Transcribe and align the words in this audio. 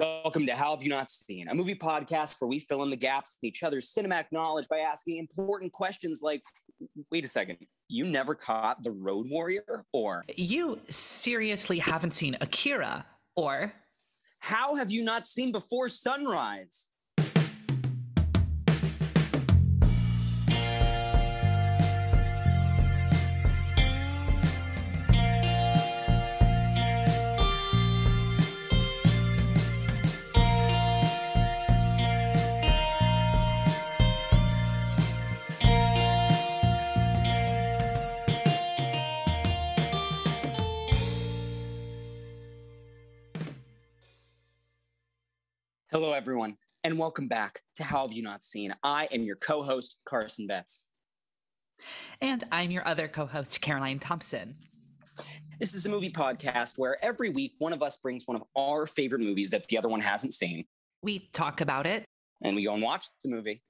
Welcome 0.00 0.46
to 0.46 0.54
How 0.54 0.74
Have 0.74 0.82
You 0.82 0.88
Not 0.88 1.10
Seen, 1.10 1.48
a 1.48 1.54
movie 1.54 1.74
podcast 1.74 2.40
where 2.40 2.48
we 2.48 2.58
fill 2.58 2.82
in 2.84 2.88
the 2.88 2.96
gaps 2.96 3.36
in 3.42 3.46
each 3.46 3.62
other's 3.62 3.92
cinematic 3.92 4.32
knowledge 4.32 4.66
by 4.66 4.78
asking 4.78 5.18
important 5.18 5.74
questions 5.74 6.22
like 6.22 6.40
wait 7.12 7.22
a 7.22 7.28
second, 7.28 7.58
you 7.88 8.04
never 8.04 8.34
caught 8.34 8.82
The 8.82 8.92
Road 8.92 9.26
Warrior? 9.28 9.84
Or 9.92 10.24
you 10.34 10.80
seriously 10.88 11.78
haven't 11.78 12.12
seen 12.12 12.34
Akira? 12.40 13.04
Or 13.36 13.74
how 14.38 14.74
have 14.76 14.90
you 14.90 15.04
not 15.04 15.26
seen 15.26 15.52
Before 15.52 15.90
Sunrise? 15.90 16.89
Hello, 45.92 46.12
everyone, 46.12 46.56
and 46.84 46.96
welcome 46.96 47.26
back 47.26 47.62
to 47.74 47.82
How 47.82 48.02
Have 48.02 48.12
You 48.12 48.22
Not 48.22 48.44
Seen? 48.44 48.72
I 48.84 49.08
am 49.10 49.24
your 49.24 49.34
co 49.34 49.60
host, 49.60 49.96
Carson 50.06 50.46
Betts. 50.46 50.86
And 52.20 52.44
I'm 52.52 52.70
your 52.70 52.86
other 52.86 53.08
co 53.08 53.26
host, 53.26 53.60
Caroline 53.60 53.98
Thompson. 53.98 54.54
This 55.58 55.74
is 55.74 55.86
a 55.86 55.88
movie 55.88 56.12
podcast 56.12 56.78
where 56.78 57.04
every 57.04 57.30
week 57.30 57.54
one 57.58 57.72
of 57.72 57.82
us 57.82 57.96
brings 57.96 58.28
one 58.28 58.36
of 58.36 58.44
our 58.56 58.86
favorite 58.86 59.20
movies 59.20 59.50
that 59.50 59.66
the 59.66 59.78
other 59.78 59.88
one 59.88 60.00
hasn't 60.00 60.32
seen. 60.32 60.64
We 61.02 61.28
talk 61.32 61.60
about 61.60 61.88
it. 61.88 62.04
And 62.44 62.54
we 62.54 62.62
go 62.62 62.74
and 62.74 62.82
watch 62.84 63.06
the 63.24 63.28
movie. 63.28 63.60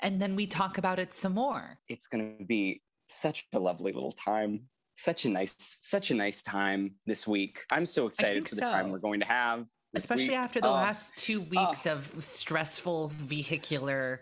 And 0.00 0.20
then 0.20 0.34
we 0.34 0.48
talk 0.48 0.78
about 0.78 0.98
it 0.98 1.14
some 1.14 1.34
more. 1.34 1.78
It's 1.86 2.08
going 2.08 2.36
to 2.36 2.44
be 2.44 2.82
such 3.06 3.46
a 3.52 3.60
lovely 3.60 3.92
little 3.92 4.10
time. 4.10 4.62
Such 4.96 5.24
a 5.24 5.28
nice, 5.28 5.54
such 5.58 6.10
a 6.10 6.14
nice 6.14 6.42
time 6.42 6.96
this 7.06 7.28
week. 7.28 7.60
I'm 7.70 7.86
so 7.86 8.08
excited 8.08 8.48
for 8.48 8.56
the 8.56 8.66
so. 8.66 8.72
time 8.72 8.90
we're 8.90 8.98
going 8.98 9.20
to 9.20 9.26
have 9.26 9.66
especially 9.94 10.30
week. 10.30 10.36
after 10.36 10.60
the 10.60 10.68
uh, 10.68 10.72
last 10.72 11.16
two 11.16 11.40
weeks 11.42 11.86
uh, 11.86 11.90
of 11.92 12.12
stressful 12.18 13.12
vehicular 13.14 14.20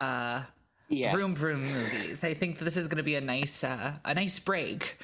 uh 0.00 0.42
yes. 0.88 1.14
vroom 1.14 1.32
vroom 1.32 1.60
movies. 1.60 2.22
I 2.24 2.34
think 2.34 2.58
this 2.58 2.76
is 2.76 2.88
going 2.88 2.98
to 2.98 3.02
be 3.02 3.14
a 3.14 3.20
nice 3.20 3.64
uh, 3.64 3.94
a 4.04 4.14
nice 4.14 4.38
break. 4.38 4.98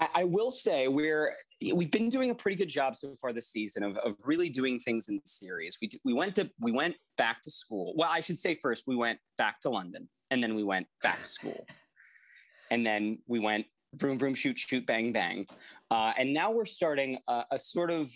I, 0.00 0.08
I, 0.16 0.24
will 0.24 0.50
say 0.50 0.88
we're 0.88 1.32
we've 1.74 1.90
been 1.90 2.08
doing 2.08 2.30
a 2.30 2.34
pretty 2.34 2.56
good 2.56 2.68
job 2.68 2.96
so 2.96 3.14
far 3.14 3.32
this 3.32 3.48
season 3.48 3.82
of, 3.82 3.96
of 3.98 4.14
really 4.24 4.48
doing 4.48 4.78
things 4.78 5.08
in 5.08 5.20
series. 5.24 5.78
We 5.80 5.88
we 6.04 6.12
went 6.12 6.34
to 6.36 6.50
we 6.60 6.72
went 6.72 6.96
back 7.16 7.42
to 7.42 7.50
school. 7.50 7.94
Well, 7.96 8.10
I 8.12 8.20
should 8.20 8.38
say 8.38 8.58
first 8.60 8.84
we 8.86 8.96
went 8.96 9.18
back 9.38 9.60
to 9.60 9.70
London 9.70 10.08
and 10.30 10.42
then 10.42 10.54
we 10.54 10.64
went 10.64 10.86
back 11.02 11.22
to 11.22 11.28
school. 11.28 11.66
and 12.70 12.84
then 12.84 13.18
we 13.26 13.38
went 13.38 13.66
vroom 13.94 14.18
vroom 14.18 14.34
shoot 14.34 14.58
shoot 14.58 14.84
bang 14.86 15.12
bang 15.12 15.46
uh, 15.90 16.12
and 16.18 16.34
now 16.34 16.50
we're 16.50 16.64
starting 16.64 17.16
a, 17.28 17.44
a 17.52 17.58
sort 17.58 17.90
of 17.90 18.10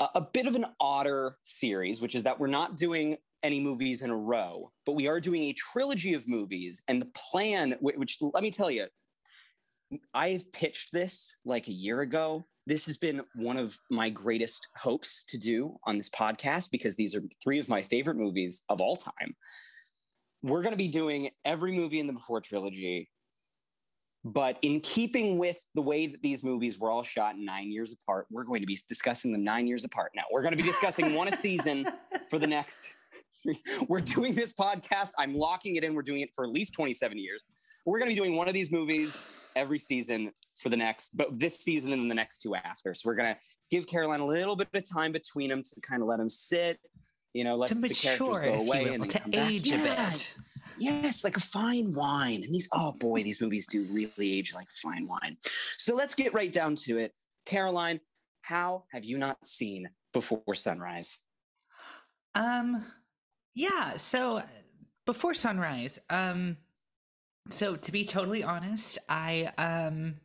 a, 0.00 0.08
a 0.16 0.20
bit 0.20 0.46
of 0.46 0.54
an 0.54 0.66
odder 0.80 1.36
series, 1.42 2.00
which 2.00 2.14
is 2.14 2.22
that 2.24 2.38
we're 2.38 2.46
not 2.46 2.76
doing 2.76 3.16
any 3.42 3.60
movies 3.60 4.02
in 4.02 4.10
a 4.10 4.16
row, 4.16 4.70
but 4.86 4.94
we 4.94 5.06
are 5.06 5.20
doing 5.20 5.42
a 5.44 5.52
trilogy 5.52 6.14
of 6.14 6.26
movies. 6.28 6.82
And 6.88 7.00
the 7.00 7.10
plan, 7.14 7.76
which 7.80 8.18
let 8.20 8.42
me 8.42 8.50
tell 8.50 8.70
you, 8.70 8.86
I've 10.12 10.50
pitched 10.52 10.92
this 10.92 11.36
like 11.44 11.68
a 11.68 11.72
year 11.72 12.00
ago. 12.00 12.46
This 12.66 12.86
has 12.86 12.96
been 12.96 13.20
one 13.36 13.58
of 13.58 13.78
my 13.90 14.08
greatest 14.08 14.66
hopes 14.76 15.24
to 15.28 15.36
do 15.36 15.76
on 15.84 15.98
this 15.98 16.08
podcast 16.08 16.70
because 16.70 16.96
these 16.96 17.14
are 17.14 17.22
three 17.42 17.58
of 17.58 17.68
my 17.68 17.82
favorite 17.82 18.16
movies 18.16 18.62
of 18.70 18.80
all 18.80 18.96
time. 18.96 19.36
We're 20.42 20.62
going 20.62 20.72
to 20.72 20.78
be 20.78 20.88
doing 20.88 21.30
every 21.44 21.72
movie 21.72 22.00
in 22.00 22.06
the 22.06 22.12
Before 22.14 22.40
trilogy 22.40 23.10
but 24.24 24.58
in 24.62 24.80
keeping 24.80 25.38
with 25.38 25.58
the 25.74 25.82
way 25.82 26.06
that 26.06 26.22
these 26.22 26.42
movies 26.42 26.78
were 26.78 26.90
all 26.90 27.02
shot 27.02 27.36
nine 27.38 27.70
years 27.70 27.92
apart, 27.92 28.26
we're 28.30 28.44
going 28.44 28.60
to 28.60 28.66
be 28.66 28.78
discussing 28.88 29.32
them 29.32 29.44
nine 29.44 29.66
years 29.66 29.84
apart 29.84 30.12
now. 30.16 30.22
We're 30.32 30.40
going 30.40 30.52
to 30.52 30.56
be 30.56 30.62
discussing 30.62 31.14
one 31.14 31.28
a 31.28 31.32
season 31.32 31.86
for 32.30 32.38
the 32.38 32.46
next. 32.46 32.90
We're 33.88 34.00
doing 34.00 34.34
this 34.34 34.54
podcast. 34.54 35.10
I'm 35.18 35.36
locking 35.36 35.76
it 35.76 35.84
in. 35.84 35.94
We're 35.94 36.02
doing 36.02 36.20
it 36.20 36.30
for 36.34 36.44
at 36.44 36.50
least 36.50 36.72
27 36.74 37.18
years. 37.18 37.44
We're 37.84 37.98
going 37.98 38.10
to 38.10 38.14
be 38.14 38.18
doing 38.18 38.36
one 38.36 38.48
of 38.48 38.54
these 38.54 38.72
movies 38.72 39.22
every 39.54 39.78
season 39.78 40.32
for 40.56 40.70
the 40.70 40.76
next, 40.76 41.16
but 41.16 41.38
this 41.38 41.58
season 41.58 41.92
and 41.92 42.10
the 42.10 42.14
next 42.14 42.38
two 42.38 42.54
after. 42.54 42.94
So 42.94 43.08
we're 43.08 43.16
going 43.16 43.34
to 43.34 43.40
give 43.70 43.86
Caroline 43.86 44.20
a 44.20 44.26
little 44.26 44.56
bit 44.56 44.68
of 44.72 44.90
time 44.90 45.12
between 45.12 45.50
them 45.50 45.62
to 45.62 45.80
kind 45.82 46.00
of 46.00 46.08
let 46.08 46.18
them 46.18 46.30
sit, 46.30 46.78
you 47.34 47.44
know, 47.44 47.56
let 47.56 47.68
to 47.68 47.74
the 47.74 47.80
mature, 47.80 48.16
characters 48.16 48.40
go 48.40 48.54
away 48.54 48.84
will, 48.84 48.92
and 48.94 49.10
to 49.10 49.20
age 49.32 49.70
back. 49.70 49.80
a 49.80 49.84
yeah. 49.84 50.10
bit. 50.10 50.34
Yes, 50.78 51.24
like 51.24 51.36
a 51.36 51.40
fine 51.40 51.94
wine. 51.94 52.42
And 52.44 52.54
these, 52.54 52.68
oh 52.72 52.92
boy, 52.92 53.22
these 53.22 53.40
movies 53.40 53.66
do 53.66 53.84
really 53.90 54.38
age 54.38 54.54
like 54.54 54.68
fine 54.74 55.06
wine. 55.06 55.36
So 55.76 55.94
let's 55.94 56.14
get 56.14 56.34
right 56.34 56.52
down 56.52 56.76
to 56.76 56.98
it. 56.98 57.12
Caroline, 57.46 58.00
how 58.42 58.84
have 58.92 59.04
you 59.04 59.18
not 59.18 59.46
seen 59.46 59.88
Before 60.12 60.54
Sunrise? 60.54 61.18
Um, 62.34 62.84
yeah. 63.54 63.96
So 63.96 64.42
Before 65.06 65.34
Sunrise, 65.34 65.98
um, 66.10 66.56
so 67.50 67.76
to 67.76 67.92
be 67.92 68.04
totally 68.04 68.42
honest, 68.42 68.98
I 69.08 69.52
um 69.58 70.16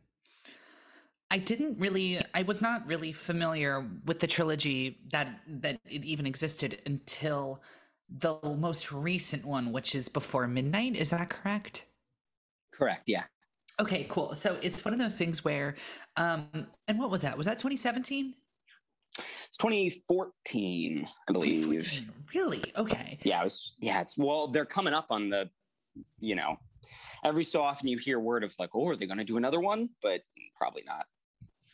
I 1.30 1.38
didn't 1.38 1.78
really 1.78 2.20
I 2.34 2.42
was 2.42 2.62
not 2.62 2.86
really 2.86 3.12
familiar 3.12 3.86
with 4.06 4.20
the 4.20 4.26
trilogy 4.26 4.98
that 5.12 5.28
that 5.46 5.80
it 5.84 6.04
even 6.04 6.26
existed 6.26 6.80
until 6.86 7.62
the 8.18 8.38
most 8.42 8.92
recent 8.92 9.44
one, 9.44 9.72
which 9.72 9.94
is 9.94 10.08
Before 10.08 10.46
Midnight. 10.46 10.96
Is 10.96 11.10
that 11.10 11.28
correct? 11.30 11.86
Correct. 12.72 13.04
Yeah. 13.06 13.24
Okay, 13.78 14.06
cool. 14.08 14.34
So 14.34 14.58
it's 14.62 14.84
one 14.84 14.92
of 14.92 15.00
those 15.00 15.16
things 15.16 15.44
where, 15.44 15.76
um, 16.16 16.66
and 16.88 16.98
what 16.98 17.10
was 17.10 17.22
that? 17.22 17.36
Was 17.36 17.46
that 17.46 17.58
2017? 17.58 18.34
It's 19.18 19.58
2014, 19.58 21.08
I 21.28 21.32
believe. 21.32 21.64
2014. 21.64 22.12
Really? 22.34 22.62
Okay. 22.76 23.18
Yeah, 23.22 23.40
it 23.40 23.44
was. 23.44 23.72
Yeah, 23.80 24.00
it's 24.00 24.18
well, 24.18 24.48
they're 24.48 24.64
coming 24.64 24.94
up 24.94 25.06
on 25.10 25.28
the, 25.28 25.48
you 26.18 26.34
know, 26.34 26.58
every 27.24 27.44
so 27.44 27.62
often 27.62 27.88
you 27.88 27.98
hear 27.98 28.20
word 28.20 28.44
of 28.44 28.54
like, 28.58 28.70
oh, 28.74 28.88
are 28.88 28.96
they 28.96 29.06
going 29.06 29.18
to 29.18 29.24
do 29.24 29.36
another 29.36 29.60
one? 29.60 29.90
But 30.02 30.22
probably 30.56 30.82
not. 30.86 31.06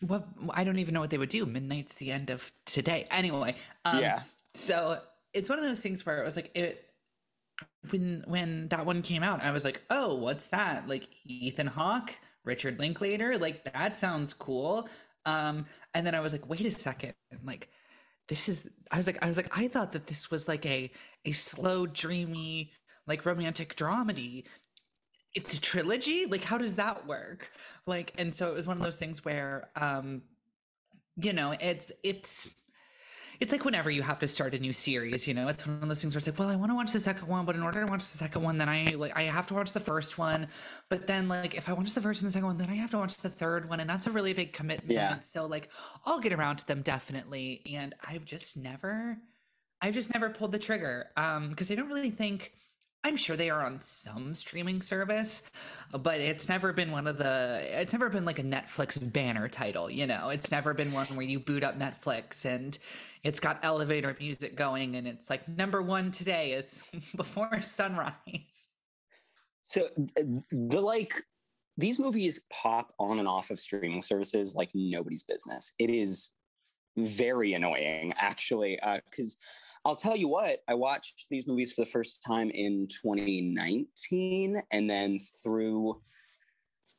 What 0.00 0.26
I 0.50 0.64
don't 0.64 0.78
even 0.78 0.94
know 0.94 1.00
what 1.00 1.10
they 1.10 1.18
would 1.18 1.28
do. 1.28 1.44
Midnight's 1.46 1.94
the 1.94 2.12
end 2.12 2.30
of 2.30 2.52
today. 2.66 3.06
Anyway. 3.10 3.56
Um, 3.84 4.00
yeah. 4.00 4.20
So 4.54 5.00
it's 5.36 5.48
one 5.50 5.58
of 5.58 5.64
those 5.64 5.80
things 5.80 6.04
where 6.06 6.20
it 6.20 6.24
was 6.24 6.36
like 6.36 6.50
it 6.54 6.84
when 7.90 8.24
when 8.26 8.68
that 8.68 8.86
one 8.86 9.02
came 9.02 9.22
out, 9.22 9.42
I 9.42 9.50
was 9.50 9.64
like, 9.64 9.82
oh, 9.90 10.14
what's 10.14 10.46
that? 10.48 10.88
Like 10.88 11.08
Ethan 11.24 11.66
Hawke, 11.68 12.12
Richard 12.44 12.78
Linklater, 12.78 13.38
like 13.38 13.64
that 13.72 13.96
sounds 13.96 14.32
cool. 14.34 14.88
Um, 15.26 15.66
and 15.94 16.06
then 16.06 16.14
I 16.14 16.20
was 16.20 16.32
like, 16.32 16.48
wait 16.48 16.64
a 16.66 16.70
second, 16.70 17.14
like 17.44 17.68
this 18.28 18.48
is 18.48 18.68
I 18.90 18.96
was 18.96 19.06
like, 19.06 19.22
I 19.22 19.26
was 19.26 19.36
like, 19.36 19.56
I 19.56 19.68
thought 19.68 19.92
that 19.92 20.06
this 20.06 20.30
was 20.30 20.48
like 20.48 20.66
a 20.66 20.90
a 21.24 21.32
slow, 21.32 21.86
dreamy, 21.86 22.72
like 23.06 23.26
romantic 23.26 23.76
dramedy. 23.76 24.44
It's 25.34 25.54
a 25.54 25.60
trilogy? 25.60 26.24
Like, 26.26 26.44
how 26.44 26.56
does 26.58 26.76
that 26.76 27.06
work? 27.06 27.50
Like, 27.86 28.12
and 28.16 28.34
so 28.34 28.48
it 28.50 28.54
was 28.54 28.66
one 28.66 28.78
of 28.78 28.82
those 28.82 28.96
things 28.96 29.24
where 29.24 29.68
um, 29.76 30.22
you 31.16 31.32
know, 31.32 31.54
it's 31.60 31.92
it's 32.02 32.48
it's 33.40 33.52
like 33.52 33.64
whenever 33.64 33.90
you 33.90 34.02
have 34.02 34.18
to 34.20 34.26
start 34.26 34.54
a 34.54 34.58
new 34.58 34.72
series, 34.72 35.26
you 35.28 35.34
know, 35.34 35.48
it's 35.48 35.66
one 35.66 35.82
of 35.82 35.88
those 35.88 36.00
things 36.00 36.14
where 36.14 36.18
it's 36.18 36.26
like, 36.26 36.38
well, 36.38 36.48
I 36.48 36.56
want 36.56 36.70
to 36.70 36.74
watch 36.74 36.92
the 36.92 37.00
second 37.00 37.28
one, 37.28 37.44
but 37.44 37.54
in 37.54 37.62
order 37.62 37.84
to 37.84 37.90
watch 37.90 38.00
the 38.00 38.18
second 38.18 38.42
one, 38.42 38.58
then 38.58 38.68
I 38.68 38.94
like 38.96 39.16
I 39.16 39.22
have 39.24 39.46
to 39.48 39.54
watch 39.54 39.72
the 39.72 39.80
first 39.80 40.18
one. 40.18 40.48
But 40.88 41.06
then 41.06 41.28
like 41.28 41.54
if 41.54 41.68
I 41.68 41.72
watch 41.72 41.94
the 41.94 42.00
first 42.00 42.22
and 42.22 42.28
the 42.28 42.32
second 42.32 42.46
one, 42.46 42.58
then 42.58 42.70
I 42.70 42.76
have 42.76 42.90
to 42.90 42.98
watch 42.98 43.16
the 43.16 43.28
third 43.28 43.68
one. 43.68 43.80
And 43.80 43.88
that's 43.88 44.06
a 44.06 44.10
really 44.10 44.32
big 44.32 44.52
commitment. 44.52 44.92
Yeah. 44.92 45.20
So 45.20 45.46
like 45.46 45.68
I'll 46.04 46.20
get 46.20 46.32
around 46.32 46.56
to 46.58 46.66
them 46.66 46.82
definitely. 46.82 47.62
And 47.72 47.94
I've 48.02 48.24
just 48.24 48.56
never 48.56 49.18
I've 49.80 49.94
just 49.94 50.12
never 50.12 50.30
pulled 50.30 50.52
the 50.52 50.58
trigger. 50.58 51.06
Um, 51.16 51.50
because 51.50 51.70
I 51.70 51.74
don't 51.74 51.88
really 51.88 52.10
think 52.10 52.52
I'm 53.06 53.16
sure 53.16 53.36
they 53.36 53.50
are 53.50 53.64
on 53.64 53.80
some 53.82 54.34
streaming 54.34 54.82
service, 54.82 55.44
but 55.92 56.18
it's 56.18 56.48
never 56.48 56.72
been 56.72 56.90
one 56.90 57.06
of 57.06 57.18
the. 57.18 57.60
It's 57.80 57.92
never 57.92 58.08
been 58.08 58.24
like 58.24 58.40
a 58.40 58.42
Netflix 58.42 59.12
banner 59.12 59.46
title, 59.46 59.88
you 59.88 60.08
know. 60.08 60.30
It's 60.30 60.50
never 60.50 60.74
been 60.74 60.90
one 60.90 61.06
where 61.14 61.24
you 61.24 61.38
boot 61.38 61.62
up 61.62 61.78
Netflix 61.78 62.44
and 62.44 62.76
it's 63.22 63.38
got 63.38 63.60
elevator 63.62 64.16
music 64.18 64.56
going 64.56 64.96
and 64.96 65.06
it's 65.06 65.30
like 65.30 65.46
number 65.48 65.80
one 65.80 66.10
today 66.10 66.52
is 66.52 66.82
before 67.16 67.62
sunrise 67.62 68.68
so 69.64 69.88
the 70.50 70.80
like 70.80 71.14
these 71.76 71.98
movies 71.98 72.46
pop 72.52 72.92
on 72.98 73.18
and 73.18 73.26
off 73.26 73.50
of 73.50 73.58
streaming 73.58 74.00
services 74.00 74.54
like 74.54 74.70
nobody's 74.74 75.24
business 75.24 75.74
it 75.78 75.90
is 75.90 76.32
very 76.96 77.54
annoying 77.54 78.12
actually 78.16 78.78
because 79.10 79.36
uh, 79.36 79.65
i'll 79.86 79.96
tell 79.96 80.16
you 80.16 80.28
what 80.28 80.58
i 80.68 80.74
watched 80.74 81.26
these 81.30 81.46
movies 81.46 81.72
for 81.72 81.82
the 81.82 81.90
first 81.90 82.22
time 82.22 82.50
in 82.50 82.86
2019 82.88 84.62
and 84.70 84.90
then 84.90 85.18
through 85.42 86.00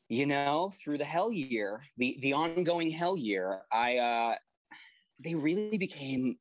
you 0.09 0.25
know 0.25 0.71
through 0.81 0.97
the 0.97 1.05
hell 1.05 1.31
year 1.31 1.81
the 1.97 2.17
the 2.21 2.33
ongoing 2.33 2.89
hell 2.89 3.17
year 3.17 3.61
i 3.71 3.97
uh 3.97 4.35
they 5.19 5.35
really 5.35 5.77
became 5.77 6.37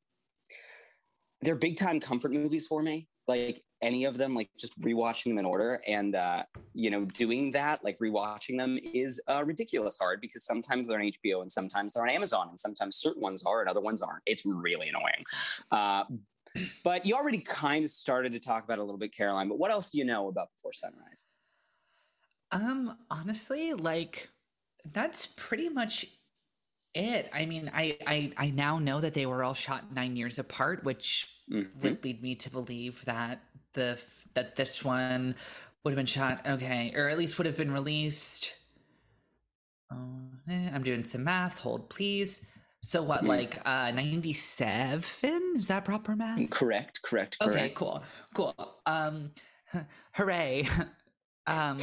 they're 1.41 1.55
big 1.55 1.77
time 1.77 1.99
comfort 1.99 2.31
movies 2.31 2.67
for 2.67 2.81
me. 2.81 3.07
Like 3.27 3.61
any 3.81 4.05
of 4.05 4.17
them, 4.17 4.33
like 4.33 4.49
just 4.57 4.79
rewatching 4.79 5.25
them 5.25 5.37
in 5.37 5.45
order, 5.45 5.81
and 5.85 6.15
uh, 6.15 6.43
you 6.73 6.89
know, 6.89 7.03
doing 7.03 7.51
that, 7.51 7.83
like 7.83 7.99
rewatching 7.99 8.57
them, 8.57 8.79
is 8.93 9.21
uh, 9.27 9.43
ridiculous 9.45 9.97
hard 9.99 10.21
because 10.21 10.45
sometimes 10.45 10.87
they're 10.87 10.99
on 10.99 11.11
HBO 11.25 11.41
and 11.41 11.51
sometimes 11.51 11.93
they're 11.93 12.03
on 12.03 12.09
Amazon, 12.09 12.47
and 12.49 12.59
sometimes 12.59 12.95
certain 12.95 13.21
ones 13.21 13.43
are 13.43 13.59
and 13.59 13.69
other 13.69 13.81
ones 13.81 14.01
aren't. 14.01 14.23
It's 14.25 14.43
really 14.45 14.87
annoying. 14.87 15.25
Uh, 15.71 16.05
but 16.83 17.05
you 17.05 17.15
already 17.15 17.39
kind 17.39 17.83
of 17.83 17.89
started 17.89 18.31
to 18.33 18.39
talk 18.39 18.63
about 18.63 18.79
a 18.79 18.83
little 18.83 18.97
bit, 18.97 19.15
Caroline. 19.15 19.49
But 19.49 19.59
what 19.59 19.71
else 19.71 19.89
do 19.89 19.97
you 19.97 20.05
know 20.05 20.27
about 20.27 20.49
Before 20.55 20.73
Sunrise? 20.73 21.25
Um, 22.51 22.97
honestly, 23.09 23.73
like 23.73 24.29
that's 24.93 25.27
pretty 25.35 25.69
much 25.69 26.05
it. 26.93 27.29
I 27.33 27.45
mean, 27.45 27.69
I 27.73 27.97
I 28.05 28.31
I 28.37 28.49
now 28.49 28.79
know 28.79 29.01
that 29.01 29.13
they 29.13 29.25
were 29.25 29.43
all 29.43 29.53
shot 29.53 29.93
nine 29.93 30.15
years 30.15 30.39
apart, 30.39 30.83
which 30.83 31.27
mm-hmm. 31.51 31.81
would 31.81 32.03
lead 32.03 32.21
me 32.21 32.35
to 32.35 32.49
believe 32.49 33.03
that 33.05 33.43
the 33.73 33.99
that 34.33 34.55
this 34.55 34.83
one 34.83 35.35
would 35.83 35.91
have 35.91 35.97
been 35.97 36.05
shot 36.05 36.45
okay, 36.47 36.93
or 36.95 37.09
at 37.09 37.17
least 37.17 37.37
would 37.37 37.47
have 37.47 37.57
been 37.57 37.71
released. 37.71 38.53
Oh, 39.91 39.95
eh, 40.49 40.69
I'm 40.73 40.83
doing 40.83 41.05
some 41.05 41.23
math. 41.23 41.59
Hold, 41.59 41.89
please. 41.89 42.41
So 42.83 43.01
what, 43.01 43.23
mm. 43.23 43.27
like 43.27 43.59
uh 43.65 43.91
97? 43.91 45.55
Is 45.57 45.67
that 45.67 45.85
proper 45.85 46.15
math? 46.15 46.49
Correct, 46.49 47.01
correct, 47.01 47.39
correct. 47.39 47.57
Okay, 47.57 47.69
cool. 47.75 48.03
Cool. 48.33 48.55
Um 48.85 49.31
hooray. 50.13 50.67
um 51.47 51.77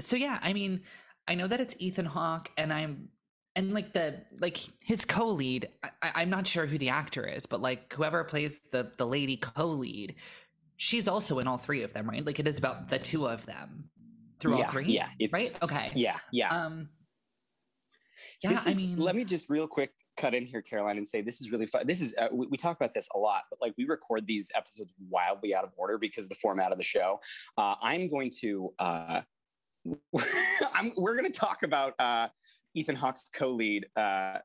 so 0.00 0.16
yeah, 0.16 0.38
I 0.42 0.52
mean, 0.52 0.82
I 1.28 1.34
know 1.34 1.46
that 1.46 1.60
it's 1.60 1.76
Ethan 1.78 2.06
Hawke 2.06 2.50
and 2.56 2.72
I'm 2.72 3.08
and 3.56 3.72
like 3.72 3.92
the 3.92 4.20
like 4.40 4.60
his 4.82 5.04
co-lead 5.04 5.68
I, 6.02 6.22
am 6.22 6.30
not 6.30 6.46
sure 6.46 6.66
who 6.66 6.78
the 6.78 6.90
actor 6.90 7.26
is 7.26 7.46
but 7.46 7.60
like 7.60 7.92
whoever 7.92 8.22
plays 8.24 8.60
the 8.70 8.92
the 8.96 9.06
lady 9.06 9.36
co-lead 9.36 10.14
she's 10.76 11.08
also 11.08 11.38
in 11.38 11.46
all 11.46 11.58
three 11.58 11.82
of 11.82 11.92
them 11.92 12.08
right 12.08 12.24
like 12.24 12.38
it 12.38 12.46
is 12.46 12.58
about 12.58 12.88
the 12.88 12.98
two 12.98 13.28
of 13.28 13.44
them 13.46 13.90
through 14.38 14.56
yeah, 14.56 14.64
all 14.64 14.70
three 14.70 14.86
yeah 14.86 15.08
right 15.32 15.58
okay 15.62 15.90
yeah 15.94 16.18
yeah 16.32 16.48
um 16.48 16.88
yeah 18.42 18.52
is, 18.52 18.66
i 18.66 18.72
mean 18.72 18.96
let 18.96 19.14
me 19.14 19.24
just 19.24 19.48
real 19.50 19.66
quick 19.66 19.92
cut 20.16 20.34
in 20.34 20.44
here 20.44 20.60
caroline 20.60 20.96
and 20.96 21.06
say 21.06 21.20
this 21.20 21.40
is 21.40 21.50
really 21.50 21.66
fun 21.66 21.86
this 21.86 22.00
is 22.00 22.14
uh, 22.18 22.28
we, 22.32 22.46
we, 22.48 22.56
talk 22.56 22.76
about 22.76 22.92
this 22.92 23.08
a 23.14 23.18
lot 23.18 23.42
but 23.48 23.58
like 23.62 23.72
we 23.78 23.84
record 23.84 24.26
these 24.26 24.50
episodes 24.54 24.92
wildly 25.08 25.54
out 25.54 25.64
of 25.64 25.70
order 25.76 25.98
because 25.98 26.28
the 26.28 26.34
format 26.34 26.72
of 26.72 26.78
the 26.78 26.84
show 26.84 27.18
uh, 27.58 27.74
i'm 27.80 28.08
going 28.08 28.30
to 28.40 28.72
uh, 28.78 29.20
I'm, 30.74 30.92
we're 30.96 31.16
going 31.16 31.30
to 31.30 31.38
talk 31.38 31.62
about 31.62 31.94
uh, 31.98 32.28
Ethan 32.74 32.96
Hawke's 32.96 33.30
co-lead 33.34 33.86
uh, 33.96 34.38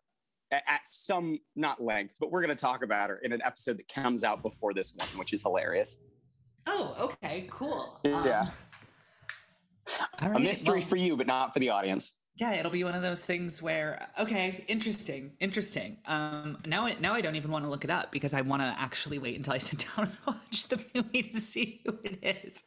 at 0.52 0.82
some 0.86 1.40
not 1.56 1.84
length, 1.84 2.16
but 2.20 2.32
we're 2.32 2.42
going 2.42 2.56
to 2.56 2.62
talk 2.62 2.84
about 2.84 3.10
her 3.10 3.18
in 3.18 3.32
an 3.32 3.42
episode 3.44 3.78
that 3.78 3.88
comes 3.88 4.24
out 4.24 4.42
before 4.42 4.74
this 4.74 4.94
one, 4.96 5.08
which 5.18 5.34
is 5.34 5.44
hilarious. 5.44 6.02
Oh, 6.68 6.96
okay, 7.00 7.48
cool. 7.50 8.00
Yeah. 8.04 8.48
Um, 10.20 10.36
a 10.36 10.40
mystery 10.40 10.80
well, 10.80 10.88
for 10.88 10.96
you, 10.96 11.16
but 11.16 11.28
not 11.28 11.54
for 11.54 11.60
the 11.60 11.70
audience. 11.70 12.20
Yeah, 12.38 12.54
it'll 12.54 12.72
be 12.72 12.84
one 12.84 12.96
of 12.96 13.02
those 13.02 13.22
things 13.22 13.62
where 13.62 14.08
okay, 14.20 14.66
interesting, 14.68 15.32
interesting. 15.40 15.98
Um, 16.06 16.58
now, 16.66 16.90
now 17.00 17.14
I 17.14 17.22
don't 17.22 17.36
even 17.36 17.50
want 17.50 17.64
to 17.64 17.70
look 17.70 17.86
it 17.86 17.90
up 17.90 18.12
because 18.12 18.34
I 18.34 18.42
want 18.42 18.62
to 18.62 18.76
actually 18.78 19.20
wait 19.20 19.38
until 19.38 19.54
I 19.54 19.58
sit 19.58 19.86
down 19.96 20.08
and 20.08 20.18
watch 20.28 20.68
the 20.68 20.84
movie 20.94 21.24
to 21.24 21.40
see 21.40 21.82
who 21.86 21.98
it 22.04 22.44
is. 22.46 22.62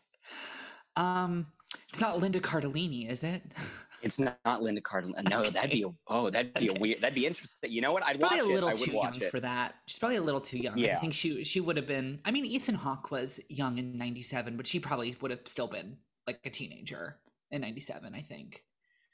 Um, 0.97 1.47
it's 1.91 2.01
not 2.01 2.19
Linda 2.19 2.41
Cardellini, 2.41 3.11
is 3.11 3.23
it? 3.23 3.43
It's 4.01 4.21
not 4.21 4.63
Linda 4.63 4.81
Cardellini. 4.81 5.29
No, 5.29 5.41
okay. 5.41 5.51
that'd 5.51 5.71
be 5.73 5.83
a, 5.83 5.89
oh, 6.07 6.31
that'd 6.31 6.55
be 6.55 6.71
okay. 6.71 6.79
a 6.79 6.81
weird. 6.81 7.01
That'd 7.01 7.17
be 7.17 7.27
interesting. 7.27 7.73
You 7.73 7.81
know 7.81 7.93
what? 7.93 8.05
I'd 8.05 8.21
probably 8.21 8.39
watch 8.39 8.47
a 8.47 8.53
little 8.53 8.69
it. 8.69 8.77
too 8.77 8.93
young 8.93 9.21
it. 9.21 9.31
for 9.33 9.41
that. 9.41 9.75
She's 9.87 9.99
probably 9.99 10.19
a 10.19 10.23
little 10.23 10.41
too 10.41 10.59
young. 10.59 10.79
Yeah. 10.79 10.97
I 10.97 11.01
think 11.01 11.15
she 11.15 11.43
she 11.43 11.61
would 11.61 11.77
have 11.77 11.89
been. 11.89 12.21
I 12.25 12.31
mean, 12.31 12.45
Ethan 12.45 12.77
Hawke 12.77 13.11
was 13.11 13.41
young 13.49 13.79
in 13.79 13.99
'97, 13.99 14.57
but 14.57 14.69
she 14.69 14.79
probably 14.79 15.17
would 15.21 15.33
have 15.33 15.41
still 15.47 15.67
been 15.67 15.97
like 16.29 16.39
a 16.45 16.51
teenager 16.51 17.17
in 17.51 17.63
'97. 17.63 18.15
I 18.15 18.23
think. 18.23 18.63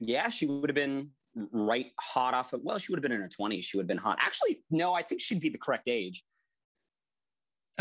Yeah, 0.01 0.29
she 0.29 0.47
would 0.47 0.69
have 0.69 0.75
been 0.75 1.11
right 1.53 1.87
hot 2.01 2.35
off 2.35 2.53
of. 2.53 2.61
Well, 2.63 2.79
she 2.79 2.93
would 2.93 2.99
have 2.99 3.03
been 3.03 3.13
in 3.13 3.21
her 3.21 3.29
20s. 3.29 3.65
She 3.65 3.77
would 3.77 3.85
have 3.85 3.89
been 3.89 3.99
hot. 3.99 4.19
Actually, 4.21 4.61
no, 4.71 4.95
I 4.95 5.03
think 5.03 5.21
she'd 5.21 5.41
be 5.41 5.49
the 5.49 5.59
correct 5.59 5.89
age. 5.89 6.25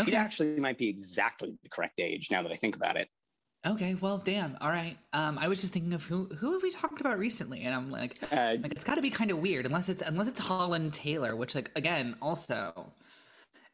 Okay. 0.00 0.10
She 0.10 0.16
actually 0.16 0.58
might 0.58 0.78
be 0.78 0.88
exactly 0.88 1.56
the 1.62 1.68
correct 1.68 2.00
age 2.00 2.30
now 2.30 2.42
that 2.42 2.50
I 2.50 2.56
think 2.56 2.74
about 2.76 2.96
it. 2.96 3.08
Okay, 3.66 3.94
well, 3.94 4.18
damn. 4.18 4.58
All 4.60 4.68
right. 4.68 4.98
Um, 5.14 5.38
I 5.38 5.48
was 5.48 5.60
just 5.60 5.72
thinking 5.72 5.94
of 5.94 6.02
who 6.04 6.26
who 6.26 6.52
have 6.52 6.62
we 6.62 6.70
talked 6.70 7.00
about 7.00 7.18
recently, 7.18 7.62
and 7.62 7.74
I'm 7.74 7.90
like, 7.90 8.14
uh, 8.30 8.56
like 8.60 8.72
it's 8.72 8.84
got 8.84 8.96
to 8.96 9.02
be 9.02 9.08
kind 9.08 9.30
of 9.30 9.38
weird, 9.38 9.64
unless 9.64 9.88
it's 9.88 10.02
unless 10.02 10.28
it's 10.28 10.40
Holland 10.40 10.92
Taylor, 10.92 11.34
which 11.34 11.54
like 11.54 11.70
again 11.74 12.14
also, 12.20 12.92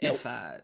nope. 0.01 0.15
if 0.15 0.27
uh, 0.27 0.59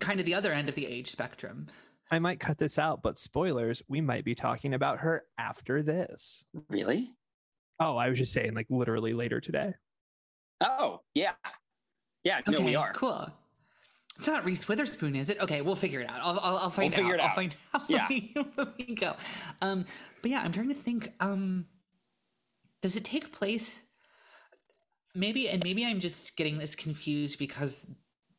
kind 0.00 0.18
of 0.18 0.26
the 0.26 0.34
other 0.34 0.52
end 0.52 0.68
of 0.68 0.74
the 0.74 0.86
age 0.86 1.10
spectrum. 1.10 1.68
I 2.10 2.18
might 2.18 2.40
cut 2.40 2.58
this 2.58 2.78
out, 2.78 3.02
but 3.02 3.18
spoilers, 3.18 3.82
we 3.88 4.00
might 4.00 4.24
be 4.24 4.34
talking 4.34 4.74
about 4.74 4.98
her 4.98 5.24
after 5.38 5.82
this. 5.82 6.44
Really? 6.68 7.10
Oh, 7.80 7.96
I 7.96 8.08
was 8.08 8.18
just 8.18 8.32
saying, 8.32 8.54
like 8.54 8.66
literally 8.70 9.12
later 9.12 9.40
today. 9.40 9.74
Oh, 10.60 11.00
yeah. 11.14 11.32
Yeah, 12.24 12.40
okay, 12.40 12.52
no, 12.52 12.60
we 12.60 12.76
are. 12.76 12.92
Cool. 12.92 13.30
It's 14.18 14.26
not 14.26 14.44
Reese 14.44 14.66
Witherspoon, 14.66 15.14
is 15.14 15.30
it? 15.30 15.40
Okay, 15.40 15.60
we'll 15.60 15.76
figure 15.76 16.00
it 16.00 16.08
out. 16.08 16.20
I'll, 16.22 16.40
I'll, 16.40 16.56
I'll 16.58 16.70
find 16.70 16.94
we'll 16.94 17.06
out. 17.06 17.14
It 17.14 17.20
I'll 17.20 17.34
find 17.34 17.54
out. 17.74 17.82
Yeah. 17.88 18.08
When 18.08 18.72
we 18.78 18.94
go. 18.94 19.16
Um, 19.60 19.84
but 20.22 20.30
yeah, 20.30 20.40
I'm 20.40 20.52
trying 20.52 20.68
to 20.68 20.74
think. 20.74 21.12
Um, 21.20 21.66
does 22.82 22.96
it 22.96 23.04
take 23.04 23.32
place? 23.32 23.80
Maybe, 25.14 25.48
and 25.48 25.62
maybe 25.62 25.84
I'm 25.84 26.00
just 26.00 26.36
getting 26.36 26.58
this 26.58 26.74
confused 26.74 27.38
because 27.38 27.86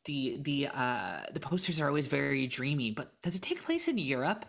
the 0.08 0.40
the 0.42 0.68
uh 0.68 1.22
the 1.32 1.40
posters 1.40 1.80
are 1.80 1.88
always 1.88 2.08
very 2.08 2.48
dreamy. 2.48 2.90
But 2.92 3.14
does 3.22 3.36
it 3.36 3.44
take 3.44 3.64
place 3.64 3.88
in 3.88 3.98
Europe? 4.00 4.46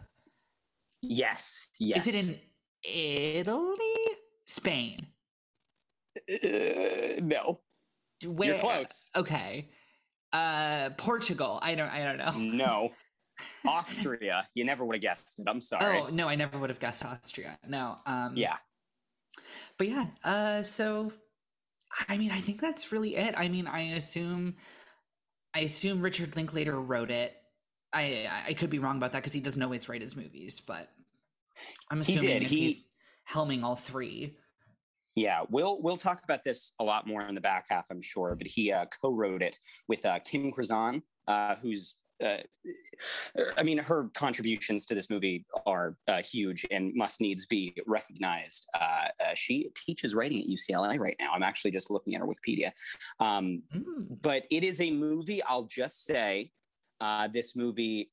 Yes. 1.02 1.69
Yes. 1.78 2.06
Is 2.06 2.14
it 2.14 2.28
in 2.28 2.40
Italy? 3.38 4.16
Spain? 4.46 5.06
Uh, 6.16 7.20
no. 7.20 7.60
Where? 8.25 8.49
You're 8.49 8.58
close. 8.58 9.10
Okay 9.14 9.69
uh 10.32 10.90
portugal 10.99 11.58
i 11.62 11.75
don't 11.75 11.88
i 11.88 12.05
don't 12.05 12.19
know 12.19 12.32
no 12.38 12.90
austria 13.66 14.46
you 14.55 14.64
never 14.64 14.84
would 14.84 14.96
have 14.96 15.02
guessed 15.02 15.38
it 15.38 15.49
i'm 15.49 15.60
sorry 15.60 16.00
oh 16.00 16.08
no 16.08 16.28
i 16.28 16.34
never 16.34 16.58
would 16.58 16.69
have 16.69 16.81
guessed 16.81 17.05
austria 17.05 17.58
no 17.66 17.96
um 18.05 18.32
yeah 18.37 18.56
but 19.78 19.88
yeah 19.88 20.06
uh 20.25 20.62
so 20.62 21.10
i 22.08 22.19
mean 22.19 22.31
i 22.31 22.40
think 22.40 22.60
that's 22.60 22.93
really 22.93 23.16
it 23.16 23.34
i 23.38 23.49
mean 23.49 23.66
i 23.66 23.94
assume 23.94 24.55
i 25.54 25.60
assume 25.60 26.02
richard 26.02 26.34
linklater 26.36 26.81
wrote 26.81 27.10
it 27.10 27.34
i 27.93 28.28
i 28.46 28.55
could 28.55 28.70
be 28.70 28.78
wrong 28.78 28.96
about 28.96 29.12
that 29.12 29.19
because 29.19 29.32
he 29.32 29.40
doesn't 29.40 29.62
always 29.62 29.88
write 29.88 30.00
his 30.00 30.17
movies 30.17 30.60
but 30.60 30.88
i'm 31.90 32.00
assuming 32.00 32.22
he 32.22 32.28
did. 32.28 32.43
He... 32.43 32.60
he's 32.60 32.84
helming 33.31 33.62
all 33.62 33.76
three 33.76 34.36
yeah, 35.19 35.40
we'll 35.50 35.82
we'll 35.82 35.96
talk 35.96 36.22
about 36.22 36.44
this 36.44 36.72
a 36.78 36.84
lot 36.84 37.08
more 37.08 37.22
in 37.22 37.34
the 37.34 37.40
back 37.40 37.67
half, 37.69 37.86
I'm 37.90 38.00
sure. 38.00 38.36
But 38.36 38.46
he 38.46 38.70
uh, 38.70 38.84
co-wrote 39.02 39.43
it 39.43 39.58
with 39.88 40.06
uh, 40.06 40.20
Kim 40.20 40.52
Krizan, 40.52 41.02
uh, 41.26 41.56
who's 41.56 41.96
uh, 42.25 42.39
I 43.56 43.63
mean, 43.63 43.79
her 43.79 44.10
contributions 44.15 44.87
to 44.87 44.94
this 44.94 45.08
movie 45.08 45.46
are 45.67 45.96
uh, 46.08 46.22
huge 46.22 46.67
and 46.70 46.93
must 46.94 47.20
needs 47.20 47.46
be 47.46 47.75
recognized. 47.87 48.67
Uh, 48.75 49.08
uh, 49.20 49.34
she 49.34 49.70
teaches 49.75 50.15
writing 50.15 50.41
at 50.41 50.48
UCLA 50.48 50.98
right 50.98 51.17
now. 51.20 51.32
I'm 51.32 51.43
actually 51.43 51.70
just 51.70 51.91
looking 51.91 52.15
at 52.15 52.20
her 52.20 52.27
Wikipedia. 52.27 52.72
Um, 53.20 53.63
mm. 53.75 53.84
But 54.20 54.46
it 54.51 54.65
is 54.65 54.81
a 54.81 54.91
movie, 54.91 55.43
I'll 55.44 55.65
just 55.65 56.05
say, 56.05 56.51
uh, 57.01 57.29
this 57.29 57.55
movie 57.55 58.10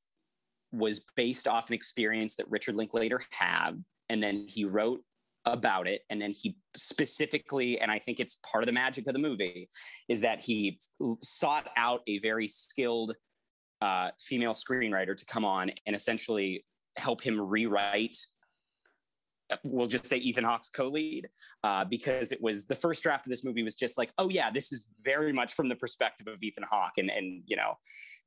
was 0.72 1.02
based 1.16 1.48
off 1.48 1.70
an 1.70 1.74
experience 1.74 2.36
that 2.36 2.50
Richard 2.50 2.76
Linklater 2.76 3.22
had. 3.32 3.84
And 4.10 4.22
then 4.22 4.46
he 4.48 4.66
wrote 4.66 5.02
about 5.46 5.88
it 5.88 6.02
and 6.10 6.20
then 6.20 6.32
he 6.32 6.58
specifically 6.76 7.80
and 7.80 7.92
i 7.92 8.00
think 8.00 8.20
it's 8.20 8.38
part 8.38 8.64
of 8.64 8.68
the 8.68 8.74
magic 8.74 9.06
of 9.08 9.14
the 9.14 9.20
movie 9.20 9.70
is 10.10 10.22
that 10.22 10.42
he 10.42 10.80
sought 11.22 11.70
out 11.78 12.02
a 12.08 12.18
very 12.20 12.48
skilled 12.48 13.14
uh, 13.82 14.10
female 14.20 14.54
screenwriter 14.54 15.16
to 15.16 15.26
come 15.26 15.46
on 15.46 15.72
and 15.86 15.96
essentially 15.96 16.66
help 16.98 17.22
him 17.22 17.40
rewrite 17.40 18.18
we'll 19.64 19.88
just 19.88 20.06
say 20.06 20.18
Ethan 20.18 20.44
Hawke's 20.44 20.70
co-lead 20.70 21.30
uh, 21.64 21.86
because 21.86 22.32
it 22.32 22.42
was 22.42 22.66
the 22.66 22.76
first 22.76 23.04
draft 23.04 23.28
of 23.28 23.30
this 23.30 23.44
movie 23.44 23.64
was 23.64 23.76
just 23.76 23.98
like, 23.98 24.12
oh 24.18 24.30
yeah, 24.30 24.50
this 24.50 24.72
is 24.72 24.88
very 25.04 25.32
much 25.32 25.54
from 25.54 25.70
the 25.70 25.76
perspective 25.76 26.28
of 26.28 26.42
Ethan 26.42 26.64
Hawke 26.70 26.94
and 26.98 27.10
and 27.10 27.44
you 27.46 27.56
know, 27.56 27.78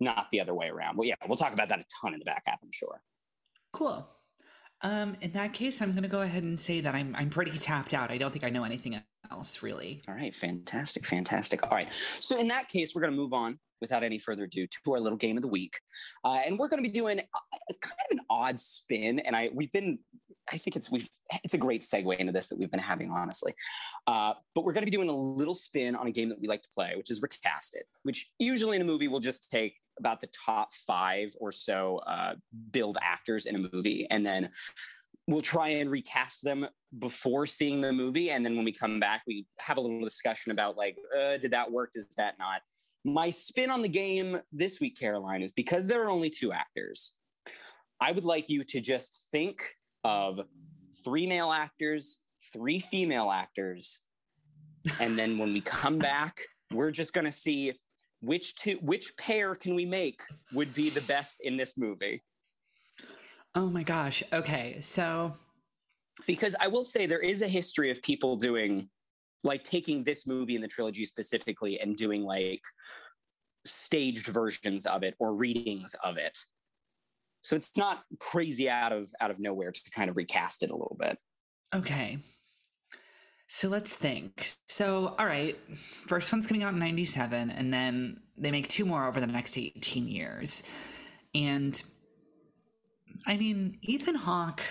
not 0.00 0.28
the 0.32 0.40
other 0.40 0.54
way 0.54 0.68
around. 0.68 0.96
Well, 0.96 1.06
yeah, 1.06 1.14
we'll 1.26 1.36
talk 1.36 1.52
about 1.52 1.68
that 1.68 1.80
a 1.80 1.84
ton 2.00 2.14
in 2.14 2.18
the 2.18 2.24
back 2.24 2.44
half, 2.46 2.58
I'm 2.62 2.72
sure. 2.72 3.02
Cool. 3.72 4.08
Um, 4.82 5.16
in 5.20 5.32
that 5.32 5.52
case, 5.52 5.82
I'm 5.82 5.92
going 5.92 6.02
to 6.02 6.08
go 6.08 6.20
ahead 6.22 6.44
and 6.44 6.58
say 6.58 6.80
that 6.80 6.94
I'm 6.94 7.14
I'm 7.16 7.30
pretty 7.30 7.58
tapped 7.58 7.94
out. 7.94 8.10
I 8.10 8.18
don't 8.18 8.30
think 8.30 8.44
I 8.44 8.50
know 8.50 8.64
anything 8.64 9.00
else 9.30 9.62
really. 9.62 10.02
All 10.08 10.14
right, 10.14 10.34
fantastic, 10.34 11.04
fantastic. 11.04 11.62
All 11.64 11.70
right, 11.70 11.92
so 12.20 12.38
in 12.38 12.48
that 12.48 12.68
case, 12.68 12.94
we're 12.94 13.02
going 13.02 13.12
to 13.12 13.16
move 13.16 13.32
on 13.32 13.58
without 13.80 14.02
any 14.02 14.18
further 14.18 14.44
ado 14.44 14.66
to 14.66 14.92
our 14.92 15.00
little 15.00 15.18
game 15.18 15.36
of 15.36 15.42
the 15.42 15.48
week, 15.48 15.74
uh, 16.24 16.40
and 16.44 16.58
we're 16.58 16.68
going 16.68 16.82
to 16.82 16.88
be 16.88 16.92
doing 16.92 17.18
uh, 17.18 17.56
it's 17.68 17.78
kind 17.78 17.96
of 18.10 18.18
an 18.18 18.24
odd 18.30 18.58
spin. 18.58 19.18
And 19.20 19.34
I 19.34 19.50
we've 19.52 19.72
been 19.72 19.98
I 20.52 20.58
think 20.58 20.76
it's 20.76 20.90
we've 20.90 21.08
it's 21.44 21.54
a 21.54 21.58
great 21.58 21.82
segue 21.82 22.16
into 22.16 22.32
this 22.32 22.48
that 22.48 22.58
we've 22.58 22.70
been 22.70 22.80
having, 22.80 23.10
honestly. 23.10 23.54
Uh, 24.06 24.34
but 24.54 24.64
we're 24.64 24.72
going 24.72 24.84
to 24.84 24.90
be 24.90 24.96
doing 24.96 25.08
a 25.08 25.16
little 25.16 25.54
spin 25.54 25.94
on 25.94 26.06
a 26.06 26.10
game 26.10 26.28
that 26.28 26.40
we 26.40 26.48
like 26.48 26.62
to 26.62 26.68
play, 26.74 26.94
which 26.96 27.10
is 27.10 27.20
Recast 27.20 27.74
It, 27.74 27.84
which 28.04 28.30
usually 28.38 28.76
in 28.76 28.82
a 28.82 28.84
movie 28.84 29.08
we'll 29.08 29.20
just 29.20 29.50
take 29.50 29.74
about 29.98 30.20
the 30.20 30.28
top 30.28 30.72
five 30.86 31.34
or 31.40 31.52
so 31.52 31.98
uh, 32.06 32.34
build 32.70 32.98
actors 33.02 33.46
in 33.46 33.56
a 33.56 33.68
movie, 33.72 34.06
and 34.10 34.24
then 34.24 34.50
we'll 35.26 35.42
try 35.42 35.68
and 35.68 35.90
recast 35.90 36.42
them 36.42 36.66
before 36.98 37.46
seeing 37.46 37.80
the 37.80 37.92
movie, 37.92 38.30
and 38.30 38.44
then 38.44 38.56
when 38.56 38.64
we 38.64 38.72
come 38.72 38.98
back, 38.98 39.22
we 39.26 39.46
have 39.58 39.76
a 39.76 39.80
little 39.80 40.00
discussion 40.02 40.52
about 40.52 40.76
like, 40.76 40.96
uh, 41.18 41.36
did 41.36 41.50
that 41.50 41.70
work? 41.70 41.92
Does 41.92 42.06
that 42.16 42.38
not? 42.38 42.62
My 43.04 43.30
spin 43.30 43.70
on 43.70 43.82
the 43.82 43.88
game 43.88 44.40
this 44.52 44.80
week, 44.80 44.98
Caroline, 44.98 45.42
is 45.42 45.52
because 45.52 45.86
there 45.86 46.02
are 46.04 46.10
only 46.10 46.30
two 46.30 46.52
actors. 46.52 47.14
I 48.00 48.12
would 48.12 48.24
like 48.24 48.48
you 48.48 48.62
to 48.62 48.80
just 48.80 49.26
think 49.30 49.62
of 50.04 50.40
three 51.04 51.26
male 51.26 51.52
actors, 51.52 52.20
three 52.52 52.78
female 52.78 53.30
actors, 53.30 54.00
and 55.00 55.18
then 55.18 55.36
when 55.36 55.52
we 55.52 55.60
come 55.60 55.98
back, 55.98 56.40
we're 56.72 56.90
just 56.90 57.12
going 57.12 57.24
to 57.24 57.32
see 57.32 57.74
which 58.20 58.54
two 58.56 58.78
which 58.82 59.16
pair 59.16 59.54
can 59.54 59.74
we 59.74 59.84
make 59.84 60.22
would 60.52 60.74
be 60.74 60.90
the 60.90 61.00
best 61.02 61.40
in 61.40 61.56
this 61.56 61.76
movie. 61.78 62.22
Oh 63.54 63.68
my 63.68 63.82
gosh. 63.82 64.22
Okay. 64.32 64.80
So 64.82 65.34
because 66.26 66.56
I 66.60 66.68
will 66.68 66.84
say 66.84 67.06
there 67.06 67.20
is 67.20 67.42
a 67.42 67.48
history 67.48 67.90
of 67.90 68.02
people 68.02 68.36
doing 68.36 68.88
like 69.44 69.62
taking 69.62 70.02
this 70.02 70.26
movie 70.26 70.56
in 70.56 70.62
the 70.62 70.68
trilogy 70.68 71.04
specifically 71.04 71.80
and 71.80 71.96
doing 71.96 72.22
like 72.22 72.62
staged 73.64 74.26
versions 74.26 74.86
of 74.86 75.02
it 75.02 75.14
or 75.18 75.34
readings 75.34 75.94
of 76.02 76.16
it 76.16 76.36
so 77.42 77.54
it's 77.54 77.76
not 77.76 78.02
crazy 78.18 78.68
out 78.68 78.92
of 78.92 79.08
out 79.20 79.30
of 79.30 79.38
nowhere 79.38 79.70
to 79.70 79.80
kind 79.94 80.10
of 80.10 80.16
recast 80.16 80.62
it 80.62 80.70
a 80.70 80.76
little 80.76 80.96
bit 80.98 81.18
okay 81.74 82.18
so 83.48 83.68
let's 83.68 83.92
think. 83.92 84.52
So 84.66 85.14
all 85.18 85.26
right 85.26 85.58
first 86.06 86.30
one's 86.30 86.46
coming 86.46 86.62
out 86.62 86.74
in 86.74 86.78
97 86.78 87.50
and 87.50 87.72
then 87.72 88.20
they 88.36 88.50
make 88.50 88.68
two 88.68 88.84
more 88.84 89.08
over 89.08 89.20
the 89.20 89.26
next 89.26 89.56
18 89.56 90.06
years. 90.06 90.62
And 91.34 91.80
i 93.26 93.36
mean 93.36 93.78
ethan 93.82 94.14
hawke 94.14 94.62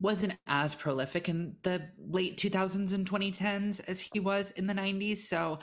wasn't 0.00 0.36
as 0.46 0.76
prolific 0.76 1.28
in 1.28 1.56
the 1.62 1.82
late 1.98 2.38
2000s 2.38 2.92
and 2.94 3.10
2010s 3.10 3.80
as 3.88 4.00
he 4.00 4.20
was 4.20 4.52
in 4.52 4.68
the 4.68 4.74
90s 4.74 5.16
so 5.16 5.58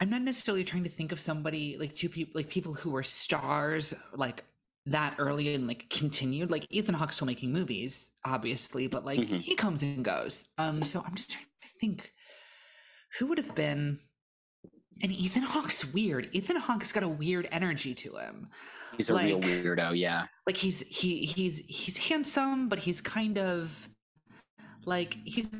I'm 0.00 0.10
not 0.10 0.22
necessarily 0.22 0.62
trying 0.62 0.84
to 0.84 0.88
think 0.88 1.10
of 1.10 1.18
somebody 1.18 1.76
like 1.78 1.94
two 1.94 2.08
people 2.08 2.32
like 2.38 2.48
people 2.48 2.74
who 2.74 2.90
were 2.90 3.02
stars 3.02 3.94
like 4.14 4.44
that 4.90 5.14
early 5.18 5.54
and 5.54 5.66
like 5.66 5.88
continued. 5.90 6.50
Like 6.50 6.66
Ethan 6.70 6.94
Hawke's 6.94 7.16
still 7.16 7.26
making 7.26 7.52
movies, 7.52 8.10
obviously, 8.24 8.86
but 8.86 9.04
like 9.04 9.20
mm-hmm. 9.20 9.36
he 9.36 9.54
comes 9.54 9.82
and 9.82 10.04
goes. 10.04 10.44
Um, 10.58 10.82
so 10.82 11.02
I'm 11.06 11.14
just 11.14 11.32
trying 11.32 11.44
to 11.62 11.68
think 11.80 12.12
who 13.18 13.26
would 13.26 13.38
have 13.38 13.54
been 13.54 13.98
and 15.02 15.12
Ethan 15.12 15.44
Hawke's 15.44 15.84
weird. 15.92 16.28
Ethan 16.32 16.56
Hawke's 16.56 16.92
got 16.92 17.02
a 17.02 17.08
weird 17.08 17.48
energy 17.52 17.94
to 17.94 18.16
him. 18.16 18.48
He's 18.96 19.10
a 19.10 19.16
real 19.16 19.40
weirdo, 19.40 19.96
yeah. 19.96 20.26
Like 20.46 20.56
he's 20.56 20.80
he 20.88 21.24
he's 21.24 21.58
he's 21.68 21.96
handsome, 21.96 22.68
but 22.68 22.80
he's 22.80 23.00
kind 23.00 23.38
of 23.38 23.88
like 24.84 25.16
he's 25.24 25.50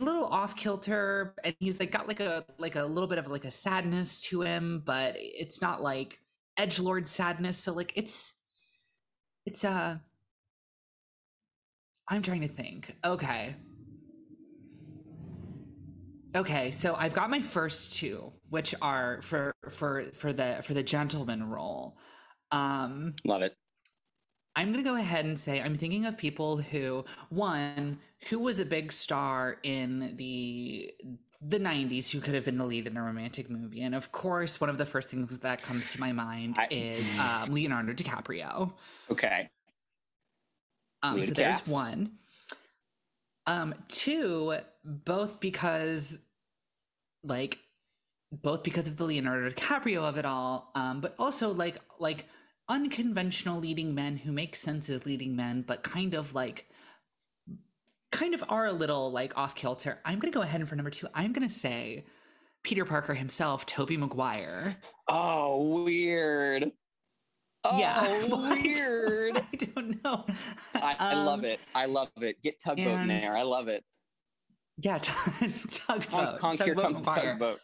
a 0.00 0.04
little 0.04 0.26
off 0.26 0.56
kilter 0.56 1.34
and 1.42 1.54
he's 1.58 1.80
like 1.80 1.90
got 1.90 2.06
like 2.06 2.20
a 2.20 2.44
like 2.58 2.76
a 2.76 2.84
little 2.84 3.08
bit 3.08 3.18
of 3.18 3.26
like 3.28 3.44
a 3.44 3.50
sadness 3.50 4.20
to 4.20 4.42
him 4.42 4.82
but 4.84 5.14
it's 5.16 5.62
not 5.62 5.80
like 5.80 6.18
edge 6.58 6.78
lord 6.78 7.06
sadness 7.06 7.56
so 7.56 7.72
like 7.72 7.92
it's 7.94 8.34
it's 9.46 9.64
uh 9.64 9.96
i'm 12.08 12.22
trying 12.22 12.42
to 12.42 12.48
think. 12.48 12.94
Okay. 13.04 13.54
Okay 16.34 16.70
so 16.70 16.94
i've 16.96 17.14
got 17.14 17.30
my 17.30 17.40
first 17.40 17.96
two 17.96 18.32
which 18.50 18.74
are 18.82 19.22
for 19.22 19.54
for 19.70 20.04
for 20.12 20.32
the 20.32 20.60
for 20.62 20.74
the 20.74 20.82
gentleman 20.82 21.48
role. 21.48 21.96
Um 22.52 23.14
love 23.24 23.42
it. 23.42 23.56
I'm 24.56 24.72
going 24.72 24.82
to 24.82 24.90
go 24.90 24.96
ahead 24.96 25.26
and 25.26 25.38
say 25.38 25.60
I'm 25.60 25.76
thinking 25.76 26.06
of 26.06 26.16
people 26.16 26.56
who, 26.56 27.04
one, 27.28 27.98
who 28.30 28.38
was 28.38 28.58
a 28.58 28.64
big 28.64 28.90
star 28.90 29.58
in 29.62 30.14
the 30.16 30.90
the 31.40 31.58
90s 31.58 32.10
who 32.10 32.20
could 32.20 32.34
have 32.34 32.44
been 32.44 32.58
the 32.58 32.64
lead 32.64 32.86
in 32.86 32.96
a 32.96 33.02
romantic 33.02 33.50
movie. 33.50 33.82
And 33.82 33.94
of 33.94 34.12
course, 34.12 34.60
one 34.60 34.70
of 34.70 34.78
the 34.78 34.86
first 34.86 35.08
things 35.08 35.38
that 35.38 35.62
comes 35.62 35.88
to 35.90 36.00
my 36.00 36.12
mind 36.12 36.56
I, 36.58 36.68
is 36.70 37.18
um, 37.18 37.52
Leonardo 37.52 37.92
DiCaprio. 37.92 38.72
Okay. 39.10 39.50
Um, 41.02 41.22
so 41.22 41.32
there's 41.32 41.66
one. 41.66 42.12
Um, 43.46 43.74
two, 43.88 44.56
both 44.84 45.38
because, 45.38 46.18
like, 47.22 47.58
both 48.32 48.62
because 48.62 48.88
of 48.88 48.96
the 48.96 49.04
Leonardo 49.04 49.50
DiCaprio 49.50 50.02
of 50.02 50.16
it 50.18 50.24
all, 50.24 50.70
um, 50.74 51.00
but 51.00 51.14
also 51.18 51.52
like 51.52 51.78
like 51.98 52.26
unconventional 52.68 53.60
leading 53.60 53.94
men 53.94 54.16
who 54.16 54.32
make 54.32 54.56
sense 54.56 54.88
as 54.90 55.06
leading 55.06 55.36
men, 55.36 55.62
but 55.66 55.82
kind 55.82 56.14
of 56.14 56.34
like 56.34 56.68
kind 58.16 58.34
of 58.34 58.42
are 58.48 58.66
a 58.66 58.72
little 58.72 59.12
like 59.12 59.36
off 59.36 59.54
kilter. 59.54 59.98
I'm 60.04 60.18
gonna 60.18 60.32
go 60.32 60.42
ahead 60.42 60.60
and 60.60 60.68
for 60.68 60.74
number 60.74 60.90
two, 60.90 61.06
I'm 61.14 61.32
gonna 61.32 61.48
say 61.48 62.04
Peter 62.62 62.84
Parker 62.84 63.14
himself, 63.14 63.66
Tobey 63.66 63.96
Maguire. 63.96 64.76
Oh, 65.08 65.84
weird. 65.84 66.70
Oh, 67.64 67.78
yeah, 67.78 68.24
weird. 68.62 69.36
I 69.52 69.56
don't 69.56 70.02
know. 70.02 70.24
I, 70.74 70.96
I 70.98 71.14
love 71.14 71.40
um, 71.40 71.44
it. 71.44 71.60
I 71.74 71.86
love 71.86 72.08
it. 72.20 72.42
Get 72.42 72.58
tugboat 72.58 72.86
and, 72.86 73.10
in 73.10 73.20
there. 73.20 73.36
I 73.36 73.42
love 73.42 73.68
it. 73.68 73.84
Yeah, 74.78 74.98
t- 74.98 75.12
tugboat. 75.70 76.08
Con- 76.10 76.38
con- 76.38 76.56
here 76.56 76.74
comes 76.74 76.98
Maguire. 77.04 77.38
the 77.38 77.58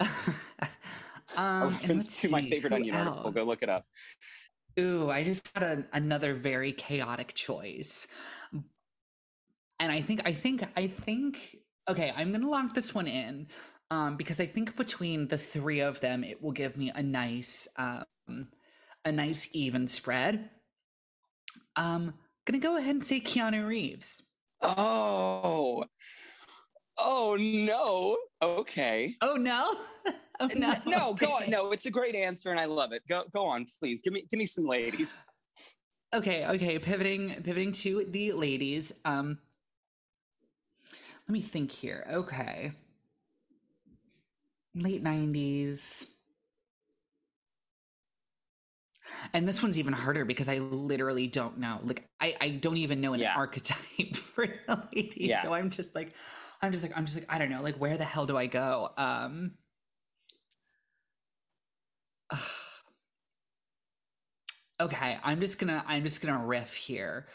tugboat. 0.00 0.36
Um, 1.34 1.70
reference 1.70 2.08
to 2.08 2.14
see, 2.14 2.28
my 2.28 2.46
favorite 2.46 2.74
Onion 2.74 2.94
else? 2.94 3.08
article. 3.08 3.30
Go 3.30 3.44
look 3.44 3.62
it 3.62 3.70
up. 3.70 3.86
Ooh, 4.78 5.10
I 5.10 5.24
just 5.24 5.52
got 5.54 5.62
a, 5.62 5.86
another 5.94 6.34
very 6.34 6.72
chaotic 6.72 7.32
choice, 7.34 8.06
and 9.82 9.90
I 9.90 10.00
think 10.00 10.22
I 10.24 10.32
think 10.32 10.64
I 10.76 10.86
think 10.86 11.56
okay. 11.90 12.12
I'm 12.16 12.30
gonna 12.30 12.48
lock 12.48 12.72
this 12.72 12.94
one 12.94 13.08
in 13.08 13.48
um, 13.90 14.16
because 14.16 14.38
I 14.38 14.46
think 14.46 14.76
between 14.76 15.26
the 15.26 15.36
three 15.36 15.80
of 15.80 16.00
them, 16.00 16.22
it 16.22 16.40
will 16.40 16.52
give 16.52 16.76
me 16.76 16.92
a 16.94 17.02
nice 17.02 17.66
um, 17.76 18.46
a 19.04 19.10
nice 19.10 19.48
even 19.52 19.88
spread. 19.88 20.48
Um, 21.74 22.14
gonna 22.46 22.60
go 22.60 22.76
ahead 22.76 22.94
and 22.94 23.04
say 23.04 23.20
Keanu 23.20 23.66
Reeves. 23.66 24.22
Oh, 24.62 25.84
oh 26.98 27.36
no. 27.40 28.16
Okay. 28.40 29.16
Oh 29.20 29.34
no. 29.34 29.74
Oh, 30.40 30.48
no, 30.56 30.74
no, 30.86 31.14
go 31.14 31.34
on. 31.34 31.48
No, 31.48 31.70
it's 31.70 31.86
a 31.86 31.90
great 31.90 32.16
answer, 32.16 32.50
and 32.50 32.58
I 32.58 32.64
love 32.64 32.90
it. 32.92 33.02
Go, 33.08 33.22
go 33.32 33.44
on, 33.44 33.64
please. 33.78 34.02
Give 34.02 34.12
me, 34.12 34.26
give 34.28 34.38
me 34.38 34.46
some 34.46 34.64
ladies. 34.64 35.24
Okay, 36.12 36.44
okay. 36.46 36.80
Pivoting, 36.80 37.42
pivoting 37.44 37.70
to 37.72 38.06
the 38.10 38.32
ladies. 38.32 38.92
Um, 39.04 39.38
let 41.28 41.32
me 41.32 41.40
think 41.40 41.70
here. 41.70 42.06
Okay, 42.10 42.72
late 44.74 45.02
nineties. 45.02 46.06
And 49.32 49.46
this 49.46 49.62
one's 49.62 49.78
even 49.78 49.92
harder 49.92 50.24
because 50.24 50.48
I 50.48 50.58
literally 50.58 51.26
don't 51.26 51.58
know. 51.58 51.78
Like 51.82 52.08
I, 52.20 52.34
I 52.40 52.48
don't 52.50 52.76
even 52.78 53.00
know 53.00 53.12
an 53.14 53.20
yeah. 53.20 53.34
archetype 53.36 54.16
for 54.16 54.46
the 54.66 54.82
ladies. 54.94 55.30
Yeah. 55.30 55.42
So 55.42 55.52
I'm 55.54 55.70
just 55.70 55.94
like, 55.94 56.14
I'm 56.60 56.72
just 56.72 56.82
like, 56.82 56.92
I'm 56.96 57.04
just 57.06 57.18
like, 57.18 57.26
I 57.28 57.38
don't 57.38 57.50
know. 57.50 57.62
Like 57.62 57.76
where 57.76 57.96
the 57.98 58.04
hell 58.04 58.26
do 58.26 58.36
I 58.36 58.46
go? 58.46 58.90
Um 58.96 59.52
okay, 64.80 65.18
I'm 65.22 65.40
just 65.40 65.58
gonna 65.58 65.84
I'm 65.86 66.02
just 66.02 66.20
gonna 66.20 66.44
riff 66.44 66.74
here. 66.74 67.28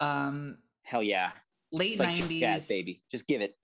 Um 0.00 0.58
Hell 0.82 1.02
yeah. 1.02 1.30
Late 1.74 1.98
like 1.98 2.16
90s. 2.16 2.40
Jazz, 2.40 2.66
baby. 2.66 3.02
Just 3.10 3.26
give 3.26 3.40
it. 3.40 3.56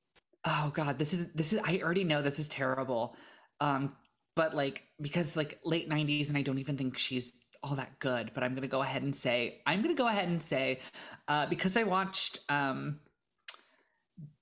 Oh 0.44 0.70
god, 0.74 0.98
this 0.98 1.12
is 1.12 1.28
this 1.34 1.52
is 1.52 1.60
I 1.64 1.80
already 1.82 2.04
know 2.04 2.22
this 2.22 2.38
is 2.38 2.48
terrible. 2.48 3.16
Um 3.60 3.94
but 4.34 4.54
like 4.54 4.84
because 5.00 5.36
like 5.36 5.60
late 5.64 5.88
90s 5.88 6.28
and 6.28 6.36
I 6.36 6.42
don't 6.42 6.58
even 6.58 6.76
think 6.76 6.98
she's 6.98 7.38
all 7.62 7.76
that 7.76 7.98
good, 7.98 8.32
but 8.34 8.42
I'm 8.42 8.52
going 8.52 8.62
to 8.62 8.68
go 8.68 8.80
ahead 8.80 9.02
and 9.02 9.14
say 9.14 9.60
I'm 9.66 9.82
going 9.82 9.94
to 9.94 10.02
go 10.02 10.08
ahead 10.08 10.28
and 10.28 10.42
say 10.42 10.80
uh 11.28 11.46
because 11.46 11.76
I 11.76 11.84
watched 11.84 12.40
um 12.48 12.98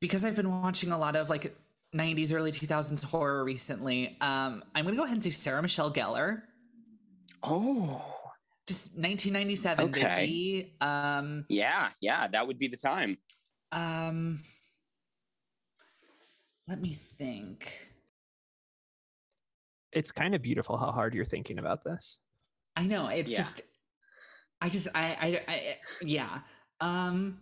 because 0.01 0.25
I've 0.25 0.37
been 0.37 0.63
watching 0.63 0.93
a 0.93 0.99
lot 0.99 1.17
of 1.17 1.29
like 1.29 1.55
90s, 1.95 2.33
early 2.33 2.53
2000s 2.53 3.03
horror 3.03 3.45
recently. 3.45 4.17
Um, 4.21 4.63
I'm 4.75 4.85
going 4.85 4.95
to 4.95 4.99
go 4.99 5.05
ahead 5.05 5.17
and 5.17 5.25
say 5.25 5.31
Sarah 5.31 5.63
Michelle 5.63 5.93
Gellar. 5.93 6.43
Oh. 7.43 8.15
Just 8.67 8.89
1997, 8.89 9.89
okay. 9.89 10.03
baby. 10.03 10.75
Um, 10.81 11.47
yeah, 11.49 11.89
yeah, 12.01 12.27
that 12.29 12.47
would 12.47 12.59
be 12.59 12.69
the 12.69 12.77
time. 12.77 13.17
Um, 13.73 14.43
let 16.67 16.81
me 16.81 16.93
think. 16.93 17.73
It's 19.93 20.13
kind 20.13 20.35
of 20.35 20.43
beautiful 20.43 20.77
how 20.77 20.93
hard 20.93 21.15
you're 21.15 21.25
thinking 21.25 21.59
about 21.59 21.85
this. 21.85 22.19
I 22.77 22.87
know. 22.87 23.09
It's 23.09 23.31
yeah. 23.31 23.39
just, 23.39 23.63
I 24.61 24.69
just, 24.69 24.89
I, 24.95 25.05
I, 25.21 25.53
I, 25.53 25.77
yeah. 26.03 26.41
Um, 26.81 27.39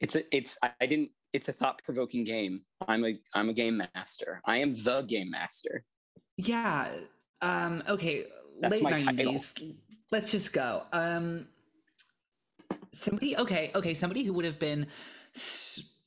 it's 0.00 0.16
a 0.16 0.36
it's 0.36 0.58
I 0.62 0.86
didn't 0.86 1.10
it's 1.32 1.48
a 1.48 1.52
thought 1.52 1.82
provoking 1.84 2.24
game. 2.24 2.62
I'm 2.86 3.04
a 3.04 3.18
I'm 3.34 3.48
a 3.48 3.52
game 3.52 3.82
master. 3.94 4.42
I 4.44 4.58
am 4.58 4.74
the 4.74 5.02
game 5.02 5.30
master. 5.30 5.84
Yeah. 6.36 6.88
Um. 7.40 7.82
Okay. 7.88 8.26
That's 8.60 8.82
late 8.82 9.04
my 9.04 9.12
90s. 9.12 9.54
title. 9.54 9.74
Let's 10.10 10.30
just 10.30 10.52
go. 10.52 10.82
Um. 10.92 11.46
Somebody. 12.94 13.36
Okay. 13.36 13.70
Okay. 13.74 13.94
Somebody 13.94 14.24
who 14.24 14.32
would 14.34 14.44
have 14.44 14.58
been 14.58 14.86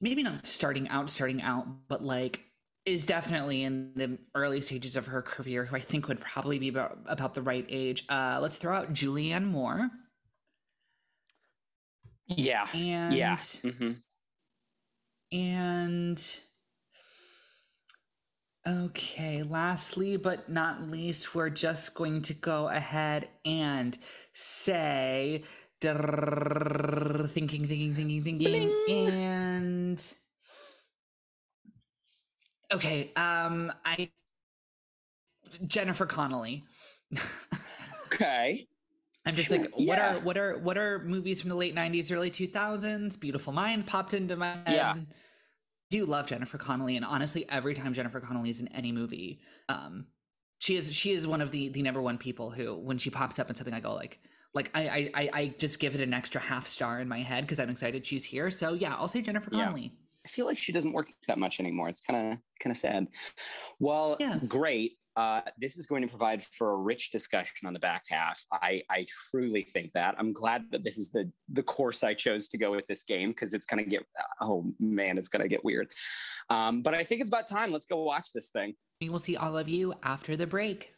maybe 0.02 0.24
not 0.24 0.46
starting 0.46 0.88
out, 0.90 1.10
starting 1.10 1.42
out, 1.42 1.68
but 1.88 2.04
like 2.04 2.42
is 2.86 3.06
definitely 3.06 3.64
in 3.64 3.92
the 3.96 4.18
early 4.36 4.62
stages 4.62 4.96
of 4.96 5.08
her 5.08 5.22
career. 5.22 5.66
Who 5.66 5.76
I 5.76 5.80
think 5.80 6.08
would 6.08 6.20
probably 6.22 6.60
be 6.60 6.70
about 6.70 7.00
about 7.08 7.34
the 7.34 7.42
right 7.42 7.66
age. 7.70 8.06
Uh. 8.10 8.40
Let's 8.42 8.58
throw 8.58 8.76
out 8.76 8.94
Julianne 8.94 9.46
Moore. 9.46 9.90
Yeah. 12.28 12.68
And 12.74 13.14
yeah. 13.16 13.38
hmm 13.64 13.92
And 15.32 16.40
okay, 18.68 19.44
lastly 19.44 20.18
but 20.18 20.50
not 20.50 20.90
least, 20.90 21.36
we're 21.36 21.50
just 21.50 21.94
going 21.96 22.22
to 22.24 22.34
go 22.34 22.70
ahead 22.70 23.30
and 23.46 23.98
say 24.34 25.44
thinking, 25.82 27.68
thinking, 27.68 27.94
thinking, 27.96 28.24
thinking, 28.24 28.78
and 28.88 30.14
okay, 32.72 33.12
um, 33.16 33.72
I 33.86 34.12
Jennifer 35.68 36.06
Connelly. 36.06 36.66
Okay. 38.08 38.68
I'm 39.26 39.36
just 39.36 39.50
Sure, 39.50 39.58
like, 39.60 39.72
what 39.74 39.98
yeah. 39.98 40.18
are 40.18 40.20
what 40.22 40.38
are 40.38 40.60
what 40.60 40.78
are 40.78 41.00
movies 41.04 41.42
from 41.42 41.50
the 41.50 41.56
late 41.56 41.76
'90s, 41.76 42.12
early 42.12 42.32
2000s? 42.32 43.20
Beautiful 43.20 43.54
Mind 43.54 43.88
popped 43.88 44.14
into 44.14 44.36
my 44.36 44.54
head. 44.66 44.66
Yeah. 44.68 44.96
Do 45.90 46.06
love 46.06 46.28
Jennifer 46.28 46.58
Connelly, 46.58 46.96
and 46.96 47.06
honestly, 47.06 47.48
every 47.50 47.74
time 47.74 47.94
Jennifer 47.94 48.20
Connelly 48.20 48.50
is 48.50 48.60
in 48.60 48.68
any 48.70 48.92
movie, 48.92 49.40
um, 49.70 50.08
she 50.60 50.76
is 50.78 50.94
she 50.94 51.12
is 51.14 51.28
one 51.28 51.42
of 51.42 51.52
the 51.52 51.70
the 51.70 51.82
number 51.84 52.02
one 52.02 52.18
people 52.18 52.52
who, 52.52 52.76
when 52.76 52.98
she 52.98 53.10
pops 53.10 53.40
up 53.40 53.50
in 53.50 53.56
something, 53.56 53.74
I 53.74 53.80
go 53.80 53.94
like, 53.94 54.20
like 54.56 54.72
I 54.74 54.82
I 54.88 55.10
I, 55.14 55.30
I 55.34 55.48
just 55.60 55.80
give 55.80 55.94
it 55.94 56.02
an 56.02 56.14
extra 56.14 56.42
half 56.42 56.66
star 56.66 57.00
in 57.02 57.08
my 57.08 57.20
head 57.22 57.44
because 57.44 57.60
I'm 57.60 57.70
excited 57.70 58.06
she's 58.06 58.24
here. 58.26 58.50
So 58.50 58.74
yeah, 58.74 58.96
I'll 58.96 59.08
say 59.08 59.22
Jennifer 59.22 59.50
Yeah. 59.52 59.66
Connelly. 59.66 59.94
I 60.26 60.28
feel 60.28 60.48
like 60.48 60.58
she 60.58 60.72
doesn't 60.72 60.92
work 60.94 61.08
that 61.28 61.38
much 61.38 61.60
anymore. 61.60 61.88
It's 61.90 62.02
kind 62.02 62.34
of 62.34 62.40
kind 62.60 62.72
of 62.72 62.78
sad. 62.78 63.08
Well, 63.80 64.18
Yeah. 64.20 64.40
great. 64.48 64.94
Uh, 65.18 65.40
this 65.58 65.78
is 65.78 65.86
going 65.88 66.02
to 66.02 66.10
provide 66.10 66.44
for 66.44 66.72
a 66.74 66.76
rich 66.76 67.10
discussion 67.10 67.66
on 67.68 67.72
the 67.72 67.80
back 67.80 68.04
half. 68.10 68.44
I, 68.52 68.82
I 68.90 69.06
truly 69.32 69.62
think 69.62 69.94
that. 69.94 70.14
I'm 70.18 70.34
glad 70.34 70.66
that 70.72 70.84
this 70.84 70.98
is 70.98 71.10
the 71.10 71.32
the 71.48 71.64
course 71.64 72.04
I 72.04 72.14
chose 72.14 72.50
to 72.50 72.58
go 72.58 72.72
with 72.72 72.86
this 72.88 73.04
game 73.04 73.30
because 73.30 73.54
it's 73.54 73.66
going 73.66 73.82
to 73.84 73.90
get 73.90 74.04
oh 74.42 74.74
man, 74.80 75.18
it's 75.18 75.30
going 75.30 75.42
to 75.44 75.48
get 75.48 75.64
weird. 75.64 75.88
Um, 76.50 76.82
but 76.82 76.94
I 76.94 77.04
think 77.04 77.22
it's 77.22 77.30
about 77.30 77.48
time. 77.48 77.72
Let's 77.72 77.86
go 77.86 78.04
watch 78.04 78.34
this 78.34 78.50
thing. 78.50 78.74
We 79.00 79.10
will 79.10 79.20
see 79.20 79.38
all 79.38 79.58
of 79.58 79.70
you 79.70 79.94
after 80.04 80.36
the 80.36 80.48
break. 80.48 80.94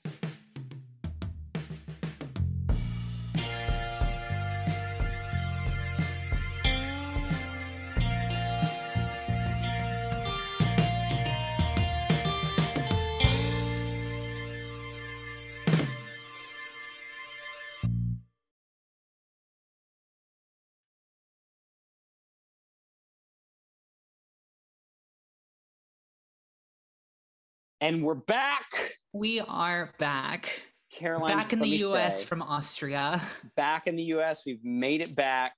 And 27.88 28.04
we're 28.04 28.16
back. 28.16 28.98
We 29.14 29.40
are 29.40 29.94
back. 29.98 30.50
Caroline, 30.92 31.38
back 31.38 31.54
in 31.54 31.60
the 31.60 31.70
US 31.70 32.20
say, 32.20 32.26
from 32.26 32.42
Austria. 32.42 33.22
back 33.56 33.88
in 33.88 33.96
the 33.96 34.04
US. 34.16 34.46
We've 34.46 34.62
made 34.62 35.00
it 35.00 35.16
back. 35.16 35.54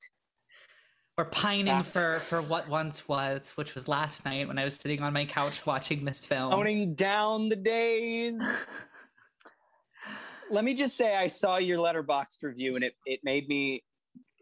We're 1.18 1.26
pining 1.26 1.66
That's- 1.66 1.92
for 1.92 2.20
for 2.20 2.44
what 2.44 2.70
once 2.70 3.08
was, 3.08 3.54
which 3.56 3.74
was 3.74 3.88
last 3.88 4.26
night 4.26 4.48
when 4.48 4.60
I 4.60 4.64
was 4.64 4.76
sitting 4.76 5.02
on 5.02 5.12
my 5.12 5.26
couch 5.26 5.66
watching 5.66 6.06
this 6.06 6.24
film. 6.24 6.52
Counting 6.52 6.94
down 6.94 7.50
the 7.50 7.56
days. 7.56 8.40
Let 10.52 10.64
me 10.64 10.76
just 10.76 10.98
say, 10.98 11.16
I 11.16 11.30
saw 11.30 11.58
your 11.58 11.80
Letterboxd 11.80 12.44
review 12.44 12.76
and 12.76 12.84
it, 12.84 12.94
it 13.08 13.22
made 13.24 13.48
me 13.48 13.84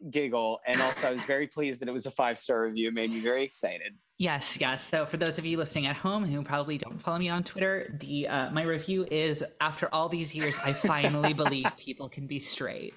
giggle. 0.09 0.59
And 0.67 0.81
also, 0.81 1.07
I 1.07 1.11
was 1.11 1.23
very 1.23 1.47
pleased 1.47 1.79
that 1.79 1.87
it 1.87 1.93
was 1.93 2.05
a 2.05 2.11
five 2.11 2.37
star 2.37 2.63
review. 2.63 2.89
It 2.89 2.93
made 2.93 3.11
me 3.11 3.21
very 3.21 3.45
excited. 3.45 3.93
Yes, 4.19 4.57
yes. 4.59 4.83
So 4.87 5.05
for 5.05 5.17
those 5.17 5.37
of 5.37 5.45
you 5.45 5.57
listening 5.57 5.85
at 5.85 5.95
home 5.95 6.25
who 6.25 6.41
probably 6.41 6.77
don't 6.79 6.99
follow 6.99 7.19
me 7.19 7.29
on 7.29 7.43
Twitter, 7.43 7.95
the 7.99 8.27
uh, 8.27 8.49
my 8.51 8.63
review 8.63 9.05
is 9.09 9.43
after 9.61 9.93
all 9.93 10.09
these 10.09 10.33
years, 10.33 10.55
I 10.63 10.73
finally 10.73 11.33
believe 11.33 11.67
people 11.77 12.09
can 12.09 12.25
be 12.25 12.39
straight. 12.39 12.95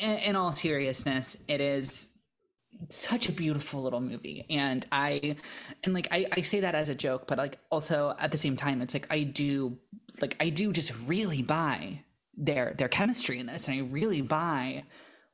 In, 0.00 0.10
in 0.18 0.36
all 0.36 0.50
seriousness, 0.50 1.36
it 1.46 1.60
is 1.60 2.08
such 2.90 3.28
a 3.28 3.32
beautiful 3.32 3.82
little 3.82 4.02
movie 4.02 4.44
and 4.50 4.84
i 4.92 5.34
and 5.82 5.94
like 5.94 6.06
I, 6.10 6.26
I 6.30 6.42
say 6.42 6.60
that 6.60 6.74
as 6.74 6.90
a 6.90 6.94
joke 6.94 7.26
but 7.26 7.38
like 7.38 7.58
also 7.70 8.14
at 8.18 8.32
the 8.32 8.36
same 8.36 8.54
time 8.54 8.82
it's 8.82 8.92
like 8.92 9.06
i 9.08 9.22
do 9.22 9.78
like 10.20 10.36
i 10.40 10.50
do 10.50 10.74
just 10.74 10.92
really 11.06 11.40
buy 11.40 12.00
their 12.36 12.74
their 12.76 12.88
chemistry 12.88 13.38
in 13.38 13.46
this 13.46 13.66
and 13.66 13.78
i 13.78 13.80
really 13.80 14.20
buy 14.20 14.84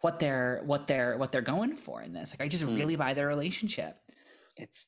what 0.03 0.21
they're 0.21 0.63
what 0.65 0.87
they're 0.87 1.17
what 1.19 1.33
they're 1.33 1.41
going 1.43 1.75
for 1.75 2.01
in 2.01 2.13
this 2.13 2.33
like 2.33 2.43
i 2.43 2.47
just 2.47 2.63
Mm. 2.65 2.77
really 2.77 2.95
buy 2.95 3.13
their 3.13 3.27
relationship 3.27 3.97
It's 4.57 4.87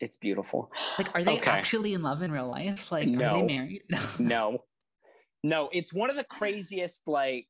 it's 0.00 0.16
beautiful. 0.16 0.70
like 0.98 1.14
are 1.14 1.22
they 1.22 1.32
Okay. 1.32 1.50
actually 1.50 1.94
in 1.94 2.02
love 2.02 2.22
in 2.22 2.32
real 2.32 2.48
life 2.48 2.90
like 2.90 3.08
are 3.08 3.10
they 3.12 3.42
married 3.42 3.82
No, 4.18 4.64
no, 5.44 5.68
it's 5.72 5.92
one 5.92 6.08
of 6.10 6.16
the 6.16 6.24
craziest, 6.24 7.08
like, 7.08 7.48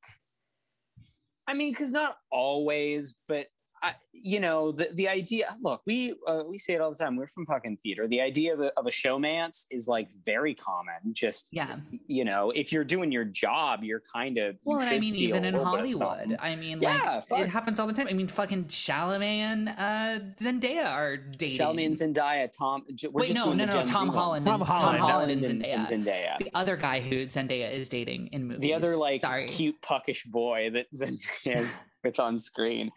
I 1.46 1.54
mean, 1.54 1.72
because 1.72 1.92
not 1.92 2.16
always, 2.30 3.14
but 3.28 3.46
I, 3.82 3.94
you 4.12 4.38
know, 4.38 4.70
the, 4.70 4.88
the 4.92 5.08
idea, 5.08 5.56
look, 5.60 5.82
we, 5.86 6.14
uh, 6.28 6.42
we 6.48 6.56
say 6.56 6.74
it 6.74 6.80
all 6.80 6.90
the 6.92 6.96
time. 6.96 7.16
We're 7.16 7.26
from 7.26 7.44
fucking 7.46 7.78
theater. 7.82 8.06
The 8.06 8.20
idea 8.20 8.54
of 8.54 8.60
a, 8.60 8.70
of 8.78 8.86
a 8.86 8.90
showmance 8.90 9.64
is 9.72 9.88
like 9.88 10.08
very 10.24 10.54
common. 10.54 11.12
Just, 11.12 11.48
yeah 11.52 11.76
you 12.06 12.24
know, 12.24 12.50
if 12.52 12.70
you're 12.72 12.84
doing 12.84 13.10
your 13.10 13.24
job, 13.24 13.80
you're 13.82 14.02
kind 14.14 14.38
of, 14.38 14.54
you 14.54 14.58
well 14.64 14.80
and 14.80 14.88
i 14.90 14.98
mean 14.98 15.16
even 15.16 15.44
in 15.44 15.54
little 15.54 15.72
bit 15.76 15.94
of 15.94 16.00
hollywood 16.00 16.36
i 16.40 16.54
mean 16.54 16.80
Yeah, 16.80 16.92
like 17.16 17.26
fuck. 17.28 17.38
it 17.40 17.48
happens 17.48 17.80
all 17.80 17.86
the 17.86 17.92
time 17.92 18.06
i 18.08 18.12
mean 18.12 18.28
fucking 18.28 18.64
Chalamet 18.66 19.22
and 19.22 19.68
uh 19.70 20.18
zendaya 20.40 20.86
are 20.86 21.16
dating 21.16 21.58
Chalamet 21.58 21.86
and 21.86 21.94
Zendaya, 21.94 22.48
Tom. 22.56 22.84
We're 23.10 23.20
Wait, 23.22 23.26
just 23.28 23.38
no, 23.38 23.52
no, 23.52 23.64
no, 23.64 23.72
Gen 23.72 23.86
Tom 23.86 24.06
ones. 24.08 24.16
Holland 24.16 24.44
Tom 24.44 24.60
and- 24.60 24.68
Holland. 24.70 24.98
Tom 24.98 25.08
Holland 25.08 25.32
and 25.32 25.44
and, 25.44 25.64
and 25.66 25.84
Zendaya. 25.86 26.06
Zendaya. 26.36 26.38
the 26.38 26.50
other 26.54 26.76
guy 26.76 27.00
who 27.00 27.26
Zendaya 27.26 27.72
is 27.72 27.88
dating 27.88 28.28
in 28.28 28.46
movies. 28.46 28.60
the 28.60 28.74
other 28.74 28.96
like 28.96 29.22
Sorry. 29.22 29.46
cute 29.46 29.80
puckish 29.82 30.24
boy 30.24 30.70
that 30.74 30.86
Zendaya 30.94 31.18
is 31.64 31.82
with 32.04 32.20
on 32.20 32.38
screen. 32.40 32.90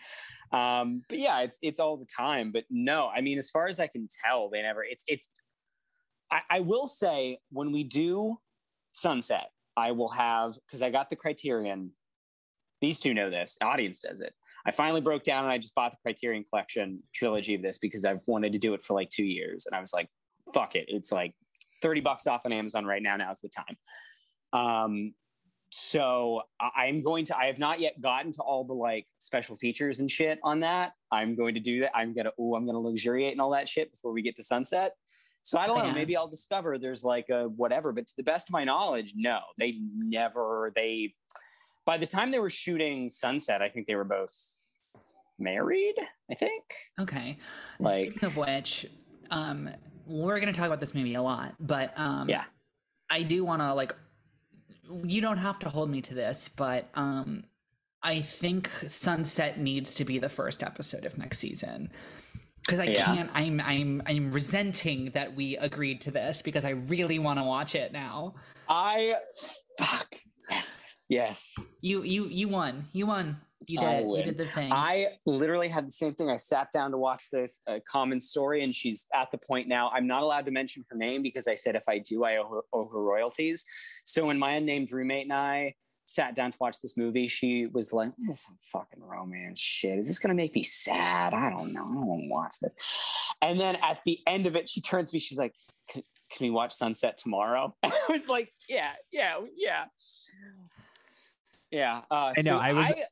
Um, 0.52 1.02
but 1.10 1.20
yeah, 1.20 1.42
it's 1.42 1.60
it's 1.62 1.80
all 1.80 1.98
the 1.98 2.06
time. 2.06 2.52
But 2.52 2.66
no, 2.70 3.10
I 3.14 3.22
mean, 3.22 3.38
as 3.38 3.50
far 3.50 3.68
as 3.68 3.80
I 3.80 3.88
can 3.88 4.08
tell, 4.26 4.50
they 4.50 4.62
never. 4.62 4.84
It's 4.84 5.04
it's. 5.08 5.30
I, 6.32 6.42
I 6.50 6.60
will 6.62 6.88
say 6.88 7.40
when 7.52 7.72
we 7.72 7.84
do 7.84 8.38
Sunset, 8.92 9.50
I 9.78 9.92
will 9.92 10.10
have 10.10 10.56
because 10.66 10.82
I 10.82 10.90
got 10.90 11.10
the 11.10 11.16
Criterion. 11.16 11.92
These 12.82 13.00
two 13.00 13.14
know 13.14 13.30
this. 13.30 13.58
The 13.60 13.66
audience 13.66 14.00
does 14.00 14.22
it. 14.22 14.34
I 14.66 14.72
finally 14.72 15.02
broke 15.02 15.24
down 15.24 15.44
and 15.44 15.54
I 15.54 15.58
just 15.58 15.76
bought 15.76 15.92
the 15.92 15.98
Criterion 16.02 16.44
Collection 16.44 17.02
trilogy 17.14 17.54
of 17.54 17.62
this 17.62 17.78
because 17.78 18.04
I've 18.04 18.22
wanted 18.26 18.54
to 18.54 18.60
do 18.60 18.74
it 18.74 18.84
for 18.84 18.94
like 18.94 19.10
two 19.10 19.26
years, 19.26 19.66
and 19.66 19.76
I 19.76 19.80
was 19.80 19.94
like, 19.94 20.10
"Fuck 20.54 20.76
it!" 20.76 20.86
It's 20.88 21.12
like 21.12 21.34
thirty 21.82 22.02
bucks 22.02 22.28
off 22.28 22.46
on 22.46 22.52
Amazon 22.52 22.86
right 22.86 23.02
now. 23.02 23.16
Now's 23.16 23.40
the 23.40 23.50
time. 23.50 23.78
Um, 24.54 25.14
so 25.70 26.42
I- 26.60 26.86
I'm 26.86 27.02
going 27.04 27.26
to. 27.26 27.38
I 27.38 27.46
have 27.46 27.60
not 27.60 27.80
yet 27.80 28.00
gotten 28.02 28.32
to 28.34 28.42
all 28.42 28.64
the 28.64 28.74
like 28.74 29.08
special 29.20 29.58
features 29.58 30.00
and 30.00 30.10
shit 30.10 30.40
on 30.44 30.62
that. 30.62 30.94
I'm 31.12 31.36
going 31.36 31.54
to 31.56 31.60
do 31.60 31.82
that. 31.82 31.96
I'm 31.96 32.14
gonna. 32.14 32.32
Oh, 32.40 32.56
I'm 32.56 32.66
gonna 32.66 32.80
luxuriate 32.80 33.32
and 33.34 33.42
all 33.42 33.52
that 33.52 33.68
shit 33.68 33.92
before 33.92 34.12
we 34.14 34.22
get 34.22 34.36
to 34.38 34.44
sunset. 34.44 34.94
So 35.44 35.60
I 35.60 35.68
don't 35.68 35.78
know. 35.80 35.86
Yeah. 35.86 35.94
Maybe 35.94 36.16
I'll 36.18 36.28
discover 36.28 36.78
there's 36.80 37.04
like 37.04 37.30
a 37.30 37.44
whatever. 37.50 37.92
But 37.92 38.08
to 38.08 38.14
the 38.18 38.24
best 38.24 38.50
of 38.50 38.54
my 38.54 38.64
knowledge, 38.64 39.14
no, 39.16 39.40
they 39.60 39.76
never. 39.96 40.72
They 40.76 41.14
by 41.86 41.98
the 41.98 42.08
time 42.08 42.32
they 42.32 42.40
were 42.40 42.50
shooting 42.50 43.10
Sunset, 43.10 43.62
I 43.62 43.70
think 43.70 43.86
they 43.88 43.96
were 43.96 44.04
both 44.06 44.34
married. 45.38 45.96
I 46.32 46.36
think. 46.36 46.64
Okay. 47.00 47.38
Like- 47.80 48.08
Speaking 48.12 48.26
of 48.28 48.38
which, 48.38 48.88
um, 49.30 49.70
we're 50.08 50.40
gonna 50.40 50.54
talk 50.54 50.68
about 50.68 50.80
this 50.80 50.94
movie 50.96 51.16
a 51.16 51.22
lot, 51.22 51.54
but 51.60 51.94
um, 52.00 52.30
Yeah. 52.30 52.44
I 53.10 53.22
do 53.24 53.44
want 53.46 53.62
to 53.62 53.74
like. 53.74 53.96
You 55.04 55.22
don't 55.22 55.38
have 55.38 55.60
to 55.60 55.70
hold 55.70 55.90
me 55.90 56.02
to 56.04 56.14
this, 56.14 56.50
but 56.50 56.90
um, 56.94 57.44
I 58.04 58.22
think 58.22 58.70
Sunset 58.88 59.60
needs 59.60 59.96
to 59.96 60.06
be 60.06 60.20
the 60.20 60.30
first 60.30 60.62
episode 60.64 61.06
of 61.06 61.18
next 61.18 61.40
season. 61.40 61.92
Because 62.66 62.80
I 62.80 62.86
Yeah. 62.86 63.06
can't, 63.06 63.30
I'm, 63.34 63.62
I'm, 63.62 64.02
I'm 64.06 64.32
resenting 64.32 65.12
that 65.12 65.36
we 65.36 65.56
agreed 65.58 66.02
to 66.02 66.12
this 66.12 66.42
because 66.42 66.66
I 66.66 66.72
really 66.72 67.20
want 67.20 67.40
to 67.40 67.44
watch 67.44 67.76
it 67.76 67.92
now. 67.94 68.36
I 68.68 69.16
fuck 69.78 70.16
yes 70.50 71.00
yes 71.10 71.54
You, 71.82 72.04
you, 72.04 72.28
you 72.28 72.48
won. 72.48 72.86
You 72.94 73.06
won. 73.08 73.38
You 73.68 73.80
did. 73.80 74.06
You 74.06 74.24
did 74.24 74.38
the 74.38 74.46
thing. 74.46 74.72
I 74.72 75.10
literally 75.26 75.68
had 75.68 75.88
the 75.88 75.92
same 75.92 76.14
thing. 76.14 76.30
I 76.30 76.38
sat 76.38 76.72
down 76.72 76.92
to 76.92 76.98
watch 76.98 77.30
this 77.32 77.60
uh, 77.68 77.80
common 77.90 78.20
story, 78.20 78.64
and 78.64 78.74
she's 78.74 79.06
at 79.14 79.32
the 79.32 79.38
point 79.38 79.68
now. 79.68 79.90
I'm 79.94 80.08
not 80.08 80.24
allowed 80.24 80.46
to 80.46 80.52
mention 80.52 80.86
her 80.90 80.98
name 80.98 81.22
because 81.24 81.48
I 81.48 81.56
said 81.56 81.76
if 81.76 81.88
I 81.88 82.00
do, 82.00 82.24
I 82.24 82.38
owe 82.38 82.48
her, 82.50 82.62
owe 82.74 82.88
her 82.88 83.02
royalties. 83.02 83.66
So 84.04 84.26
when 84.26 84.40
my 84.40 84.54
unnamed 84.54 84.92
roommate 84.92 85.24
and 85.24 85.34
I 85.34 85.76
sat 86.06 86.36
down 86.36 86.52
to 86.52 86.58
watch 86.62 86.82
this 86.82 86.96
movie, 86.98 87.28
she 87.28 87.68
was 87.68 87.92
like, 87.92 88.12
"This 88.18 88.38
is 88.38 88.44
some 88.46 88.58
fucking 88.62 89.04
romance 89.04 89.60
shit. 89.60 89.98
Is 89.98 90.08
this 90.08 90.20
gonna 90.20 90.36
make 90.36 90.56
me 90.56 90.64
sad? 90.64 91.34
I 91.34 91.50
don't 91.50 91.74
know. 91.74 91.84
I 91.84 91.94
don't 91.94 92.08
want 92.08 92.22
to 92.22 92.30
watch 92.30 92.56
this." 92.62 92.74
And 93.42 93.60
then 93.60 93.78
at 93.82 94.00
the 94.06 94.20
end 94.28 94.46
of 94.46 94.56
it, 94.56 94.70
she 94.70 94.82
turns 94.82 95.12
to 95.12 95.16
me. 95.16 95.20
She's 95.20 95.40
like, 95.40 95.54
"Can, 95.90 96.04
can 96.30 96.46
we 96.46 96.52
watch 96.52 96.74
Sunset 96.74 97.18
tomorrow?" 97.18 97.76
I 97.84 97.92
was 98.10 98.30
like, 98.30 98.54
"Yeah, 98.70 98.92
yeah, 99.12 99.38
yeah." 99.56 99.86
Yeah, 101.72 102.02
uh, 102.10 102.34
I 102.38 102.42
know. 102.42 102.52
So 102.52 102.58
I 102.58 102.72
was 102.72 102.86
I, 102.88 103.04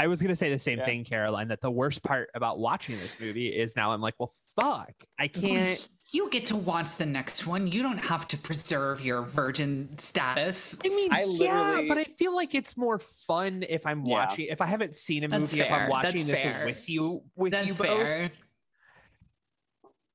I 0.00 0.06
was 0.06 0.22
going 0.22 0.28
to 0.28 0.36
say 0.36 0.48
the 0.48 0.58
same 0.58 0.78
yeah. 0.78 0.84
thing, 0.84 1.04
Caroline, 1.04 1.48
that 1.48 1.60
the 1.60 1.70
worst 1.70 2.04
part 2.04 2.30
about 2.32 2.60
watching 2.60 2.96
this 3.00 3.16
movie 3.18 3.48
is 3.48 3.74
now 3.74 3.90
I'm 3.90 4.00
like, 4.00 4.14
well, 4.18 4.30
fuck, 4.58 4.92
I 5.18 5.26
can't. 5.26 5.88
You 6.12 6.30
get 6.30 6.46
to 6.46 6.56
watch 6.56 6.94
the 6.94 7.04
next 7.04 7.48
one. 7.48 7.66
You 7.66 7.82
don't 7.82 7.98
have 7.98 8.28
to 8.28 8.38
preserve 8.38 9.04
your 9.04 9.22
virgin 9.22 9.98
status. 9.98 10.74
I 10.84 10.88
mean, 10.88 11.12
I 11.12 11.26
yeah, 11.28 11.82
but 11.88 11.98
I 11.98 12.04
feel 12.16 12.34
like 12.34 12.54
it's 12.54 12.76
more 12.76 13.00
fun 13.00 13.64
if 13.68 13.84
I'm 13.86 14.04
yeah. 14.04 14.14
watching, 14.14 14.46
if 14.46 14.60
I 14.60 14.66
haven't 14.66 14.94
seen 14.94 15.24
a 15.24 15.28
movie, 15.28 15.60
if 15.60 15.70
I'm 15.70 15.90
watching 15.90 16.26
That's 16.26 16.42
this 16.42 16.64
with 16.64 16.88
you, 16.88 17.22
with 17.34 17.52
That's 17.52 17.66
you 17.66 17.74
both. 17.74 17.86
Fair. 17.86 18.30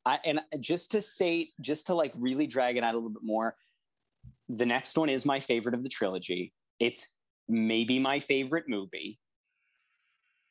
I, 0.05 0.19
and 0.25 0.41
just 0.61 0.91
to 0.91 1.01
say, 1.01 1.51
just 1.59 1.87
to 1.87 1.93
like 1.93 2.13
really 2.17 2.47
drag 2.47 2.77
it 2.77 2.83
out 2.85 2.93
a 2.93 2.97
little 2.97 3.09
bit 3.09 3.23
more, 3.23 3.55
the 4.47 4.65
next 4.65 4.97
one 4.97 5.09
is 5.09 5.25
my 5.25 5.41
favorite 5.41 5.75
of 5.75 5.83
the 5.83 5.89
trilogy. 5.89 6.53
It's 6.79 7.09
maybe 7.49 7.99
my 7.99 8.19
favorite 8.19 8.65
movie 8.67 9.19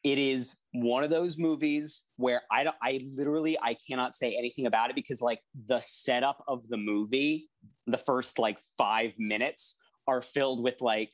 it 0.04 0.18
is 0.18 0.56
one 0.72 1.04
of 1.04 1.10
those 1.10 1.38
movies 1.38 2.04
where 2.16 2.42
I 2.50 2.64
don't, 2.64 2.76
I 2.82 3.00
literally 3.14 3.56
I 3.62 3.74
cannot 3.74 4.16
say 4.16 4.36
anything 4.36 4.66
about 4.66 4.90
it 4.90 4.96
because 4.96 5.20
like 5.20 5.40
the 5.66 5.80
setup 5.80 6.42
of 6.48 6.66
the 6.68 6.76
movie, 6.76 7.48
the 7.86 7.98
first 7.98 8.38
like 8.38 8.58
five 8.76 9.12
minutes 9.18 9.76
are 10.08 10.22
filled 10.22 10.62
with 10.62 10.80
like 10.80 11.10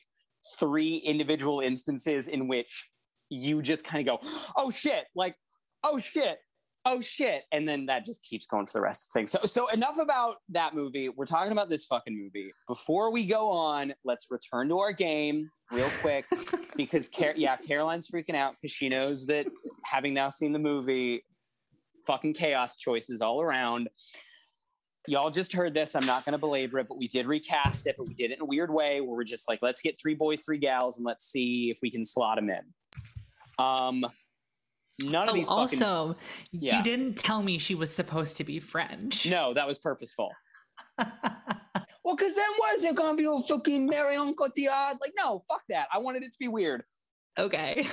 three 0.59 0.97
individual 0.97 1.59
instances 1.59 2.27
in 2.27 2.47
which 2.47 2.89
you 3.29 3.61
just 3.61 3.85
kind 3.85 4.07
of 4.07 4.19
go, 4.19 4.27
oh 4.55 4.71
shit, 4.71 5.05
like, 5.15 5.35
oh 5.83 5.99
shit, 5.99 6.39
oh 6.85 7.01
shit 7.01 7.43
and 7.51 7.67
then 7.67 7.85
that 7.85 8.05
just 8.05 8.23
keeps 8.23 8.45
going 8.45 8.65
for 8.65 8.73
the 8.73 8.81
rest 8.81 9.05
of 9.05 9.13
the 9.13 9.19
thing 9.19 9.27
so 9.27 9.39
so 9.45 9.67
enough 9.69 9.97
about 9.99 10.35
that 10.47 10.73
movie. 10.73 11.09
We're 11.09 11.25
talking 11.25 11.51
about 11.51 11.69
this 11.69 11.85
fucking 11.85 12.17
movie. 12.17 12.51
Before 12.67 13.11
we 13.11 13.25
go 13.25 13.49
on 13.49 13.93
let's 14.05 14.27
return 14.29 14.69
to 14.69 14.79
our 14.79 14.93
game 14.93 15.49
real 15.71 15.89
quick 16.01 16.25
because 16.75 17.07
Car- 17.09 17.33
yeah 17.35 17.55
caroline's 17.57 18.09
freaking 18.09 18.35
out 18.35 18.55
because 18.59 18.71
she 18.71 18.89
knows 18.89 19.25
that 19.27 19.45
having 19.83 20.13
now 20.13 20.29
seen 20.29 20.51
the 20.51 20.59
movie 20.59 21.23
fucking 22.05 22.33
chaos 22.33 22.75
choices 22.75 23.21
all 23.21 23.41
around 23.41 23.89
y'all 25.07 25.29
just 25.29 25.53
heard 25.53 25.73
this 25.73 25.95
i'm 25.95 26.05
not 26.05 26.25
going 26.25 26.33
to 26.33 26.39
belabor 26.39 26.79
it 26.79 26.87
but 26.87 26.97
we 26.97 27.07
did 27.07 27.27
recast 27.27 27.87
it 27.87 27.95
but 27.97 28.07
we 28.07 28.13
did 28.13 28.31
it 28.31 28.35
in 28.35 28.41
a 28.41 28.45
weird 28.45 28.71
way 28.71 29.01
where 29.01 29.15
we're 29.15 29.23
just 29.23 29.47
like 29.47 29.59
let's 29.61 29.81
get 29.81 29.99
three 30.01 30.15
boys 30.15 30.41
three 30.41 30.57
gals 30.57 30.97
and 30.97 31.05
let's 31.05 31.25
see 31.25 31.69
if 31.69 31.77
we 31.81 31.91
can 31.91 32.03
slot 32.03 32.37
them 32.37 32.49
in 32.49 32.61
um 33.63 34.05
None 35.01 35.29
of 35.29 35.33
oh, 35.33 35.37
these. 35.37 35.47
Also, 35.47 36.17
yeah. 36.51 36.77
you 36.77 36.83
didn't 36.83 37.15
tell 37.15 37.41
me 37.41 37.57
she 37.57 37.75
was 37.75 37.93
supposed 37.93 38.37
to 38.37 38.43
be 38.43 38.59
French. 38.59 39.25
No, 39.25 39.53
that 39.53 39.67
was 39.67 39.77
purposeful. 39.77 40.31
well, 42.03 42.15
because 42.15 42.35
then 42.35 42.49
was 42.59 42.83
it 42.83 42.95
gonna 42.95 43.17
be 43.17 43.25
a 43.25 43.39
fucking 43.39 43.85
Marion 43.85 44.35
Cotillard? 44.35 44.97
Like, 45.01 45.13
no, 45.17 45.41
fuck 45.49 45.61
that. 45.69 45.87
I 45.93 45.99
wanted 45.99 46.23
it 46.23 46.31
to 46.31 46.39
be 46.39 46.47
weird. 46.47 46.83
Okay. 47.37 47.87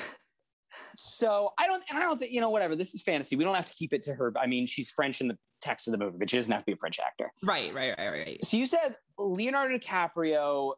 So 0.99 1.53
I 1.59 1.67
don't, 1.67 1.83
I 1.91 2.03
don't 2.03 2.19
think 2.19 2.33
you 2.33 2.41
know. 2.43 2.51
Whatever. 2.51 2.77
This 2.77 2.95
is 2.95 3.01
fantasy. 3.01 3.35
We 3.35 3.45
don't 3.45 3.55
have 3.55 3.65
to 3.65 3.73
keep 3.73 3.95
it 3.95 4.03
to 4.03 4.15
her. 4.15 4.35
I 4.39 4.47
mean, 4.47 4.67
she's 4.67 4.91
French 4.91 5.23
in 5.23 5.29
the 5.29 5.39
text 5.63 5.89
of 5.89 5.93
the 5.93 5.99
movie, 5.99 6.19
but 6.19 6.29
she 6.29 6.37
doesn't 6.37 6.53
have 6.53 6.63
to 6.63 6.67
be 6.67 6.73
a 6.73 6.77
French 6.77 7.01
actor. 7.01 7.33
Right, 7.43 7.73
right, 7.73 7.95
right, 7.97 8.11
right. 8.11 8.45
So 8.45 8.59
you 8.59 8.67
said 8.67 8.97
Leonardo 9.19 9.79
DiCaprio. 9.79 10.75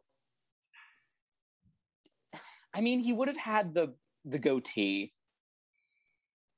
I 2.73 2.79
mean, 2.79 2.99
he 2.99 3.11
would 3.11 3.27
have 3.27 3.35
had 3.35 3.73
the 3.73 3.93
the 4.23 4.39
goatee 4.39 5.11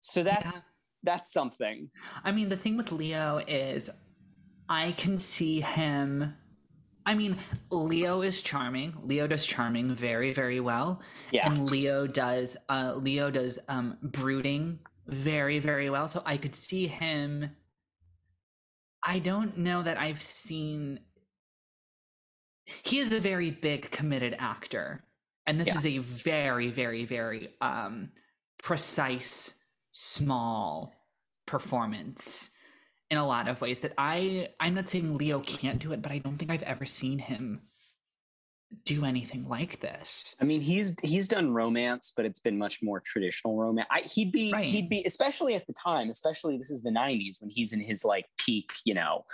so 0.02 0.24
that's 0.24 0.56
yeah. 0.56 0.62
that's 1.04 1.32
something. 1.32 1.90
I 2.24 2.32
mean, 2.32 2.50
the 2.50 2.58
thing 2.58 2.76
with 2.76 2.92
Leo 2.92 3.42
is 3.48 3.90
I 4.68 4.92
can 4.94 5.18
see 5.18 5.62
him 5.62 6.34
I 7.06 7.16
mean, 7.16 7.38
Leo 7.70 8.22
is 8.22 8.42
charming. 8.42 8.96
Leo 9.04 9.28
does 9.28 9.46
charming 9.46 9.94
very, 9.94 10.34
very 10.34 10.60
well. 10.60 11.02
Yeah. 11.32 11.48
And 11.48 11.70
Leo 11.72 12.08
does 12.08 12.58
uh 12.70 12.94
Leo 12.96 13.32
does 13.32 13.60
um 13.68 13.98
brooding 14.02 14.80
very, 15.08 15.60
very 15.60 15.90
well. 15.90 16.08
So 16.08 16.22
I 16.26 16.38
could 16.38 16.56
see 16.56 16.88
him 16.88 17.52
I 19.04 19.20
don't 19.20 19.58
know 19.58 19.82
that 19.84 19.98
I've 19.98 20.22
seen 20.22 21.00
he 22.84 23.00
is 23.00 23.12
a 23.12 23.20
very 23.20 23.50
big 23.52 23.90
committed 23.92 24.36
actor. 24.38 25.04
And 25.48 25.60
this 25.60 25.70
yeah. 25.70 25.78
is 25.78 25.86
a 25.86 25.98
very, 25.98 26.70
very, 26.70 27.06
very 27.06 27.56
um 27.62 28.12
precise 28.62 29.56
small 29.92 30.94
performance 31.48 32.52
in 33.12 33.18
a 33.18 33.28
lot 33.28 33.50
of 33.50 33.60
ways 33.60 33.82
that 33.82 33.94
I 33.98 34.48
I'm 34.60 34.74
not 34.74 34.90
saying 34.90 35.18
Leo 35.18 35.42
can't 35.42 35.80
do 35.80 35.92
it, 35.92 36.02
but 36.02 36.12
I 36.12 36.18
don't 36.18 36.38
think 36.38 36.50
I've 36.50 36.64
ever 36.64 36.86
seen 36.86 37.20
him 37.20 37.62
do 38.86 39.04
anything 39.04 39.50
like 39.50 39.82
this. 39.82 40.34
I 40.42 40.46
mean, 40.46 40.62
he's 40.62 40.96
he's 41.04 41.28
done 41.28 41.52
romance, 41.52 42.14
but 42.16 42.26
it's 42.26 42.40
been 42.40 42.58
much 42.58 42.80
more 42.82 43.02
traditional 43.06 43.58
romance. 43.58 43.90
I, 43.92 44.00
he'd 44.02 44.32
be 44.32 44.52
right. 44.52 44.66
he'd 44.66 44.90
be 44.90 45.04
especially 45.06 45.56
at 45.56 45.68
the 45.68 45.74
time, 45.74 46.10
especially 46.10 46.58
this 46.58 46.72
is 46.72 46.82
the 46.82 46.90
'90s 46.90 47.42
when 47.42 47.50
he's 47.50 47.74
in 47.74 47.82
his 47.82 48.06
like 48.06 48.26
peak, 48.40 48.72
you 48.86 48.94
know, 48.94 49.26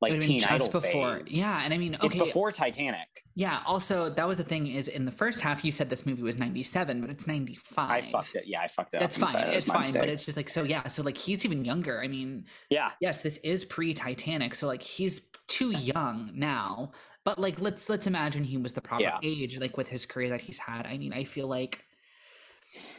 like 0.00 0.18
teen 0.18 0.42
idol 0.44 0.68
before 0.68 1.18
phase. 1.18 1.36
yeah 1.36 1.60
and 1.62 1.74
i 1.74 1.78
mean 1.78 1.94
okay 1.96 2.06
it's 2.06 2.16
before 2.16 2.50
titanic. 2.50 3.08
Yeah 3.34 3.60
also 3.66 4.10
that 4.10 4.26
was 4.26 4.38
the 4.38 4.44
thing 4.44 4.66
is 4.66 4.88
in 4.88 5.04
the 5.04 5.10
first 5.10 5.40
half 5.40 5.64
you 5.64 5.72
said 5.72 5.90
this 5.90 6.06
movie 6.06 6.22
was 6.22 6.38
97 6.38 7.00
but 7.00 7.10
it's 7.10 7.26
95 7.26 7.90
i 7.90 8.00
fucked 8.00 8.34
it. 8.34 8.44
Yeah 8.46 8.60
i 8.60 8.68
fucked 8.68 8.94
it 8.94 9.00
that's 9.00 9.16
fine. 9.16 9.48
It's 9.48 9.66
fine 9.66 9.80
mistake. 9.80 10.02
but 10.02 10.08
it's 10.08 10.24
just 10.24 10.36
like 10.36 10.48
so 10.48 10.62
yeah 10.62 10.88
so 10.88 11.02
like 11.02 11.16
he's 11.16 11.44
even 11.44 11.64
younger. 11.64 12.00
I 12.02 12.08
mean 12.08 12.44
yeah. 12.70 12.90
yes 13.00 13.20
this 13.22 13.38
is 13.38 13.64
pre-titanic 13.64 14.54
so 14.54 14.66
like 14.66 14.82
he's 14.82 15.28
too 15.48 15.70
young 15.70 16.30
now 16.34 16.92
but 17.24 17.38
like 17.38 17.60
let's 17.60 17.88
let's 17.88 18.06
imagine 18.06 18.44
he 18.44 18.56
was 18.56 18.72
the 18.72 18.80
proper 18.80 19.02
yeah. 19.02 19.18
age 19.22 19.58
like 19.58 19.76
with 19.76 19.88
his 19.88 20.06
career 20.06 20.30
that 20.30 20.40
he's 20.40 20.58
had. 20.58 20.86
I 20.86 20.96
mean 20.98 21.12
i 21.12 21.24
feel 21.24 21.46
like 21.46 21.84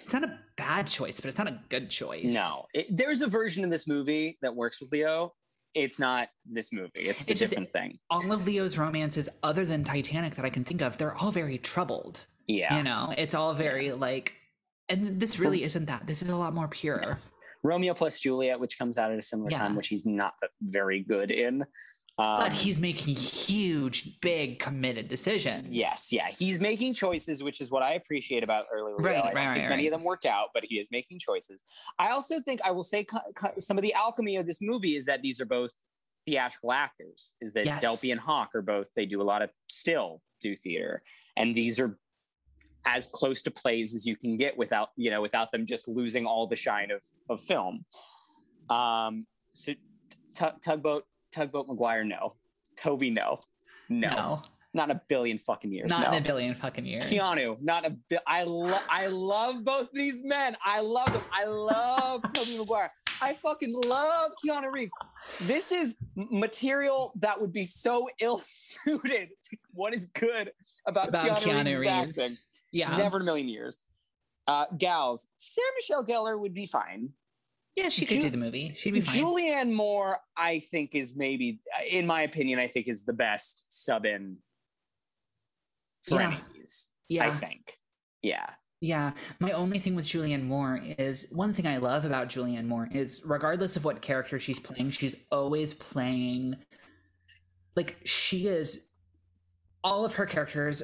it's 0.03 0.11
not 0.11 0.23
a 0.25 0.37
bad 0.57 0.87
choice, 0.87 1.21
but 1.21 1.29
it's 1.29 1.37
not 1.37 1.47
a 1.47 1.57
good 1.69 1.89
choice. 1.89 2.33
No, 2.33 2.65
it, 2.73 2.87
there's 2.89 3.21
a 3.21 3.27
version 3.27 3.63
of 3.63 3.69
this 3.69 3.87
movie 3.87 4.37
that 4.41 4.53
works 4.53 4.81
with 4.81 4.91
Leo 4.91 5.33
it's 5.73 5.99
not 5.99 6.29
this 6.45 6.71
movie. 6.71 6.89
It's, 6.95 7.21
it's 7.21 7.29
a 7.29 7.33
just, 7.33 7.49
different 7.51 7.71
thing. 7.71 7.99
All 8.09 8.31
of 8.31 8.45
Leo's 8.45 8.77
romances, 8.77 9.29
other 9.43 9.65
than 9.65 9.83
Titanic, 9.83 10.35
that 10.35 10.45
I 10.45 10.49
can 10.49 10.63
think 10.63 10.81
of, 10.81 10.97
they're 10.97 11.15
all 11.15 11.31
very 11.31 11.57
troubled. 11.57 12.25
Yeah, 12.47 12.77
you 12.77 12.83
know, 12.83 13.13
it's 13.17 13.33
all 13.33 13.53
very 13.53 13.91
like, 13.91 14.33
and 14.89 15.19
this 15.19 15.39
really 15.39 15.63
isn't 15.63 15.85
that. 15.85 16.07
This 16.07 16.21
is 16.21 16.29
a 16.29 16.35
lot 16.35 16.53
more 16.53 16.67
pure. 16.67 17.01
Yeah. 17.01 17.15
Romeo 17.63 17.93
plus 17.93 18.19
Juliet, 18.19 18.59
which 18.59 18.77
comes 18.77 18.97
out 18.97 19.11
at 19.11 19.19
a 19.19 19.21
similar 19.21 19.51
yeah. 19.51 19.59
time, 19.59 19.75
which 19.75 19.87
he's 19.87 20.05
not 20.05 20.33
very 20.61 21.01
good 21.01 21.31
in. 21.31 21.63
Um, 22.17 22.39
but 22.39 22.53
he's 22.53 22.79
making 22.79 23.15
huge, 23.15 24.19
big, 24.19 24.59
committed 24.59 25.07
decisions. 25.07 25.73
Yes, 25.73 26.11
yeah, 26.11 26.27
he's 26.27 26.59
making 26.59 26.93
choices, 26.93 27.41
which 27.41 27.61
is 27.61 27.71
what 27.71 27.83
I 27.83 27.93
appreciate 27.93 28.43
about 28.43 28.65
early 28.71 28.93
Leo. 28.93 29.03
Right, 29.03 29.15
I 29.15 29.19
right, 29.19 29.33
think 29.33 29.35
right, 29.35 29.69
many 29.69 29.83
right. 29.83 29.85
of 29.87 29.91
them 29.91 30.03
work 30.03 30.25
out, 30.25 30.49
but 30.53 30.63
he 30.63 30.77
is 30.77 30.89
making 30.91 31.19
choices. 31.19 31.63
I 31.97 32.09
also 32.09 32.39
think 32.41 32.59
I 32.63 32.71
will 32.71 32.83
say 32.83 33.07
some 33.57 33.77
of 33.77 33.81
the 33.81 33.93
alchemy 33.93 34.35
of 34.35 34.45
this 34.45 34.59
movie 34.61 34.95
is 34.95 35.05
that 35.05 35.21
these 35.21 35.39
are 35.39 35.45
both 35.45 35.71
theatrical 36.25 36.73
actors. 36.73 37.33
Is 37.41 37.53
that 37.53 37.65
yes. 37.65 37.83
Delpy 37.83 38.11
and 38.11 38.19
Hawke 38.19 38.53
are 38.55 38.61
both? 38.61 38.89
They 38.95 39.05
do 39.05 39.21
a 39.21 39.23
lot 39.23 39.41
of 39.41 39.49
still 39.69 40.21
do 40.41 40.55
theater, 40.55 41.01
and 41.37 41.55
these 41.55 41.79
are 41.79 41.97
as 42.85 43.07
close 43.07 43.41
to 43.43 43.51
plays 43.51 43.93
as 43.93 44.05
you 44.05 44.15
can 44.15 44.37
get 44.37 44.57
without 44.57 44.89
you 44.95 45.11
know 45.11 45.21
without 45.21 45.51
them 45.51 45.65
just 45.65 45.87
losing 45.87 46.25
all 46.25 46.45
the 46.45 46.55
shine 46.55 46.91
of 46.91 47.01
of 47.29 47.41
film. 47.41 47.85
Um, 48.69 49.25
so 49.53 49.73
t- 50.35 50.45
tugboat 50.63 51.05
Tugboat 51.31 51.67
Maguire, 51.67 52.03
no. 52.03 52.33
Tobey, 52.77 53.09
no. 53.09 53.39
No. 53.89 54.09
no. 54.09 54.41
Not 54.73 54.89
a 54.89 55.01
billion 55.09 55.37
fucking 55.37 55.71
years. 55.71 55.89
Not 55.89 56.01
no. 56.01 56.11
in 56.13 56.23
a 56.23 56.25
billion 56.25 56.55
fucking 56.55 56.85
years. 56.85 57.03
Keanu, 57.03 57.61
not 57.61 57.85
a 57.85 57.89
bi- 58.09 58.19
I 58.25 58.43
love 58.43 58.81
I 58.89 59.07
love 59.07 59.65
both 59.65 59.89
these 59.91 60.23
men. 60.23 60.55
I 60.63 60.79
love 60.79 61.11
them. 61.11 61.23
I 61.33 61.43
love 61.43 62.21
Tobey 62.33 62.57
Maguire. 62.57 62.91
I 63.21 63.33
fucking 63.35 63.73
love 63.85 64.31
Keanu 64.43 64.71
Reeves. 64.71 64.93
This 65.41 65.73
is 65.73 65.95
material 66.15 67.11
that 67.19 67.39
would 67.39 67.51
be 67.51 67.65
so 67.65 68.09
ill 68.19 68.41
suited 68.45 69.29
to 69.49 69.57
what 69.73 69.93
is 69.93 70.05
good 70.13 70.53
about, 70.87 71.09
about 71.09 71.41
Keanu, 71.41 71.65
Keanu 71.65 71.79
Reeves, 71.79 72.17
Reeves. 72.17 72.41
Yeah. 72.71 72.95
Never 72.95 73.17
in 73.17 73.23
a 73.23 73.25
million 73.25 73.49
years. 73.49 73.77
Uh, 74.47 74.65
gals, 74.77 75.27
Sarah 75.37 75.67
Michelle 75.77 76.05
Gellar 76.05 76.39
would 76.39 76.53
be 76.53 76.65
fine. 76.65 77.09
Yeah, 77.75 77.89
she 77.89 78.05
could 78.05 78.15
Ju- 78.15 78.23
do 78.23 78.29
the 78.29 78.37
movie. 78.37 78.75
She'd 78.77 78.93
be 78.93 79.01
fine. 79.01 79.15
Julianne 79.15 79.71
Moore, 79.71 80.17
I 80.35 80.59
think, 80.59 80.93
is 80.93 81.15
maybe, 81.15 81.61
in 81.89 82.05
my 82.05 82.21
opinion, 82.23 82.59
I 82.59 82.67
think 82.67 82.87
is 82.87 83.03
the 83.03 83.13
best 83.13 83.65
sub 83.69 84.05
in 84.05 84.37
for 86.03 86.15
yeah. 86.15 86.27
any 86.27 86.35
of 86.35 86.53
these. 86.53 86.89
Yeah. 87.07 87.27
I 87.27 87.31
think. 87.31 87.71
Yeah. 88.21 88.45
Yeah, 88.83 89.11
my 89.39 89.51
only 89.51 89.77
thing 89.77 89.93
with 89.93 90.07
Julianne 90.07 90.43
Moore 90.43 90.81
is 90.97 91.27
one 91.31 91.53
thing 91.53 91.67
I 91.67 91.77
love 91.77 92.03
about 92.03 92.29
Julianne 92.29 92.65
Moore 92.65 92.89
is 92.91 93.21
regardless 93.23 93.75
of 93.75 93.85
what 93.85 94.01
character 94.01 94.39
she's 94.39 94.59
playing, 94.59 94.89
she's 94.89 95.15
always 95.31 95.75
playing 95.75 96.55
like 97.75 97.97
she 98.05 98.47
is 98.47 98.87
all 99.83 100.03
of 100.03 100.13
her 100.13 100.25
characters 100.25 100.81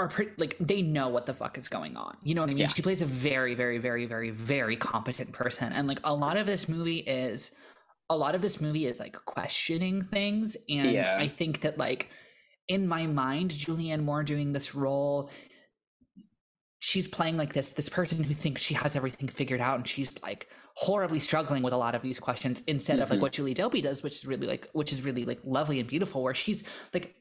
are 0.00 0.08
pretty 0.08 0.32
like 0.38 0.56
they 0.58 0.80
know 0.80 1.08
what 1.08 1.26
the 1.26 1.34
fuck 1.34 1.58
is 1.58 1.68
going 1.68 1.96
on. 1.96 2.16
You 2.22 2.34
know 2.34 2.40
what 2.40 2.50
I 2.50 2.54
mean? 2.54 2.62
Yeah. 2.62 2.68
She 2.68 2.80
plays 2.80 3.02
a 3.02 3.06
very, 3.06 3.54
very, 3.54 3.76
very, 3.76 4.06
very, 4.06 4.30
very 4.30 4.76
competent 4.76 5.32
person. 5.32 5.72
And 5.72 5.86
like 5.86 6.00
a 6.04 6.14
lot 6.14 6.38
of 6.38 6.46
this 6.46 6.68
movie 6.68 6.98
is 7.00 7.50
a 8.08 8.16
lot 8.16 8.34
of 8.34 8.40
this 8.40 8.60
movie 8.60 8.86
is 8.86 8.98
like 8.98 9.12
questioning 9.26 10.02
things. 10.02 10.56
And 10.68 10.90
yeah. 10.90 11.18
I 11.18 11.28
think 11.28 11.60
that 11.60 11.76
like 11.76 12.08
in 12.66 12.88
my 12.88 13.06
mind, 13.06 13.50
Julianne 13.50 14.02
Moore 14.02 14.22
doing 14.22 14.52
this 14.52 14.74
role, 14.74 15.30
she's 16.78 17.06
playing 17.06 17.36
like 17.36 17.52
this 17.52 17.72
this 17.72 17.90
person 17.90 18.24
who 18.24 18.32
thinks 18.32 18.62
she 18.62 18.74
has 18.74 18.96
everything 18.96 19.28
figured 19.28 19.60
out 19.60 19.76
and 19.76 19.86
she's 19.86 20.10
like 20.22 20.48
horribly 20.76 21.20
struggling 21.20 21.62
with 21.62 21.74
a 21.74 21.76
lot 21.76 21.94
of 21.94 22.00
these 22.00 22.18
questions 22.18 22.62
instead 22.66 22.94
mm-hmm. 22.94 23.02
of 23.02 23.10
like 23.10 23.16
mm-hmm. 23.18 23.22
what 23.24 23.32
Julie 23.32 23.54
Delpy 23.54 23.82
does, 23.82 24.02
which 24.02 24.14
is 24.14 24.24
really 24.24 24.46
like 24.46 24.66
which 24.72 24.94
is 24.94 25.02
really 25.02 25.26
like 25.26 25.40
lovely 25.44 25.78
and 25.78 25.86
beautiful, 25.86 26.22
where 26.22 26.34
she's 26.34 26.64
like 26.94 27.16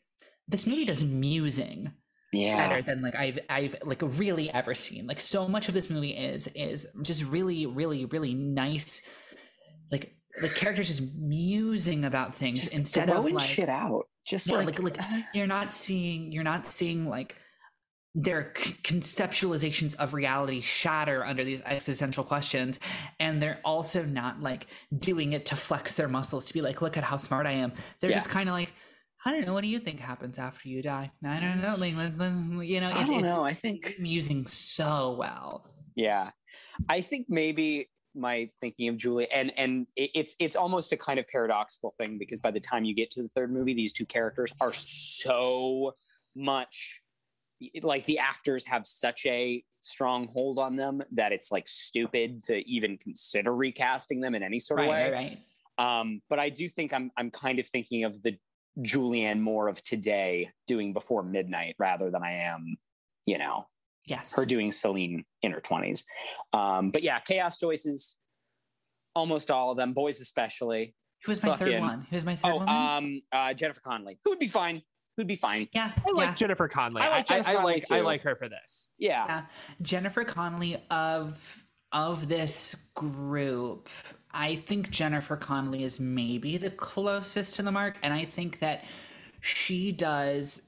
this 0.47 0.65
movie 0.65 0.85
does 0.85 1.03
musing 1.03 1.91
yeah. 2.33 2.67
better 2.67 2.81
than 2.81 3.01
like 3.01 3.15
I've 3.15 3.39
I've 3.49 3.75
like 3.83 4.01
really 4.01 4.49
ever 4.51 4.75
seen. 4.75 5.07
Like 5.07 5.19
so 5.19 5.47
much 5.47 5.67
of 5.67 5.73
this 5.73 5.89
movie 5.89 6.11
is 6.11 6.47
is 6.55 6.87
just 7.01 7.23
really 7.23 7.65
really 7.65 8.05
really 8.05 8.33
nice 8.33 9.01
like 9.91 10.15
the 10.41 10.49
characters 10.49 10.87
just 10.87 11.13
musing 11.15 12.05
about 12.05 12.35
things 12.35 12.61
just 12.61 12.73
instead 12.73 13.09
of 13.09 13.25
like 13.25 13.39
shit 13.39 13.69
out. 13.69 14.03
Just 14.25 14.47
yeah, 14.47 14.57
like, 14.57 14.65
like, 14.65 14.79
like 14.79 14.99
uh-huh. 14.99 15.21
you're 15.33 15.47
not 15.47 15.71
seeing 15.71 16.31
you're 16.31 16.43
not 16.43 16.71
seeing 16.71 17.07
like 17.07 17.35
their 18.15 18.53
c- 18.57 18.75
conceptualizations 18.83 19.95
of 19.95 20.13
reality 20.13 20.61
shatter 20.61 21.23
under 21.23 21.43
these 21.43 21.61
existential 21.61 22.23
questions 22.23 22.79
and 23.19 23.41
they're 23.41 23.59
also 23.63 24.03
not 24.03 24.41
like 24.41 24.65
doing 24.97 25.33
it 25.33 25.45
to 25.45 25.55
flex 25.55 25.93
their 25.93 26.07
muscles 26.07 26.45
to 26.45 26.53
be 26.53 26.61
like 26.61 26.81
look 26.81 26.97
at 26.97 27.03
how 27.03 27.15
smart 27.15 27.45
i 27.45 27.51
am 27.51 27.71
they're 27.99 28.09
yeah. 28.09 28.15
just 28.17 28.27
kind 28.27 28.49
of 28.49 28.53
like 28.53 28.73
I 29.25 29.32
don't 29.32 29.45
know. 29.45 29.53
What 29.53 29.62
do 29.62 29.67
you 29.67 29.79
think 29.79 29.99
happens 29.99 30.39
after 30.39 30.69
you 30.69 30.82
die? 30.82 31.12
I 31.25 31.39
don't 31.39 31.62
know. 31.62 31.75
Like, 31.77 31.95
let's, 31.97 32.17
let's, 32.17 32.38
you 32.38 32.79
know, 32.79 32.91
I 32.91 33.05
don't 33.05 33.21
know. 33.21 33.43
I 33.43 33.53
think 33.53 33.95
musing 33.99 34.47
so 34.47 35.15
well. 35.19 35.65
Yeah, 35.95 36.32
I 36.88 37.01
think 37.01 37.27
maybe 37.29 37.89
my 38.15 38.47
thinking 38.62 38.88
of 38.88 38.97
Julie, 38.97 39.29
and 39.32 39.51
and 39.58 39.88
it's 39.95 40.36
it's 40.39 40.55
almost 40.55 40.93
a 40.93 40.97
kind 40.97 41.19
of 41.19 41.27
paradoxical 41.27 41.93
thing 41.97 42.17
because 42.17 42.39
by 42.39 42.51
the 42.51 42.60
time 42.60 42.86
you 42.86 42.95
get 42.95 43.12
to 43.12 43.23
the 43.23 43.29
third 43.36 43.51
movie, 43.51 43.73
these 43.73 43.91
two 43.91 44.05
characters 44.05 44.53
are 44.62 44.73
so 44.73 45.95
much 46.36 47.01
like 47.84 48.05
the 48.05 48.19
actors 48.19 48.65
have 48.65 48.88
such 48.88 49.25
a 49.25 49.62
strong 49.82 50.27
hold 50.29 50.58
on 50.60 50.75
them 50.75 51.01
that 51.12 51.32
it's 51.32 51.51
like 51.51 51.67
stupid 51.67 52.41
to 52.43 52.58
even 52.69 52.97
consider 52.97 53.53
recasting 53.53 54.21
them 54.21 54.36
in 54.36 54.43
any 54.43 54.60
sort 54.60 54.79
of 54.79 54.88
way. 54.88 55.12
Right, 55.12 55.13
right. 55.13 55.38
Um, 55.77 56.21
but 56.29 56.39
I 56.39 56.49
do 56.49 56.69
think 56.69 56.93
I'm 56.93 57.12
I'm 57.17 57.32
kind 57.32 57.60
of 57.60 57.67
thinking 57.67 58.03
of 58.03 58.21
the 58.21 58.38
Julianne 58.81 59.39
Moore 59.39 59.67
of 59.67 59.81
today 59.83 60.51
doing 60.67 60.93
before 60.93 61.23
midnight 61.23 61.75
rather 61.79 62.09
than 62.09 62.23
I 62.23 62.31
am, 62.43 62.77
you 63.25 63.37
know, 63.37 63.67
yes, 64.05 64.33
her 64.35 64.45
doing 64.45 64.71
Celine 64.71 65.25
in 65.41 65.51
her 65.51 65.61
twenties. 65.61 66.05
Um, 66.53 66.91
but 66.91 67.03
yeah, 67.03 67.19
chaos 67.19 67.57
choices, 67.57 68.17
almost 69.15 69.51
all 69.51 69.71
of 69.71 69.77
them, 69.77 69.93
boys 69.93 70.19
especially. 70.21 70.95
Who 71.25 71.31
was 71.31 71.43
my 71.43 71.49
Fucking, 71.49 71.67
third 71.67 71.81
one? 71.81 72.07
Who 72.09 72.15
was 72.15 72.25
my 72.25 72.35
third 72.35 72.51
oh, 72.51 72.57
one? 72.57 72.69
um, 72.69 73.21
uh, 73.31 73.53
Jennifer 73.53 73.81
Connelly, 73.81 74.19
who 74.23 74.31
would 74.31 74.39
be 74.39 74.47
fine. 74.47 74.81
Who'd 75.17 75.27
be 75.27 75.35
fine. 75.35 75.67
Yeah, 75.73 75.91
I 76.07 76.11
like 76.11 76.27
yeah. 76.27 76.33
Jennifer 76.35 76.69
Connelly. 76.69 77.01
I 77.01 77.09
like 77.09 77.27
Jennifer 77.27 77.49
I, 77.49 77.55
I, 77.55 77.59
I 77.59 77.63
like 77.63 77.91
I 77.91 77.99
like 77.99 78.21
her 78.21 78.37
for 78.37 78.47
this. 78.47 78.87
Yeah. 78.97 79.25
yeah, 79.27 79.45
Jennifer 79.81 80.23
Connelly 80.23 80.81
of 80.89 81.65
of 81.91 82.29
this 82.29 82.75
group 82.95 83.89
I 84.31 84.55
think 84.55 84.89
Jennifer 84.89 85.35
Connelly 85.35 85.83
is 85.83 85.99
maybe 85.99 86.57
the 86.57 86.69
closest 86.69 87.55
to 87.55 87.63
the 87.63 87.71
mark, 87.71 87.97
and 88.03 88.13
I 88.13 88.25
think 88.25 88.59
that 88.59 88.83
she 89.41 89.91
does 89.91 90.61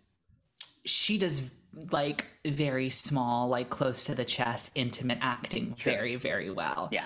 she 0.84 1.18
does 1.18 1.52
like 1.92 2.26
very 2.46 2.90
small, 2.90 3.48
like 3.48 3.70
close 3.70 4.04
to 4.06 4.16
the 4.16 4.26
chest, 4.26 4.72
intimate 4.76 5.20
acting 5.22 5.76
sure. 5.78 5.94
very, 5.94 6.16
very 6.16 6.50
well. 6.50 6.90
Yeah. 6.92 7.04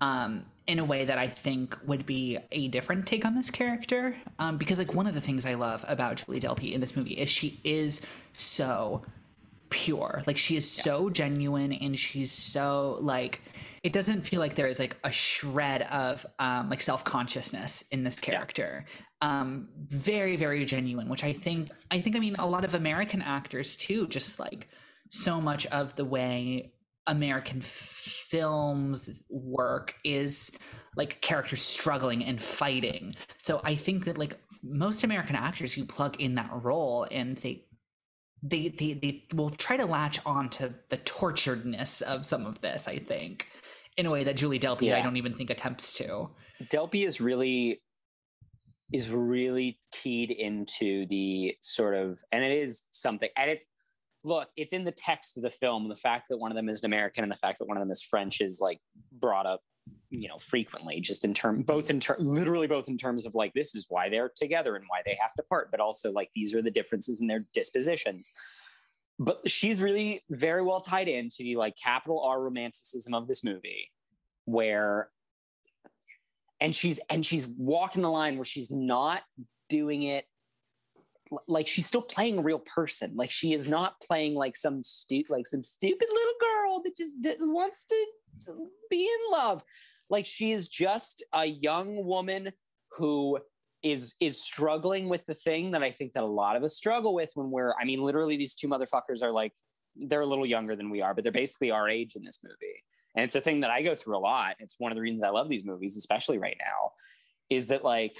Um, 0.00 0.44
in 0.66 0.78
a 0.78 0.84
way 0.84 1.04
that 1.04 1.16
I 1.16 1.28
think 1.28 1.78
would 1.86 2.06
be 2.06 2.38
a 2.50 2.68
different 2.68 3.06
take 3.06 3.24
on 3.24 3.34
this 3.34 3.50
character. 3.50 4.16
Um, 4.38 4.56
because 4.56 4.78
like 4.78 4.94
one 4.94 5.06
of 5.06 5.14
the 5.14 5.20
things 5.20 5.46
I 5.46 5.54
love 5.54 5.84
about 5.86 6.16
Julie 6.24 6.40
Delpy 6.40 6.72
in 6.72 6.80
this 6.80 6.96
movie 6.96 7.14
is 7.14 7.28
she 7.28 7.60
is 7.62 8.00
so 8.36 9.02
pure. 9.70 10.22
Like 10.26 10.36
she 10.36 10.56
is 10.56 10.76
yeah. 10.76 10.84
so 10.84 11.10
genuine 11.10 11.72
and 11.72 11.98
she's 11.98 12.32
so 12.32 12.98
like 13.00 13.42
it 13.86 13.92
doesn't 13.92 14.22
feel 14.22 14.40
like 14.40 14.56
there 14.56 14.66
is 14.66 14.80
like 14.80 14.96
a 15.04 15.12
shred 15.12 15.82
of 15.82 16.26
um, 16.40 16.68
like 16.68 16.82
self-consciousness 16.82 17.84
in 17.92 18.02
this 18.02 18.18
character. 18.18 18.84
Yeah. 19.22 19.40
um, 19.40 19.68
very 19.88 20.36
very 20.36 20.64
genuine 20.64 21.08
which 21.08 21.24
i 21.24 21.32
think 21.32 21.70
i 21.90 22.00
think 22.02 22.16
i 22.16 22.18
mean 22.18 22.36
a 22.38 22.46
lot 22.54 22.64
of 22.64 22.74
american 22.74 23.22
actors 23.22 23.76
too 23.76 24.06
just 24.08 24.38
like 24.38 24.68
so 25.10 25.40
much 25.40 25.64
of 25.66 25.94
the 25.96 26.04
way 26.04 26.72
american 27.06 27.60
films 27.62 29.22
work 29.30 29.94
is 30.04 30.50
like 30.96 31.20
characters 31.20 31.62
struggling 31.62 32.24
and 32.24 32.42
fighting. 32.42 33.14
So 33.38 33.60
i 33.64 33.74
think 33.76 34.04
that 34.06 34.18
like 34.18 34.34
most 34.62 35.04
american 35.04 35.36
actors 35.36 35.76
you 35.76 35.84
plug 35.84 36.20
in 36.20 36.34
that 36.34 36.50
role 36.52 37.06
and 37.10 37.36
they 37.38 37.64
they, 38.42 38.68
they 38.68 38.92
they 38.94 39.24
will 39.34 39.50
try 39.50 39.76
to 39.76 39.86
latch 39.86 40.18
on 40.26 40.48
to 40.50 40.74
the 40.90 40.98
torturedness 40.98 42.02
of 42.02 42.26
some 42.26 42.44
of 42.46 42.60
this 42.60 42.88
i 42.88 42.98
think 42.98 43.46
in 43.96 44.06
a 44.06 44.10
way 44.10 44.24
that 44.24 44.36
Julie 44.36 44.58
Delpy 44.58 44.82
yeah. 44.82 44.98
I 44.98 45.02
don't 45.02 45.16
even 45.16 45.34
think 45.34 45.50
attempts 45.50 45.94
to. 45.94 46.28
Delpy 46.70 47.06
is 47.06 47.20
really 47.20 47.80
is 48.92 49.10
really 49.10 49.78
keyed 49.92 50.30
into 50.30 51.06
the 51.06 51.56
sort 51.60 51.94
of 51.94 52.20
and 52.30 52.44
it 52.44 52.52
is 52.52 52.84
something 52.92 53.28
and 53.36 53.50
it's 53.50 53.66
look 54.22 54.48
it's 54.56 54.72
in 54.72 54.84
the 54.84 54.92
text 54.92 55.36
of 55.36 55.42
the 55.42 55.50
film 55.50 55.88
the 55.88 55.96
fact 55.96 56.28
that 56.28 56.38
one 56.38 56.52
of 56.52 56.56
them 56.56 56.68
is 56.68 56.80
an 56.82 56.86
american 56.86 57.24
and 57.24 57.32
the 57.32 57.36
fact 57.36 57.58
that 57.58 57.66
one 57.66 57.76
of 57.76 57.80
them 57.80 57.90
is 57.90 58.00
french 58.00 58.40
is 58.40 58.60
like 58.60 58.78
brought 59.20 59.44
up 59.44 59.60
you 60.10 60.28
know 60.28 60.38
frequently 60.38 61.00
just 61.00 61.24
in 61.24 61.34
term 61.34 61.62
both 61.62 61.90
in 61.90 61.98
term 61.98 62.16
literally 62.20 62.66
both 62.66 62.88
in 62.88 62.96
terms 62.96 63.26
of 63.26 63.34
like 63.34 63.52
this 63.54 63.74
is 63.74 63.86
why 63.88 64.08
they're 64.08 64.30
together 64.36 64.76
and 64.76 64.84
why 64.88 65.00
they 65.04 65.16
have 65.20 65.34
to 65.34 65.42
part 65.44 65.68
but 65.70 65.80
also 65.80 66.12
like 66.12 66.30
these 66.34 66.54
are 66.54 66.62
the 66.62 66.70
differences 66.70 67.20
in 67.20 67.26
their 67.26 67.44
dispositions 67.54 68.30
but 69.18 69.48
she's 69.48 69.80
really 69.80 70.22
very 70.30 70.62
well 70.62 70.80
tied 70.80 71.08
into 71.08 71.36
the 71.38 71.56
like 71.56 71.74
capital 71.82 72.22
R 72.22 72.40
romanticism 72.40 73.14
of 73.14 73.28
this 73.28 73.42
movie, 73.42 73.90
where 74.44 75.10
and 76.60 76.74
she's 76.74 77.00
and 77.10 77.24
she's 77.24 77.46
walking 77.46 78.02
the 78.02 78.10
line 78.10 78.36
where 78.36 78.44
she's 78.44 78.70
not 78.70 79.22
doing 79.68 80.04
it 80.04 80.24
like 81.48 81.66
she's 81.66 81.86
still 81.86 82.02
playing 82.02 82.38
a 82.38 82.42
real 82.42 82.60
person. 82.60 83.12
Like 83.16 83.30
she 83.30 83.52
is 83.52 83.68
not 83.68 84.00
playing 84.00 84.34
like 84.34 84.56
some 84.56 84.82
stu- 84.82 85.24
like 85.28 85.46
some 85.46 85.62
stupid 85.62 86.08
little 86.08 86.34
girl 86.40 86.82
that 86.84 86.96
just 86.96 87.14
wants 87.40 87.84
to 87.86 88.06
be 88.90 89.04
in 89.04 89.32
love. 89.32 89.62
Like 90.08 90.24
she 90.24 90.52
is 90.52 90.68
just 90.68 91.24
a 91.32 91.44
young 91.44 92.04
woman 92.04 92.52
who 92.92 93.38
is 93.92 94.14
is 94.20 94.42
struggling 94.42 95.08
with 95.08 95.24
the 95.26 95.34
thing 95.34 95.70
that 95.70 95.82
I 95.82 95.90
think 95.90 96.12
that 96.14 96.24
a 96.24 96.26
lot 96.26 96.56
of 96.56 96.64
us 96.64 96.76
struggle 96.76 97.14
with 97.14 97.30
when 97.34 97.50
we're 97.50 97.72
I 97.80 97.84
mean 97.84 98.02
literally 98.02 98.36
these 98.36 98.54
two 98.54 98.68
motherfuckers 98.68 99.22
are 99.22 99.32
like 99.32 99.52
they're 99.94 100.22
a 100.22 100.26
little 100.26 100.46
younger 100.46 100.74
than 100.74 100.90
we 100.90 101.02
are 101.02 101.14
but 101.14 101.24
they're 101.24 101.32
basically 101.32 101.70
our 101.70 101.88
age 101.88 102.16
in 102.16 102.24
this 102.24 102.40
movie. 102.42 102.82
And 103.14 103.24
it's 103.24 103.36
a 103.36 103.40
thing 103.40 103.60
that 103.60 103.70
I 103.70 103.82
go 103.82 103.94
through 103.94 104.18
a 104.18 104.18
lot. 104.18 104.56
It's 104.58 104.74
one 104.78 104.92
of 104.92 104.96
the 104.96 105.02
reasons 105.02 105.22
I 105.22 105.30
love 105.30 105.48
these 105.48 105.64
movies 105.64 105.96
especially 105.96 106.38
right 106.38 106.56
now 106.60 106.92
is 107.48 107.68
that 107.68 107.84
like 107.84 108.16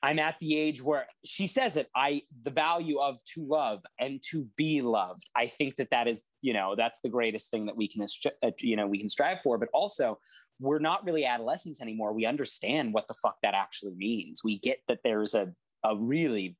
I'm 0.00 0.20
at 0.20 0.38
the 0.38 0.56
age 0.56 0.80
where 0.80 1.06
she 1.24 1.46
says 1.46 1.76
it 1.76 1.88
I 1.96 2.22
the 2.42 2.50
value 2.50 2.98
of 2.98 3.24
to 3.34 3.46
love 3.46 3.80
and 3.98 4.22
to 4.30 4.46
be 4.56 4.82
loved. 4.82 5.24
I 5.34 5.46
think 5.46 5.76
that 5.76 5.90
that 5.90 6.06
is, 6.06 6.22
you 6.42 6.52
know, 6.52 6.74
that's 6.76 7.00
the 7.00 7.08
greatest 7.08 7.50
thing 7.50 7.66
that 7.66 7.76
we 7.76 7.88
can 7.88 8.02
uh, 8.42 8.50
you 8.60 8.76
know, 8.76 8.86
we 8.86 8.98
can 8.98 9.08
strive 9.08 9.38
for, 9.42 9.58
but 9.58 9.70
also 9.72 10.18
we're 10.60 10.78
not 10.78 11.04
really 11.04 11.24
adolescents 11.24 11.80
anymore. 11.80 12.12
We 12.12 12.26
understand 12.26 12.92
what 12.92 13.06
the 13.08 13.14
fuck 13.14 13.36
that 13.42 13.54
actually 13.54 13.94
means. 13.94 14.42
We 14.42 14.58
get 14.58 14.80
that 14.88 15.00
there's 15.04 15.34
a, 15.34 15.52
a 15.84 15.96
really 15.96 16.56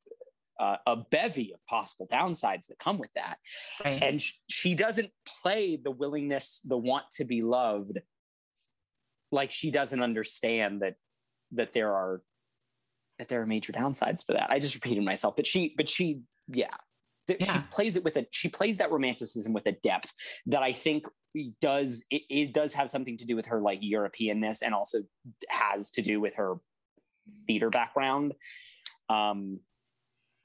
uh, 0.60 0.76
a 0.86 0.96
bevy 0.96 1.52
of 1.52 1.64
possible 1.66 2.06
downsides 2.10 2.66
that 2.66 2.78
come 2.78 2.98
with 2.98 3.12
that. 3.14 3.38
Right. 3.84 4.02
And 4.02 4.20
sh- 4.20 4.32
she 4.48 4.74
doesn't 4.74 5.10
play 5.42 5.76
the 5.76 5.90
willingness, 5.90 6.60
the 6.64 6.76
want 6.76 7.04
to 7.12 7.24
be 7.24 7.42
loved, 7.42 7.98
like 9.30 9.50
she 9.50 9.70
doesn't 9.70 10.02
understand 10.02 10.82
that 10.82 10.96
that 11.52 11.72
there 11.72 11.94
are 11.94 12.22
that 13.18 13.28
there 13.28 13.42
are 13.42 13.46
major 13.46 13.72
downsides 13.72 14.24
to 14.26 14.32
that. 14.34 14.50
I 14.50 14.58
just 14.58 14.74
repeated 14.74 15.04
myself, 15.04 15.34
but 15.36 15.46
she, 15.46 15.74
but 15.76 15.88
she, 15.88 16.20
yeah, 16.46 16.68
yeah. 17.28 17.52
she 17.52 17.58
plays 17.70 17.96
it 17.96 18.04
with 18.04 18.16
a 18.16 18.26
she 18.30 18.48
plays 18.48 18.78
that 18.78 18.90
romanticism 18.90 19.52
with 19.52 19.66
a 19.66 19.72
depth 19.72 20.12
that 20.46 20.62
I 20.62 20.72
think 20.72 21.04
does 21.60 22.04
it, 22.10 22.22
it 22.30 22.54
does 22.54 22.74
have 22.74 22.90
something 22.90 23.16
to 23.18 23.24
do 23.24 23.36
with 23.36 23.46
her 23.46 23.60
like 23.60 23.80
Europeanness 23.80 24.62
and 24.62 24.74
also 24.74 24.98
has 25.48 25.90
to 25.92 26.02
do 26.02 26.20
with 26.20 26.34
her 26.36 26.56
theater 27.46 27.70
background. 27.70 28.34
Um, 29.08 29.60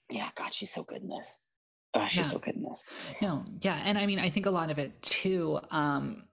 yeah, 0.10 0.30
God, 0.36 0.54
she's 0.54 0.72
so 0.72 0.84
good 0.84 1.02
in 1.02 1.10
this. 1.10 1.36
oh, 1.93 2.08
she's 2.08 2.17
yeah. 2.17 2.24
so 2.24 2.39
good 2.39 2.56
in 2.56 2.63
this. 2.63 2.84
No, 3.22 3.46
yeah, 3.62 3.82
and 3.84 3.98
I 3.98 4.06
mean, 4.06 4.19
I 4.19 4.30
think 4.30 4.46
a 4.46 4.52
lot 4.52 4.69
of 4.69 4.80
it 4.80 5.02
too. 5.02 5.60
Um, 5.72 6.26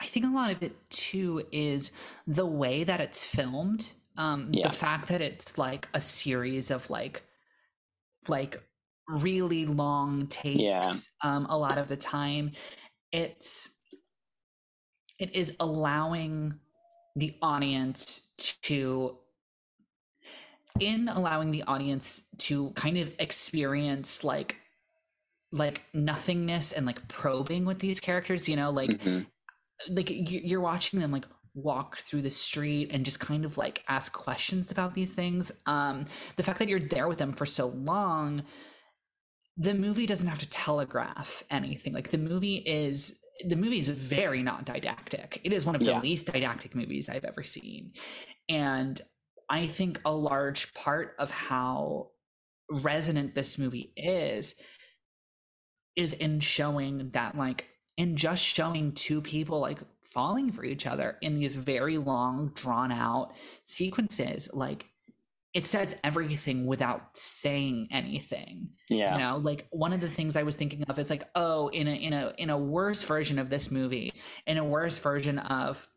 I 0.00 0.06
think 0.06 0.26
a 0.26 0.28
lot 0.28 0.50
of 0.50 0.62
it 0.62 0.90
too 0.90 1.44
is 1.52 1.92
the 2.26 2.46
way 2.46 2.84
that 2.84 3.00
it's 3.00 3.24
filmed. 3.24 3.92
Um, 4.16 4.50
yeah. 4.52 4.68
the 4.68 4.74
fact 4.74 5.08
that 5.08 5.20
it's 5.20 5.58
like 5.58 5.88
a 5.92 6.00
series 6.00 6.70
of 6.70 6.88
like, 6.88 7.22
like 8.28 8.62
really 9.08 9.66
long 9.66 10.26
takes. 10.28 10.60
Yeah. 10.60 10.92
Um, 11.22 11.46
a 11.46 11.56
lot 11.56 11.78
of 11.78 11.88
the 11.88 11.96
time, 11.96 12.52
it's 13.12 13.70
it 15.18 15.34
is 15.34 15.56
allowing 15.60 16.54
the 17.16 17.34
audience 17.40 18.32
to 18.62 19.16
in 20.80 21.08
allowing 21.08 21.52
the 21.52 21.62
audience 21.64 22.24
to 22.36 22.70
kind 22.70 22.98
of 22.98 23.14
experience 23.18 24.24
like 24.24 24.56
like 25.52 25.82
nothingness 25.94 26.72
and 26.72 26.84
like 26.84 27.06
probing 27.06 27.64
with 27.64 27.78
these 27.78 28.00
characters 28.00 28.48
you 28.48 28.56
know 28.56 28.70
like 28.70 28.90
mm-hmm. 28.90 29.20
like 29.94 30.10
you're 30.10 30.60
watching 30.60 30.98
them 30.98 31.12
like 31.12 31.26
walk 31.54 31.98
through 31.98 32.22
the 32.22 32.30
street 32.30 32.90
and 32.92 33.04
just 33.04 33.20
kind 33.20 33.44
of 33.44 33.56
like 33.56 33.84
ask 33.86 34.12
questions 34.12 34.72
about 34.72 34.94
these 34.94 35.12
things 35.12 35.52
um 35.66 36.06
the 36.34 36.42
fact 36.42 36.58
that 36.58 36.68
you're 36.68 36.80
there 36.80 37.06
with 37.06 37.18
them 37.18 37.32
for 37.32 37.46
so 37.46 37.68
long 37.68 38.42
the 39.56 39.74
movie 39.74 40.06
doesn't 40.06 40.28
have 40.28 40.38
to 40.40 40.48
telegraph 40.50 41.42
anything. 41.50 41.92
Like 41.92 42.10
the 42.10 42.18
movie 42.18 42.56
is 42.56 43.20
the 43.46 43.56
movie 43.56 43.78
is 43.78 43.88
very 43.88 44.42
not 44.42 44.64
didactic. 44.64 45.40
It 45.44 45.52
is 45.52 45.64
one 45.64 45.74
of 45.74 45.80
the 45.80 45.98
least 45.98 46.32
didactic 46.32 46.74
movies 46.74 47.08
i've 47.08 47.24
ever 47.24 47.42
seen. 47.42 47.92
And 48.48 49.00
I 49.50 49.66
think 49.66 50.00
a 50.04 50.12
large 50.12 50.72
part 50.74 51.14
of 51.18 51.30
how 51.30 52.10
resonant 52.70 53.34
this 53.34 53.58
movie 53.58 53.92
is 53.96 54.54
is 55.96 56.12
in 56.14 56.40
showing 56.40 57.10
that 57.12 57.36
like 57.36 57.68
in 57.96 58.16
just 58.16 58.42
showing 58.42 58.92
two 58.92 59.20
people 59.20 59.60
like 59.60 59.78
falling 60.04 60.50
for 60.50 60.64
each 60.64 60.86
other 60.86 61.18
in 61.20 61.38
these 61.38 61.56
very 61.56 61.98
long 61.98 62.50
drawn 62.54 62.90
out 62.90 63.32
sequences 63.64 64.48
like 64.52 64.86
it 65.54 65.66
says 65.66 65.96
everything 66.02 66.66
without 66.66 67.16
saying 67.16 67.86
anything 67.90 68.70
yeah. 68.90 69.14
you 69.14 69.20
know? 69.20 69.36
Like 69.38 69.66
one 69.70 69.92
of 69.92 70.00
the 70.00 70.08
things 70.08 70.36
i 70.36 70.42
was 70.42 70.56
thinking 70.56 70.84
of 70.88 70.98
is 70.98 71.10
like 71.10 71.24
oh 71.34 71.68
in 71.68 71.88
a 71.88 71.94
in 71.94 72.12
a 72.12 72.32
in 72.36 72.50
a 72.50 72.58
worse 72.58 73.02
version 73.04 73.38
of 73.38 73.48
this 73.48 73.70
movie 73.70 74.12
in 74.46 74.58
a 74.58 74.64
worse 74.64 74.98
version 74.98 75.38
of 75.38 75.88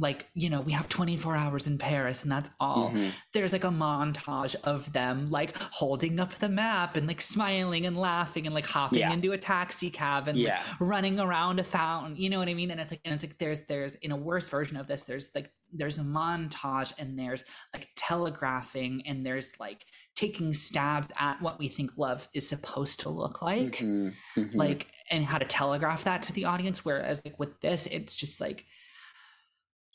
like 0.00 0.26
you 0.34 0.48
know 0.48 0.60
we 0.60 0.72
have 0.72 0.88
24 0.88 1.36
hours 1.36 1.66
in 1.66 1.76
paris 1.76 2.22
and 2.22 2.32
that's 2.32 2.50
all 2.58 2.90
mm-hmm. 2.90 3.10
there's 3.32 3.52
like 3.52 3.64
a 3.64 3.68
montage 3.68 4.56
of 4.64 4.92
them 4.92 5.30
like 5.30 5.56
holding 5.58 6.18
up 6.18 6.34
the 6.36 6.48
map 6.48 6.96
and 6.96 7.06
like 7.06 7.20
smiling 7.20 7.86
and 7.86 7.96
laughing 7.96 8.46
and 8.46 8.54
like 8.54 8.66
hopping 8.66 9.00
yeah. 9.00 9.12
into 9.12 9.32
a 9.32 9.38
taxi 9.38 9.90
cab 9.90 10.26
and 10.26 10.38
yeah. 10.38 10.56
like 10.56 10.80
running 10.80 11.20
around 11.20 11.60
a 11.60 11.64
fountain 11.64 12.16
you 12.16 12.30
know 12.30 12.38
what 12.38 12.48
i 12.48 12.54
mean 12.54 12.70
and 12.70 12.80
it's 12.80 12.90
like 12.90 13.00
and 13.04 13.14
it's 13.14 13.22
like 13.22 13.36
there's 13.38 13.62
there's 13.62 13.94
in 13.96 14.10
a 14.10 14.16
worse 14.16 14.48
version 14.48 14.76
of 14.76 14.86
this 14.86 15.04
there's 15.04 15.30
like 15.34 15.52
there's 15.72 15.98
a 15.98 16.02
montage 16.02 16.92
and 16.98 17.18
there's 17.18 17.44
like 17.72 17.88
telegraphing 17.94 19.02
and 19.06 19.24
there's 19.24 19.52
like 19.60 19.84
taking 20.16 20.52
stabs 20.54 21.12
at 21.18 21.40
what 21.40 21.58
we 21.58 21.68
think 21.68 21.96
love 21.96 22.28
is 22.34 22.48
supposed 22.48 23.00
to 23.00 23.08
look 23.08 23.42
like 23.42 23.76
mm-hmm. 23.76 24.08
Mm-hmm. 24.40 24.58
like 24.58 24.86
and 25.10 25.24
how 25.24 25.38
to 25.38 25.44
telegraph 25.44 26.04
that 26.04 26.22
to 26.22 26.32
the 26.32 26.46
audience 26.46 26.84
whereas 26.84 27.24
like 27.24 27.38
with 27.38 27.60
this 27.60 27.86
it's 27.86 28.16
just 28.16 28.40
like 28.40 28.64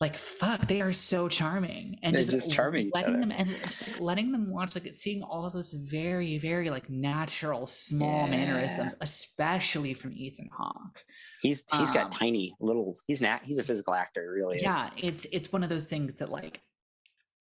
like 0.02 0.18
fuck 0.18 0.68
they 0.68 0.82
are 0.82 0.92
so 0.92 1.30
charming 1.30 1.98
and 2.04 2.16
just, 2.16 2.32
just 2.32 2.52
charming 2.52 2.92
letting 2.94 3.22
them 3.22 3.32
and 3.32 3.50
just 3.64 3.88
like 3.88 4.00
letting 4.02 4.32
them 4.32 4.52
watch 4.52 4.76
like 4.76 4.86
it's 4.86 5.00
seeing 5.00 5.24
all 5.24 5.46
of 5.46 5.54
those 5.54 5.72
very 5.72 6.38
very 6.38 6.70
like 6.70 6.90
natural 6.90 7.66
small 7.66 8.26
yeah. 8.26 8.32
mannerisms 8.32 8.96
especially 9.02 9.94
from 9.94 10.12
ethan 10.14 10.50
hawke 10.56 11.04
he's 11.42 11.64
he's 11.78 11.90
um, 11.90 11.94
got 11.96 12.12
tiny 12.12 12.54
little 12.60 12.96
he's 13.08 13.22
not 13.22 13.42
he's 13.44 13.58
a 13.58 13.64
physical 13.64 13.94
actor 13.94 14.34
really 14.36 14.60
yeah 14.62 14.88
is. 14.88 14.92
it's 14.98 15.28
it's 15.32 15.54
one 15.54 15.64
of 15.64 15.70
those 15.70 15.86
things 15.86 16.16
that 16.16 16.30
like 16.30 16.62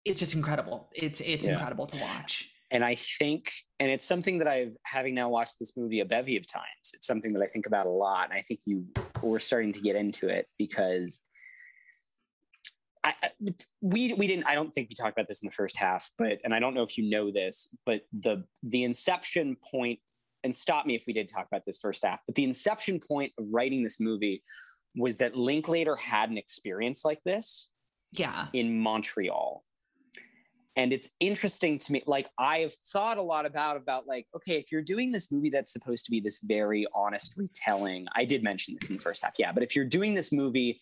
it's 0.05 0.19
just 0.19 0.35
incredible 0.35 0.89
it's 0.95 1.21
it's 1.21 1.47
yeah. 1.47 1.55
incredible 1.55 1.87
to 1.87 2.01
watch 2.03 2.49
and 2.71 2.85
i 2.85 2.95
think 2.95 3.51
and 3.81 3.91
it's 3.91 4.05
something 4.05 4.39
that 4.39 4.47
i've 4.47 4.73
having 4.85 5.15
now 5.15 5.29
watched 5.29 5.59
this 5.59 5.77
movie 5.77 6.01
a 6.01 6.05
bevy 6.05 6.37
of 6.37 6.47
times 6.47 6.93
it's 6.93 7.07
something 7.07 7.33
that 7.33 7.43
i 7.43 7.47
think 7.47 7.67
about 7.67 7.87
a 7.87 7.91
lot 7.91 8.31
and 8.31 8.39
i 8.39 8.43
think 8.47 8.61
you 8.65 8.85
we're 9.23 9.41
starting 9.41 9.73
to 9.73 9.81
get 9.81 9.97
into 9.97 10.29
it 10.29 10.47
because 10.57 11.25
I, 13.05 13.15
we 13.83 14.15
we 14.15 14.27
didn't. 14.27 14.47
I 14.47 14.55
don't 14.55 14.73
think 14.73 14.89
we 14.89 14.95
talked 14.95 15.17
about 15.17 15.29
this 15.29 15.43
in 15.43 15.47
the 15.47 15.55
first 15.55 15.77
half, 15.77 16.11
but 16.17 16.39
and 16.43 16.55
I 16.55 16.59
don't 16.59 16.75
know 16.75 16.83
if 16.83 16.97
you 16.97 17.09
know 17.09 17.31
this, 17.31 17.69
but 17.85 18.03
the 18.19 18.45
the 18.63 18.85
inception 18.85 19.57
point. 19.71 20.01
And 20.43 20.55
stop 20.55 20.85
me 20.85 20.95
if 20.95 21.05
we 21.07 21.15
did 21.15 21.31
talk 21.31 21.47
about 21.47 21.65
this 21.65 21.79
first 21.79 22.05
half, 22.05 22.21
but 22.27 22.35
the 22.35 22.45
inception 22.45 23.01
point 23.01 23.33
of 23.39 23.47
writing 23.51 23.83
this 23.83 23.99
movie 23.99 24.43
was 24.95 25.17
that 25.19 25.37
Linklater 25.37 25.97
had 25.97 26.31
an 26.31 26.37
experience 26.37 27.05
like 27.05 27.21
this. 27.25 27.71
Yeah. 28.13 28.47
In 28.53 28.79
Montreal. 28.79 29.65
And 30.77 30.93
it's 30.93 31.11
interesting 31.21 31.79
to 31.79 31.93
me. 31.93 32.03
Like 32.07 32.29
I 32.39 32.59
have 32.59 32.75
thought 32.93 33.19
a 33.19 33.23
lot 33.23 33.47
about 33.47 33.77
about 33.77 34.07
like, 34.07 34.27
okay, 34.37 34.59
if 34.59 34.73
you're 34.73 34.83
doing 34.83 35.13
this 35.13 35.31
movie 35.31 35.51
that's 35.51 35.73
supposed 35.73 36.05
to 36.07 36.11
be 36.11 36.21
this 36.21 36.41
very 36.43 36.87
honest 36.95 37.35
retelling, 37.37 38.07
I 38.15 38.25
did 38.25 38.43
mention 38.43 38.75
this 38.79 38.89
in 38.91 38.97
the 38.97 39.03
first 39.03 39.25
half, 39.25 39.35
yeah. 39.39 39.53
But 39.53 39.63
if 39.63 39.77
you're 39.77 39.85
doing 39.85 40.15
this 40.15 40.33
movie 40.33 40.81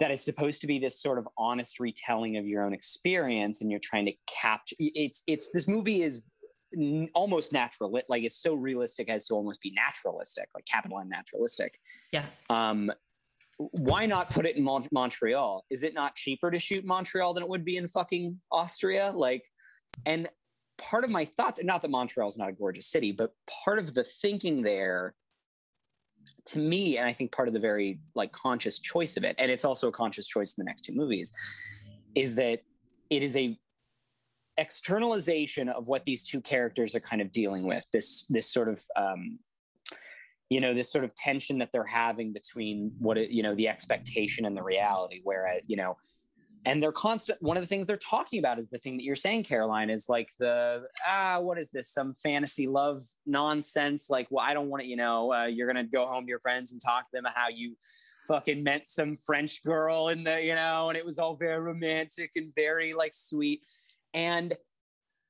that 0.00 0.10
is 0.10 0.22
supposed 0.22 0.60
to 0.60 0.66
be 0.66 0.78
this 0.78 1.00
sort 1.00 1.18
of 1.18 1.28
honest 1.36 1.80
retelling 1.80 2.36
of 2.36 2.46
your 2.46 2.62
own 2.62 2.72
experience 2.72 3.60
and 3.60 3.70
you're 3.70 3.80
trying 3.80 4.06
to 4.06 4.12
capture 4.26 4.76
it's 4.78 5.22
it's 5.26 5.50
this 5.52 5.66
movie 5.66 6.02
is 6.02 6.24
n- 6.76 7.08
almost 7.14 7.52
natural 7.52 7.96
it, 7.96 8.04
like 8.08 8.22
it's 8.22 8.40
so 8.40 8.54
realistic 8.54 9.08
as 9.08 9.26
to 9.26 9.34
almost 9.34 9.60
be 9.60 9.72
naturalistic 9.72 10.48
like 10.54 10.64
capital 10.66 10.98
and 10.98 11.10
naturalistic. 11.10 11.78
Yeah. 12.12 12.26
Um 12.50 12.92
why 13.72 14.06
not 14.06 14.30
put 14.30 14.46
it 14.46 14.56
in 14.56 14.62
Mon- 14.62 14.86
montreal? 14.92 15.64
Is 15.68 15.82
it 15.82 15.92
not 15.92 16.14
cheaper 16.14 16.48
to 16.48 16.60
shoot 16.60 16.84
montreal 16.84 17.34
than 17.34 17.42
it 17.42 17.48
would 17.48 17.64
be 17.64 17.76
in 17.76 17.88
fucking 17.88 18.40
austria? 18.52 19.12
Like 19.14 19.44
and 20.06 20.28
part 20.76 21.02
of 21.02 21.10
my 21.10 21.24
thought 21.24 21.58
not 21.64 21.82
that 21.82 21.90
montreal 21.90 22.28
is 22.28 22.38
not 22.38 22.48
a 22.48 22.52
gorgeous 22.52 22.86
city 22.86 23.10
but 23.10 23.32
part 23.64 23.80
of 23.80 23.94
the 23.94 24.04
thinking 24.04 24.62
there 24.62 25.14
to 26.48 26.58
me, 26.58 26.98
and 26.98 27.06
I 27.06 27.12
think 27.12 27.32
part 27.32 27.48
of 27.48 27.54
the 27.54 27.60
very 27.60 28.00
like 28.14 28.32
conscious 28.32 28.78
choice 28.78 29.16
of 29.16 29.24
it, 29.24 29.36
and 29.38 29.50
it's 29.50 29.64
also 29.64 29.88
a 29.88 29.92
conscious 29.92 30.26
choice 30.26 30.54
in 30.56 30.64
the 30.64 30.68
next 30.68 30.82
two 30.82 30.94
movies, 30.94 31.32
is 32.14 32.34
that 32.36 32.60
it 33.10 33.22
is 33.22 33.36
a 33.36 33.58
externalization 34.56 35.68
of 35.68 35.86
what 35.86 36.04
these 36.04 36.24
two 36.24 36.40
characters 36.40 36.94
are 36.94 37.00
kind 37.00 37.22
of 37.22 37.32
dealing 37.32 37.64
with. 37.66 37.84
This 37.92 38.26
this 38.28 38.52
sort 38.52 38.68
of 38.68 38.82
um, 38.96 39.38
you 40.50 40.60
know 40.60 40.74
this 40.74 40.90
sort 40.90 41.04
of 41.04 41.14
tension 41.14 41.58
that 41.58 41.70
they're 41.72 41.84
having 41.84 42.32
between 42.32 42.92
what 42.98 43.30
you 43.30 43.42
know 43.42 43.54
the 43.54 43.68
expectation 43.68 44.44
and 44.44 44.56
the 44.56 44.62
reality. 44.62 45.20
Where 45.22 45.60
you 45.66 45.76
know 45.76 45.96
and 46.64 46.82
they're 46.82 46.92
constant 46.92 47.40
one 47.42 47.56
of 47.56 47.62
the 47.62 47.66
things 47.66 47.86
they're 47.86 47.96
talking 47.96 48.38
about 48.38 48.58
is 48.58 48.68
the 48.68 48.78
thing 48.78 48.96
that 48.96 49.04
you're 49.04 49.14
saying 49.16 49.42
caroline 49.42 49.90
is 49.90 50.08
like 50.08 50.30
the 50.38 50.82
ah 51.06 51.38
what 51.40 51.58
is 51.58 51.70
this 51.70 51.90
some 51.92 52.14
fantasy 52.22 52.66
love 52.66 53.02
nonsense? 53.26 54.08
Like 54.10 54.26
well 54.30 54.44
i 54.46 54.54
don't 54.54 54.68
want 54.68 54.82
to 54.82 54.88
you 54.88 54.96
know 54.96 55.32
uh, 55.32 55.46
you're 55.46 55.66
gonna 55.66 55.84
go 55.84 56.06
home 56.06 56.24
to 56.24 56.28
your 56.28 56.40
friends 56.40 56.72
and 56.72 56.80
talk 56.80 57.02
to 57.02 57.08
them 57.12 57.24
about 57.24 57.36
how 57.36 57.48
you 57.48 57.76
fucking 58.26 58.62
met 58.62 58.86
some 58.86 59.16
french 59.16 59.64
girl 59.64 60.08
in 60.08 60.22
the 60.22 60.42
you 60.42 60.54
know 60.54 60.88
and 60.88 60.98
it 60.98 61.04
was 61.04 61.18
all 61.18 61.34
very 61.34 61.60
romantic 61.60 62.30
and 62.36 62.54
very 62.54 62.92
like 62.92 63.14
sweet. 63.14 63.62
And 64.14 64.54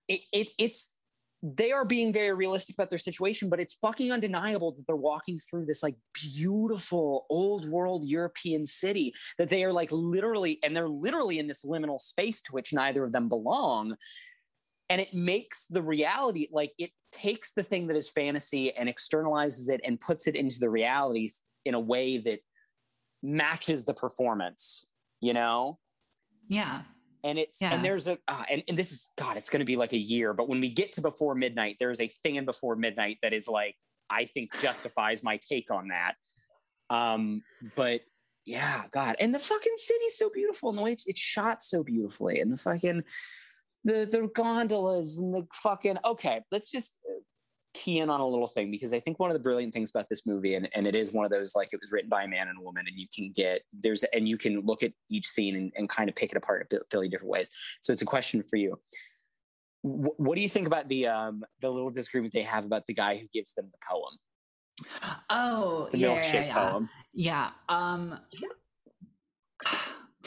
it, 0.08 0.20
it 0.32 0.48
it's 0.58 0.96
they 1.42 1.70
are 1.70 1.84
being 1.84 2.12
very 2.12 2.32
realistic 2.32 2.74
about 2.74 2.90
their 2.90 2.98
situation, 2.98 3.48
but 3.48 3.60
it's 3.60 3.74
fucking 3.74 4.10
undeniable 4.10 4.72
that 4.72 4.86
they're 4.86 4.96
walking 4.96 5.38
through 5.38 5.66
this 5.66 5.82
like 5.82 5.94
beautiful 6.12 7.26
old 7.30 7.68
world 7.68 8.04
European 8.06 8.66
city 8.66 9.14
that 9.38 9.48
they 9.48 9.64
are 9.64 9.72
like 9.72 9.92
literally, 9.92 10.58
and 10.64 10.76
they're 10.76 10.88
literally 10.88 11.38
in 11.38 11.46
this 11.46 11.64
liminal 11.64 12.00
space 12.00 12.42
to 12.42 12.52
which 12.52 12.72
neither 12.72 13.04
of 13.04 13.12
them 13.12 13.28
belong. 13.28 13.94
And 14.90 15.00
it 15.00 15.14
makes 15.14 15.66
the 15.66 15.82
reality 15.82 16.48
like 16.50 16.72
it 16.78 16.90
takes 17.12 17.52
the 17.52 17.62
thing 17.62 17.86
that 17.88 17.96
is 17.96 18.08
fantasy 18.08 18.74
and 18.74 18.88
externalizes 18.88 19.70
it 19.70 19.80
and 19.84 20.00
puts 20.00 20.26
it 20.26 20.34
into 20.34 20.58
the 20.58 20.70
realities 20.70 21.42
in 21.64 21.74
a 21.74 21.80
way 21.80 22.18
that 22.18 22.40
matches 23.22 23.84
the 23.84 23.94
performance, 23.94 24.86
you 25.20 25.34
know? 25.34 25.78
Yeah 26.48 26.82
and 27.28 27.38
it's 27.38 27.60
yeah. 27.60 27.74
and 27.74 27.84
there's 27.84 28.08
a 28.08 28.18
uh, 28.26 28.44
and, 28.50 28.62
and 28.68 28.76
this 28.76 28.90
is 28.90 29.12
god 29.16 29.36
it's 29.36 29.50
going 29.50 29.60
to 29.60 29.66
be 29.66 29.76
like 29.76 29.92
a 29.92 29.98
year 29.98 30.32
but 30.32 30.48
when 30.48 30.60
we 30.60 30.70
get 30.70 30.92
to 30.92 31.00
before 31.00 31.34
midnight 31.34 31.76
there's 31.78 32.00
a 32.00 32.08
thing 32.22 32.36
in 32.36 32.44
before 32.44 32.74
midnight 32.74 33.18
that 33.22 33.32
is 33.32 33.46
like 33.46 33.76
i 34.10 34.24
think 34.24 34.58
justifies 34.60 35.22
my 35.22 35.38
take 35.48 35.70
on 35.70 35.88
that 35.88 36.14
um 36.90 37.42
but 37.76 38.00
yeah 38.46 38.84
god 38.90 39.14
and 39.20 39.34
the 39.34 39.38
fucking 39.38 39.72
city's 39.76 40.16
so 40.16 40.30
beautiful 40.30 40.70
and 40.70 40.78
the 40.78 40.82
way 40.82 40.92
it's, 40.92 41.06
it's 41.06 41.20
shot 41.20 41.60
so 41.60 41.84
beautifully 41.84 42.40
and 42.40 42.52
the 42.52 42.56
fucking 42.56 43.02
the 43.84 44.08
the 44.10 44.28
gondolas 44.34 45.18
and 45.18 45.34
the 45.34 45.46
fucking 45.52 45.98
okay 46.04 46.40
let's 46.50 46.70
just 46.70 46.98
key 47.74 47.98
in 48.00 48.10
on 48.10 48.20
a 48.20 48.26
little 48.26 48.46
thing 48.46 48.70
because 48.70 48.92
I 48.92 49.00
think 49.00 49.18
one 49.18 49.30
of 49.30 49.34
the 49.34 49.42
brilliant 49.42 49.72
things 49.72 49.90
about 49.90 50.08
this 50.08 50.26
movie, 50.26 50.54
and, 50.54 50.68
and 50.74 50.86
it 50.86 50.94
is 50.94 51.12
one 51.12 51.24
of 51.24 51.30
those 51.30 51.54
like 51.54 51.68
it 51.72 51.80
was 51.80 51.92
written 51.92 52.08
by 52.08 52.24
a 52.24 52.28
man 52.28 52.48
and 52.48 52.58
a 52.58 52.62
woman, 52.62 52.84
and 52.86 52.98
you 52.98 53.06
can 53.14 53.30
get 53.34 53.62
there's 53.72 54.04
and 54.04 54.28
you 54.28 54.36
can 54.36 54.60
look 54.60 54.82
at 54.82 54.92
each 55.10 55.26
scene 55.26 55.56
and, 55.56 55.72
and 55.76 55.88
kind 55.88 56.08
of 56.08 56.16
pick 56.16 56.30
it 56.30 56.36
apart 56.36 56.66
in 56.70 56.80
fairly 56.90 57.08
different 57.08 57.30
ways. 57.30 57.50
So 57.82 57.92
it's 57.92 58.02
a 58.02 58.06
question 58.06 58.42
for 58.42 58.56
you. 58.56 58.78
W- 59.84 60.14
what 60.16 60.36
do 60.36 60.42
you 60.42 60.48
think 60.48 60.66
about 60.66 60.88
the 60.88 61.06
um 61.06 61.44
the 61.60 61.70
little 61.70 61.90
disagreement 61.90 62.32
they 62.32 62.42
have 62.42 62.64
about 62.64 62.86
the 62.86 62.94
guy 62.94 63.16
who 63.16 63.26
gives 63.32 63.54
them 63.54 63.70
the 63.70 63.78
poem? 63.88 64.16
Oh, 65.30 65.88
the 65.92 65.98
yeah, 65.98 66.08
milkshake 66.08 66.32
yeah, 66.34 66.46
yeah. 66.46 66.70
poem. 66.70 66.88
Yeah. 67.12 67.50
Um. 67.68 68.18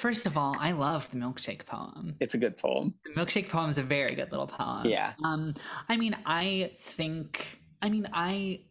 First 0.01 0.25
of 0.25 0.35
all, 0.35 0.55
I 0.59 0.71
love 0.71 1.07
the 1.11 1.17
milkshake 1.17 1.67
poem. 1.67 2.15
It's 2.19 2.33
a 2.33 2.39
good 2.39 2.57
poem. 2.57 2.95
The 3.05 3.11
milkshake 3.11 3.49
poem 3.49 3.69
is 3.69 3.77
a 3.77 3.83
very 3.83 4.15
good 4.15 4.31
little 4.31 4.47
poem. 4.47 4.87
Yeah. 4.87 5.13
Um. 5.23 5.53
I 5.89 5.95
mean, 5.95 6.17
I 6.25 6.71
think. 6.75 7.61
I 7.83 7.89
mean, 7.89 8.09
I. 8.11 8.61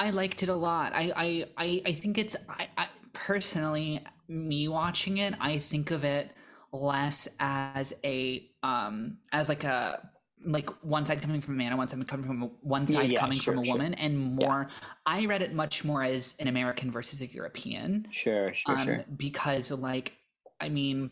I 0.00 0.10
liked 0.10 0.42
it 0.42 0.48
a 0.48 0.56
lot. 0.56 0.92
I. 0.92 1.12
I. 1.14 1.44
I, 1.56 1.82
I 1.86 1.92
think 1.92 2.18
it's. 2.18 2.34
I, 2.48 2.66
I 2.76 2.88
personally, 3.12 4.04
me 4.26 4.66
watching 4.66 5.18
it, 5.18 5.34
I 5.40 5.60
think 5.60 5.92
of 5.92 6.02
it 6.02 6.32
less 6.72 7.28
as 7.38 7.94
a 8.04 8.50
um 8.64 9.18
as 9.30 9.48
like 9.48 9.62
a 9.62 10.10
like 10.44 10.68
one 10.82 11.06
side 11.06 11.22
coming 11.22 11.40
from 11.40 11.54
a 11.54 11.58
man 11.58 11.68
and 11.68 11.78
one 11.78 11.88
side 11.88 12.08
coming 12.08 12.26
from 12.26 12.42
a, 12.42 12.46
one 12.62 12.88
side 12.88 13.08
yeah, 13.08 13.20
coming 13.20 13.38
sure, 13.38 13.54
from 13.54 13.64
a 13.64 13.68
woman 13.68 13.94
sure. 13.96 14.04
and 14.04 14.18
more 14.18 14.66
yeah. 14.68 14.88
i 15.06 15.24
read 15.24 15.40
it 15.40 15.54
much 15.54 15.84
more 15.84 16.02
as 16.02 16.34
an 16.38 16.48
american 16.48 16.90
versus 16.90 17.22
a 17.22 17.26
european 17.26 18.06
sure 18.10 18.52
sure 18.52 18.78
um, 18.78 18.84
sure 18.84 19.04
because 19.16 19.70
like 19.70 20.12
i 20.60 20.68
mean 20.68 21.10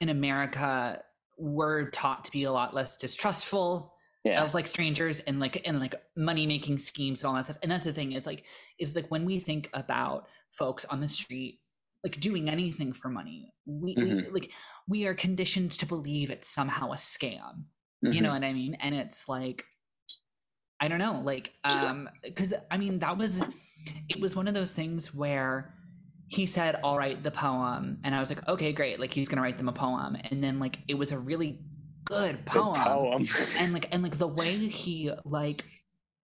in 0.00 0.08
america 0.08 1.02
we're 1.38 1.88
taught 1.90 2.24
to 2.24 2.30
be 2.30 2.44
a 2.44 2.52
lot 2.52 2.74
less 2.74 2.96
distrustful 2.96 3.94
yeah. 4.24 4.42
of 4.42 4.54
like 4.54 4.68
strangers 4.68 5.20
and 5.20 5.40
like 5.40 5.62
and 5.66 5.80
like 5.80 5.94
money 6.16 6.46
making 6.46 6.78
schemes 6.78 7.22
and 7.22 7.28
all 7.28 7.34
that 7.34 7.46
stuff 7.46 7.58
and 7.62 7.72
that's 7.72 7.84
the 7.84 7.92
thing 7.92 8.12
is 8.12 8.26
like 8.26 8.44
is 8.78 8.94
like 8.94 9.10
when 9.10 9.24
we 9.24 9.38
think 9.38 9.70
about 9.72 10.26
folks 10.50 10.84
on 10.86 11.00
the 11.00 11.08
street 11.08 11.60
like 12.04 12.20
doing 12.20 12.48
anything 12.48 12.92
for 12.92 13.08
money 13.08 13.52
we, 13.66 13.94
mm-hmm. 13.94 14.16
we 14.16 14.30
like 14.30 14.50
we 14.88 15.06
are 15.06 15.14
conditioned 15.14 15.72
to 15.72 15.86
believe 15.86 16.30
it's 16.30 16.48
somehow 16.48 16.92
a 16.92 16.96
scam 16.96 17.64
mm-hmm. 18.04 18.12
you 18.12 18.20
know 18.20 18.30
what 18.30 18.44
i 18.44 18.52
mean 18.52 18.74
and 18.80 18.94
it's 18.94 19.28
like 19.28 19.64
i 20.80 20.88
don't 20.88 20.98
know 20.98 21.22
like 21.24 21.52
um 21.64 22.08
because 22.22 22.52
i 22.70 22.76
mean 22.76 22.98
that 22.98 23.16
was 23.16 23.42
it 24.08 24.20
was 24.20 24.36
one 24.36 24.48
of 24.48 24.54
those 24.54 24.72
things 24.72 25.14
where 25.14 25.74
he 26.30 26.46
said 26.46 26.78
i'll 26.84 26.96
write 26.96 27.24
the 27.24 27.30
poem. 27.30 27.98
And 28.04 28.14
i 28.14 28.20
was 28.20 28.30
like 28.30 28.46
okay 28.48 28.72
great. 28.72 29.00
Like 29.00 29.12
he's 29.12 29.28
gonna 29.28 29.42
write 29.42 29.58
them 29.58 29.68
a 29.68 29.72
poem. 29.72 30.16
And 30.30 30.42
then 30.42 30.60
like 30.60 30.78
it 30.86 30.94
was 30.94 31.10
a 31.10 31.18
really 31.18 31.58
good 32.04 32.46
poem, 32.46 32.74
good 32.74 32.82
poem. 32.84 33.26
and 33.58 33.72
like 33.72 33.88
and 33.90 34.02
like 34.02 34.16
the 34.16 34.28
way 34.28 34.52
he 34.52 35.10
like 35.24 35.64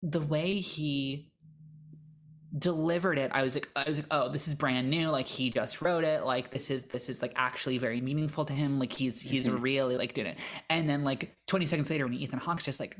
the 0.02 0.20
way 0.20 0.60
he 0.60 1.32
delivered 2.56 3.18
it 3.18 3.30
i 3.34 3.42
was 3.42 3.54
like 3.54 3.68
i 3.76 3.86
was 3.86 3.98
like 3.98 4.06
oh 4.10 4.30
this 4.30 4.46
is 4.46 4.54
brand 4.54 4.88
new. 4.88 5.08
Like 5.10 5.26
he 5.26 5.50
just 5.50 5.82
wrote 5.82 6.04
it. 6.04 6.24
Like 6.24 6.52
this 6.52 6.70
is 6.70 6.84
this 6.84 7.08
is 7.08 7.20
like 7.20 7.32
actually 7.34 7.78
very 7.78 8.00
meaningful 8.00 8.44
to 8.44 8.52
him. 8.52 8.78
Like 8.78 8.92
he's 8.92 9.20
he's 9.20 9.48
mm-hmm. 9.48 9.60
really 9.60 9.96
like 9.96 10.14
doing 10.14 10.28
it. 10.28 10.38
And 10.70 10.88
then 10.88 11.02
like 11.02 11.36
20 11.48 11.66
seconds 11.66 11.90
later 11.90 12.06
when 12.06 12.14
ethan 12.14 12.38
hawke's 12.38 12.64
just 12.64 12.78
like 12.78 12.96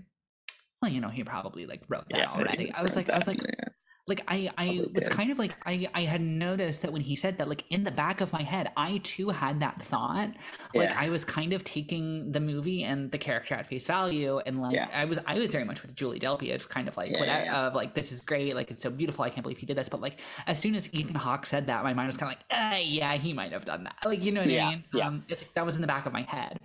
well 0.82 0.90
you 0.90 1.00
know 1.00 1.10
he 1.10 1.22
probably 1.22 1.64
like 1.64 1.82
wrote 1.88 2.08
that 2.10 2.18
yeah, 2.18 2.30
already. 2.30 2.72
I 2.72 2.82
was 2.82 2.96
like 2.96 3.06
that, 3.06 3.14
i 3.14 3.18
was 3.18 3.28
like 3.28 3.40
yeah 3.40 3.68
like 4.08 4.22
i 4.28 4.50
i 4.58 4.86
was 4.94 5.04
did. 5.04 5.10
kind 5.10 5.30
of 5.30 5.38
like 5.38 5.56
i 5.66 5.88
i 5.94 6.02
had 6.02 6.20
noticed 6.20 6.82
that 6.82 6.92
when 6.92 7.02
he 7.02 7.14
said 7.14 7.38
that 7.38 7.48
like 7.48 7.64
in 7.70 7.84
the 7.84 7.90
back 7.90 8.20
of 8.20 8.32
my 8.32 8.42
head 8.42 8.70
i 8.76 8.98
too 8.98 9.28
had 9.28 9.60
that 9.60 9.82
thought. 9.82 10.30
Like 10.74 10.96
i 10.96 11.08
was 11.08 11.24
kind 11.24 11.52
of 11.52 11.64
taking 11.64 12.32
the 12.32 12.40
movie 12.40 12.82
and 12.82 13.10
the 13.10 13.18
character 13.18 13.54
at 13.54 13.66
face 13.66 13.86
value 13.86 14.38
and 14.38 14.60
like 14.60 14.74
yeah. 14.74 14.88
i 14.92 15.04
was 15.04 15.18
i 15.26 15.38
was 15.38 15.50
very 15.50 15.64
much 15.64 15.82
with 15.82 15.94
julie 15.94 16.18
delpy 16.18 16.54
of 16.54 16.68
kind 16.68 16.88
of 16.88 16.96
like 16.96 17.10
yeah, 17.10 17.20
whatever, 17.20 17.50
of 17.50 17.74
like 17.74 17.94
this 17.94 18.12
is 18.12 18.20
great 18.20 18.54
like 18.54 18.70
it's 18.70 18.82
so 18.82 18.90
beautiful 18.90 19.24
i 19.24 19.30
can't 19.30 19.42
believe 19.42 19.58
he 19.58 19.66
did 19.66 19.76
this. 19.76 19.88
But 19.88 20.00
like 20.00 20.20
as 20.46 20.58
soon 20.58 20.74
as 20.74 20.92
ethan 20.92 21.14
hawke 21.14 21.46
said 21.46 21.66
that 21.66 21.84
my 21.84 21.94
mind 21.94 22.08
was 22.08 22.16
kind 22.16 22.32
of 22.32 22.38
like 22.38 22.74
uh, 22.74 22.78
yeah 22.82 23.16
he 23.16 23.32
might 23.32 23.52
have 23.52 23.64
done 23.64 23.84
that. 23.84 23.96
Like 24.04 24.24
you 24.24 24.32
know 24.32 24.40
what 24.40 24.50
i 24.50 24.70
mean? 24.70 24.84
yeah. 24.92 25.06
Um, 25.06 25.24
that 25.54 25.64
was 25.64 25.74
in 25.74 25.80
the 25.80 25.86
back 25.86 26.06
of 26.06 26.12
my 26.12 26.22
head. 26.22 26.58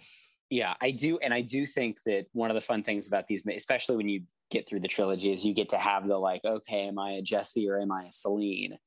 Yeah 0.50 0.74
i 0.82 0.92
do 0.92 1.18
and 1.20 1.34
i 1.34 1.42
do 1.42 1.66
think 1.66 1.98
that 2.06 2.26
one 2.34 2.50
of 2.52 2.56
the 2.56 2.62
fun 2.62 2.84
things 2.84 3.08
about 3.08 3.28
these 3.28 3.44
especially 3.48 3.98
when 3.98 4.08
you 4.08 4.22
get 4.54 4.70
through 4.70 4.80
the 4.80 4.88
trilogy 4.88 5.34
is 5.34 5.46
you 5.46 5.54
get 5.54 5.70
to 5.70 5.78
have 5.78 6.08
the 6.08 6.18
like, 6.18 6.46
okay, 6.46 6.88
am 6.88 7.00
I 7.00 7.14
a 7.14 7.22
Jesse 7.22 7.68
or 7.68 7.80
am 7.80 7.92
I 7.92 8.04
a 8.04 8.12
Celine? 8.12 8.78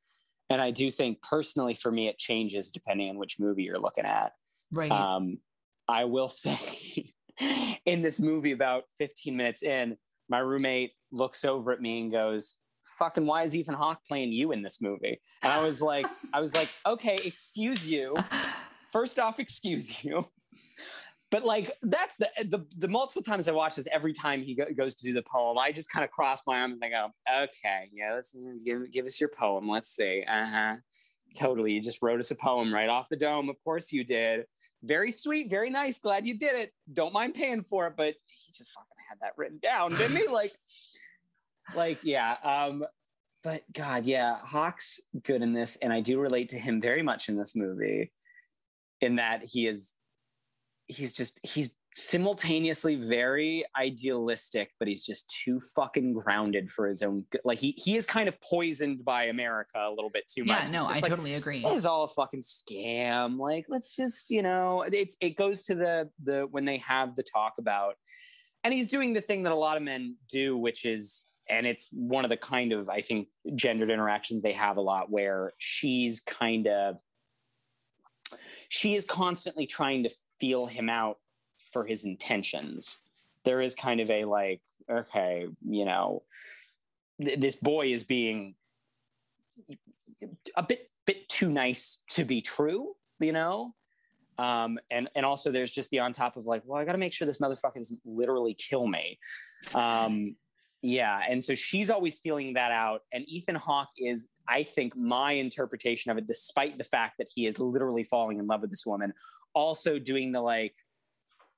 And 0.48 0.62
I 0.62 0.70
do 0.70 0.90
think 0.90 1.20
personally 1.22 1.74
for 1.74 1.90
me, 1.90 2.08
it 2.08 2.18
changes 2.18 2.70
depending 2.70 3.10
on 3.10 3.18
which 3.18 3.40
movie 3.40 3.64
you're 3.64 3.78
looking 3.78 4.04
at. 4.04 4.32
Right. 4.70 4.90
Um, 4.90 5.38
I 5.88 6.04
will 6.04 6.28
say 6.44 7.12
in 7.84 8.02
this 8.02 8.20
movie, 8.20 8.52
about 8.52 8.84
15 8.98 9.36
minutes 9.36 9.62
in, 9.62 9.96
my 10.28 10.38
roommate 10.38 10.92
looks 11.12 11.44
over 11.44 11.72
at 11.72 11.80
me 11.80 12.00
and 12.00 12.12
goes, 12.12 12.56
fucking 12.98 13.26
why 13.26 13.42
is 13.42 13.56
Ethan 13.56 13.74
Hawke 13.74 13.98
playing 14.06 14.32
you 14.32 14.52
in 14.52 14.62
this 14.62 14.80
movie? 14.80 15.20
And 15.42 15.52
I 15.52 15.62
was 15.62 15.82
like, 15.82 16.06
I 16.32 16.40
was 16.40 16.54
like, 16.54 16.68
okay, 16.86 17.18
excuse 17.24 17.86
you. 17.86 18.16
First 18.92 19.18
off, 19.18 19.40
excuse 19.40 20.04
you 20.04 20.26
but 21.30 21.44
like 21.44 21.72
that's 21.82 22.16
the, 22.16 22.30
the 22.44 22.64
the 22.76 22.88
multiple 22.88 23.22
times 23.22 23.48
I 23.48 23.52
watch 23.52 23.76
this, 23.76 23.88
every 23.90 24.12
time 24.12 24.42
he 24.42 24.54
go, 24.54 24.66
goes 24.76 24.94
to 24.96 25.04
do 25.04 25.12
the 25.12 25.22
poem, 25.22 25.58
I 25.58 25.72
just 25.72 25.90
kind 25.90 26.04
of 26.04 26.10
cross 26.10 26.40
my 26.46 26.60
arm 26.60 26.72
and 26.72 26.84
I 26.84 26.88
go, 26.88 27.10
okay, 27.42 27.90
yeah, 27.92 28.14
let's 28.14 28.34
give 28.64 28.90
give 28.92 29.06
us 29.06 29.20
your 29.20 29.30
poem. 29.36 29.68
Let's 29.68 29.94
see. 29.94 30.24
Uh 30.26 30.46
huh. 30.46 30.76
Totally, 31.36 31.72
you 31.72 31.82
just 31.82 32.00
wrote 32.00 32.20
us 32.20 32.30
a 32.30 32.36
poem 32.36 32.72
right 32.72 32.88
off 32.88 33.08
the 33.08 33.16
dome. 33.16 33.48
Of 33.48 33.56
course 33.64 33.92
you 33.92 34.04
did. 34.04 34.44
Very 34.82 35.10
sweet, 35.10 35.50
very 35.50 35.68
nice. 35.68 35.98
Glad 35.98 36.26
you 36.26 36.38
did 36.38 36.54
it. 36.54 36.72
Don't 36.92 37.12
mind 37.12 37.34
paying 37.34 37.64
for 37.64 37.88
it, 37.88 37.94
but 37.96 38.14
he 38.28 38.52
just 38.52 38.72
fucking 38.72 38.88
had 39.08 39.18
that 39.20 39.32
written 39.36 39.58
down, 39.60 39.94
didn't 39.96 40.16
he? 40.16 40.28
Like, 40.28 40.52
like 41.74 41.98
yeah. 42.04 42.36
Um, 42.44 42.84
but 43.42 43.62
God, 43.72 44.04
yeah, 44.04 44.38
Hawke's 44.38 45.00
good 45.24 45.42
in 45.42 45.52
this, 45.52 45.76
and 45.76 45.92
I 45.92 46.00
do 46.00 46.20
relate 46.20 46.50
to 46.50 46.58
him 46.58 46.80
very 46.80 47.02
much 47.02 47.28
in 47.28 47.36
this 47.36 47.56
movie, 47.56 48.12
in 49.00 49.16
that 49.16 49.42
he 49.44 49.66
is 49.66 49.92
he's 50.88 51.12
just 51.12 51.40
he's 51.42 51.74
simultaneously 51.94 52.94
very 52.94 53.64
idealistic 53.78 54.70
but 54.78 54.86
he's 54.86 55.02
just 55.02 55.34
too 55.42 55.58
fucking 55.74 56.12
grounded 56.12 56.70
for 56.70 56.86
his 56.86 57.00
own 57.02 57.24
like 57.42 57.58
he 57.58 57.74
he 57.78 57.96
is 57.96 58.04
kind 58.04 58.28
of 58.28 58.38
poisoned 58.42 59.02
by 59.02 59.24
america 59.24 59.78
a 59.78 59.88
little 59.88 60.10
bit 60.10 60.30
too 60.30 60.44
much. 60.44 60.66
Yeah 60.66 60.78
no 60.78 60.84
i 60.84 61.00
like, 61.00 61.06
totally 61.06 61.34
agree. 61.34 61.64
It's 61.64 61.86
all 61.86 62.04
a 62.04 62.08
fucking 62.08 62.42
scam. 62.42 63.38
Like 63.38 63.64
let's 63.68 63.96
just 63.96 64.30
you 64.30 64.42
know 64.42 64.82
it's 64.82 65.16
it 65.22 65.36
goes 65.36 65.62
to 65.64 65.74
the 65.74 66.10
the 66.22 66.46
when 66.50 66.66
they 66.66 66.76
have 66.78 67.16
the 67.16 67.22
talk 67.22 67.54
about 67.58 67.94
and 68.62 68.74
he's 68.74 68.90
doing 68.90 69.14
the 69.14 69.22
thing 69.22 69.44
that 69.44 69.52
a 69.52 69.56
lot 69.56 69.78
of 69.78 69.82
men 69.82 70.16
do 70.28 70.56
which 70.56 70.84
is 70.84 71.24
and 71.48 71.66
it's 71.66 71.88
one 71.92 72.24
of 72.24 72.30
the 72.30 72.36
kind 72.36 72.72
of 72.72 72.88
i 72.90 73.00
think 73.00 73.28
gendered 73.54 73.90
interactions 73.90 74.42
they 74.42 74.52
have 74.52 74.76
a 74.76 74.80
lot 74.80 75.10
where 75.10 75.52
she's 75.58 76.20
kind 76.20 76.66
of 76.66 76.96
she 78.68 78.94
is 78.94 79.04
constantly 79.04 79.66
trying 79.66 80.02
to 80.02 80.10
feel 80.40 80.66
him 80.66 80.88
out 80.88 81.18
for 81.72 81.84
his 81.84 82.04
intentions. 82.04 82.98
There 83.44 83.60
is 83.60 83.74
kind 83.74 84.00
of 84.00 84.10
a 84.10 84.24
like, 84.24 84.60
okay, 84.90 85.46
you 85.68 85.84
know, 85.84 86.22
th- 87.22 87.38
this 87.38 87.56
boy 87.56 87.92
is 87.92 88.04
being 88.04 88.54
a 90.56 90.62
bit 90.62 90.90
bit 91.06 91.28
too 91.28 91.50
nice 91.50 92.02
to 92.10 92.24
be 92.24 92.40
true, 92.40 92.94
you 93.20 93.32
know. 93.32 93.74
Um, 94.38 94.78
and 94.90 95.08
and 95.14 95.24
also 95.24 95.50
there's 95.50 95.72
just 95.72 95.90
the 95.90 96.00
on 96.00 96.12
top 96.12 96.36
of 96.36 96.44
like, 96.44 96.62
well, 96.66 96.80
I 96.80 96.84
got 96.84 96.92
to 96.92 96.98
make 96.98 97.12
sure 97.12 97.26
this 97.26 97.38
motherfucker 97.38 97.76
doesn't 97.76 98.00
literally 98.04 98.54
kill 98.54 98.86
me. 98.86 99.18
Um, 99.74 100.36
yeah, 100.82 101.20
and 101.28 101.42
so 101.42 101.54
she's 101.54 101.90
always 101.90 102.18
feeling 102.18 102.52
that 102.54 102.70
out, 102.70 103.02
and 103.12 103.24
Ethan 103.28 103.54
Hawke 103.54 103.88
is, 103.98 104.28
I 104.46 104.62
think, 104.62 104.94
my 104.94 105.32
interpretation 105.32 106.10
of 106.10 106.18
it, 106.18 106.26
despite 106.26 106.76
the 106.78 106.84
fact 106.84 107.14
that 107.18 107.28
he 107.34 107.46
is 107.46 107.58
literally 107.58 108.04
falling 108.04 108.38
in 108.38 108.46
love 108.46 108.60
with 108.60 108.70
this 108.70 108.84
woman, 108.84 109.12
also 109.56 109.98
doing 109.98 110.30
the 110.30 110.40
like, 110.40 110.74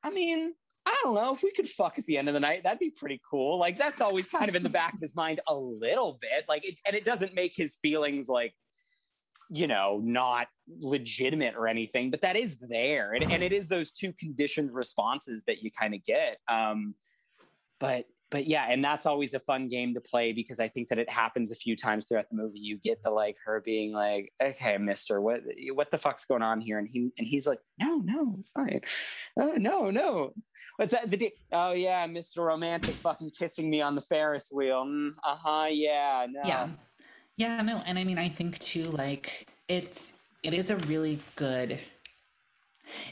I 0.03 0.09
mean, 0.09 0.55
I 0.87 0.99
don't 1.03 1.17
know 1.17 1.35
if 1.35 1.43
we 1.43 1.53
could 1.53 1.69
fuck 1.69 1.99
at 1.99 2.07
the 2.07 2.17
end 2.17 2.29
of 2.29 2.35
the 2.35 2.41
night. 2.41 2.63
That'd 2.63 2.79
be 2.79 2.91
pretty 2.91 3.21
cool. 3.29 3.59
Like 3.59 3.77
that's 3.77 4.01
always 4.01 4.29
kind 4.29 4.49
of 4.49 4.55
in 4.55 4.63
the 4.63 4.71
back 4.71 4.95
of 4.95 5.01
his 5.01 5.15
mind 5.15 5.41
a 5.47 5.55
little 5.55 6.19
bit. 6.19 6.47
Like, 6.49 6.65
it, 6.67 6.81
and 6.87 6.97
it 6.97 7.05
doesn't 7.05 7.35
make 7.35 7.53
his 7.55 7.77
feelings 7.83 8.29
like, 8.29 8.55
you 9.51 9.67
know, 9.67 10.01
not 10.05 10.47
legitimate 10.79 11.55
or 11.57 11.67
anything, 11.67 12.11
but 12.11 12.21
that 12.21 12.37
is 12.37 12.59
there, 12.59 13.15
and, 13.15 13.33
and 13.33 13.43
it 13.43 13.51
is 13.51 13.67
those 13.67 13.91
two 13.91 14.13
conditioned 14.13 14.71
responses 14.73 15.43
that 15.47 15.63
you 15.63 15.71
kind 15.71 15.95
of 15.95 16.05
get. 16.05 16.37
Um, 16.49 16.95
but 17.81 18.05
but 18.31 18.47
yeah, 18.47 18.67
and 18.69 18.85
that's 18.85 19.07
always 19.07 19.35
a 19.35 19.41
fun 19.41 19.69
game 19.69 19.95
to 19.95 20.01
play 20.01 20.33
because 20.33 20.61
I 20.61 20.69
think 20.69 20.89
that 20.89 20.99
it 20.99 21.11
happens 21.11 21.51
a 21.51 21.57
few 21.57 21.77
times 21.77 22.05
throughout 22.05 22.29
the 22.31 22.37
movie. 22.37 22.59
You 22.59 22.77
get 22.79 23.03
the 23.03 23.11
like 23.11 23.37
her 23.45 23.61
being 23.61 23.93
like, 23.93 24.33
"Okay, 24.43 24.77
Mister, 24.79 25.21
what 25.21 25.41
what 25.73 25.91
the 25.91 25.99
fuck's 25.99 26.27
going 26.27 26.43
on 26.43 26.61
here?" 26.61 26.79
And 26.79 26.89
he 26.89 27.11
and 27.19 27.27
he's 27.27 27.47
like, 27.47 27.61
"No, 27.81 27.97
no, 27.97 28.37
it's 28.39 28.51
fine. 28.51 28.81
Oh, 29.41 29.53
no, 29.57 29.91
no." 29.91 30.35
What's 30.77 30.93
that? 30.93 31.11
The 31.11 31.33
oh 31.53 31.73
yeah, 31.73 32.07
Mister 32.07 32.43
Romantic 32.43 32.95
fucking 32.97 33.31
kissing 33.31 33.69
me 33.69 33.81
on 33.81 33.95
the 33.95 34.01
Ferris 34.01 34.51
wheel. 34.53 34.85
Mm, 34.85 35.11
uh 35.25 35.37
huh. 35.37 35.69
Yeah. 35.71 36.27
No. 36.31 36.43
Yeah. 36.45 36.69
Yeah. 37.37 37.63
No. 37.63 37.83
And 37.85 37.99
I 37.99 38.05
mean, 38.05 38.19
I 38.19 38.29
think 38.29 38.59
too, 38.59 38.85
like 38.85 39.49
it's 39.69 40.13
it 40.43 40.55
is 40.55 40.71
a 40.71 40.77
really 40.77 41.19
good 41.35 41.81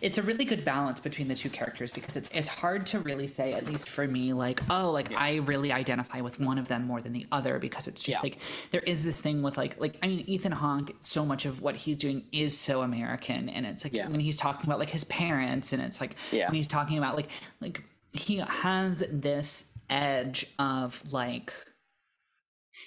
it's 0.01 0.18
a 0.18 0.22
really 0.22 0.45
good 0.45 0.64
balance 0.64 1.01
between 1.01 1.29
the 1.29 1.35
two 1.35 1.51
characters 1.51 1.93
because 1.93 2.16
it's 2.16 2.29
it's 2.33 2.49
hard 2.49 2.87
to 2.87 2.99
really 3.01 3.27
say 3.27 3.53
at 3.53 3.66
least 3.66 3.89
for 3.89 4.07
me 4.07 4.33
like 4.33 4.61
oh 4.70 4.91
like 4.91 5.11
yeah. 5.11 5.18
I 5.18 5.37
really 5.37 5.72
identify 5.72 6.20
with 6.20 6.41
one 6.41 6.59
of 6.59 6.68
them 6.68 6.87
more 6.87 7.01
than 7.01 7.12
the 7.12 7.27
other 7.33 7.59
because 7.59 7.89
it's 7.89 8.03
just 8.03 8.18
yeah. 8.18 8.22
like 8.22 8.39
there 8.70 8.81
is 8.83 9.05
this 9.05 9.20
thing 9.20 9.43
with 9.43 9.57
like 9.57 9.79
like 9.81 9.99
I 10.03 10.09
mean 10.09 10.24
Ethan 10.27 10.53
Hawke 10.53 10.93
so 11.01 11.24
much 11.24 11.45
of 11.45 11.62
what 11.62 11.77
he's 11.77 11.97
doing 11.97 12.24
is 12.33 12.59
so 12.59 12.83
American 12.83 13.49
and 13.49 13.66
it's 13.66 13.85
like 13.85 13.93
yeah. 13.93 14.09
when 14.09 14.20
he's 14.20 14.37
talking 14.37 14.68
about 14.68 14.79
like 14.79 14.91
his 14.91 15.05
parents 15.05 15.72
and 15.72 15.83
it's 15.83 16.01
like 16.01 16.16
when 16.31 16.55
he's 16.55 16.68
talking 16.68 16.99
about 16.99 17.16
like 17.16 17.29
like 17.61 17.83
he 18.12 18.39
has 18.39 19.05
this 19.11 19.72
edge 19.91 20.47
of 20.59 21.03
like 21.12 21.53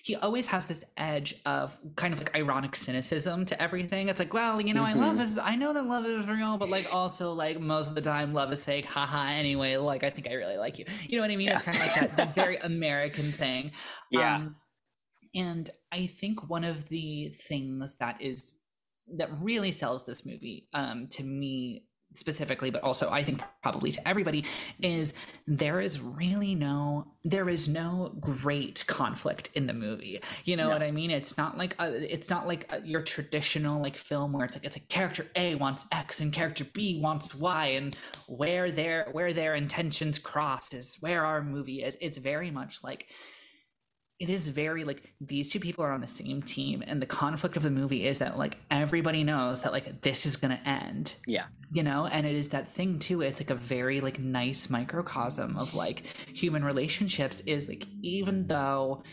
he 0.03 0.15
always 0.15 0.47
has 0.47 0.65
this 0.65 0.83
edge 0.97 1.35
of 1.45 1.77
kind 1.95 2.13
of 2.13 2.19
like 2.19 2.35
ironic 2.35 2.75
cynicism 2.75 3.45
to 3.45 3.61
everything. 3.61 4.09
It's 4.09 4.19
like, 4.19 4.33
well, 4.33 4.61
you 4.61 4.73
know, 4.73 4.83
mm-hmm. 4.83 4.99
I 5.01 5.07
love 5.07 5.19
is 5.19 5.37
I 5.37 5.55
know 5.55 5.73
that 5.73 5.85
love 5.85 6.05
is 6.05 6.27
real, 6.27 6.57
but 6.57 6.69
like 6.69 6.93
also 6.93 7.33
like 7.33 7.59
most 7.59 7.89
of 7.89 7.95
the 7.95 8.01
time 8.01 8.33
love 8.33 8.51
is 8.51 8.63
fake. 8.63 8.85
Haha. 8.85 9.29
Anyway, 9.29 9.75
like 9.77 10.03
I 10.03 10.09
think 10.09 10.27
I 10.27 10.33
really 10.33 10.57
like 10.57 10.79
you. 10.79 10.85
You 11.07 11.17
know 11.17 11.23
what 11.23 11.31
I 11.31 11.35
mean? 11.35 11.47
Yeah. 11.47 11.53
It's 11.55 11.63
kind 11.63 11.77
of 11.77 11.83
like 11.83 11.95
that, 11.95 12.17
that 12.17 12.35
very 12.35 12.57
American 12.63 13.25
thing. 13.25 13.71
Yeah. 14.11 14.35
Um, 14.35 14.55
and 15.35 15.69
I 15.91 16.07
think 16.07 16.49
one 16.49 16.63
of 16.63 16.89
the 16.89 17.29
things 17.29 17.95
that 17.99 18.21
is 18.21 18.53
that 19.17 19.29
really 19.41 19.71
sells 19.71 20.05
this 20.05 20.25
movie 20.25 20.67
um, 20.73 21.07
to 21.07 21.23
me 21.23 21.85
specifically 22.13 22.69
but 22.69 22.81
also 22.83 23.09
i 23.09 23.23
think 23.23 23.41
probably 23.61 23.91
to 23.91 24.07
everybody 24.07 24.43
is 24.81 25.13
there 25.47 25.79
is 25.79 25.99
really 25.99 26.55
no 26.55 27.05
there 27.23 27.49
is 27.49 27.67
no 27.67 28.15
great 28.19 28.85
conflict 28.87 29.49
in 29.53 29.67
the 29.67 29.73
movie. 29.73 30.21
You 30.45 30.55
know 30.55 30.69
what 30.69 30.81
i 30.81 30.91
mean? 30.91 31.11
It's 31.11 31.37
not 31.37 31.57
like 31.57 31.75
a, 31.79 32.13
it's 32.13 32.29
not 32.29 32.47
like 32.47 32.65
a, 32.71 32.81
your 32.81 33.01
traditional 33.01 33.81
like 33.81 33.97
film 33.97 34.31
where 34.31 34.45
it's 34.45 34.55
like 34.55 34.65
it's 34.65 34.77
like 34.77 34.87
character 34.87 35.27
a 35.35 35.55
wants 35.55 35.85
x 35.91 36.21
and 36.21 36.31
character 36.31 36.63
b 36.63 36.99
wants 37.01 37.35
y 37.35 37.67
and 37.67 37.97
where 38.27 38.71
their 38.71 39.07
where 39.11 39.33
their 39.33 39.55
intentions 39.55 40.17
cross 40.17 40.73
is 40.73 40.97
where 41.01 41.25
our 41.25 41.43
movie 41.43 41.83
is. 41.83 41.97
It's 41.99 42.17
very 42.17 42.51
much 42.51 42.79
like 42.83 43.07
it 44.19 44.29
is 44.29 44.49
very 44.49 44.83
like 44.83 45.13
these 45.21 45.49
two 45.49 45.61
people 45.61 45.83
are 45.83 45.93
on 45.93 46.01
the 46.01 46.07
same 46.07 46.41
team 46.41 46.83
and 46.85 47.01
the 47.01 47.05
conflict 47.05 47.55
of 47.55 47.63
the 47.63 47.69
movie 47.69 48.05
is 48.05 48.19
that 48.19 48.37
like 48.37 48.57
everybody 48.69 49.23
knows 49.23 49.61
that 49.63 49.71
like 49.71 50.01
this 50.01 50.25
is 50.25 50.35
gonna 50.35 50.59
end. 50.65 51.15
Yeah. 51.25 51.45
You 51.71 51.83
know 51.83 52.05
and 52.05 52.27
it 52.27 52.35
is 52.35 52.49
that 52.49 52.69
thing 52.69 52.99
too 52.99 53.21
it's 53.21 53.39
like 53.39 53.49
a 53.49 53.55
very 53.55 54.01
like 54.01 54.19
nice 54.19 54.69
microcosm 54.69 55.57
of 55.57 55.73
like 55.73 56.03
human 56.33 56.65
relationships 56.65 57.41
is 57.45 57.69
like 57.69 57.85
even 58.01 58.47
though 58.47 59.03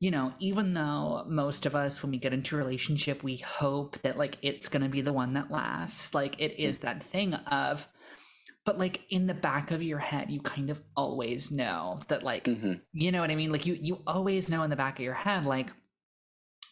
you 0.00 0.10
know 0.10 0.32
even 0.40 0.74
though 0.74 1.24
most 1.28 1.64
of 1.64 1.76
us 1.76 2.02
when 2.02 2.10
we 2.10 2.18
get 2.18 2.32
into 2.32 2.56
a 2.56 2.58
relationship 2.58 3.22
we 3.22 3.36
hope 3.36 4.00
that 4.02 4.18
like 4.18 4.38
it's 4.42 4.68
gonna 4.68 4.88
be 4.88 5.02
the 5.02 5.12
one 5.12 5.34
that 5.34 5.52
lasts 5.52 6.14
like 6.14 6.34
it 6.40 6.58
is 6.58 6.78
mm. 6.78 6.82
that 6.82 7.02
thing 7.02 7.34
of 7.34 7.86
but 8.66 8.78
like 8.78 9.00
in 9.08 9.26
the 9.26 9.34
back 9.34 9.70
of 9.70 9.82
your 9.82 9.98
head 9.98 10.30
you 10.30 10.40
kind 10.40 10.68
of 10.68 10.82
always 10.96 11.50
know 11.50 11.98
that 12.08 12.22
like 12.22 12.44
mm-hmm. 12.44 12.74
you 12.92 13.10
know 13.10 13.22
what 13.22 13.30
i 13.30 13.34
mean 13.34 13.50
like 13.50 13.64
you 13.64 13.78
you 13.80 14.02
always 14.06 14.50
know 14.50 14.62
in 14.62 14.68
the 14.68 14.76
back 14.76 14.98
of 14.98 15.04
your 15.04 15.14
head 15.14 15.46
like 15.46 15.70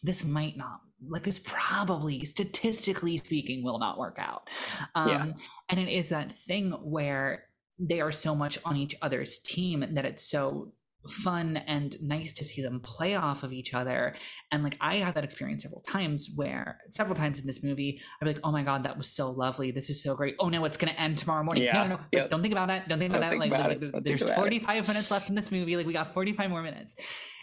this 0.02 0.22
might 0.22 0.56
not 0.56 0.80
like 1.08 1.22
this 1.22 1.38
probably 1.38 2.24
statistically 2.24 3.16
speaking 3.16 3.64
will 3.64 3.78
not 3.78 3.98
work 3.98 4.16
out 4.18 4.48
um 4.94 5.08
yeah. 5.08 5.26
and 5.70 5.80
it 5.80 5.88
is 5.88 6.10
that 6.10 6.30
thing 6.30 6.72
where 6.82 7.44
they 7.78 8.00
are 8.00 8.12
so 8.12 8.34
much 8.34 8.58
on 8.64 8.76
each 8.76 8.96
other's 9.00 9.38
team 9.38 9.84
that 9.92 10.04
it's 10.04 10.24
so 10.24 10.72
fun 11.08 11.56
and 11.56 11.96
nice 12.00 12.32
to 12.32 12.44
see 12.44 12.62
them 12.62 12.80
play 12.80 13.14
off 13.14 13.42
of 13.42 13.52
each 13.52 13.74
other. 13.74 14.14
And 14.50 14.62
like 14.62 14.76
I 14.80 14.96
had 14.96 15.14
that 15.14 15.24
experience 15.24 15.62
several 15.62 15.82
times 15.82 16.30
where 16.34 16.78
several 16.90 17.14
times 17.14 17.40
in 17.40 17.46
this 17.46 17.62
movie, 17.62 18.00
I'd 18.20 18.24
be 18.24 18.32
like, 18.32 18.40
oh 18.44 18.52
my 18.52 18.62
God, 18.62 18.84
that 18.84 18.96
was 18.96 19.10
so 19.10 19.30
lovely. 19.30 19.70
This 19.70 19.90
is 19.90 20.02
so 20.02 20.14
great. 20.14 20.34
Oh 20.38 20.48
no, 20.48 20.64
it's 20.64 20.76
gonna 20.76 20.92
end 20.92 21.18
tomorrow 21.18 21.42
morning. 21.42 21.64
Yeah. 21.64 21.74
No, 21.74 21.82
no, 21.82 21.96
no. 21.96 22.00
Yep. 22.12 22.30
Don't 22.30 22.42
think 22.42 22.52
about 22.52 22.68
that. 22.68 22.88
Don't 22.88 22.98
think 22.98 23.12
about 23.12 23.20
Don't 23.20 23.38
that. 23.38 23.42
Think 23.42 23.52
like, 23.52 23.80
about 23.80 23.94
like 23.94 24.04
there's 24.04 24.28
45 24.28 24.84
it. 24.84 24.88
minutes 24.88 25.10
left 25.10 25.28
in 25.28 25.34
this 25.34 25.50
movie. 25.50 25.76
Like 25.76 25.86
we 25.86 25.92
got 25.92 26.12
45 26.12 26.50
more 26.50 26.62
minutes. 26.62 26.94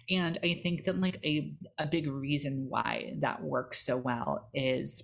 And 0.09 0.37
I 0.43 0.59
think 0.63 0.85
that 0.85 0.99
like 0.99 1.19
a 1.23 1.53
a 1.77 1.87
big 1.87 2.07
reason 2.07 2.65
why 2.69 3.13
that 3.19 3.43
works 3.43 3.85
so 3.85 3.97
well 3.97 4.49
is 4.53 5.03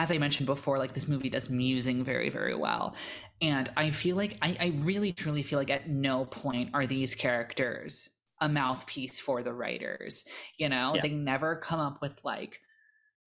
as 0.00 0.10
I 0.10 0.16
mentioned 0.16 0.46
before, 0.46 0.78
like 0.78 0.94
this 0.94 1.06
movie 1.06 1.28
does 1.28 1.50
musing 1.50 2.02
very, 2.02 2.30
very 2.30 2.54
well. 2.54 2.94
And 3.42 3.68
I 3.76 3.90
feel 3.90 4.16
like 4.16 4.38
I, 4.40 4.56
I 4.58 4.72
really 4.78 5.12
truly 5.12 5.42
feel 5.42 5.58
like 5.58 5.68
at 5.68 5.90
no 5.90 6.24
point 6.24 6.70
are 6.72 6.86
these 6.86 7.14
characters 7.14 8.08
a 8.40 8.48
mouthpiece 8.48 9.20
for 9.20 9.42
the 9.42 9.52
writers. 9.52 10.24
You 10.56 10.70
know, 10.70 10.94
yeah. 10.94 11.02
they 11.02 11.10
never 11.10 11.56
come 11.56 11.80
up 11.80 12.00
with 12.00 12.18
like 12.24 12.60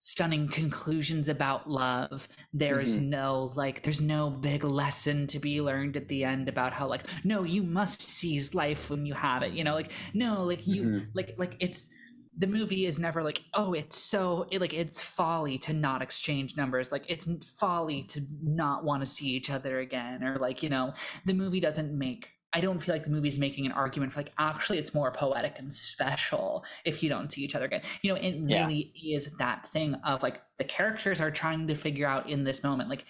stunning 0.00 0.48
conclusions 0.48 1.28
about 1.28 1.70
love. 1.70 2.26
There's 2.52 2.96
mm-hmm. 2.96 3.10
no 3.10 3.52
like 3.54 3.84
there's 3.84 4.02
no 4.02 4.28
big 4.28 4.64
lesson 4.64 5.28
to 5.28 5.38
be 5.38 5.60
learned 5.60 5.96
at 5.96 6.08
the 6.08 6.24
end 6.24 6.48
about 6.48 6.72
how 6.72 6.88
like 6.88 7.06
no, 7.22 7.44
you 7.44 7.62
must 7.62 8.02
seize 8.02 8.52
life 8.52 8.90
when 8.90 9.06
you 9.06 9.14
have 9.14 9.44
it. 9.44 9.52
You 9.52 9.62
know, 9.62 9.74
like 9.74 9.92
no, 10.12 10.42
like 10.42 10.66
you 10.66 10.82
mm-hmm. 10.82 11.04
like 11.14 11.36
like 11.38 11.56
it's 11.60 11.88
the 12.36 12.46
movie 12.46 12.86
is 12.86 12.98
never 12.98 13.22
like 13.22 13.42
oh 13.54 13.72
it's 13.72 13.98
so 13.98 14.46
it, 14.50 14.60
like 14.60 14.74
it's 14.74 15.02
folly 15.02 15.58
to 15.58 15.72
not 15.72 16.02
exchange 16.02 16.56
numbers 16.56 16.90
like 16.90 17.04
it's 17.08 17.26
folly 17.56 18.02
to 18.02 18.24
not 18.42 18.84
want 18.84 19.04
to 19.04 19.06
see 19.06 19.28
each 19.28 19.50
other 19.50 19.78
again 19.78 20.22
or 20.22 20.38
like 20.38 20.62
you 20.62 20.68
know 20.68 20.92
the 21.24 21.32
movie 21.32 21.60
doesn't 21.60 21.96
make 21.96 22.30
I 22.56 22.60
don't 22.60 22.78
feel 22.78 22.94
like 22.94 23.02
the 23.02 23.10
movie's 23.10 23.36
making 23.36 23.66
an 23.66 23.72
argument 23.72 24.12
for 24.12 24.20
like 24.20 24.32
actually 24.38 24.78
it's 24.78 24.94
more 24.94 25.10
poetic 25.10 25.56
and 25.58 25.74
special 25.74 26.64
if 26.84 27.02
you 27.02 27.08
don't 27.08 27.32
see 27.32 27.42
each 27.42 27.56
other 27.56 27.64
again. 27.64 27.82
You 28.02 28.14
know, 28.14 28.20
it 28.20 28.36
really 28.40 28.92
yeah. 28.94 29.16
is 29.16 29.28
that 29.38 29.66
thing 29.66 29.94
of 30.04 30.22
like 30.22 30.40
the 30.56 30.62
characters 30.62 31.20
are 31.20 31.32
trying 31.32 31.66
to 31.66 31.74
figure 31.74 32.06
out 32.06 32.30
in 32.30 32.44
this 32.44 32.62
moment 32.62 32.88
like 32.88 33.06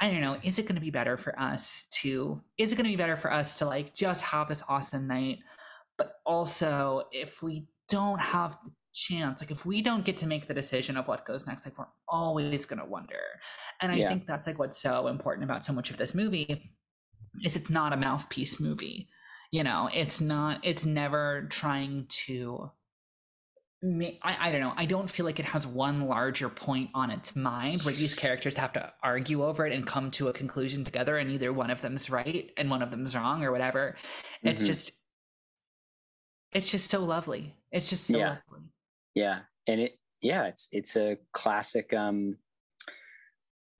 I 0.00 0.10
don't 0.10 0.20
know, 0.22 0.38
is 0.42 0.58
it 0.58 0.62
going 0.62 0.74
to 0.76 0.80
be 0.80 0.90
better 0.90 1.18
for 1.18 1.38
us 1.38 1.84
to 2.02 2.40
is 2.56 2.72
it 2.72 2.76
going 2.76 2.84
to 2.84 2.90
be 2.90 2.96
better 2.96 3.16
for 3.16 3.30
us 3.30 3.58
to 3.58 3.66
like 3.66 3.94
just 3.94 4.22
have 4.22 4.48
this 4.48 4.62
awesome 4.66 5.06
night 5.06 5.40
but 5.98 6.20
also 6.24 7.04
if 7.12 7.42
we 7.42 7.66
don't 7.88 8.20
have 8.20 8.58
the 8.64 8.70
chance 8.92 9.40
like 9.40 9.50
if 9.50 9.66
we 9.66 9.82
don't 9.82 10.04
get 10.06 10.16
to 10.16 10.26
make 10.26 10.48
the 10.48 10.54
decision 10.54 10.96
of 10.96 11.06
what 11.06 11.26
goes 11.26 11.46
next 11.46 11.66
like 11.66 11.78
we're 11.78 11.84
always 12.08 12.64
going 12.64 12.78
to 12.78 12.84
wonder 12.86 13.20
and 13.82 13.92
i 13.92 13.96
yeah. 13.96 14.08
think 14.08 14.26
that's 14.26 14.46
like 14.46 14.58
what's 14.58 14.78
so 14.78 15.06
important 15.06 15.44
about 15.44 15.62
so 15.62 15.72
much 15.72 15.90
of 15.90 15.98
this 15.98 16.14
movie 16.14 16.72
is 17.44 17.56
it's 17.56 17.68
not 17.68 17.92
a 17.92 17.96
mouthpiece 17.96 18.58
movie 18.58 19.06
you 19.50 19.62
know 19.62 19.90
it's 19.92 20.20
not 20.20 20.60
it's 20.64 20.86
never 20.86 21.46
trying 21.50 22.06
to 22.08 22.70
I, 24.22 24.36
I 24.40 24.52
don't 24.52 24.60
know. 24.60 24.72
I 24.76 24.86
don't 24.86 25.08
feel 25.08 25.26
like 25.26 25.38
it 25.38 25.44
has 25.44 25.66
one 25.66 26.08
larger 26.08 26.48
point 26.48 26.90
on 26.94 27.10
its 27.10 27.36
mind 27.36 27.82
where 27.82 27.94
these 27.94 28.14
characters 28.14 28.56
have 28.56 28.72
to 28.72 28.92
argue 29.02 29.44
over 29.44 29.66
it 29.66 29.72
and 29.72 29.86
come 29.86 30.10
to 30.12 30.28
a 30.28 30.32
conclusion 30.32 30.82
together, 30.82 31.18
and 31.18 31.30
either 31.30 31.52
one 31.52 31.70
of 31.70 31.82
them's 31.82 32.08
right 32.08 32.50
and 32.56 32.70
one 32.70 32.82
of 32.82 32.90
them's 32.90 33.14
wrong 33.14 33.44
or 33.44 33.52
whatever. 33.52 33.96
Mm-hmm. 34.38 34.48
It's 34.48 34.64
just 34.64 34.92
it's 36.52 36.70
just 36.70 36.90
so 36.90 37.04
lovely. 37.04 37.54
It's 37.72 37.88
just 37.88 38.06
so 38.06 38.18
yeah. 38.18 38.28
lovely. 38.28 38.66
Yeah. 39.14 39.40
And 39.66 39.80
it 39.80 39.98
yeah, 40.22 40.44
it's 40.44 40.68
it's 40.72 40.96
a 40.96 41.18
classic 41.32 41.92
um 41.92 42.36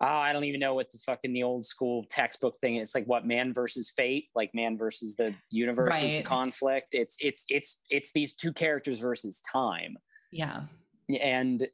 oh, 0.01 0.07
I 0.07 0.33
don't 0.33 0.45
even 0.45 0.61
know 0.61 0.75
what 0.75 0.91
the 0.91 0.99
fucking 0.99 1.33
the 1.33 1.43
old 1.43 1.65
school 1.65 2.05
textbook 2.11 2.59
thing. 2.59 2.77
It's 2.77 2.95
like 2.95 3.07
what 3.07 3.27
man 3.27 3.53
versus 3.53 3.91
fate, 3.97 4.27
like 4.35 4.55
man 4.55 4.77
versus 4.77 5.17
the 5.17 5.35
universe 5.51 5.95
right. 5.95 6.05
is 6.05 6.11
the 6.11 6.23
conflict. 6.23 6.95
It's 6.95 7.17
it's 7.21 7.45
it's 7.49 7.81
it's 7.91 8.13
these 8.13 8.35
two 8.35 8.53
characters 8.53 8.99
versus 8.99 9.41
time. 9.41 9.97
Yeah. 10.31 10.63
And 11.21 11.67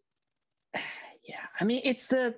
yeah, 0.74 1.46
I 1.60 1.64
mean 1.64 1.80
it's 1.84 2.06
the 2.06 2.34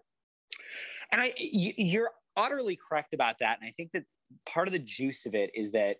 and 1.12 1.20
I 1.20 1.32
you, 1.36 1.72
you're 1.76 2.10
utterly 2.36 2.76
correct 2.76 3.14
about 3.14 3.38
that. 3.40 3.58
And 3.60 3.68
I 3.68 3.72
think 3.76 3.92
that 3.92 4.04
part 4.46 4.68
of 4.68 4.72
the 4.72 4.78
juice 4.78 5.26
of 5.26 5.34
it 5.34 5.50
is 5.54 5.72
that 5.72 5.96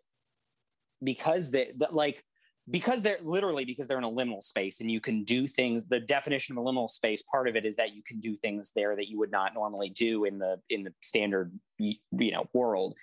because 1.02 1.50
that 1.50 1.74
like 1.92 2.24
because 2.70 3.02
they're 3.02 3.18
literally 3.22 3.64
because 3.64 3.86
they're 3.86 3.98
in 3.98 4.04
a 4.04 4.10
liminal 4.10 4.42
space 4.42 4.80
and 4.80 4.90
you 4.90 5.00
can 5.00 5.22
do 5.24 5.46
things 5.46 5.84
the 5.86 6.00
definition 6.00 6.56
of 6.56 6.64
a 6.64 6.66
liminal 6.66 6.88
space 6.88 7.22
part 7.22 7.46
of 7.46 7.56
it 7.56 7.66
is 7.66 7.76
that 7.76 7.94
you 7.94 8.02
can 8.02 8.18
do 8.20 8.36
things 8.36 8.72
there 8.74 8.96
that 8.96 9.08
you 9.08 9.18
would 9.18 9.30
not 9.30 9.52
normally 9.54 9.90
do 9.90 10.24
in 10.24 10.38
the 10.38 10.58
in 10.70 10.82
the 10.82 10.92
standard 11.02 11.52
you 11.78 11.96
know 12.10 12.48
world 12.54 12.94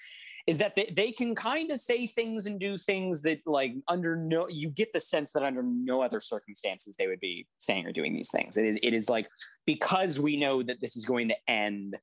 is 0.48 0.58
that 0.58 0.76
they, 0.76 0.92
they 0.96 1.12
can 1.12 1.36
kind 1.36 1.72
of 1.72 1.80
say 1.80 2.08
things 2.08 2.46
and 2.46 2.60
do 2.60 2.78
things 2.78 3.22
that 3.22 3.40
like 3.46 3.74
under 3.88 4.16
no 4.16 4.48
you 4.50 4.70
get 4.70 4.92
the 4.94 5.00
sense 5.00 5.32
that 5.32 5.44
under 5.44 5.64
no 5.64 6.02
other 6.02 6.20
circumstances 6.20 6.96
they 6.98 7.08
would 7.08 7.20
be 7.20 7.48
saying 7.58 7.86
or 7.86 7.92
doing 7.92 8.14
these 8.14 8.32
things. 8.32 8.58
It 8.58 8.66
is 8.66 8.80
it 8.82 8.94
is 8.94 9.10
like 9.10 9.30
because 9.66 10.20
we 10.20 10.38
know 10.38 10.64
that 10.64 10.82
this 10.82 10.96
is 10.96 11.06
going 11.06 11.30
to 11.30 11.36
end 11.48 11.98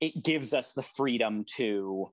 it 0.00 0.22
gives 0.22 0.52
us 0.52 0.72
the 0.72 0.82
freedom 0.82 1.44
to 1.56 2.10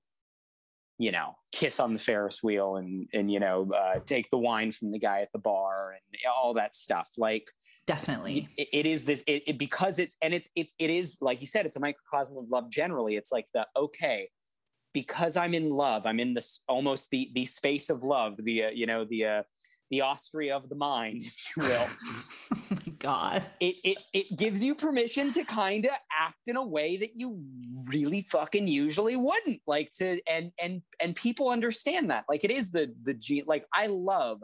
you 1.02 1.10
know, 1.10 1.34
kiss 1.50 1.80
on 1.80 1.92
the 1.92 1.98
Ferris 1.98 2.44
wheel 2.44 2.76
and 2.76 3.08
and 3.12 3.28
you 3.28 3.40
know, 3.40 3.68
uh, 3.72 3.98
take 4.06 4.30
the 4.30 4.38
wine 4.38 4.70
from 4.70 4.92
the 4.92 5.00
guy 5.00 5.20
at 5.20 5.32
the 5.32 5.38
bar 5.38 5.92
and 5.92 6.20
all 6.32 6.54
that 6.54 6.76
stuff. 6.76 7.08
Like 7.18 7.50
definitely, 7.88 8.48
it, 8.56 8.68
it 8.72 8.86
is 8.86 9.04
this 9.04 9.24
it, 9.26 9.42
it, 9.48 9.58
because 9.58 9.98
it's 9.98 10.16
and 10.22 10.32
it's 10.32 10.48
it's 10.54 10.72
it 10.78 10.90
is 10.90 11.16
like 11.20 11.40
you 11.40 11.48
said, 11.48 11.66
it's 11.66 11.74
a 11.74 11.80
microcosm 11.80 12.38
of 12.38 12.50
love. 12.50 12.70
Generally, 12.70 13.16
it's 13.16 13.32
like 13.32 13.46
the 13.52 13.66
okay, 13.76 14.28
because 14.92 15.36
I'm 15.36 15.54
in 15.54 15.70
love, 15.70 16.06
I'm 16.06 16.20
in 16.20 16.34
this 16.34 16.60
almost 16.68 17.10
the 17.10 17.32
the 17.34 17.46
space 17.46 17.90
of 17.90 18.04
love, 18.04 18.36
the 18.38 18.64
uh, 18.66 18.70
you 18.70 18.86
know 18.86 19.04
the 19.04 19.24
uh, 19.24 19.42
the 19.92 20.00
Austria 20.00 20.56
of 20.56 20.68
the 20.70 20.74
mind, 20.74 21.22
if 21.26 21.52
you 21.56 21.62
will. 21.62 21.86
oh 22.54 22.62
my 22.70 22.92
God. 22.98 23.44
It, 23.60 23.76
it, 23.84 23.98
it 24.12 24.36
gives 24.36 24.64
you 24.64 24.74
permission 24.74 25.30
to 25.32 25.44
kind 25.44 25.84
of 25.84 25.92
act 26.10 26.48
in 26.48 26.56
a 26.56 26.66
way 26.66 26.96
that 26.96 27.10
you 27.14 27.38
really 27.84 28.22
fucking 28.22 28.66
usually 28.66 29.14
wouldn't 29.14 29.60
like 29.66 29.90
to, 29.98 30.18
and, 30.28 30.50
and, 30.60 30.82
and 31.00 31.14
people 31.14 31.50
understand 31.50 32.10
that. 32.10 32.24
Like 32.28 32.42
it 32.42 32.50
is 32.50 32.72
the, 32.72 32.92
the 33.04 33.14
G, 33.14 33.44
like 33.46 33.66
I 33.72 33.86
love, 33.86 34.42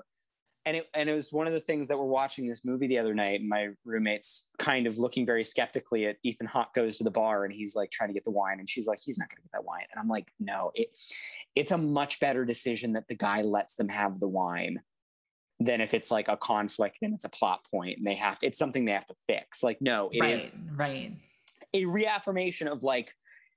and 0.66 0.76
it, 0.76 0.88
and 0.92 1.08
it 1.08 1.14
was 1.14 1.32
one 1.32 1.46
of 1.46 1.54
the 1.54 1.60
things 1.60 1.88
that 1.88 1.96
we're 1.96 2.04
watching 2.04 2.46
this 2.46 2.62
movie 2.62 2.86
the 2.86 2.98
other 2.98 3.14
night. 3.14 3.40
And 3.40 3.48
my 3.48 3.68
roommate's 3.86 4.50
kind 4.58 4.86
of 4.86 4.98
looking 4.98 5.24
very 5.24 5.42
skeptically 5.42 6.04
at 6.04 6.16
Ethan 6.24 6.46
Hawke 6.46 6.74
goes 6.74 6.98
to 6.98 7.04
the 7.04 7.10
bar 7.10 7.46
and 7.46 7.54
he's 7.54 7.74
like 7.74 7.90
trying 7.90 8.10
to 8.10 8.12
get 8.12 8.26
the 8.26 8.32
wine. 8.32 8.58
And 8.58 8.68
she's 8.68 8.86
like, 8.86 8.98
he's 9.02 9.18
not 9.18 9.30
going 9.30 9.36
to 9.36 9.42
get 9.44 9.52
that 9.52 9.64
wine. 9.64 9.84
And 9.90 9.98
I'm 9.98 10.08
like, 10.08 10.26
no, 10.38 10.72
it, 10.74 10.88
it's 11.56 11.72
a 11.72 11.78
much 11.78 12.20
better 12.20 12.44
decision 12.44 12.92
that 12.94 13.08
the 13.08 13.14
guy 13.14 13.40
lets 13.40 13.76
them 13.76 13.88
have 13.88 14.20
the 14.20 14.28
wine 14.28 14.80
than 15.60 15.80
if 15.80 15.94
it's 15.94 16.10
like 16.10 16.28
a 16.28 16.36
conflict 16.36 16.98
and 17.02 17.14
it's 17.14 17.24
a 17.24 17.28
plot 17.28 17.60
point 17.70 17.98
and 17.98 18.06
they 18.06 18.14
have 18.14 18.38
to, 18.38 18.46
it's 18.46 18.58
something 18.58 18.84
they 18.84 18.92
have 18.92 19.06
to 19.06 19.14
fix. 19.26 19.62
Like, 19.62 19.78
no, 19.80 20.08
it 20.12 20.20
right, 20.20 20.34
is 20.34 20.46
right. 20.74 21.12
a 21.74 21.84
reaffirmation 21.84 22.68
of 22.68 22.82
like 22.82 23.12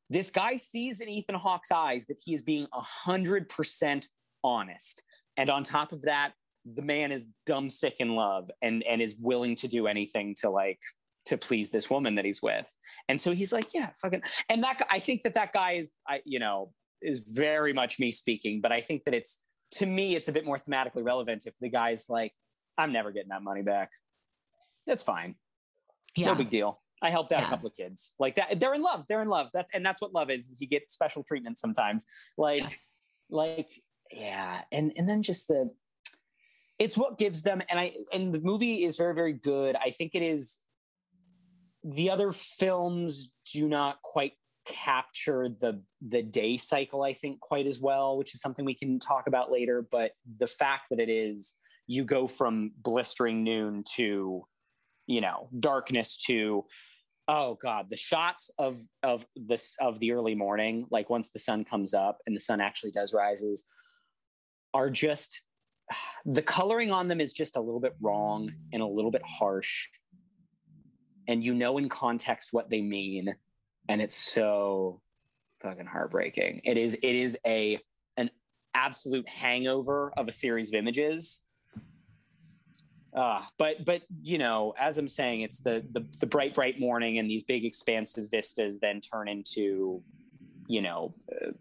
this 0.10 0.32
guy 0.32 0.58
sees 0.58 1.00
in 1.00 1.10
Ethan 1.10 1.36
Hawke's 1.36 1.72
eyes 1.72 2.06
that 2.08 2.18
he 2.24 2.34
is 2.34 2.42
being 2.42 2.68
a 2.74 2.82
hundred 2.82 3.50
percent 3.50 4.08
honest. 4.44 5.04
And 5.38 5.50
on 5.50 5.64
top 5.64 5.92
of 5.92 6.02
that, 6.04 6.34
the 6.66 6.82
man 6.82 7.12
is 7.12 7.28
dumb 7.46 7.70
sick 7.70 7.96
in 8.00 8.16
love 8.16 8.52
and 8.62 8.84
and 8.84 9.02
is 9.02 9.16
willing 9.20 9.56
to 9.56 9.68
do 9.68 9.88
anything 9.88 10.36
to 10.42 10.50
like 10.50 10.80
to 11.26 11.38
please 11.38 11.70
this 11.70 11.90
woman 11.90 12.16
that 12.16 12.26
he's 12.26 12.42
with. 12.42 12.68
And 13.08 13.20
so 13.20 13.32
he's 13.32 13.54
like, 13.54 13.74
yeah, 13.74 13.90
fucking. 14.02 14.22
And 14.50 14.64
that 14.64 14.82
I 14.90 15.00
think 15.00 15.22
that 15.24 15.36
that 15.36 15.54
guy 15.54 15.74
is, 15.74 15.94
I 16.08 16.22
you 16.26 16.40
know, 16.40 16.72
is 17.02 17.20
very 17.20 17.74
much 17.74 18.00
me 18.00 18.12
speaking, 18.12 18.62
but 18.62 18.72
I 18.72 18.82
think 18.82 19.04
that 19.06 19.14
it's 19.14 19.40
to 19.72 19.86
me, 19.86 20.16
it's 20.16 20.28
a 20.28 20.32
bit 20.32 20.46
more 20.46 20.60
thematically 20.60 21.04
relevant 21.04 21.46
if 21.46 21.54
the 21.62 21.70
guy's 21.70 22.10
like, 22.10 22.34
I'm 22.78 22.92
never 22.92 23.12
getting 23.12 23.30
that 23.30 23.44
money 23.44 23.62
back. 23.62 23.92
That's 24.86 25.04
fine. 25.04 25.36
Yeah. 26.16 26.28
No 26.28 26.36
big 26.36 26.50
deal. 26.50 26.82
I 27.02 27.10
helped 27.10 27.32
out 27.32 27.42
yeah. 27.42 27.48
a 27.48 27.50
couple 27.50 27.68
of 27.68 27.76
kids 27.76 28.14
like 28.20 28.36
that. 28.36 28.60
They're 28.60 28.74
in 28.74 28.82
love. 28.82 29.06
They're 29.08 29.22
in 29.22 29.30
love. 29.30 29.50
That's 29.54 29.70
and 29.74 29.86
that's 29.86 30.02
what 30.02 30.14
love 30.14 30.30
is. 30.30 30.50
Is 30.50 30.62
you 30.62 30.68
get 30.68 30.92
special 30.92 31.24
treatment 31.24 31.58
sometimes. 31.58 32.06
Like, 32.38 32.62
yeah. 32.62 32.70
like 33.30 33.70
yeah. 34.12 34.62
And 34.72 34.94
and 34.96 35.10
then 35.10 35.22
just 35.22 35.48
the, 35.48 35.72
it's 36.78 36.98
what 36.98 37.18
gives 37.18 37.42
them. 37.42 37.62
And 37.70 37.80
I 37.80 37.94
and 38.14 38.34
the 38.34 38.40
movie 38.40 38.84
is 38.84 38.98
very 38.98 39.16
very 39.16 39.34
good. 39.34 39.76
I 39.76 39.92
think 39.92 40.16
it 40.16 40.22
is. 40.22 40.60
The 41.84 42.12
other 42.12 42.32
films 42.32 43.32
do 43.52 43.68
not 43.68 44.00
quite 44.04 44.34
capture 44.66 45.50
the 45.50 45.82
the 46.08 46.22
day 46.22 46.56
cycle 46.56 47.04
i 47.04 47.14
think 47.14 47.40
quite 47.40 47.66
as 47.66 47.82
well 47.82 48.18
which 48.18 48.36
is 48.36 48.42
something 48.42 48.64
we 48.64 48.76
can 48.76 49.00
talk 49.00 49.28
about 49.28 49.52
later. 49.52 49.88
But 49.90 50.12
the 50.38 50.48
fact 50.48 50.88
that 50.90 51.00
it 51.00 51.10
is 51.10 51.56
you 51.88 52.04
go 52.04 52.28
from 52.28 52.72
blistering 52.78 53.44
noon 53.44 53.84
to 53.96 54.46
you 55.08 55.22
know 55.22 55.50
darkness 55.60 56.18
to 56.26 56.66
oh 57.28 57.58
god 57.62 57.90
the 57.90 57.98
shots 57.98 58.52
of 58.58 58.78
of 59.04 59.26
this 59.36 59.76
of 59.80 60.00
the 60.00 60.12
early 60.12 60.36
morning 60.36 60.86
like 60.92 61.10
once 61.10 61.32
the 61.32 61.40
sun 61.40 61.66
comes 61.66 61.94
up 61.94 62.20
and 62.28 62.36
the 62.36 62.40
sun 62.40 62.62
actually 62.62 62.92
does 62.92 63.14
rises 63.14 63.66
are 64.74 64.90
just 64.90 65.42
the 66.26 66.42
coloring 66.42 66.92
on 66.92 67.08
them 67.08 67.22
is 67.22 67.34
just 67.34 67.56
a 67.56 67.62
little 67.62 67.80
bit 67.80 67.96
wrong 68.02 68.52
and 68.74 68.82
a 68.82 68.88
little 68.88 69.12
bit 69.12 69.24
harsh. 69.26 69.88
And 71.28 71.44
you 71.44 71.54
know 71.54 71.78
in 71.78 71.88
context 71.88 72.50
what 72.52 72.70
they 72.70 72.82
mean 72.82 73.36
and 73.92 74.02
it's 74.02 74.16
so 74.16 75.02
fucking 75.62 75.86
heartbreaking. 75.86 76.62
It 76.64 76.78
is 76.78 76.94
it 76.94 77.04
is 77.04 77.38
a 77.46 77.78
an 78.16 78.30
absolute 78.74 79.28
hangover 79.28 80.14
of 80.16 80.30
a 80.30 80.32
series 80.32 80.70
of 80.70 80.76
images. 80.76 81.44
Uh, 83.14 83.42
but 83.58 83.84
but 83.84 84.04
you 84.22 84.38
know, 84.38 84.74
as 84.80 84.98
I'm 84.98 85.10
saying, 85.10 85.42
it's 85.42 85.60
the, 85.60 85.84
the 85.92 86.06
the 86.22 86.26
bright 86.26 86.54
bright 86.54 86.80
morning 86.80 87.18
and 87.18 87.30
these 87.30 87.44
big 87.44 87.66
expansive 87.66 88.32
vistas 88.32 88.80
then 88.80 89.02
turn 89.02 89.28
into 89.28 90.02
you 90.68 90.82
know 90.82 91.14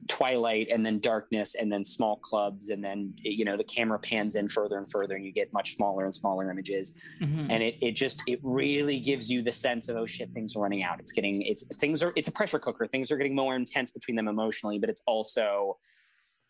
twilight 0.09 0.69
and 0.71 0.85
then 0.85 0.99
darkness 0.99 1.55
and 1.55 1.73
then 1.73 1.85
small 1.85 2.17
clubs 2.17 2.69
and 2.69 2.83
then 2.83 3.13
you 3.17 3.45
know 3.45 3.57
the 3.57 3.65
camera 3.65 3.99
pans 3.99 4.37
in 4.37 4.49
further 4.49 4.79
and 4.79 4.91
further 4.91 5.17
and 5.17 5.25
you 5.25 5.33
get 5.33 5.53
much 5.53 5.77
smaller 5.77 6.05
and 6.05 6.15
smaller 6.15 6.51
images. 6.51 6.97
Mm-hmm. 7.21 7.51
and 7.51 7.63
it, 7.63 7.77
it 7.81 7.93
just 7.93 8.23
it 8.27 8.41
really 8.43 8.99
gives 8.99 9.31
you 9.31 9.43
the 9.43 9.53
sense 9.53 9.89
of 9.89 9.97
oh 9.97 10.07
shit 10.07 10.31
things 10.33 10.57
are 10.57 10.61
running 10.61 10.83
out. 10.83 11.01
It's 11.01 11.13
getting 11.13 11.43
it's 11.43 11.65
things 11.79 12.03
are 12.03 12.13
it's 12.17 12.29
a 12.29 12.33
pressure 12.33 12.59
cooker. 12.59 12.87
Things 12.87 13.11
are 13.11 13.17
getting 13.17 13.35
more 13.35 13.57
intense 13.57 13.91
between 13.91 14.17
them 14.17 14.29
emotionally 14.29 14.79
but 14.79 14.91
it's 14.91 15.03
also 15.07 15.79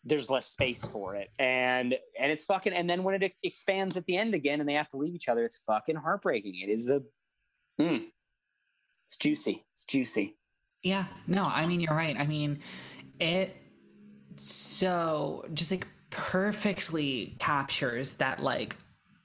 there's 0.03 0.29
less 0.29 0.47
space 0.47 0.83
for 0.83 1.15
it. 1.15 1.29
And 1.39 1.95
and 2.19 2.31
it's 2.31 2.43
fucking 2.43 2.73
and 2.73 2.89
then 2.89 3.03
when 3.03 3.21
it 3.21 3.33
expands 3.43 3.97
at 3.97 4.05
the 4.05 4.17
end 4.17 4.33
again 4.33 4.59
and 4.59 4.67
they 4.67 4.73
have 4.73 4.89
to 4.89 4.97
leave 4.97 5.15
each 5.15 5.27
other 5.27 5.45
it's 5.45 5.57
fucking 5.57 5.95
heartbreaking. 5.95 6.59
It 6.61 6.69
is 6.69 6.85
the 6.85 7.05
mm, 7.79 8.05
it's 9.05 9.17
juicy. 9.17 9.65
It's 9.73 9.85
juicy 9.85 10.37
yeah, 10.83 11.05
no, 11.27 11.43
I 11.43 11.65
mean 11.65 11.79
you're 11.79 11.95
right. 11.95 12.15
I 12.17 12.25
mean, 12.25 12.59
it 13.19 13.55
so 14.37 15.45
just 15.53 15.71
like 15.71 15.87
perfectly 16.09 17.35
captures 17.39 18.13
that 18.13 18.41
like 18.41 18.75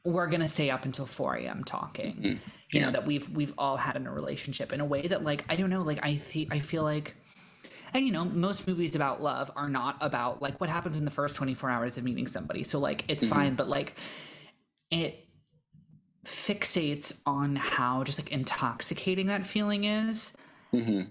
we're 0.04 0.26
gonna 0.26 0.48
stay 0.48 0.70
up 0.70 0.84
until 0.84 1.07
4 1.07 1.36
a.m. 1.36 1.64
talking. 1.64 2.14
Mm-hmm. 2.14 2.26
You 2.26 2.80
yeah. 2.80 2.86
know, 2.86 2.92
that 2.92 3.07
we've 3.07 3.28
we've 3.30 3.54
all 3.57 3.76
had 3.76 3.96
in 3.96 4.07
a 4.07 4.12
relationship 4.12 4.72
in 4.72 4.80
a 4.80 4.84
way 4.84 5.07
that 5.07 5.24
like 5.24 5.44
I 5.48 5.57
don't 5.57 5.70
know, 5.70 5.82
like 5.82 6.00
I 6.02 6.16
see 6.16 6.48
I 6.50 6.59
feel 6.59 6.82
like 6.82 7.16
and 7.94 8.04
you 8.04 8.12
know, 8.12 8.24
most 8.24 8.66
movies 8.66 8.94
about 8.94 9.22
love 9.22 9.50
are 9.57 9.68
not 9.68 9.96
about 10.00 10.42
like 10.42 10.61
what 10.61 10.68
happens 10.68 10.96
in 10.96 11.04
the 11.04 11.11
first 11.11 11.36
24 11.36 11.70
hours 11.70 11.96
of 11.96 12.04
meeting 12.04 12.26
somebody. 12.26 12.64
So 12.64 12.78
like 12.78 13.04
it's 13.09 13.24
mm-hmm. 13.24 13.32
fine, 13.32 13.54
but 13.54 13.68
like 13.68 13.94
it 14.90 15.26
fixates 16.26 17.18
on 17.24 17.57
how 17.57 18.04
just 18.04 18.18
like 18.18 18.30
intoxicating 18.30 19.26
that 19.26 19.46
feeling 19.46 19.84
is. 19.84 20.34
Mm-hmm 20.74 21.09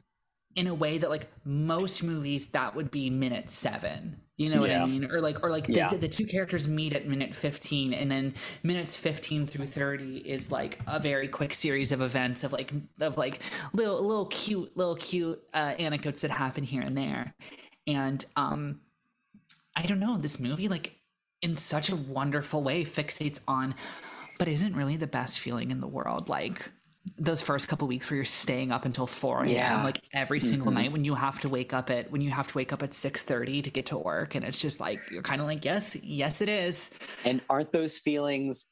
in 0.56 0.68
a 0.68 0.74
way 0.74 0.98
that 0.98 1.10
like 1.10 1.28
most 1.44 2.04
movies 2.04 2.48
that 2.48 2.76
would 2.76 2.90
be 2.90 3.10
minute 3.10 3.50
seven 3.50 4.20
you 4.38 4.50
know 4.50 4.66
yeah. 4.66 4.80
what 4.80 4.90
i 4.90 4.92
mean 4.92 5.10
or 5.12 5.22
like 5.22 5.44
or 5.44 5.50
like 5.50 5.68
yeah. 5.68 5.90
the, 5.90 5.98
the, 5.98 6.08
two 6.08 6.26
characters 6.26 6.68
meet 6.68 6.94
at 6.94 7.08
minute 7.08 7.36
15 7.36 7.94
and 7.94 8.10
then 8.10 8.34
minutes 8.64 8.96
15 8.96 9.48
through 9.48 9.66
30 9.66 10.18
is 10.18 10.52
like 10.52 10.80
a 10.88 11.00
very 11.00 11.28
quick 11.28 11.54
series 11.54 11.92
of 11.92 12.02
events 12.02 12.44
of 12.44 12.52
like 12.52 12.74
of 13.00 13.18
like 13.18 13.40
little 13.74 14.02
little 14.02 14.26
cute 14.28 14.76
little 14.76 14.96
cute 14.96 15.42
uh, 15.54 15.74
anecdotes 15.80 16.22
that 16.22 16.32
happen 16.32 16.64
here 16.64 16.82
and 16.82 16.98
there 16.98 17.34
and 17.88 18.26
um 18.36 18.80
i 19.76 19.84
don't 19.84 20.00
know 20.00 20.18
this 20.18 20.40
movie 20.40 20.68
like 20.68 20.96
in 21.42 21.58
such 21.58 21.90
a 21.90 21.96
wonderful 21.96 22.64
way 22.64 22.84
fixates 22.84 23.40
on 23.48 23.76
but 24.38 24.48
isn't 24.48 24.76
really 24.76 24.98
the 24.98 25.08
best 25.08 25.40
feeling 25.40 25.72
in 25.72 25.80
the 25.80 25.88
world 25.88 26.28
like 26.28 26.72
those 27.18 27.42
first 27.42 27.68
couple 27.68 27.88
weeks 27.88 28.10
where 28.10 28.16
you're 28.16 28.26
staying 28.26 28.72
up 28.72 28.86
until 28.86 29.08
4 29.08 29.44
a.m. 29.44 29.50
Yeah. 29.50 29.84
like 29.84 30.02
every 30.14 30.40
single 30.40 30.68
mm-hmm. 30.68 30.82
night 30.82 30.92
when 30.92 31.06
you 31.06 31.16
have 31.16 31.40
to 31.40 31.50
wake 31.50 31.74
up 31.74 31.90
at 31.90 32.12
when 32.12 32.22
you 32.22 32.32
have 32.32 32.48
to 32.48 32.56
wake 32.56 32.74
up 32.74 32.82
at 32.84 32.92
6:30 32.92 33.64
to 33.64 33.70
get 33.70 33.86
to 33.88 33.98
work 33.98 34.36
and 34.36 34.44
it's 34.44 34.60
just 34.60 34.80
like 34.80 35.00
you're 35.12 35.22
kind 35.22 35.42
of 35.42 35.48
like 35.48 35.64
yes 35.64 35.96
yes 35.98 36.42
it 36.42 36.50
is. 36.50 36.90
And 37.24 37.42
aren't 37.50 37.72
those 37.72 37.98
feelings 37.98 38.68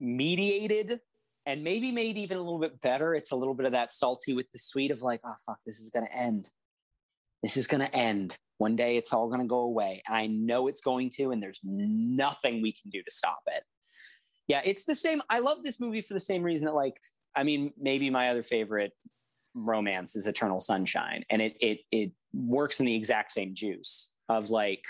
mediated? 0.00 1.00
And 1.46 1.62
maybe 1.62 1.92
made 1.92 2.16
even 2.16 2.38
a 2.38 2.42
little 2.42 2.58
bit 2.58 2.80
better. 2.80 3.14
It's 3.14 3.30
a 3.30 3.36
little 3.36 3.52
bit 3.52 3.66
of 3.66 3.72
that 3.72 3.92
salty 3.92 4.32
with 4.32 4.50
the 4.52 4.58
sweet 4.58 4.90
of 4.90 5.02
like 5.02 5.20
oh 5.24 5.34
fuck 5.44 5.58
this 5.66 5.80
is 5.80 5.90
going 5.90 6.06
to 6.06 6.16
end. 6.16 6.48
This 7.42 7.56
is 7.56 7.66
going 7.66 7.82
to 7.82 7.94
end. 7.94 8.36
One 8.58 8.76
day 8.76 8.96
it's 8.96 9.12
all 9.12 9.28
going 9.28 9.40
to 9.40 9.46
go 9.46 9.58
away. 9.58 10.02
And 10.06 10.16
i 10.16 10.26
know 10.26 10.68
it's 10.68 10.80
going 10.80 11.10
to 11.16 11.32
and 11.32 11.42
there's 11.42 11.60
nothing 11.64 12.62
we 12.62 12.72
can 12.72 12.90
do 12.90 13.02
to 13.02 13.10
stop 13.10 13.42
it. 13.48 13.64
Yeah 14.46 14.62
it's 14.64 14.84
the 14.84 14.94
same. 14.94 15.22
I 15.28 15.40
love 15.40 15.64
this 15.64 15.80
movie 15.80 16.00
for 16.00 16.14
the 16.14 16.20
same 16.20 16.42
reason 16.42 16.66
that 16.66 16.74
like 16.74 16.98
I 17.36 17.42
mean, 17.42 17.72
maybe 17.76 18.10
my 18.10 18.28
other 18.28 18.42
favorite 18.42 18.92
romance 19.54 20.16
is 20.16 20.26
Eternal 20.26 20.60
Sunshine, 20.60 21.24
and 21.30 21.40
it 21.42 21.56
it 21.60 21.80
it 21.90 22.12
works 22.32 22.80
in 22.80 22.86
the 22.86 22.94
exact 22.94 23.32
same 23.32 23.54
juice 23.54 24.12
of 24.28 24.50
like 24.50 24.82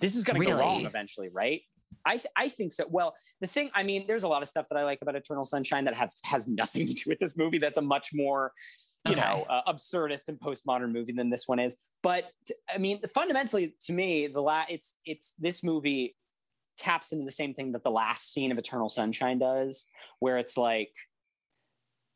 this 0.00 0.14
is 0.14 0.24
going 0.24 0.36
to 0.36 0.40
really? 0.40 0.52
go 0.52 0.58
wrong 0.58 0.86
eventually, 0.86 1.28
right? 1.28 1.62
I 2.04 2.12
th- 2.12 2.26
I 2.36 2.48
think 2.48 2.72
so. 2.72 2.84
Well, 2.88 3.14
the 3.40 3.46
thing, 3.46 3.70
I 3.74 3.82
mean, 3.82 4.06
there's 4.06 4.22
a 4.22 4.28
lot 4.28 4.42
of 4.42 4.48
stuff 4.48 4.68
that 4.68 4.78
I 4.78 4.84
like 4.84 5.00
about 5.02 5.16
Eternal 5.16 5.44
Sunshine 5.44 5.84
that 5.84 5.94
has 5.94 6.12
has 6.24 6.48
nothing 6.48 6.86
to 6.88 6.94
do 6.94 7.02
with 7.08 7.18
this 7.18 7.36
movie. 7.36 7.58
That's 7.58 7.78
a 7.78 7.82
much 7.82 8.10
more 8.12 8.52
you 9.06 9.12
okay. 9.12 9.20
know 9.20 9.46
uh, 9.48 9.72
absurdist 9.72 10.28
and 10.28 10.38
postmodern 10.38 10.92
movie 10.92 11.12
than 11.12 11.30
this 11.30 11.44
one 11.46 11.58
is. 11.58 11.76
But 12.02 12.30
I 12.72 12.78
mean, 12.78 13.00
fundamentally, 13.14 13.74
to 13.86 13.92
me, 13.92 14.26
the 14.26 14.40
la- 14.40 14.66
it's 14.68 14.94
it's 15.04 15.34
this 15.38 15.62
movie 15.62 16.16
taps 16.76 17.12
into 17.12 17.24
the 17.24 17.30
same 17.30 17.54
thing 17.54 17.72
that 17.72 17.82
the 17.82 17.90
last 17.90 18.32
scene 18.32 18.52
of 18.52 18.58
Eternal 18.58 18.88
Sunshine 18.88 19.38
does, 19.38 19.86
where 20.20 20.38
it's 20.38 20.56
like 20.56 20.92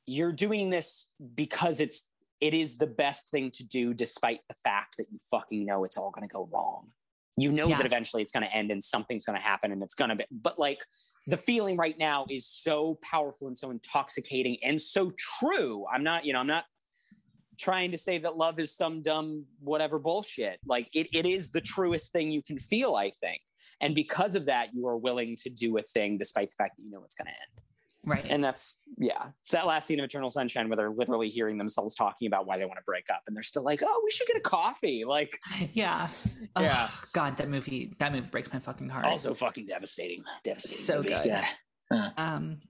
you're 0.07 0.33
doing 0.33 0.71
this 0.71 1.09
because 1.35 1.81
it's 1.81 2.05
it 2.41 2.55
is 2.55 2.77
the 2.77 2.89
best 2.89 3.31
thing 3.31 3.53
to 3.53 3.65
do 3.65 3.95
despite 3.95 4.41
the 4.49 4.55
fact 4.65 4.97
that 4.99 5.07
you 5.13 5.19
fucking 5.31 5.65
know 5.65 5.85
it's 5.85 5.97
all 5.97 6.11
going 6.11 6.29
to 6.29 6.33
go 6.33 6.49
wrong. 6.53 6.89
You 7.37 7.51
know 7.51 7.69
yeah. 7.69 7.77
that 7.79 7.87
eventually 7.87 8.23
it's 8.23 8.33
going 8.33 8.43
to 8.43 8.55
end 8.55 8.71
and 8.71 8.83
something's 8.83 9.25
going 9.25 9.39
to 9.39 9.43
happen 9.43 9.73
and 9.73 9.83
it's 9.83 9.95
going 9.95 10.11
to 10.11 10.17
be 10.17 10.25
but 10.31 10.59
like 10.59 10.81
the 11.29 11.37
feeling 11.37 11.77
right 11.77 11.97
now 11.97 12.27
is 12.29 12.47
so 12.47 12.99
powerful 13.01 13.47
and 13.47 13.57
so 13.57 13.71
intoxicating 13.71 14.59
and 14.63 14.81
so 14.81 15.11
true. 15.41 15.87
I'm 15.93 16.03
not 16.03 16.25
you 16.25 16.33
know 16.33 16.41
i'm 16.41 16.47
not 16.47 16.65
trying 17.59 17.93
to 17.93 17.99
say 17.99 18.19
that 18.19 18.37
love 18.37 18.59
is 18.59 18.75
some 18.75 19.03
dumb 19.03 19.45
whatever 19.61 19.99
bullshit. 19.99 20.59
Like 20.67 20.89
it, 20.93 21.07
it 21.15 21.27
is 21.27 21.51
the 21.51 21.61
truest 21.61 22.11
thing 22.13 22.31
you 22.31 22.43
can 22.43 22.59
feel 22.59 22.97
i 22.97 23.11
think. 23.11 23.41
And 23.81 23.95
because 23.95 24.35
of 24.35 24.47
that 24.47 24.75
you 24.75 24.87
are 24.89 24.97
willing 24.97 25.37
to 25.43 25.51
do 25.51 25.79
a 25.79 25.83
thing 25.83 26.19
despite 26.19 26.51
the 26.51 26.57
fact 26.57 26.77
that 26.77 26.83
you 26.83 26.91
know 26.91 27.05
it's 27.05 27.15
going 27.15 27.27
to 27.27 27.31
end 27.31 27.67
Right. 28.05 28.27
And 28.29 28.43
that's, 28.43 28.81
yeah, 28.99 29.29
it's 29.41 29.51
that 29.51 29.67
last 29.67 29.87
scene 29.87 30.01
of 30.01 30.05
Eternal 30.05 30.29
Sunshine 30.29 30.69
where 30.69 30.77
they're 30.77 30.91
literally 30.91 31.29
hearing 31.29 31.57
themselves 31.57 31.95
talking 31.95 32.27
about 32.27 32.47
why 32.47 32.59
they 32.59 32.65
want 32.65 32.79
to 32.79 32.85
break 32.85 33.07
up. 33.11 33.23
And 33.27 33.37
they're 33.37 33.45
still 33.45 33.63
like, 33.63 33.81
oh, 33.85 34.01
we 34.05 34.11
should 34.11 34.27
get 34.27 34.37
a 34.37 34.41
coffee. 34.41 35.05
Like, 35.07 35.39
yeah. 35.73 36.09
Yeah. 36.59 36.89
Oh, 36.91 37.05
God, 37.13 37.37
that 37.37 37.49
movie, 37.49 37.95
that 38.01 38.13
movie 38.13 38.27
breaks 38.27 38.53
my 38.53 38.59
fucking 38.59 38.89
heart. 38.89 39.05
Also 39.05 39.35
fucking 39.35 39.67
devastating. 39.67 40.25
Devastating. 40.43 40.79
So 40.79 40.97
movie. 40.97 41.09
good. 41.11 41.27
Yeah. 41.27 42.11
Um, 42.17 42.61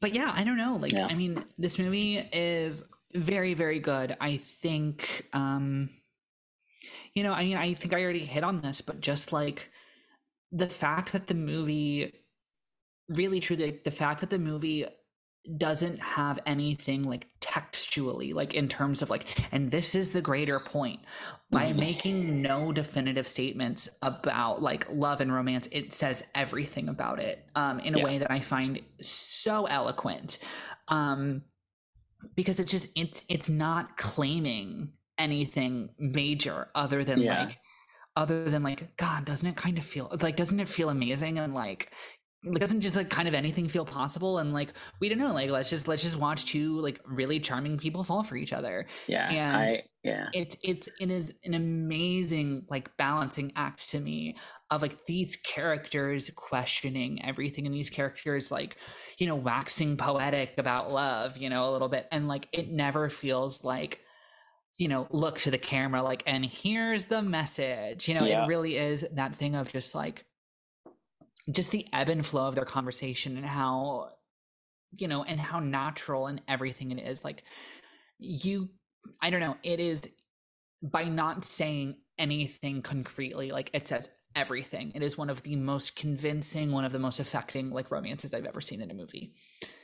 but 0.00 0.14
yeah, 0.14 0.32
I 0.34 0.44
don't 0.44 0.56
know. 0.56 0.76
Like, 0.76 0.92
yeah. 0.92 1.06
I 1.06 1.14
mean, 1.14 1.44
this 1.58 1.78
movie 1.78 2.18
is 2.18 2.84
very, 3.14 3.54
very 3.54 3.80
good. 3.80 4.16
I 4.20 4.36
think, 4.36 5.26
um, 5.32 5.90
you 7.14 7.24
know, 7.24 7.32
I 7.32 7.44
mean, 7.44 7.56
I 7.56 7.74
think 7.74 7.92
I 7.92 8.02
already 8.02 8.24
hit 8.24 8.44
on 8.44 8.60
this, 8.60 8.80
but 8.80 9.00
just 9.00 9.32
like 9.32 9.70
the 10.52 10.68
fact 10.68 11.12
that 11.12 11.26
the 11.26 11.34
movie 11.34 12.12
really 13.10 13.40
true. 13.40 13.56
like, 13.56 13.84
the 13.84 13.90
fact 13.90 14.20
that 14.20 14.30
the 14.30 14.38
movie 14.38 14.86
doesn't 15.56 15.98
have 16.00 16.38
anything 16.44 17.02
like 17.02 17.26
textually 17.40 18.34
like 18.34 18.52
in 18.52 18.68
terms 18.68 19.00
of 19.00 19.08
like 19.08 19.24
and 19.50 19.70
this 19.70 19.94
is 19.94 20.10
the 20.10 20.20
greater 20.20 20.60
point 20.60 21.00
by 21.50 21.72
making 21.72 22.42
no 22.42 22.72
definitive 22.72 23.26
statements 23.26 23.88
about 24.02 24.60
like 24.60 24.86
love 24.90 25.20
and 25.20 25.32
romance 25.32 25.66
it 25.72 25.94
says 25.94 26.22
everything 26.34 26.90
about 26.90 27.18
it 27.18 27.46
um 27.54 27.80
in 27.80 27.94
a 27.94 27.98
yeah. 27.98 28.04
way 28.04 28.18
that 28.18 28.30
i 28.30 28.38
find 28.38 28.80
so 29.00 29.64
eloquent 29.64 30.38
um 30.88 31.42
because 32.36 32.60
it's 32.60 32.70
just 32.70 32.88
it's 32.94 33.24
it's 33.28 33.48
not 33.48 33.96
claiming 33.96 34.92
anything 35.16 35.88
major 35.98 36.68
other 36.74 37.02
than 37.02 37.18
yeah. 37.18 37.44
like 37.44 37.58
other 38.14 38.44
than 38.44 38.62
like 38.62 38.94
god 38.98 39.24
doesn't 39.24 39.48
it 39.48 39.56
kind 39.56 39.78
of 39.78 39.84
feel 39.84 40.14
like 40.20 40.36
doesn't 40.36 40.60
it 40.60 40.68
feel 40.68 40.90
amazing 40.90 41.38
and 41.38 41.54
like 41.54 41.90
like 42.42 42.58
doesn't 42.58 42.80
just 42.80 42.96
like 42.96 43.10
kind 43.10 43.28
of 43.28 43.34
anything 43.34 43.68
feel 43.68 43.84
possible? 43.84 44.38
And 44.38 44.54
like 44.54 44.72
we 44.98 45.08
don't 45.08 45.18
know 45.18 45.34
like 45.34 45.50
let's 45.50 45.68
just 45.68 45.86
let's 45.86 46.02
just 46.02 46.16
watch 46.16 46.46
two 46.46 46.80
like 46.80 47.00
really 47.04 47.38
charming 47.38 47.76
people 47.76 48.02
fall 48.02 48.22
for 48.22 48.36
each 48.36 48.52
other. 48.52 48.86
Yeah 49.06 49.28
and 49.28 49.56
I, 49.56 49.82
yeah. 50.02 50.28
it's 50.32 50.56
it's 50.62 50.88
it 50.98 51.10
is 51.10 51.34
an 51.44 51.52
amazing 51.52 52.64
like 52.70 52.96
balancing 52.96 53.52
act 53.56 53.90
to 53.90 54.00
me 54.00 54.36
of 54.70 54.80
like 54.80 55.04
these 55.06 55.36
characters 55.36 56.30
questioning 56.34 57.22
everything 57.24 57.66
and 57.66 57.74
these 57.74 57.90
characters 57.90 58.50
like 58.50 58.76
you 59.18 59.26
know 59.26 59.36
waxing 59.36 59.98
poetic 59.98 60.54
about 60.56 60.90
love 60.90 61.36
you 61.36 61.50
know 61.50 61.68
a 61.68 61.72
little 61.72 61.88
bit. 61.88 62.08
And 62.10 62.26
like 62.26 62.48
it 62.52 62.70
never 62.70 63.10
feels 63.10 63.64
like 63.64 64.00
you 64.78 64.88
know 64.88 65.06
look 65.10 65.38
to 65.40 65.50
the 65.50 65.58
camera 65.58 66.02
like 66.02 66.22
and 66.26 66.42
here's 66.42 67.04
the 67.04 67.20
message. 67.20 68.08
You 68.08 68.14
know 68.14 68.24
yeah. 68.24 68.44
it 68.44 68.46
really 68.46 68.78
is 68.78 69.04
that 69.12 69.36
thing 69.36 69.54
of 69.54 69.70
just 69.70 69.94
like 69.94 70.24
just 71.50 71.70
the 71.70 71.86
ebb 71.92 72.08
and 72.08 72.24
flow 72.24 72.46
of 72.46 72.54
their 72.54 72.64
conversation 72.64 73.36
and 73.36 73.46
how 73.46 74.10
you 74.96 75.08
know 75.08 75.22
and 75.24 75.40
how 75.40 75.60
natural 75.60 76.26
and 76.26 76.40
everything 76.48 76.90
it 76.90 76.98
is 76.98 77.24
like 77.24 77.42
you 78.18 78.68
i 79.22 79.30
don't 79.30 79.40
know 79.40 79.56
it 79.62 79.80
is 79.80 80.08
by 80.82 81.04
not 81.04 81.44
saying 81.44 81.96
anything 82.18 82.82
concretely 82.82 83.50
like 83.50 83.70
it 83.72 83.86
says 83.88 84.10
everything 84.36 84.92
it 84.94 85.02
is 85.02 85.18
one 85.18 85.30
of 85.30 85.42
the 85.42 85.56
most 85.56 85.96
convincing 85.96 86.70
one 86.70 86.84
of 86.84 86.92
the 86.92 86.98
most 86.98 87.18
affecting 87.18 87.70
like 87.70 87.90
romances 87.90 88.32
i've 88.32 88.44
ever 88.44 88.60
seen 88.60 88.80
in 88.80 88.90
a 88.90 88.94
movie 88.94 89.32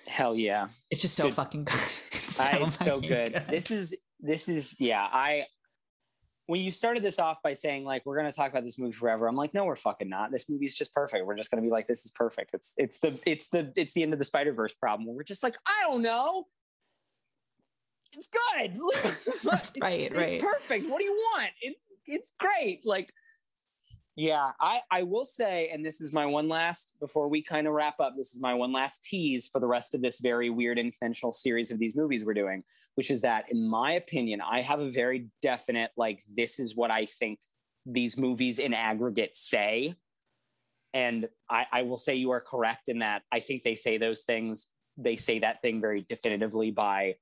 hell 0.07 0.37
yeah 0.37 0.69
it's 0.91 1.01
just 1.01 1.17
so 1.17 1.25
good. 1.25 1.35
fucking 1.35 1.65
good 1.65 1.81
it's 2.13 2.37
so, 2.37 2.45
I, 2.45 2.67
it's 2.67 2.79
so 2.79 3.01
good. 3.01 3.33
good 3.33 3.45
this 3.49 3.71
is 3.71 3.95
this 4.21 4.49
is 4.49 4.77
yeah 4.79 5.09
i 5.13 5.47
when 6.47 6.61
you 6.61 6.71
started 6.71 7.03
this 7.03 7.19
off 7.19 7.39
by 7.43 7.53
saying 7.53 7.85
like 7.85 8.03
we're 8.07 8.17
going 8.17 8.31
to 8.31 8.37
talk 8.37 8.51
about 8.51 8.65
this 8.65 8.79
movie 8.79 8.93
forever 8.93 9.27
i'm 9.27 9.37
like 9.37 9.53
no 9.53 9.65
we're 9.67 9.77
fucking 9.77 10.09
not. 10.09 10.33
This 10.33 10.49
movie's 10.49 10.75
just 10.75 10.95
perfect. 10.95 11.27
We're 11.27 11.37
just 11.37 11.51
going 11.51 11.63
to 11.63 11.67
be 11.67 11.71
like 11.71 11.87
this 11.87 12.05
is 12.05 12.13
perfect. 12.13 12.55
It's 12.55 12.75
it's 12.77 12.99
the 12.99 13.19
it's 13.27 13.49
the 13.49 13.73
it's 13.77 13.95
the 13.95 14.03
end 14.03 14.13
of 14.13 14.19
the 14.19 14.25
spider 14.25 14.53
verse 14.53 14.75
problem. 14.75 15.15
We're 15.15 15.25
just 15.25 15.43
like 15.43 15.57
i 15.67 15.83
don't 15.83 16.03
know. 16.03 16.45
It's 18.17 18.29
good. 18.29 18.79
It's, 19.05 19.45
right 19.81 20.01
it's, 20.01 20.19
right. 20.19 20.33
it's 20.33 20.45
perfect. 20.45 20.89
What 20.89 20.99
do 21.01 21.05
you 21.05 21.13
want? 21.13 21.51
It's 21.61 21.85
it's 22.07 22.33
great. 22.39 22.83
Like 22.85 23.13
yeah, 24.17 24.53
I, 24.59 24.81
I 24.91 25.03
will 25.03 25.27
say, 25.27 25.69
and 25.73 25.85
this 25.85 26.01
is 26.01 26.11
my 26.11 26.25
one 26.25 26.49
last, 26.49 26.97
before 27.01 27.29
we 27.29 27.43
kind 27.43 27.67
of 27.67 27.75
wrap 27.75 28.01
up, 28.01 28.15
this 28.17 28.33
is 28.33 28.41
my 28.41 28.55
one 28.55 28.73
last 28.73 29.05
tease 29.05 29.47
for 29.47 29.61
the 29.61 29.67
rest 29.67 29.95
of 29.95 30.01
this 30.01 30.19
very 30.21 30.49
weird 30.49 30.79
and 30.79 30.91
conventional 30.91 31.33
series 31.33 31.71
of 31.71 31.79
these 31.79 31.95
movies 31.95 32.25
we're 32.25 32.33
doing, 32.33 32.65
which 32.95 33.11
is 33.11 33.21
that, 33.21 33.45
in 33.51 33.69
my 33.69 33.93
opinion, 33.93 34.41
I 34.41 34.63
have 34.63 34.81
a 34.81 34.91
very 34.91 35.29
definite, 35.43 35.91
like, 35.99 36.23
this 36.35 36.59
is 36.59 36.75
what 36.75 36.91
I 36.91 37.05
think 37.05 37.41
these 37.85 38.17
movies 38.17 38.59
in 38.59 38.73
aggregate 38.73 39.37
say. 39.37 39.95
And 40.95 41.29
I, 41.51 41.67
I 41.71 41.83
will 41.83 41.99
say 41.99 42.15
you 42.15 42.31
are 42.31 42.41
correct 42.41 42.89
in 42.89 43.01
that 43.01 43.23
I 43.31 43.41
think 43.41 43.65
they 43.65 43.75
say 43.75 43.99
those 43.99 44.23
things, 44.23 44.69
they 44.97 45.17
say 45.17 45.41
that 45.41 45.61
thing 45.61 45.79
very 45.79 46.01
definitively 46.09 46.71
by 46.71 47.17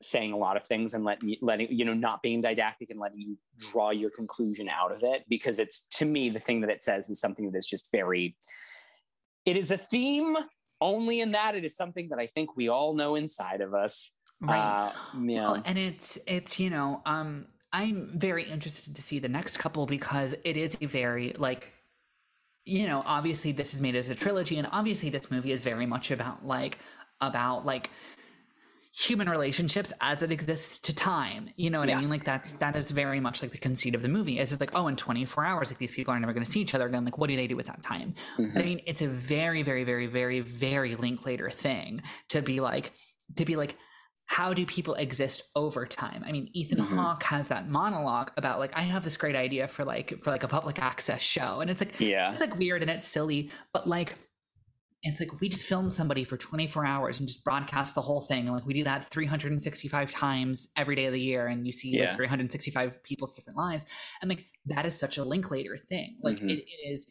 saying 0.00 0.32
a 0.32 0.36
lot 0.36 0.56
of 0.56 0.64
things 0.64 0.94
and 0.94 1.04
letting 1.04 1.36
letting 1.42 1.68
you 1.70 1.84
know 1.84 1.94
not 1.94 2.22
being 2.22 2.40
didactic 2.40 2.90
and 2.90 3.00
letting 3.00 3.20
you 3.20 3.36
draw 3.72 3.90
your 3.90 4.10
conclusion 4.10 4.68
out 4.68 4.92
of 4.92 5.02
it 5.02 5.24
because 5.28 5.58
it's 5.58 5.86
to 5.88 6.04
me 6.04 6.28
the 6.30 6.38
thing 6.38 6.60
that 6.60 6.70
it 6.70 6.82
says 6.82 7.10
is 7.10 7.20
something 7.20 7.50
that 7.50 7.58
is 7.58 7.66
just 7.66 7.90
very 7.90 8.36
it 9.44 9.56
is 9.56 9.70
a 9.70 9.76
theme 9.76 10.36
only 10.80 11.20
in 11.20 11.32
that 11.32 11.56
it 11.56 11.64
is 11.64 11.74
something 11.74 12.08
that 12.08 12.18
i 12.20 12.26
think 12.26 12.56
we 12.56 12.68
all 12.68 12.94
know 12.94 13.16
inside 13.16 13.60
of 13.60 13.74
us 13.74 14.12
right 14.40 14.86
uh, 14.86 14.92
yeah. 15.20 15.50
well, 15.50 15.62
and 15.64 15.76
it's 15.76 16.16
it's 16.28 16.60
you 16.60 16.70
know 16.70 17.02
um 17.04 17.46
i'm 17.72 18.12
very 18.16 18.44
interested 18.44 18.94
to 18.94 19.02
see 19.02 19.18
the 19.18 19.28
next 19.28 19.56
couple 19.56 19.84
because 19.84 20.34
it 20.44 20.56
is 20.56 20.76
a 20.80 20.86
very 20.86 21.32
like 21.38 21.72
you 22.64 22.86
know 22.86 23.02
obviously 23.04 23.50
this 23.50 23.74
is 23.74 23.80
made 23.80 23.96
as 23.96 24.10
a 24.10 24.14
trilogy 24.14 24.58
and 24.58 24.68
obviously 24.70 25.10
this 25.10 25.28
movie 25.28 25.50
is 25.50 25.64
very 25.64 25.86
much 25.86 26.12
about 26.12 26.46
like 26.46 26.78
about 27.20 27.66
like 27.66 27.90
human 28.98 29.28
relationships 29.28 29.92
as 30.00 30.24
it 30.24 30.32
exists 30.32 30.80
to 30.80 30.92
time. 30.92 31.50
You 31.54 31.70
know 31.70 31.78
what 31.78 31.88
yeah. 31.88 31.98
I 31.98 32.00
mean? 32.00 32.10
Like 32.10 32.24
that's 32.24 32.52
that 32.52 32.74
is 32.74 32.90
very 32.90 33.20
much 33.20 33.42
like 33.42 33.52
the 33.52 33.58
conceit 33.58 33.94
of 33.94 34.02
the 34.02 34.08
movie. 34.08 34.40
It's 34.40 34.58
like, 34.58 34.74
oh, 34.74 34.88
in 34.88 34.96
24 34.96 35.44
hours, 35.44 35.70
like 35.70 35.78
these 35.78 35.92
people 35.92 36.12
are 36.12 36.18
never 36.18 36.32
going 36.32 36.44
to 36.44 36.50
see 36.50 36.60
each 36.60 36.74
other 36.74 36.86
again. 36.86 37.04
Like, 37.04 37.16
what 37.16 37.28
do 37.28 37.36
they 37.36 37.46
do 37.46 37.54
with 37.54 37.66
that 37.66 37.82
time? 37.82 38.14
Mm-hmm. 38.38 38.58
I 38.58 38.62
mean, 38.62 38.80
it's 38.86 39.00
a 39.00 39.06
very, 39.06 39.62
very, 39.62 39.84
very, 39.84 40.06
very, 40.06 40.40
very 40.40 40.96
Linklater 40.96 41.48
thing 41.50 42.02
to 42.30 42.42
be 42.42 42.58
like, 42.58 42.92
to 43.36 43.44
be 43.44 43.54
like, 43.54 43.76
how 44.26 44.52
do 44.52 44.66
people 44.66 44.94
exist 44.94 45.44
over 45.54 45.86
time? 45.86 46.24
I 46.26 46.32
mean, 46.32 46.50
Ethan 46.52 46.78
mm-hmm. 46.78 46.98
Hawke 46.98 47.22
has 47.22 47.48
that 47.48 47.68
monologue 47.68 48.32
about 48.36 48.58
like, 48.58 48.72
I 48.74 48.82
have 48.82 49.04
this 49.04 49.16
great 49.16 49.36
idea 49.36 49.68
for 49.68 49.84
like 49.84 50.22
for 50.22 50.30
like 50.30 50.42
a 50.42 50.48
public 50.48 50.82
access 50.82 51.22
show, 51.22 51.60
and 51.60 51.70
it's 51.70 51.80
like, 51.80 52.00
yeah, 52.00 52.32
it's 52.32 52.40
like 52.40 52.58
weird 52.58 52.82
and 52.82 52.90
it's 52.90 53.06
silly, 53.06 53.50
but 53.72 53.88
like 53.88 54.16
it's 55.02 55.20
like 55.20 55.40
we 55.40 55.48
just 55.48 55.66
film 55.66 55.90
somebody 55.90 56.24
for 56.24 56.36
24 56.36 56.84
hours 56.84 57.18
and 57.20 57.28
just 57.28 57.44
broadcast 57.44 57.94
the 57.94 58.00
whole 58.00 58.20
thing 58.20 58.46
and 58.46 58.54
like 58.54 58.66
we 58.66 58.74
do 58.74 58.84
that 58.84 59.04
365 59.04 60.10
times 60.10 60.68
every 60.76 60.96
day 60.96 61.06
of 61.06 61.12
the 61.12 61.20
year 61.20 61.46
and 61.46 61.66
you 61.66 61.72
see 61.72 61.90
yeah. 61.90 62.08
like 62.08 62.16
365 62.16 63.02
people's 63.04 63.34
different 63.34 63.56
lives 63.56 63.86
and 64.20 64.28
like 64.28 64.46
that 64.66 64.84
is 64.84 64.98
such 64.98 65.16
a 65.16 65.24
linklater 65.24 65.78
thing 65.88 66.16
like 66.22 66.36
mm-hmm. 66.36 66.48
it, 66.48 66.58
it 66.58 66.88
is 66.92 67.06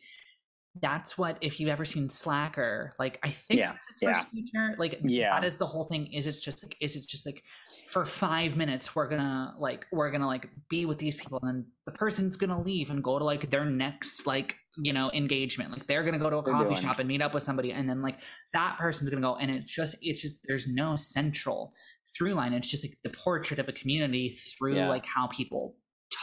that's 0.81 1.17
what 1.17 1.37
if 1.41 1.59
you've 1.59 1.69
ever 1.69 1.85
seen 1.85 2.09
slacker 2.09 2.93
like 2.99 3.19
i 3.23 3.29
think 3.29 3.59
yeah. 3.59 3.71
that's 3.71 3.87
his 3.87 3.99
first 3.99 4.27
yeah. 4.31 4.41
feature 4.41 4.75
like 4.77 4.99
yeah 5.03 5.39
that 5.39 5.47
is 5.47 5.57
the 5.57 5.65
whole 5.65 5.85
thing 5.85 6.11
is 6.13 6.27
it's 6.27 6.39
just 6.39 6.63
like 6.63 6.75
is 6.81 6.95
it's 6.95 7.05
just 7.05 7.25
like 7.25 7.41
for 7.89 8.05
five 8.05 8.57
minutes 8.57 8.95
we're 8.95 9.07
gonna 9.07 9.55
like 9.57 9.85
we're 9.91 10.11
gonna 10.11 10.27
like 10.27 10.49
be 10.69 10.85
with 10.85 10.99
these 10.99 11.15
people 11.15 11.39
and 11.41 11.49
then 11.49 11.65
the 11.85 11.91
person's 11.91 12.35
gonna 12.35 12.61
leave 12.61 12.89
and 12.89 13.03
go 13.03 13.17
to 13.17 13.25
like 13.25 13.49
their 13.49 13.65
next 13.65 14.27
like 14.27 14.57
you 14.77 14.93
know 14.93 15.11
engagement. 15.11 15.71
Like 15.71 15.87
they're 15.87 16.03
gonna 16.03 16.19
go 16.19 16.29
to 16.29 16.37
a 16.37 16.43
coffee 16.43 16.75
shop 16.75 16.99
and 16.99 17.07
meet 17.07 17.21
up 17.21 17.33
with 17.33 17.43
somebody 17.43 17.71
and 17.71 17.89
then 17.89 18.01
like 18.01 18.19
that 18.53 18.77
person's 18.77 19.09
gonna 19.09 19.21
go 19.21 19.35
and 19.35 19.51
it's 19.51 19.67
just 19.67 19.95
it's 20.01 20.21
just 20.21 20.37
there's 20.47 20.67
no 20.67 20.95
central 20.95 21.73
through 22.15 22.33
line. 22.33 22.53
It's 22.53 22.69
just 22.69 22.83
like 22.83 22.97
the 23.03 23.09
portrait 23.09 23.59
of 23.59 23.67
a 23.67 23.73
community 23.73 24.29
through 24.29 24.75
yeah. 24.75 24.89
like 24.89 25.05
how 25.05 25.27
people 25.27 25.75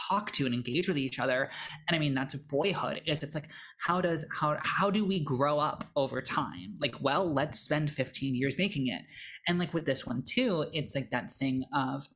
talk 0.09 0.31
to 0.31 0.45
and 0.45 0.55
engage 0.55 0.87
with 0.87 0.97
each 0.97 1.19
other. 1.19 1.49
And 1.87 1.95
i 1.95 1.99
mean 1.99 2.15
that's 2.15 2.35
boyhood 2.35 3.01
is 3.05 3.21
it's 3.21 3.35
like 3.35 3.49
how 3.79 4.01
does 4.01 4.25
how 4.31 4.57
how 4.61 4.89
do 4.89 5.05
we 5.05 5.23
grow 5.23 5.59
up 5.59 5.85
over 5.95 6.21
time? 6.21 6.75
Like 6.79 6.95
well 7.01 7.31
let's 7.31 7.59
spend 7.59 7.91
15 7.91 8.35
years 8.35 8.57
making 8.57 8.87
it. 8.87 9.01
And 9.47 9.59
like 9.59 9.73
with 9.73 9.85
this 9.85 10.05
one 10.05 10.23
too 10.27 10.65
it's 10.73 10.95
like 10.95 11.11
that 11.11 11.31
thing 11.31 11.65
of 11.73 12.07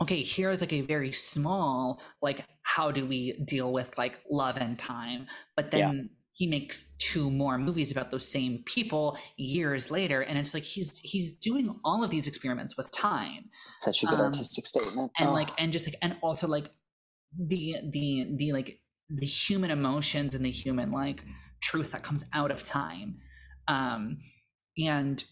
okay 0.00 0.22
here's 0.22 0.60
like 0.60 0.72
a 0.72 0.80
very 0.80 1.12
small 1.12 2.00
like 2.22 2.44
how 2.62 2.90
do 2.90 3.06
we 3.06 3.32
deal 3.46 3.72
with 3.72 3.96
like 3.98 4.20
love 4.30 4.56
and 4.56 4.78
time 4.78 5.26
but 5.56 5.70
then 5.70 5.96
yeah. 5.96 6.02
he 6.32 6.46
makes 6.46 6.92
two 6.98 7.30
more 7.30 7.58
movies 7.58 7.90
about 7.90 8.10
those 8.10 8.26
same 8.26 8.62
people 8.66 9.18
years 9.36 9.90
later 9.90 10.22
and 10.22 10.38
it's 10.38 10.54
like 10.54 10.62
he's 10.62 10.98
he's 10.98 11.32
doing 11.34 11.78
all 11.84 12.04
of 12.04 12.10
these 12.10 12.26
experiments 12.26 12.76
with 12.76 12.90
time 12.90 13.44
such 13.80 14.02
a 14.02 14.06
good 14.06 14.18
um, 14.18 14.26
artistic 14.26 14.66
statement 14.66 15.10
and 15.18 15.30
oh. 15.30 15.32
like 15.32 15.50
and 15.58 15.72
just 15.72 15.86
like 15.86 15.96
and 16.02 16.16
also 16.22 16.46
like 16.46 16.70
the 17.38 17.76
the 17.90 18.26
the 18.36 18.52
like 18.52 18.80
the 19.10 19.26
human 19.26 19.70
emotions 19.70 20.34
and 20.34 20.44
the 20.44 20.50
human 20.50 20.92
like 20.92 21.24
truth 21.60 21.92
that 21.92 22.02
comes 22.02 22.24
out 22.32 22.50
of 22.50 22.62
time 22.62 23.16
um 23.66 24.18
and 24.78 25.24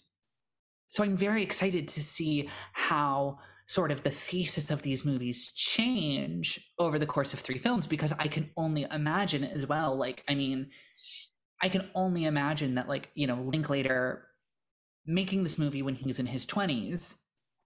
so 0.88 1.04
i'm 1.04 1.16
very 1.16 1.42
excited 1.42 1.86
to 1.86 2.02
see 2.02 2.48
how 2.72 3.38
sort 3.66 3.90
of 3.90 4.02
the 4.02 4.10
thesis 4.10 4.70
of 4.70 4.82
these 4.82 5.04
movies 5.04 5.52
change 5.52 6.60
over 6.78 6.98
the 6.98 7.06
course 7.06 7.32
of 7.32 7.40
three 7.40 7.58
films 7.58 7.86
because 7.86 8.12
I 8.18 8.28
can 8.28 8.50
only 8.56 8.86
imagine 8.90 9.42
as 9.44 9.66
well. 9.66 9.96
Like, 9.96 10.22
I 10.28 10.34
mean, 10.34 10.70
I 11.60 11.68
can 11.68 11.88
only 11.94 12.26
imagine 12.26 12.76
that, 12.76 12.88
like, 12.88 13.10
you 13.14 13.26
know, 13.26 13.42
Linklater 13.42 14.26
making 15.04 15.42
this 15.42 15.58
movie 15.58 15.82
when 15.82 15.96
he's 15.96 16.18
in 16.18 16.26
his 16.26 16.46
20s 16.46 17.14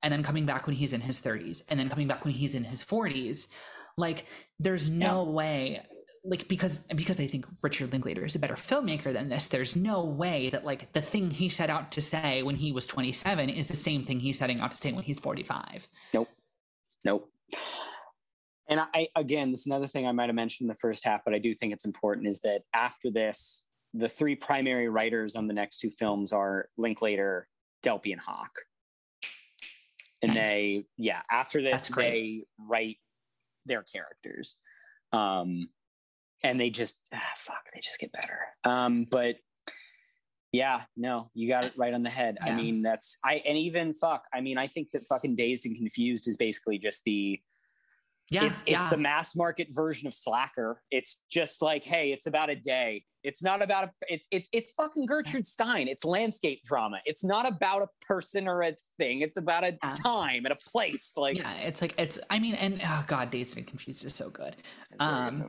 and 0.03 0.13
then 0.13 0.23
coming 0.23 0.47
back 0.47 0.67
when 0.67 0.77
he's 0.77 0.93
in 0.93 1.03
his 1.03 1.21
30s 1.21 1.63
and 1.69 1.79
then 1.79 1.91
coming 1.91 2.09
back 2.09 2.25
when 2.25 2.35
he's 2.35 2.55
in 2.55 2.65
his 2.65 2.83
40s. 2.83 3.49
Like, 3.99 4.27
there's 4.59 4.89
no 4.89 5.25
yeah. 5.25 5.31
way 5.31 5.83
like 6.23 6.49
because 6.49 6.79
because 6.95 7.19
I 7.19 7.27
think 7.27 7.47
Richard 7.63 7.93
Linklater 7.93 8.25
is 8.25 8.35
a 8.35 8.39
better 8.39 8.55
filmmaker 8.55 9.13
than 9.13 9.29
this. 9.29 9.47
There's 9.47 9.75
no 9.75 10.05
way 10.05 10.51
that 10.51 10.65
like 10.65 10.93
the 10.93 11.01
thing 11.01 11.31
he 11.31 11.49
set 11.49 11.71
out 11.71 11.91
to 11.93 12.01
say 12.01 12.43
when 12.43 12.57
he 12.57 12.73
was 12.73 12.87
27 12.87 13.49
is 13.49 13.69
the 13.69 13.77
same 13.77 14.05
thing 14.05 14.21
he's 14.21 14.39
setting 14.39 14.61
out 14.61 14.73
to 14.73 14.77
say 14.77 14.93
when 14.93 15.05
he's 15.05 15.19
45. 15.19 15.89
Nope. 16.13 16.29
Nope. 17.05 17.31
And 18.69 18.81
I 18.95 19.09
again, 19.17 19.51
this 19.51 19.61
is 19.61 19.67
another 19.67 19.87
thing 19.87 20.07
I 20.07 20.13
might 20.13 20.27
have 20.27 20.35
mentioned 20.35 20.67
in 20.67 20.69
the 20.69 20.79
first 20.79 21.05
half, 21.05 21.23
but 21.25 21.35
I 21.35 21.39
do 21.39 21.55
think 21.55 21.73
it's 21.73 21.87
important 21.87 22.29
is 22.29 22.41
that 22.43 22.63
after 22.75 23.11
this, 23.11 23.65
the 23.95 24.09
three 24.09 24.37
primary 24.37 24.89
writers 24.89 25.37
on 25.37 25.49
the 25.49 25.55
next 25.55 25.79
two 25.79 25.91
films 25.91 26.33
are 26.33 26.69
Linklater, 26.77 27.49
Delpy, 27.83 28.13
and 28.13 28.21
Hawke. 28.21 28.61
And 30.23 30.35
nice. 30.35 30.47
they, 30.47 30.85
yeah, 30.99 31.23
after 31.31 31.63
this, 31.63 31.89
they 31.89 32.45
write 32.59 32.99
their 33.65 33.83
characters. 33.83 34.57
Um, 35.13 35.69
and 36.43 36.61
they 36.61 36.71
just, 36.71 37.01
ah, 37.13 37.19
fuck, 37.37 37.67
they 37.75 37.81
just 37.81 37.99
get 37.99 38.13
better. 38.13 38.39
Um, 38.65 39.07
but 39.11 39.37
yeah, 40.53 40.83
no, 40.97 41.31
you 41.35 41.49
got 41.49 41.65
it 41.65 41.73
right 41.77 41.95
on 41.95 42.03
the 42.03 42.11
head. 42.11 42.39
Yeah. 42.45 42.53
I 42.53 42.57
mean, 42.57 42.83
that's, 42.83 43.19
I, 43.25 43.43
and 43.47 43.57
even 43.57 43.95
fuck, 43.95 44.25
I 44.35 44.41
mean, 44.41 44.59
I 44.59 44.67
think 44.67 44.91
that 44.93 45.07
fucking 45.07 45.37
Dazed 45.37 45.67
and 45.67 45.77
Confused 45.77 46.27
is 46.27 46.37
basically 46.37 46.79
just 46.79 47.05
the, 47.05 47.41
yeah, 48.31 48.45
it's, 48.45 48.63
it's 48.63 48.71
yeah. 48.71 48.89
the 48.89 48.97
mass 48.97 49.35
market 49.35 49.69
version 49.71 50.07
of 50.07 50.15
Slacker. 50.15 50.83
It's 50.91 51.21
just 51.31 51.63
like, 51.63 51.85
hey, 51.85 52.13
it's 52.13 52.27
about 52.27 52.49
a 52.49 52.57
day. 52.57 53.05
It's 53.23 53.43
not 53.43 53.63
about 53.63 53.85
a, 53.85 53.93
it's 54.09 54.27
it's 54.31 54.49
it's 54.53 54.73
fucking 54.73 55.07
Gertrude 55.07 55.47
Stein. 55.47 55.89
It's 55.89 56.05
landscape 56.05 56.63
drama. 56.65 57.01
It's 57.05 57.25
not 57.25 57.47
about 57.49 57.83
a 57.83 57.89
person 58.07 58.49
or 58.49 58.63
a 58.63 58.75
thing. 58.99 59.21
It's 59.21 59.37
about 59.37 59.65
a 59.65 59.79
yeah. 59.83 59.95
time 59.95 60.45
and 60.45 60.53
a 60.53 60.59
place. 60.71 61.13
Like 61.17 61.37
yeah, 61.37 61.53
it's 61.55 61.83
like 61.83 61.95
it's. 61.99 62.19
I 62.31 62.39
mean, 62.39 62.55
and 62.55 62.81
oh 62.85 63.05
god, 63.07 63.31
Dazed 63.31 63.57
and 63.57 63.67
Confused 63.67 64.05
is 64.05 64.15
so 64.15 64.31
good. 64.31 64.57
Um, 64.99 65.45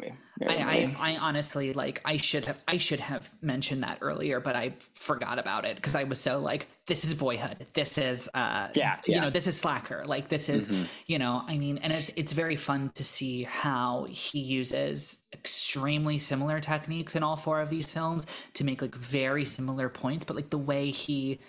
I, 0.47 0.55
I, 0.55 0.95
I 0.99 1.17
honestly 1.17 1.73
like 1.73 2.01
I 2.05 2.17
should 2.17 2.45
have 2.45 2.59
I 2.67 2.77
should 2.77 2.99
have 2.99 3.33
mentioned 3.41 3.83
that 3.83 3.99
earlier, 4.01 4.39
but 4.39 4.55
I 4.55 4.75
forgot 4.93 5.39
about 5.39 5.65
it 5.65 5.75
because 5.75 5.95
I 5.95 6.03
was 6.03 6.19
so 6.19 6.39
like 6.39 6.67
this 6.87 7.03
is 7.03 7.13
Boyhood. 7.13 7.67
This 7.73 7.97
is 7.97 8.29
uh 8.33 8.67
yeah, 8.73 8.97
yeah. 9.05 9.15
you 9.15 9.21
know 9.21 9.29
this 9.29 9.47
is 9.47 9.57
Slacker. 9.57 10.03
Like 10.05 10.29
this 10.29 10.49
is 10.49 10.67
mm-hmm. 10.67 10.83
you 11.07 11.19
know 11.19 11.43
I 11.47 11.57
mean, 11.57 11.77
and 11.79 11.93
it's 11.93 12.11
it's 12.15 12.33
very 12.33 12.55
fun 12.55 12.91
to 12.95 13.03
see 13.03 13.43
how 13.43 14.07
he 14.09 14.39
uses 14.39 15.23
extremely 15.33 16.19
similar 16.19 16.59
techniques 16.59 17.15
in 17.15 17.23
all 17.23 17.35
four 17.35 17.60
of 17.61 17.69
these 17.69 17.91
films 17.91 18.25
to 18.55 18.63
make 18.63 18.81
like 18.81 18.95
very 18.95 19.45
similar 19.45 19.89
points, 19.89 20.25
but 20.25 20.35
like 20.35 20.49
the 20.49 20.57
way 20.57 20.91
he 20.91 21.39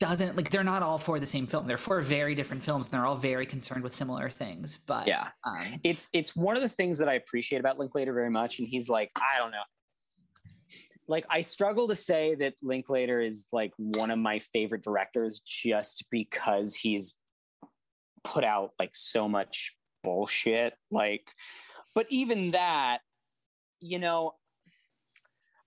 doesn't 0.00 0.36
like 0.36 0.50
they're 0.50 0.64
not 0.64 0.82
all 0.82 0.98
for 0.98 1.20
the 1.20 1.26
same 1.26 1.46
film. 1.46 1.66
They're 1.66 1.78
for 1.78 2.00
very 2.00 2.34
different 2.34 2.62
films 2.62 2.86
and 2.86 2.94
they're 2.94 3.06
all 3.06 3.16
very 3.16 3.46
concerned 3.46 3.82
with 3.82 3.94
similar 3.94 4.30
things. 4.30 4.78
But 4.86 5.06
yeah, 5.06 5.28
um, 5.44 5.80
it's 5.84 6.08
it's 6.12 6.34
one 6.34 6.56
of 6.56 6.62
the 6.62 6.68
things 6.68 6.98
that 6.98 7.08
I 7.08 7.14
appreciate 7.14 7.58
about 7.58 7.78
Linklater 7.78 8.12
very 8.12 8.30
much. 8.30 8.58
And 8.58 8.66
he's 8.68 8.88
like, 8.88 9.10
I 9.16 9.38
don't 9.38 9.50
know. 9.50 9.62
Like 11.08 11.26
I 11.30 11.42
struggle 11.42 11.88
to 11.88 11.94
say 11.94 12.34
that 12.36 12.54
Linklater 12.62 13.20
is 13.20 13.46
like 13.52 13.72
one 13.76 14.10
of 14.10 14.18
my 14.18 14.38
favorite 14.38 14.82
directors 14.82 15.40
just 15.40 16.06
because 16.10 16.74
he's 16.74 17.16
put 18.24 18.44
out 18.44 18.70
like 18.78 18.94
so 18.94 19.28
much 19.28 19.76
bullshit. 20.02 20.74
Like, 20.90 21.30
but 21.94 22.06
even 22.08 22.52
that, 22.52 22.98
you 23.80 23.98
know, 23.98 24.32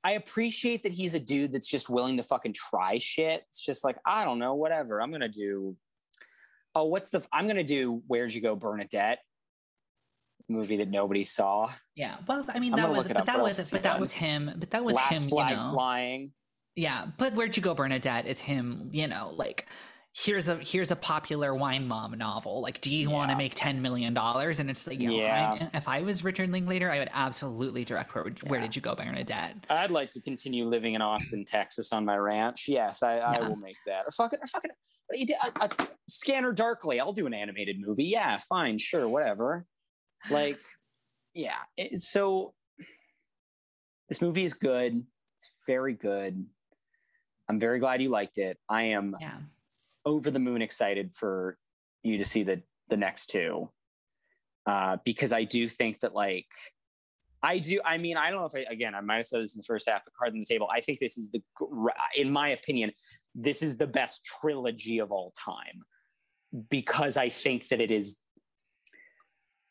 I 0.03 0.11
appreciate 0.13 0.83
that 0.83 0.91
he's 0.91 1.13
a 1.13 1.19
dude 1.19 1.51
that's 1.51 1.67
just 1.67 1.89
willing 1.89 2.17
to 2.17 2.23
fucking 2.23 2.53
try 2.53 2.97
shit. 2.97 3.43
It's 3.49 3.61
just 3.61 3.83
like, 3.83 3.97
I 4.05 4.23
don't 4.23 4.39
know, 4.39 4.55
whatever. 4.55 5.01
I'm 5.01 5.09
going 5.09 5.21
to 5.21 5.27
do, 5.27 5.75
oh, 6.73 6.85
what's 6.85 7.09
the, 7.09 7.21
I'm 7.33 7.45
going 7.45 7.57
to 7.57 7.63
do 7.63 8.01
Where'd 8.07 8.33
You 8.33 8.41
Go, 8.41 8.55
Bernadette? 8.55 9.19
Movie 10.47 10.77
that 10.77 10.89
nobody 10.89 11.23
saw. 11.23 11.71
Yeah. 11.95 12.15
Well, 12.27 12.45
I 12.49 12.59
mean, 12.59 12.75
that 12.75 12.89
was, 12.89 13.07
but 13.07 13.25
that 13.25 13.41
was, 13.41 13.71
but 13.71 13.81
that 13.83 13.99
was 13.99 14.11
him, 14.11 14.51
but 14.57 14.71
that 14.71 14.83
was 14.83 14.95
Last 14.95 15.23
him, 15.23 15.29
flag 15.29 15.51
you 15.51 15.57
know, 15.57 15.71
flying. 15.71 16.31
Yeah. 16.75 17.07
But 17.17 17.35
Where'd 17.35 17.55
You 17.55 17.61
Go, 17.61 17.75
Bernadette 17.75 18.25
is 18.25 18.39
him, 18.39 18.89
you 18.91 19.07
know, 19.07 19.33
like, 19.35 19.67
here's 20.13 20.47
a 20.47 20.55
here's 20.55 20.91
a 20.91 20.95
popular 20.95 21.53
wine 21.53 21.87
mom 21.87 22.17
novel. 22.17 22.61
Like, 22.61 22.81
do 22.81 22.93
you 22.93 23.09
yeah. 23.09 23.15
want 23.15 23.31
to 23.31 23.37
make 23.37 23.53
ten 23.55 23.81
million 23.81 24.13
dollars? 24.13 24.59
And 24.59 24.69
it's 24.69 24.87
like, 24.87 24.99
yeah. 24.99 25.69
I, 25.73 25.77
if 25.77 25.87
I 25.87 26.01
was 26.01 26.23
Richard 26.23 26.49
Linklater, 26.49 26.91
I 26.91 26.99
would 26.99 27.09
absolutely 27.13 27.85
direct 27.85 28.13
where 28.13 28.27
yeah. 28.27 28.49
where 28.49 28.59
did 28.59 28.75
you 28.75 28.81
go, 28.81 28.95
Bernadette? 28.95 29.55
I'd 29.69 29.91
like 29.91 30.11
to 30.11 30.21
continue 30.21 30.65
living 30.65 30.95
in 30.95 31.01
Austin, 31.01 31.45
Texas, 31.45 31.93
on 31.93 32.05
my 32.05 32.17
ranch. 32.17 32.65
Yes, 32.67 33.03
I, 33.03 33.17
I 33.17 33.47
will 33.47 33.55
make 33.55 33.77
that. 33.85 34.05
Or 34.05 34.11
fucking, 34.11 34.39
or 34.41 34.47
fucking, 34.47 34.71
you 35.13 35.25
did 35.25 35.37
a, 35.43 35.65
a 35.65 35.69
Scanner 36.07 36.51
Darkly. 36.51 36.99
I'll 36.99 37.13
do 37.13 37.27
an 37.27 37.33
animated 37.33 37.77
movie. 37.79 38.05
Yeah, 38.05 38.39
fine, 38.49 38.77
sure, 38.77 39.07
whatever. 39.07 39.65
Like, 40.29 40.59
yeah. 41.33 41.59
It, 41.77 41.99
so 41.99 42.53
this 44.09 44.21
movie 44.21 44.43
is 44.43 44.53
good. 44.53 45.05
It's 45.37 45.51
very 45.65 45.93
good. 45.93 46.45
I'm 47.47 47.59
very 47.59 47.79
glad 47.79 48.01
you 48.01 48.09
liked 48.09 48.37
it. 48.37 48.57
I 48.67 48.83
am. 48.83 49.15
Yeah 49.21 49.37
over 50.05 50.31
the 50.31 50.39
moon 50.39 50.61
excited 50.61 51.13
for 51.13 51.57
you 52.03 52.17
to 52.17 52.25
see 52.25 52.43
the 52.43 52.61
the 52.89 52.97
next 52.97 53.27
two 53.27 53.69
uh, 54.65 54.97
because 55.03 55.33
I 55.33 55.43
do 55.43 55.67
think 55.67 55.99
that 56.01 56.13
like 56.13 56.47
I 57.41 57.59
do. 57.59 57.79
I 57.85 57.97
mean, 57.97 58.17
I 58.17 58.29
don't 58.29 58.39
know 58.39 58.45
if 58.45 58.55
I 58.55 58.71
again 58.71 58.93
I 58.95 59.01
might 59.01 59.17
have 59.17 59.25
said 59.25 59.41
this 59.41 59.55
in 59.55 59.59
the 59.59 59.63
first 59.63 59.89
half, 59.89 60.03
but 60.05 60.13
cards 60.13 60.35
on 60.35 60.39
the 60.39 60.45
table. 60.45 60.67
I 60.71 60.81
think 60.81 60.99
this 60.99 61.17
is 61.17 61.31
the, 61.31 61.41
in 62.15 62.31
my 62.31 62.49
opinion, 62.49 62.91
this 63.33 63.63
is 63.63 63.77
the 63.77 63.87
best 63.87 64.25
trilogy 64.25 64.99
of 64.99 65.11
all 65.11 65.33
time 65.37 65.81
because 66.69 67.17
I 67.17 67.29
think 67.29 67.67
that 67.69 67.81
it 67.81 67.91
is. 67.91 68.17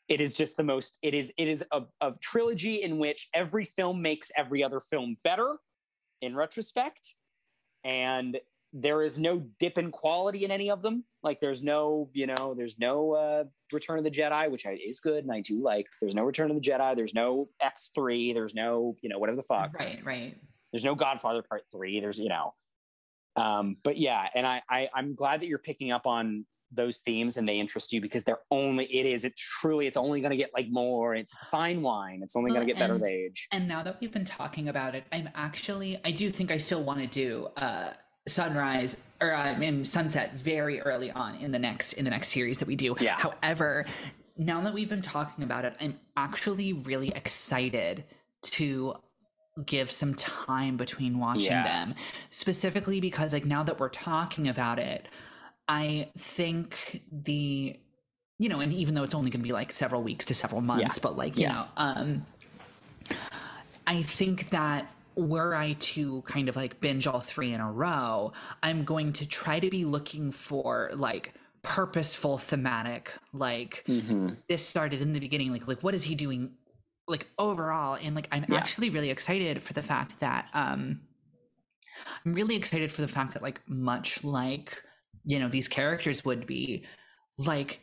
It 0.08 0.22
is 0.22 0.32
just 0.32 0.56
the 0.56 0.64
most. 0.64 0.98
It 1.02 1.12
is. 1.12 1.32
It 1.36 1.48
is 1.48 1.62
a, 1.70 1.82
a 2.00 2.14
trilogy 2.22 2.82
in 2.82 2.98
which 2.98 3.28
every 3.34 3.66
film 3.66 4.00
makes 4.00 4.32
every 4.36 4.64
other 4.64 4.80
film 4.80 5.18
better, 5.22 5.58
in 6.22 6.34
retrospect, 6.34 7.14
and 7.84 8.38
there 8.72 9.02
is 9.02 9.18
no 9.18 9.40
dip 9.58 9.78
in 9.78 9.90
quality 9.90 10.44
in 10.44 10.50
any 10.50 10.70
of 10.70 10.82
them. 10.82 11.04
Like 11.22 11.40
there's 11.40 11.62
no, 11.62 12.10
you 12.12 12.26
know, 12.26 12.54
there's 12.56 12.78
no 12.78 13.12
uh, 13.12 13.44
Return 13.72 13.98
of 13.98 14.04
the 14.04 14.10
Jedi, 14.10 14.50
which 14.50 14.66
I, 14.66 14.78
is 14.84 15.00
good 15.00 15.24
and 15.24 15.32
I 15.32 15.40
do 15.40 15.62
like. 15.62 15.86
There's 16.00 16.14
no 16.14 16.24
Return 16.24 16.50
of 16.50 16.60
the 16.60 16.70
Jedi. 16.70 16.94
There's 16.94 17.14
no 17.14 17.48
X 17.60 17.90
three. 17.94 18.32
There's 18.32 18.54
no, 18.54 18.96
you 19.00 19.08
know, 19.08 19.18
whatever 19.18 19.36
the 19.36 19.42
fuck. 19.42 19.78
Right, 19.78 20.00
right. 20.04 20.36
There's 20.72 20.84
no 20.84 20.94
Godfather 20.94 21.42
Part 21.42 21.62
three. 21.72 22.00
There's, 22.00 22.18
you 22.18 22.28
know, 22.28 22.54
um, 23.36 23.76
but 23.82 23.96
yeah, 23.96 24.26
and 24.34 24.46
I, 24.46 24.62
I 24.68 24.88
I'm 24.94 25.14
glad 25.14 25.40
that 25.40 25.46
you're 25.46 25.58
picking 25.58 25.92
up 25.92 26.06
on 26.06 26.44
those 26.72 26.98
themes 26.98 27.36
and 27.36 27.48
they 27.48 27.58
interest 27.58 27.92
you 27.92 28.00
because 28.00 28.24
they're 28.24 28.40
only 28.50 28.84
it 28.84 29.06
is 29.06 29.24
it 29.24 29.34
truly 29.36 29.86
it's 29.86 29.96
only 29.96 30.20
going 30.20 30.30
to 30.30 30.36
get 30.36 30.50
like 30.52 30.66
more 30.70 31.14
it's 31.14 31.32
fine 31.50 31.80
wine 31.80 32.20
it's 32.22 32.36
only 32.36 32.50
well, 32.50 32.56
going 32.56 32.66
to 32.66 32.72
get 32.74 32.78
better 32.78 32.92
with 32.92 33.04
age 33.04 33.48
and 33.52 33.66
now 33.66 33.82
that 33.82 33.98
we've 34.02 34.12
been 34.12 34.24
talking 34.24 34.68
about 34.68 34.94
it 34.94 35.04
i'm 35.10 35.30
actually 35.34 35.98
i 36.04 36.10
do 36.10 36.28
think 36.28 36.50
i 36.50 36.58
still 36.58 36.82
want 36.82 37.00
to 37.00 37.06
do 37.06 37.48
uh 37.56 37.92
sunrise 38.28 39.02
or 39.20 39.32
uh, 39.32 39.60
in 39.60 39.84
sunset 39.84 40.34
very 40.34 40.80
early 40.80 41.10
on 41.10 41.34
in 41.36 41.52
the 41.52 41.58
next 41.58 41.94
in 41.94 42.04
the 42.04 42.10
next 42.10 42.28
series 42.28 42.58
that 42.58 42.68
we 42.68 42.76
do. 42.76 42.96
Yeah. 43.00 43.14
However, 43.14 43.86
now 44.36 44.60
that 44.62 44.72
we've 44.74 44.88
been 44.88 45.02
talking 45.02 45.44
about 45.44 45.64
it, 45.64 45.76
I'm 45.80 45.98
actually 46.16 46.72
really 46.72 47.08
excited 47.08 48.04
to 48.42 48.94
give 49.66 49.90
some 49.90 50.14
time 50.14 50.76
between 50.76 51.18
watching 51.18 51.50
yeah. 51.50 51.64
them. 51.64 51.94
Specifically 52.30 53.00
because 53.00 53.32
like 53.32 53.44
now 53.44 53.62
that 53.64 53.80
we're 53.80 53.88
talking 53.88 54.48
about 54.48 54.78
it, 54.78 55.08
I 55.66 56.08
think 56.16 57.02
the 57.10 57.76
you 58.40 58.48
know, 58.48 58.60
and 58.60 58.72
even 58.72 58.94
though 58.94 59.02
it's 59.02 59.14
only 59.14 59.30
going 59.30 59.40
to 59.40 59.46
be 59.46 59.52
like 59.52 59.72
several 59.72 60.02
weeks 60.02 60.24
to 60.26 60.34
several 60.34 60.60
months, 60.60 60.96
yeah. 60.96 61.02
but 61.02 61.16
like, 61.16 61.36
you 61.36 61.42
yeah. 61.42 61.52
know, 61.52 61.64
um 61.76 62.26
I 63.86 64.02
think 64.02 64.50
that 64.50 64.92
were 65.18 65.54
I 65.54 65.74
to 65.74 66.22
kind 66.22 66.48
of 66.48 66.56
like 66.56 66.80
binge 66.80 67.06
all 67.06 67.20
three 67.20 67.52
in 67.52 67.60
a 67.60 67.70
row, 67.70 68.32
I'm 68.62 68.84
going 68.84 69.12
to 69.14 69.26
try 69.26 69.60
to 69.60 69.68
be 69.68 69.84
looking 69.84 70.30
for 70.30 70.90
like 70.94 71.34
purposeful 71.62 72.38
thematic 72.38 73.12
like 73.32 73.84
mm-hmm. 73.88 74.28
this 74.48 74.64
started 74.64 75.02
in 75.02 75.12
the 75.12 75.20
beginning 75.20 75.52
like 75.52 75.66
like 75.66 75.82
what 75.82 75.94
is 75.94 76.04
he 76.04 76.14
doing 76.14 76.52
like 77.08 77.26
overall 77.38 77.98
and 78.00 78.14
like 78.14 78.28
i'm 78.30 78.44
yeah. 78.48 78.56
actually 78.56 78.88
really 78.90 79.10
excited 79.10 79.62
for 79.62 79.72
the 79.72 79.82
fact 79.82 80.20
that 80.20 80.48
um 80.54 81.00
i'm 82.24 82.32
really 82.32 82.54
excited 82.54 82.92
for 82.92 83.00
the 83.00 83.08
fact 83.08 83.34
that 83.34 83.42
like 83.42 83.60
much 83.66 84.22
like 84.22 84.80
you 85.24 85.38
know 85.38 85.48
these 85.48 85.68
characters 85.68 86.24
would 86.24 86.46
be 86.46 86.84
like 87.38 87.80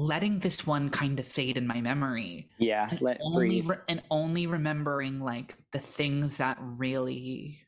letting 0.00 0.38
this 0.38 0.66
one 0.66 0.88
kind 0.88 1.20
of 1.20 1.26
fade 1.26 1.58
in 1.58 1.66
my 1.66 1.80
memory. 1.80 2.48
Yeah, 2.58 2.88
and 2.90 3.00
let 3.02 3.18
only 3.20 3.60
re- 3.60 3.76
and 3.86 4.02
only 4.10 4.46
remembering 4.46 5.20
like 5.20 5.56
the 5.72 5.78
things 5.78 6.38
that 6.38 6.56
really 6.60 7.60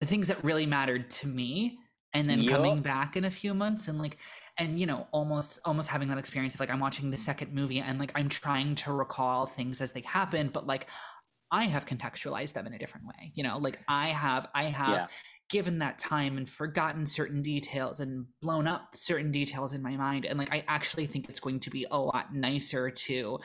the 0.00 0.06
things 0.06 0.28
that 0.28 0.42
really 0.42 0.66
mattered 0.66 1.10
to 1.10 1.26
me 1.26 1.78
and 2.12 2.26
then 2.26 2.40
yep. 2.40 2.54
coming 2.54 2.80
back 2.80 3.16
in 3.16 3.24
a 3.24 3.30
few 3.30 3.54
months 3.54 3.88
and 3.88 3.98
like 3.98 4.18
and 4.58 4.78
you 4.78 4.86
know 4.86 5.06
almost 5.12 5.58
almost 5.64 5.88
having 5.88 6.08
that 6.08 6.18
experience 6.18 6.54
of 6.54 6.60
like 6.60 6.70
I'm 6.70 6.80
watching 6.80 7.10
the 7.10 7.16
second 7.16 7.52
movie 7.52 7.80
and 7.80 7.98
like 7.98 8.12
I'm 8.14 8.28
trying 8.28 8.74
to 8.76 8.92
recall 8.92 9.46
things 9.46 9.80
as 9.80 9.92
they 9.92 10.02
happen 10.02 10.50
but 10.52 10.66
like 10.66 10.86
I 11.50 11.64
have 11.64 11.86
contextualized 11.86 12.54
them 12.54 12.66
in 12.66 12.72
a 12.72 12.78
different 12.78 13.06
way. 13.06 13.30
You 13.34 13.44
know, 13.44 13.58
like 13.58 13.78
I 13.86 14.08
have 14.08 14.48
I 14.54 14.64
have 14.64 14.92
yeah 14.92 15.06
given 15.50 15.78
that 15.78 15.98
time 15.98 16.36
and 16.36 16.48
forgotten 16.48 17.06
certain 17.06 17.42
details 17.42 18.00
and 18.00 18.26
blown 18.40 18.66
up 18.66 18.94
certain 18.94 19.30
details 19.30 19.72
in 19.72 19.82
my 19.82 19.96
mind 19.96 20.24
and 20.24 20.38
like 20.38 20.52
i 20.52 20.64
actually 20.68 21.06
think 21.06 21.28
it's 21.28 21.40
going 21.40 21.60
to 21.60 21.70
be 21.70 21.86
a 21.90 21.98
lot 21.98 22.34
nicer 22.34 22.90
to 22.90 23.38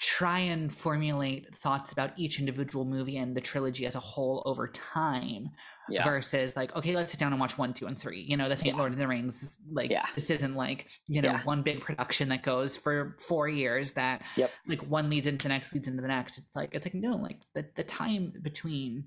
try 0.00 0.38
and 0.38 0.72
formulate 0.72 1.54
thoughts 1.56 1.92
about 1.92 2.10
each 2.16 2.38
individual 2.38 2.84
movie 2.84 3.16
and 3.16 3.36
the 3.36 3.40
trilogy 3.40 3.86
as 3.86 3.94
a 3.94 4.00
whole 4.00 4.42
over 4.44 4.68
time 4.68 5.50
yeah. 5.88 6.02
versus 6.02 6.56
like 6.56 6.74
okay 6.74 6.96
let's 6.96 7.10
sit 7.10 7.20
down 7.20 7.32
and 7.32 7.40
watch 7.40 7.56
one 7.56 7.72
two 7.72 7.86
and 7.86 7.98
three 7.98 8.20
you 8.20 8.36
know 8.36 8.48
this 8.48 8.60
ain't 8.64 8.74
yeah. 8.74 8.80
lord 8.80 8.92
of 8.92 8.98
the 8.98 9.06
rings 9.06 9.56
like 9.72 9.90
yeah. 9.90 10.04
this 10.14 10.30
isn't 10.30 10.56
like 10.56 10.90
you 11.06 11.22
know 11.22 11.38
one 11.44 11.62
big 11.62 11.80
production 11.80 12.28
that 12.28 12.42
goes 12.42 12.76
for 12.76 13.16
four 13.20 13.48
years 13.48 13.92
that 13.92 14.22
yep. 14.36 14.50
like 14.66 14.80
one 14.82 15.08
leads 15.08 15.26
into 15.26 15.44
the 15.44 15.48
next 15.48 15.72
leads 15.72 15.86
into 15.86 16.02
the 16.02 16.08
next 16.08 16.38
it's 16.38 16.56
like 16.56 16.70
it's 16.72 16.86
like 16.86 16.94
no 16.94 17.16
like 17.16 17.38
the, 17.54 17.64
the 17.76 17.84
time 17.84 18.32
between 18.42 19.04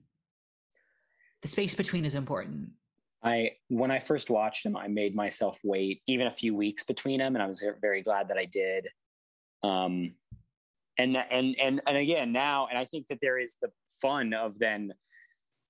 the 1.47 1.51
space 1.51 1.75
between 1.75 2.03
is 2.03 2.15
important. 2.15 2.71
I 3.23 3.51
when 3.69 3.89
I 3.89 3.99
first 3.99 4.29
watched 4.29 4.65
him, 4.65 4.75
I 4.75 4.89
made 4.89 5.15
myself 5.15 5.57
wait 5.63 6.01
even 6.05 6.27
a 6.27 6.31
few 6.31 6.53
weeks 6.53 6.83
between 6.83 7.19
them, 7.19 7.35
and 7.35 7.41
I 7.41 7.47
was 7.47 7.65
very 7.81 8.03
glad 8.03 8.27
that 8.27 8.37
I 8.37 8.45
did. 8.45 8.89
Um, 9.63 10.15
and 10.97 11.15
and 11.15 11.55
and 11.59 11.81
and 11.87 11.97
again 11.97 12.33
now, 12.33 12.67
and 12.67 12.77
I 12.77 12.83
think 12.83 13.07
that 13.07 13.19
there 13.21 13.39
is 13.39 13.55
the 13.61 13.69
fun 14.01 14.33
of 14.33 14.59
then, 14.59 14.93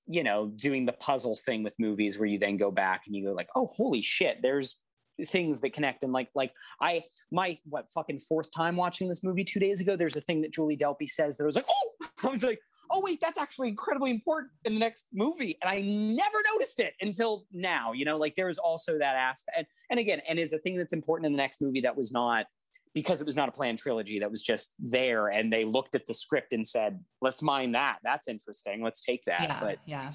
you 0.07 0.23
know, 0.23 0.47
doing 0.47 0.87
the 0.87 0.93
puzzle 0.93 1.37
thing 1.45 1.63
with 1.63 1.75
movies 1.77 2.17
where 2.17 2.27
you 2.27 2.39
then 2.39 2.57
go 2.57 2.71
back 2.71 3.03
and 3.05 3.15
you 3.15 3.25
go 3.25 3.33
like, 3.33 3.49
oh, 3.55 3.67
holy 3.67 4.01
shit, 4.01 4.41
there's 4.41 4.79
things 5.25 5.61
that 5.61 5.73
connect 5.73 6.03
and 6.03 6.13
like 6.13 6.29
like 6.35 6.51
i 6.79 7.03
my 7.31 7.57
what 7.67 7.89
fucking 7.91 8.19
fourth 8.19 8.51
time 8.51 8.75
watching 8.75 9.09
this 9.09 9.23
movie 9.23 9.43
two 9.43 9.59
days 9.59 9.81
ago 9.81 9.95
there's 9.95 10.15
a 10.15 10.21
thing 10.21 10.41
that 10.43 10.53
julie 10.53 10.77
delpy 10.77 11.09
says 11.09 11.37
that 11.37 11.45
was 11.45 11.55
like 11.55 11.65
oh 11.67 12.07
i 12.23 12.27
was 12.27 12.43
like 12.43 12.59
oh 12.91 13.01
wait 13.03 13.19
that's 13.21 13.37
actually 13.37 13.69
incredibly 13.69 14.11
important 14.11 14.51
in 14.65 14.73
the 14.73 14.79
next 14.79 15.07
movie 15.13 15.57
and 15.61 15.69
i 15.69 15.81
never 15.81 16.37
noticed 16.53 16.79
it 16.79 16.93
until 17.01 17.45
now 17.51 17.91
you 17.91 18.05
know 18.05 18.17
like 18.17 18.35
there's 18.35 18.57
also 18.57 18.97
that 18.97 19.15
aspect 19.15 19.57
and, 19.57 19.67
and 19.89 19.99
again 19.99 20.21
and 20.27 20.39
is 20.39 20.53
a 20.53 20.59
thing 20.59 20.77
that's 20.77 20.93
important 20.93 21.25
in 21.25 21.31
the 21.31 21.37
next 21.37 21.61
movie 21.61 21.81
that 21.81 21.95
was 21.95 22.11
not 22.11 22.45
because 22.93 23.21
it 23.21 23.25
was 23.25 23.35
not 23.35 23.47
a 23.47 23.51
planned 23.51 23.77
trilogy 23.77 24.19
that 24.19 24.31
was 24.31 24.41
just 24.41 24.73
there 24.79 25.27
and 25.27 25.51
they 25.53 25.65
looked 25.65 25.95
at 25.95 26.05
the 26.05 26.13
script 26.13 26.53
and 26.53 26.65
said 26.65 26.99
let's 27.21 27.41
mine 27.41 27.71
that 27.71 27.97
that's 28.03 28.27
interesting 28.27 28.83
let's 28.83 29.01
take 29.01 29.23
that 29.25 29.41
yeah, 29.43 29.59
but 29.59 29.77
yeah 29.85 30.11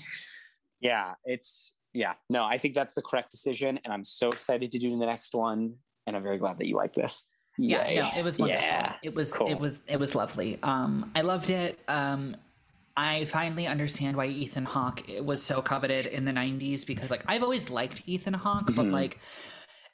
yeah 0.81 1.13
it's 1.25 1.77
yeah, 1.95 2.15
no, 2.31 2.45
I 2.45 2.59
think 2.59 2.75
that's 2.75 2.95
the 2.95 3.03
correct 3.03 3.31
decision, 3.31 3.79
and 3.85 3.93
I'm 3.93 4.05
so 4.05 4.29
excited 4.29 4.73
to 4.73 4.79
do 4.79 4.97
the 4.99 5.07
next 5.07 5.35
one, 5.35 5.75
and 6.07 6.17
I'm 6.17 6.23
very 6.23 6.39
glad 6.39 6.59
that 6.59 6.67
you 6.67 6.77
like 6.77 6.95
this. 6.95 7.25
Yeah, 7.59 7.87
Yay. 7.87 7.97
no, 7.97 8.11
it 8.17 8.23
was 8.23 8.39
wonderful. 8.39 8.63
Yeah, 8.63 8.95
it 9.03 9.15
was 9.15 9.33
cool. 9.33 9.49
it 9.49 9.59
was 9.59 9.83
it 9.87 10.01
was 10.01 10.15
lovely. 10.15 10.59
Um, 10.63 11.11
I 11.15 11.21
loved 11.21 11.51
it. 11.51 11.79
Um, 11.89 12.37
I 12.97 13.25
finally 13.27 13.67
understand 13.67 14.17
why 14.17 14.27
Ethan 14.27 14.65
Hawke 14.65 15.03
was 15.21 15.43
so 15.43 15.63
coveted 15.63 16.07
in 16.07 16.25
the 16.25 16.33
'90s 16.33 16.87
because, 16.87 17.11
like, 17.11 17.25
I've 17.27 17.43
always 17.43 17.71
liked 17.71 18.03
Ethan 18.07 18.35
Hawke, 18.35 18.67
mm-hmm. 18.67 18.77
but 18.77 18.87
like, 18.87 19.19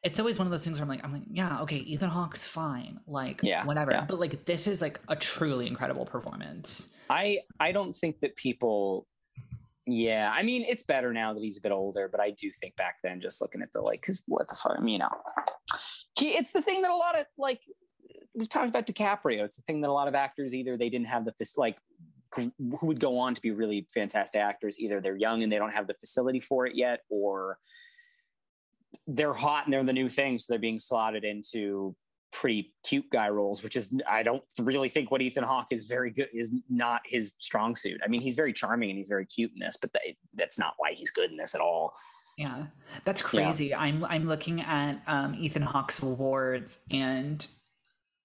it's 0.02 0.18
always 0.18 0.38
one 0.38 0.46
of 0.46 0.50
those 0.50 0.64
things 0.64 0.78
where 0.78 0.84
I'm 0.84 0.88
like, 0.88 1.04
I'm 1.04 1.12
like, 1.12 1.22
yeah, 1.30 1.60
okay, 1.62 1.76
Ethan 1.76 2.10
Hawke's 2.10 2.46
fine, 2.46 3.00
like, 3.06 3.40
yeah, 3.42 3.64
whatever. 3.64 3.92
Yeah. 3.92 4.06
But 4.08 4.20
like, 4.20 4.44
this 4.44 4.66
is 4.66 4.80
like 4.80 5.00
a 5.08 5.16
truly 5.16 5.66
incredible 5.66 6.06
performance. 6.06 6.90
I 7.10 7.40
I 7.60 7.72
don't 7.72 7.94
think 7.94 8.20
that 8.20 8.36
people 8.36 9.06
yeah, 9.90 10.30
I 10.30 10.42
mean, 10.42 10.66
it's 10.68 10.82
better 10.82 11.14
now 11.14 11.32
that 11.32 11.42
he's 11.42 11.56
a 11.56 11.62
bit 11.62 11.72
older, 11.72 12.08
but 12.12 12.20
I 12.20 12.30
do 12.30 12.50
think 12.60 12.76
back 12.76 12.96
then, 13.02 13.22
just 13.22 13.40
looking 13.40 13.62
at 13.62 13.72
the 13.72 13.80
like, 13.80 14.02
because 14.02 14.22
what 14.26 14.46
the 14.46 14.54
fuck, 14.54 14.76
you 14.84 14.98
know, 14.98 15.08
he, 16.18 16.28
it's 16.32 16.52
the 16.52 16.60
thing 16.60 16.82
that 16.82 16.90
a 16.90 16.94
lot 16.94 17.18
of 17.18 17.24
like 17.38 17.62
we've 18.34 18.48
talked 18.48 18.68
about 18.68 18.86
DiCaprio. 18.86 19.44
It's 19.44 19.56
the 19.56 19.62
thing 19.62 19.80
that 19.80 19.88
a 19.88 19.92
lot 19.92 20.06
of 20.06 20.14
actors 20.14 20.54
either 20.54 20.76
they 20.76 20.90
didn't 20.90 21.08
have 21.08 21.24
the 21.24 21.32
like 21.56 21.78
who 22.34 22.52
would 22.82 23.00
go 23.00 23.18
on 23.18 23.34
to 23.34 23.40
be 23.40 23.50
really 23.50 23.86
fantastic 23.92 24.40
actors. 24.40 24.78
Either 24.78 25.00
they're 25.00 25.16
young 25.16 25.42
and 25.42 25.50
they 25.50 25.58
don't 25.58 25.72
have 25.72 25.86
the 25.86 25.94
facility 25.94 26.40
for 26.40 26.66
it 26.66 26.74
yet, 26.74 27.00
or 27.08 27.58
they're 29.06 29.34
hot 29.34 29.64
and 29.64 29.72
they're 29.72 29.84
the 29.84 29.92
new 29.92 30.08
thing, 30.08 30.38
so 30.38 30.46
they're 30.48 30.58
being 30.58 30.78
slotted 30.78 31.24
into 31.24 31.94
pretty 32.30 32.74
cute 32.86 33.06
guy 33.10 33.28
roles, 33.28 33.62
which 33.62 33.76
is 33.76 33.92
I 34.06 34.22
don't 34.22 34.42
really 34.60 34.88
think 34.88 35.10
what 35.10 35.22
Ethan 35.22 35.44
Hawke 35.44 35.68
is 35.70 35.86
very 35.86 36.10
good 36.10 36.28
is 36.32 36.54
not 36.68 37.00
his 37.04 37.32
strong 37.38 37.74
suit. 37.74 38.00
I 38.04 38.08
mean, 38.08 38.20
he's 38.20 38.36
very 38.36 38.52
charming 38.52 38.90
and 38.90 38.98
he's 38.98 39.08
very 39.08 39.26
cute 39.26 39.52
in 39.52 39.60
this, 39.60 39.76
but 39.80 39.92
that, 39.94 40.02
that's 40.34 40.58
not 40.58 40.74
why 40.76 40.92
he's 40.92 41.10
good 41.10 41.30
in 41.30 41.36
this 41.36 41.54
at 41.54 41.60
all. 41.60 41.94
Yeah, 42.36 42.66
that's 43.04 43.20
crazy. 43.20 43.66
Yeah. 43.66 43.80
I'm 43.80 44.04
I'm 44.04 44.28
looking 44.28 44.60
at 44.60 45.02
um, 45.08 45.34
Ethan 45.34 45.62
Hawke's 45.62 46.00
awards, 46.00 46.78
and 46.88 47.44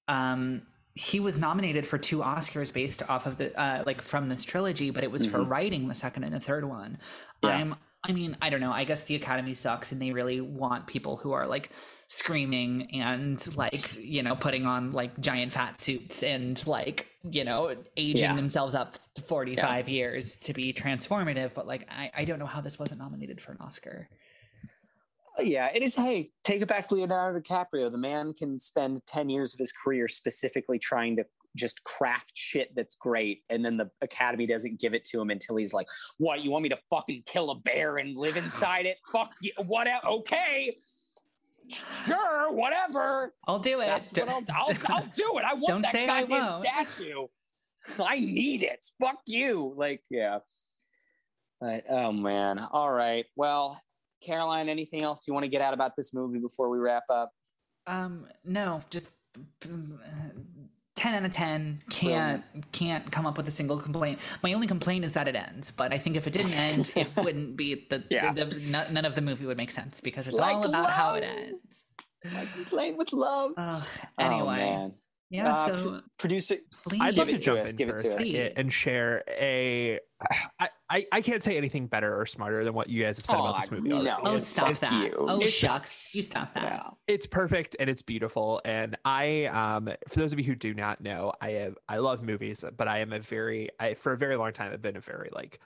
um, 0.07 0.61
he 0.95 1.19
was 1.19 1.39
nominated 1.39 1.87
for 1.87 1.97
two 1.97 2.19
Oscars 2.19 2.73
based 2.73 3.01
off 3.09 3.25
of 3.25 3.37
the 3.37 3.59
uh, 3.59 3.83
like 3.85 4.01
from 4.01 4.29
this 4.29 4.45
trilogy, 4.45 4.91
but 4.91 5.03
it 5.03 5.11
was 5.11 5.23
mm-hmm. 5.23 5.31
for 5.31 5.43
writing 5.43 5.87
the 5.87 5.95
second 5.95 6.23
and 6.23 6.33
the 6.33 6.39
third 6.39 6.65
one. 6.65 6.97
Yeah. 7.43 7.49
I'm 7.49 7.75
I 8.05 8.11
mean, 8.11 8.35
I 8.41 8.49
don't 8.49 8.59
know. 8.59 8.71
I 8.71 8.83
guess 8.83 9.03
the 9.03 9.15
Academy 9.15 9.53
sucks, 9.53 9.93
and 9.93 10.01
they 10.01 10.11
really 10.11 10.41
want 10.41 10.87
people 10.87 11.15
who 11.15 11.31
are 11.31 11.47
like 11.47 11.69
screaming 12.07 12.89
and 12.93 13.55
like 13.55 13.95
you 13.99 14.21
know 14.21 14.35
putting 14.35 14.65
on 14.65 14.91
like 14.91 15.19
giant 15.19 15.51
fat 15.51 15.79
suits 15.79 16.21
and 16.21 16.65
like 16.67 17.07
you 17.29 17.43
know 17.43 17.75
aging 17.97 18.25
yeah. 18.25 18.35
themselves 18.35 18.75
up 18.75 18.97
45 19.25 19.87
yeah. 19.87 19.93
years 19.93 20.35
to 20.35 20.53
be 20.53 20.73
transformative 20.73 21.53
but 21.53 21.65
like 21.65 21.87
I, 21.89 22.11
I 22.15 22.25
don't 22.25 22.37
know 22.39 22.45
how 22.45 22.61
this 22.61 22.77
wasn't 22.77 22.99
nominated 22.99 23.41
for 23.41 23.53
an 23.53 23.57
oscar 23.61 24.09
Oh, 25.37 25.41
yeah 25.41 25.69
it 25.73 25.81
is 25.81 25.95
hey 25.95 26.29
take 26.43 26.61
it 26.61 26.67
back 26.67 26.87
to 26.87 26.95
leonardo 26.95 27.39
dicaprio 27.39 27.91
the 27.91 27.97
man 27.97 28.33
can 28.33 28.59
spend 28.59 29.01
10 29.07 29.29
years 29.29 29.53
of 29.53 29.59
his 29.59 29.71
career 29.71 30.07
specifically 30.07 30.77
trying 30.77 31.15
to 31.15 31.25
just 31.55 31.83
craft 31.83 32.31
shit 32.35 32.75
that's 32.75 32.95
great 32.95 33.43
and 33.49 33.63
then 33.65 33.73
the 33.73 33.89
academy 34.01 34.45
doesn't 34.45 34.79
give 34.79 34.93
it 34.93 35.03
to 35.05 35.19
him 35.19 35.29
until 35.29 35.55
he's 35.55 35.73
like 35.73 35.87
what 36.17 36.41
you 36.41 36.51
want 36.51 36.63
me 36.63 36.69
to 36.69 36.77
fucking 36.89 37.23
kill 37.25 37.49
a 37.51 37.55
bear 37.55 37.97
and 37.97 38.15
live 38.15 38.37
inside 38.37 38.85
it 38.85 38.97
fuck 39.11 39.33
you 39.41 39.51
what 39.65 39.87
okay 40.07 40.75
sure, 41.67 42.55
whatever. 42.55 43.33
I'll 43.47 43.59
do 43.59 43.79
it. 43.81 43.87
That's 43.87 44.11
what 44.11 44.29
I'll, 44.29 44.43
I'll, 44.53 44.77
I'll 44.87 45.09
do 45.15 45.37
it. 45.37 45.43
I 45.43 45.53
want 45.55 45.83
that 45.91 46.07
goddamn 46.07 46.63
statue. 46.63 47.27
I 47.99 48.19
need 48.19 48.63
it. 48.63 48.85
Fuck 49.01 49.19
you. 49.25 49.73
Like, 49.75 50.01
yeah. 50.09 50.39
But 51.59 51.85
oh 51.89 52.11
man. 52.11 52.59
All 52.71 52.91
right. 52.91 53.25
Well, 53.35 53.81
Caroline, 54.25 54.69
anything 54.69 55.01
else 55.01 55.27
you 55.27 55.33
want 55.33 55.43
to 55.43 55.49
get 55.49 55.61
out 55.61 55.73
about 55.73 55.95
this 55.95 56.13
movie 56.13 56.39
before 56.39 56.69
we 56.69 56.77
wrap 56.77 57.03
up? 57.09 57.31
Um, 57.85 58.27
no, 58.43 58.81
just 58.89 59.07
10 60.95 61.15
out 61.15 61.25
of 61.25 61.33
10 61.33 61.83
can't 61.89 62.43
can't 62.71 63.11
come 63.11 63.25
up 63.25 63.35
with 63.35 63.47
a 63.47 63.51
single 63.51 63.79
complaint 63.79 64.19
my 64.43 64.53
only 64.53 64.67
complaint 64.67 65.03
is 65.03 65.13
that 65.13 65.27
it 65.27 65.35
ends 65.35 65.71
but 65.71 65.91
i 65.91 65.97
think 65.97 66.15
if 66.15 66.27
it 66.27 66.33
didn't 66.33 66.53
end 66.53 66.91
it 66.95 67.09
wouldn't 67.17 67.57
be 67.57 67.87
the, 67.89 68.03
yeah. 68.11 68.31
the, 68.31 68.45
the, 68.45 68.87
none 68.91 69.03
of 69.03 69.15
the 69.15 69.21
movie 69.21 69.45
would 69.45 69.57
make 69.57 69.71
sense 69.71 69.99
because 69.99 70.27
it's, 70.27 70.37
it's 70.37 70.45
all 70.45 70.59
about 70.59 70.71
love. 70.71 70.89
how 70.91 71.15
it 71.15 71.23
ends 71.23 71.83
it's 72.21 72.33
my 72.33 72.45
complaint 72.45 72.95
with 72.95 73.11
love 73.11 73.53
uh, 73.57 73.83
anyway 74.19 74.77
oh, 74.77 74.93
yeah. 75.33 75.51
Uh, 75.51 75.65
so 75.65 76.01
producer, 76.19 76.57
I'd 77.01 77.17
love 77.17 77.27
it 77.27 77.39
to 77.39 77.43
jump 77.43 77.67
in 77.67 77.87
for 77.87 77.95
a 77.95 77.97
second 77.97 78.53
and 78.55 78.71
share 78.71 79.23
a. 79.27 79.99
I, 80.59 80.69
I, 80.93 81.07
I 81.11 81.21
can't 81.21 81.41
say 81.41 81.57
anything 81.57 81.87
better 81.87 82.21
or 82.21 82.27
smarter 82.27 82.63
than 82.63 82.75
what 82.75 82.87
you 82.87 83.03
guys 83.03 83.17
have 83.17 83.25
said 83.25 83.37
oh, 83.37 83.45
about 83.45 83.61
this 83.61 83.71
movie. 83.71 83.89
No. 83.89 84.19
Oh, 84.23 84.37
stop 84.37 84.77
that! 84.77 84.93
You. 84.93 85.25
Oh, 85.27 85.37
it's, 85.37 85.49
shucks! 85.49 86.13
You 86.13 86.21
stop 86.21 86.53
that. 86.53 86.63
Yeah. 86.63 86.89
It's 87.07 87.25
perfect 87.25 87.75
and 87.79 87.89
it's 87.89 88.03
beautiful. 88.03 88.61
And 88.63 88.95
I, 89.03 89.45
um, 89.45 89.89
for 90.07 90.19
those 90.19 90.33
of 90.33 90.39
you 90.39 90.45
who 90.45 90.53
do 90.53 90.75
not 90.75 91.01
know, 91.01 91.33
I 91.41 91.51
have 91.53 91.79
I 91.89 91.97
love 91.97 92.21
movies, 92.21 92.63
but 92.77 92.87
I 92.87 92.99
am 92.99 93.11
a 93.11 93.19
very, 93.19 93.69
I 93.79 93.95
for 93.95 94.13
a 94.13 94.17
very 94.17 94.35
long 94.35 94.53
time, 94.53 94.71
I've 94.71 94.83
been 94.83 94.95
a 94.95 95.01
very 95.01 95.31
like 95.33 95.59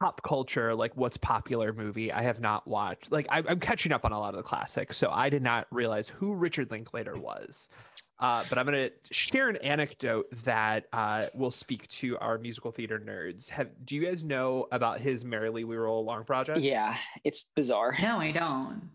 pop 0.00 0.22
culture, 0.22 0.76
like 0.76 0.96
what's 0.96 1.16
popular 1.16 1.72
movie. 1.72 2.12
I 2.12 2.22
have 2.22 2.40
not 2.40 2.68
watched. 2.68 3.10
Like 3.10 3.26
I, 3.30 3.42
I'm 3.48 3.58
catching 3.58 3.90
up 3.90 4.04
on 4.04 4.12
a 4.12 4.20
lot 4.20 4.34
of 4.34 4.36
the 4.36 4.44
classics, 4.44 4.96
so 4.96 5.10
I 5.10 5.28
did 5.28 5.42
not 5.42 5.66
realize 5.72 6.08
who 6.08 6.36
Richard 6.36 6.70
Linklater 6.70 7.18
was. 7.18 7.68
Uh, 8.20 8.44
but 8.50 8.58
I'm 8.58 8.66
going 8.66 8.90
to 8.90 9.14
share 9.14 9.48
an 9.48 9.56
anecdote 9.56 10.26
that 10.44 10.84
uh, 10.92 11.26
will 11.32 11.50
speak 11.50 11.88
to 11.88 12.18
our 12.18 12.36
musical 12.36 12.70
theater 12.70 12.98
nerds. 12.98 13.48
Have 13.48 13.68
do 13.84 13.96
you 13.96 14.04
guys 14.04 14.22
know 14.22 14.66
about 14.70 15.00
his 15.00 15.24
"Merrily 15.24 15.64
We 15.64 15.76
Roll 15.76 16.00
Along" 16.00 16.24
project? 16.24 16.60
Yeah, 16.60 16.94
it's 17.24 17.44
bizarre. 17.56 17.96
No, 18.00 18.20
I 18.20 18.32
don't. 18.32 18.90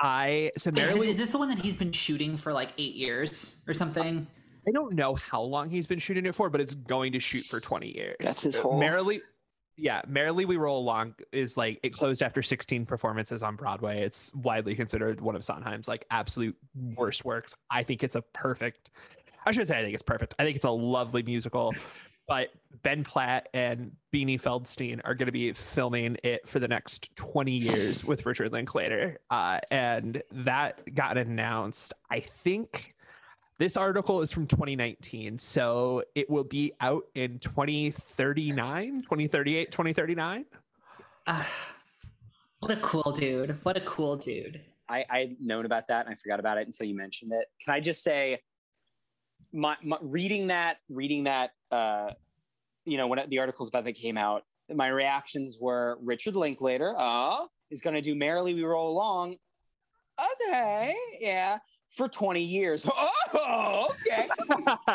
I 0.00 0.50
so 0.56 0.70
Merrily 0.72 1.08
is 1.08 1.16
this 1.18 1.30
the 1.30 1.38
one 1.38 1.48
that 1.48 1.58
he's 1.58 1.76
been 1.76 1.92
shooting 1.92 2.36
for 2.36 2.52
like 2.52 2.70
eight 2.78 2.94
years 2.94 3.56
or 3.66 3.74
something? 3.74 4.26
I 4.66 4.70
don't 4.72 4.94
know 4.94 5.14
how 5.14 5.40
long 5.40 5.70
he's 5.70 5.86
been 5.86 5.98
shooting 5.98 6.26
it 6.26 6.34
for, 6.34 6.50
but 6.50 6.60
it's 6.60 6.74
going 6.74 7.12
to 7.12 7.20
shoot 7.20 7.44
for 7.46 7.58
20 7.58 7.96
years. 7.96 8.16
That's 8.20 8.42
his 8.42 8.56
whole. 8.56 8.78
Merrily, 8.78 9.22
yeah, 9.78 10.02
Merrily 10.06 10.44
We 10.44 10.56
Roll 10.56 10.80
Along 10.80 11.14
is 11.32 11.56
like 11.56 11.78
it 11.82 11.90
closed 11.90 12.22
after 12.22 12.42
16 12.42 12.84
performances 12.84 13.42
on 13.42 13.56
Broadway. 13.56 14.02
It's 14.02 14.34
widely 14.34 14.74
considered 14.74 15.20
one 15.20 15.36
of 15.36 15.44
Sondheim's 15.44 15.88
like 15.88 16.04
absolute 16.10 16.56
worst 16.74 17.24
works. 17.24 17.54
I 17.70 17.84
think 17.84 18.02
it's 18.02 18.16
a 18.16 18.22
perfect. 18.22 18.90
I 19.46 19.52
shouldn't 19.52 19.68
say 19.68 19.78
I 19.78 19.82
think 19.82 19.94
it's 19.94 20.02
perfect. 20.02 20.34
I 20.38 20.44
think 20.44 20.56
it's 20.56 20.64
a 20.64 20.70
lovely 20.70 21.22
musical. 21.22 21.74
But 22.28 22.48
Ben 22.82 23.04
Platt 23.04 23.48
and 23.54 23.92
Beanie 24.12 24.38
Feldstein 24.38 25.00
are 25.02 25.14
going 25.14 25.26
to 25.26 25.32
be 25.32 25.54
filming 25.54 26.18
it 26.22 26.46
for 26.46 26.58
the 26.58 26.68
next 26.68 27.16
20 27.16 27.52
years 27.52 28.04
with 28.04 28.26
Richard 28.26 28.52
Linklater. 28.52 29.18
Uh, 29.30 29.60
and 29.70 30.22
that 30.30 30.94
got 30.94 31.16
announced, 31.16 31.94
I 32.10 32.20
think, 32.20 32.94
this 33.58 33.76
article 33.76 34.22
is 34.22 34.32
from 34.32 34.46
2019, 34.46 35.40
so 35.40 36.04
it 36.14 36.30
will 36.30 36.44
be 36.44 36.72
out 36.80 37.04
in 37.16 37.40
2039, 37.40 39.02
2038, 39.02 39.72
2039. 39.72 40.44
Uh, 41.26 41.44
what 42.60 42.70
a 42.70 42.76
cool 42.76 43.12
dude. 43.12 43.58
What 43.64 43.76
a 43.76 43.80
cool 43.80 44.16
dude. 44.16 44.60
I, 44.88 45.04
I'd 45.10 45.40
known 45.40 45.66
about 45.66 45.88
that 45.88 46.06
and 46.06 46.12
I 46.12 46.16
forgot 46.16 46.38
about 46.38 46.58
it 46.58 46.66
until 46.66 46.86
you 46.86 46.94
mentioned 46.96 47.32
it. 47.32 47.46
Can 47.62 47.74
I 47.74 47.80
just 47.80 48.02
say, 48.04 48.40
my, 49.52 49.76
my 49.82 49.98
reading 50.00 50.46
that, 50.46 50.78
reading 50.88 51.24
that, 51.24 51.50
uh, 51.72 52.12
you 52.84 52.96
know, 52.96 53.08
when 53.08 53.28
the 53.28 53.40
articles 53.40 53.68
about 53.68 53.84
that 53.84 53.94
came 53.94 54.16
out, 54.16 54.44
my 54.72 54.86
reactions 54.86 55.58
were 55.60 55.98
Richard 56.00 56.36
Linklater, 56.36 56.94
uh, 56.96 57.44
is 57.70 57.80
going 57.80 57.94
to 57.94 58.02
do 58.02 58.14
Merrily 58.14 58.54
We 58.54 58.62
Roll 58.62 58.92
Along. 58.92 59.36
Okay, 60.20 60.94
yeah 61.20 61.58
for 61.88 62.08
20 62.08 62.42
years. 62.42 62.86
Oh, 63.34 63.94
okay. 64.06 64.26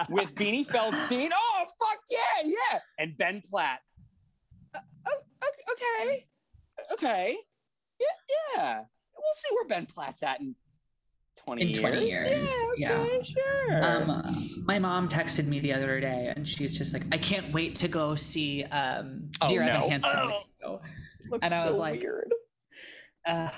With 0.09 0.33
Beanie 0.35 0.65
Feldstein. 0.65 1.29
Oh, 1.31 1.65
fuck 1.79 1.99
yeah, 2.09 2.41
yeah. 2.71 2.79
And 2.97 3.15
Ben 3.15 3.41
Platt. 3.47 3.79
Uh, 4.73 4.79
okay, 5.71 6.25
okay, 6.93 7.37
yeah, 7.99 8.07
yeah. 8.55 8.75
We'll 9.15 9.23
see 9.35 9.49
where 9.53 9.65
Ben 9.67 9.85
Platt's 9.85 10.23
at 10.23 10.39
in 10.39 10.55
20 11.45 11.61
in 11.61 11.67
years. 11.69 11.79
20 11.79 12.05
years. 12.09 12.51
Yeah, 12.77 12.91
okay, 13.01 13.17
yeah. 13.17 13.21
sure. 13.21 13.83
Um, 13.83 14.23
my 14.65 14.79
mom 14.79 15.07
texted 15.07 15.45
me 15.45 15.59
the 15.59 15.73
other 15.73 15.99
day 15.99 16.33
and 16.35 16.47
she's 16.47 16.75
just 16.75 16.91
like, 16.93 17.03
I 17.11 17.17
can't 17.19 17.53
wait 17.53 17.75
to 17.77 17.87
go 17.87 18.15
see 18.15 18.63
um, 18.63 19.29
Oh, 19.41 19.47
Dear 19.47 19.63
no. 19.65 19.71
Evan 19.73 19.89
Hansen. 19.91 20.11
Oh. 20.65 20.71
with. 20.71 20.81
Looks 21.29 21.45
and 21.45 21.53
I 21.53 21.65
was 21.67 21.75
so 21.75 21.79
like- 21.81 22.01
weird. 22.01 22.33
Uh, 23.27 23.49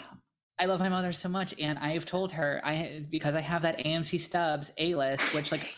I 0.60 0.66
love 0.66 0.80
my 0.80 0.89
mother 0.89 1.12
so 1.14 1.28
much, 1.30 1.53
and 1.60 1.78
I've 1.80 2.06
told 2.06 2.32
her 2.34 2.62
I 2.64 3.06
because 3.10 3.36
I 3.36 3.41
have 3.41 3.64
that 3.64 3.80
AMC 3.80 4.20
Stubs 4.20 4.72
A 4.78 4.95
list, 4.95 5.36
which 5.36 5.51
like 5.51 5.76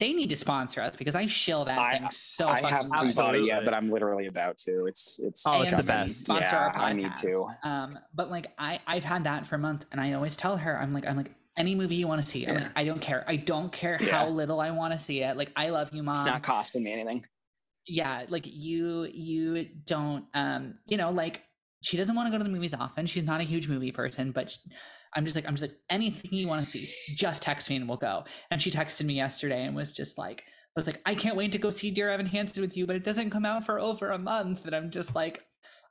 they 0.00 0.12
need 0.12 0.28
to 0.28 0.36
sponsor 0.36 0.82
us 0.82 0.96
because 0.96 1.14
I 1.14 1.26
shill 1.26 1.64
that 1.64 1.78
I- 1.78 1.98
thing 1.98 2.08
so 2.10 2.46
I 2.46 2.60
haven't 2.60 2.90
much. 2.90 3.14
bought 3.14 3.36
it 3.36 3.44
yet, 3.44 3.64
but 3.64 3.74
I'm 3.74 3.90
literally 3.90 4.26
about 4.26 4.58
to. 4.58 4.86
It's 4.86 5.18
it's 5.22 5.46
Oh, 5.46 5.62
it's 5.62 5.74
the 5.74 5.82
AMC, 5.82 5.86
best. 5.86 6.20
Sponsor 6.20 6.56
our 6.56 6.72
Yeah, 6.74 6.82
I 6.82 6.92
need 6.92 7.14
to. 7.16 7.46
Um, 7.62 7.98
but 8.14 8.30
like 8.30 8.48
I 8.58 8.80
I've 8.86 9.04
had 9.04 9.24
that 9.24 9.46
for 9.46 9.54
a 9.54 9.58
month, 9.58 9.86
and 9.92 10.00
I 10.00 10.12
always 10.14 10.36
tell 10.36 10.56
her 10.56 10.78
I'm 10.80 10.92
like 10.92 11.06
I'm 11.06 11.16
like 11.16 11.32
any 11.56 11.74
movie 11.74 11.94
you 11.96 12.06
want 12.08 12.20
to 12.22 12.26
see. 12.28 12.46
I'm 12.46 12.54
Yeah. 12.54 12.60
like 12.64 12.72
I 12.76 12.84
don't 12.84 13.00
care. 13.00 13.24
I 13.26 13.36
don't 13.36 13.72
care 13.72 13.98
Yeah. 14.00 14.10
how 14.18 14.28
little 14.28 14.60
I 14.60 14.70
want 14.72 14.92
to 14.94 14.98
see 14.98 15.22
it. 15.22 15.36
Like 15.36 15.52
I 15.56 15.70
love 15.70 15.90
you, 15.92 16.02
mom. 16.02 16.16
It's 16.16 16.24
not 16.24 16.42
costing 16.42 16.82
me 16.82 16.92
anything. 16.92 17.24
yeah, 17.86 18.24
like 18.28 18.44
you 18.46 19.04
you 19.12 19.64
don't 19.86 20.24
um 20.34 20.74
you 20.86 20.96
know 20.98 21.10
like 21.12 21.42
she 21.82 21.96
doesn't 21.96 22.14
want 22.14 22.26
to 22.26 22.30
go 22.32 22.38
to 22.38 22.44
the 22.44 22.50
movies 22.50 22.74
often. 22.74 23.06
She's 23.06 23.24
not 23.24 23.40
a 23.40 23.44
huge 23.44 23.68
movie 23.68 23.92
person, 23.92 24.32
but 24.32 24.50
sh- 24.50 24.56
I'm 25.14 25.24
just 25.24 25.36
like 25.36 25.46
I'm 25.46 25.54
just 25.54 25.62
like 25.62 25.76
anything 25.88 26.32
you 26.34 26.48
want 26.48 26.64
to 26.64 26.70
see, 26.70 26.88
just 27.14 27.42
text 27.42 27.70
me 27.70 27.76
and 27.76 27.88
we'll 27.88 27.96
go. 27.98 28.24
And 28.50 28.60
she 28.60 28.70
texted 28.70 29.04
me 29.04 29.14
yesterday 29.14 29.64
and 29.64 29.74
was 29.74 29.92
just 29.92 30.18
like 30.18 30.40
I 30.40 30.80
was 30.80 30.86
like 30.86 31.00
I 31.06 31.14
can't 31.14 31.36
wait 31.36 31.52
to 31.52 31.58
go 31.58 31.70
see 31.70 31.90
Dear 31.90 32.10
Evan 32.10 32.26
Hansen 32.26 32.62
with 32.62 32.76
you, 32.76 32.86
but 32.86 32.96
it 32.96 33.04
doesn't 33.04 33.30
come 33.30 33.44
out 33.44 33.64
for 33.64 33.78
over 33.78 34.10
a 34.10 34.18
month. 34.18 34.64
And 34.66 34.74
I'm 34.74 34.90
just 34.90 35.14
like 35.14 35.42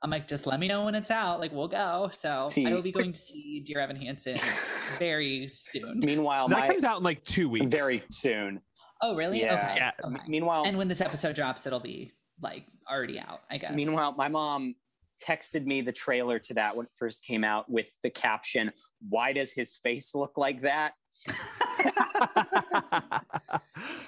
I'm 0.02 0.10
like 0.10 0.28
just 0.28 0.46
let 0.46 0.60
me 0.60 0.68
know 0.68 0.84
when 0.84 0.94
it's 0.94 1.10
out, 1.10 1.40
like 1.40 1.52
we'll 1.52 1.68
go. 1.68 2.10
So 2.16 2.46
See- 2.50 2.66
I 2.66 2.72
will 2.72 2.82
be 2.82 2.92
going 2.92 3.12
to 3.12 3.18
see 3.18 3.60
Dear 3.66 3.80
Evan 3.80 3.96
Hansen 3.96 4.36
very 4.98 5.48
soon. 5.48 5.98
Meanwhile, 6.00 6.48
that 6.48 6.58
my 6.58 6.66
comes 6.66 6.84
out 6.84 6.98
in 6.98 7.02
like 7.02 7.24
two 7.24 7.48
weeks. 7.48 7.70
very 7.70 8.02
soon. 8.10 8.60
Oh 9.02 9.16
really? 9.16 9.40
Yeah. 9.40 9.54
Okay. 9.54 9.74
Yeah. 9.76 9.90
okay. 10.04 10.22
Meanwhile, 10.28 10.64
And 10.66 10.76
when 10.78 10.88
this 10.88 11.00
episode 11.00 11.34
drops, 11.34 11.66
it'll 11.66 11.80
be 11.80 12.12
like 12.40 12.64
already 12.90 13.18
out, 13.18 13.40
I 13.50 13.58
guess. 13.58 13.72
Meanwhile, 13.74 14.14
my 14.16 14.28
mom 14.28 14.74
texted 15.18 15.64
me 15.64 15.80
the 15.80 15.92
trailer 15.92 16.38
to 16.40 16.54
that 16.54 16.76
when 16.76 16.86
it 16.86 16.92
first 16.96 17.24
came 17.24 17.44
out 17.44 17.70
with 17.70 17.86
the 18.02 18.10
caption, 18.10 18.72
Why 19.08 19.32
does 19.32 19.52
his 19.52 19.76
face 19.76 20.14
look 20.14 20.36
like 20.36 20.62
that? 20.62 20.94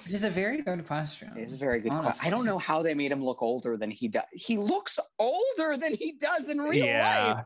It's 0.09 0.23
a 0.23 0.29
very 0.29 0.61
good 0.61 0.85
question. 0.85 1.31
It's 1.37 1.53
a 1.53 1.57
very 1.57 1.79
good 1.79 1.91
question. 1.91 2.25
I 2.25 2.29
don't 2.29 2.45
know 2.45 2.57
how 2.57 2.83
they 2.83 2.93
made 2.93 3.11
him 3.11 3.23
look 3.23 3.41
older 3.41 3.77
than 3.77 3.89
he 3.89 4.07
does. 4.09 4.23
He 4.33 4.57
looks 4.57 4.99
older 5.17 5.77
than 5.77 5.95
he 5.95 6.11
does 6.13 6.49
in 6.49 6.59
real 6.59 6.85
yeah. 6.85 7.33
life. 7.33 7.45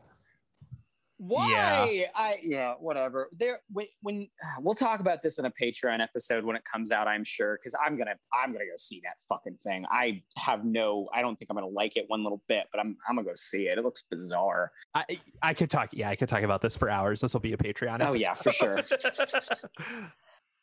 Why? 1.17 2.07
I 2.15 2.37
yeah, 2.43 2.73
whatever. 2.79 3.29
There 3.37 3.59
when 3.71 3.87
when 4.01 4.27
we'll 4.59 4.75
talk 4.75 4.99
about 4.99 5.21
this 5.21 5.39
in 5.39 5.45
a 5.45 5.51
Patreon 5.51 5.99
episode 6.01 6.43
when 6.43 6.55
it 6.55 6.63
comes 6.65 6.91
out, 6.91 7.07
I'm 7.07 7.23
sure, 7.23 7.57
because 7.57 7.73
I'm 7.83 7.97
gonna 7.97 8.15
I'm 8.33 8.51
gonna 8.51 8.65
go 8.65 8.75
see 8.77 9.01
that 9.05 9.15
fucking 9.29 9.57
thing. 9.63 9.85
I 9.89 10.23
have 10.37 10.65
no 10.65 11.07
I 11.13 11.21
don't 11.21 11.37
think 11.37 11.49
I'm 11.49 11.55
gonna 11.55 11.67
like 11.67 11.95
it 11.95 12.05
one 12.07 12.21
little 12.21 12.41
bit, 12.49 12.67
but 12.71 12.79
I'm 12.81 12.97
I'm 13.07 13.15
gonna 13.15 13.27
go 13.27 13.35
see 13.35 13.67
it. 13.69 13.77
It 13.77 13.83
looks 13.85 14.03
bizarre. 14.11 14.71
I, 14.93 15.05
I 15.41 15.53
could 15.53 15.69
talk. 15.69 15.89
Yeah, 15.93 16.09
I 16.09 16.15
could 16.17 16.27
talk 16.29 16.43
about 16.43 16.61
this 16.61 16.75
for 16.75 16.89
hours. 16.89 17.21
This 17.21 17.33
will 17.33 17.39
be 17.41 17.53
a 17.53 17.57
Patreon. 17.57 17.97
Oh, 18.01 18.13
yeah, 18.13 18.33
for 18.33 18.51
sure. 18.51 18.81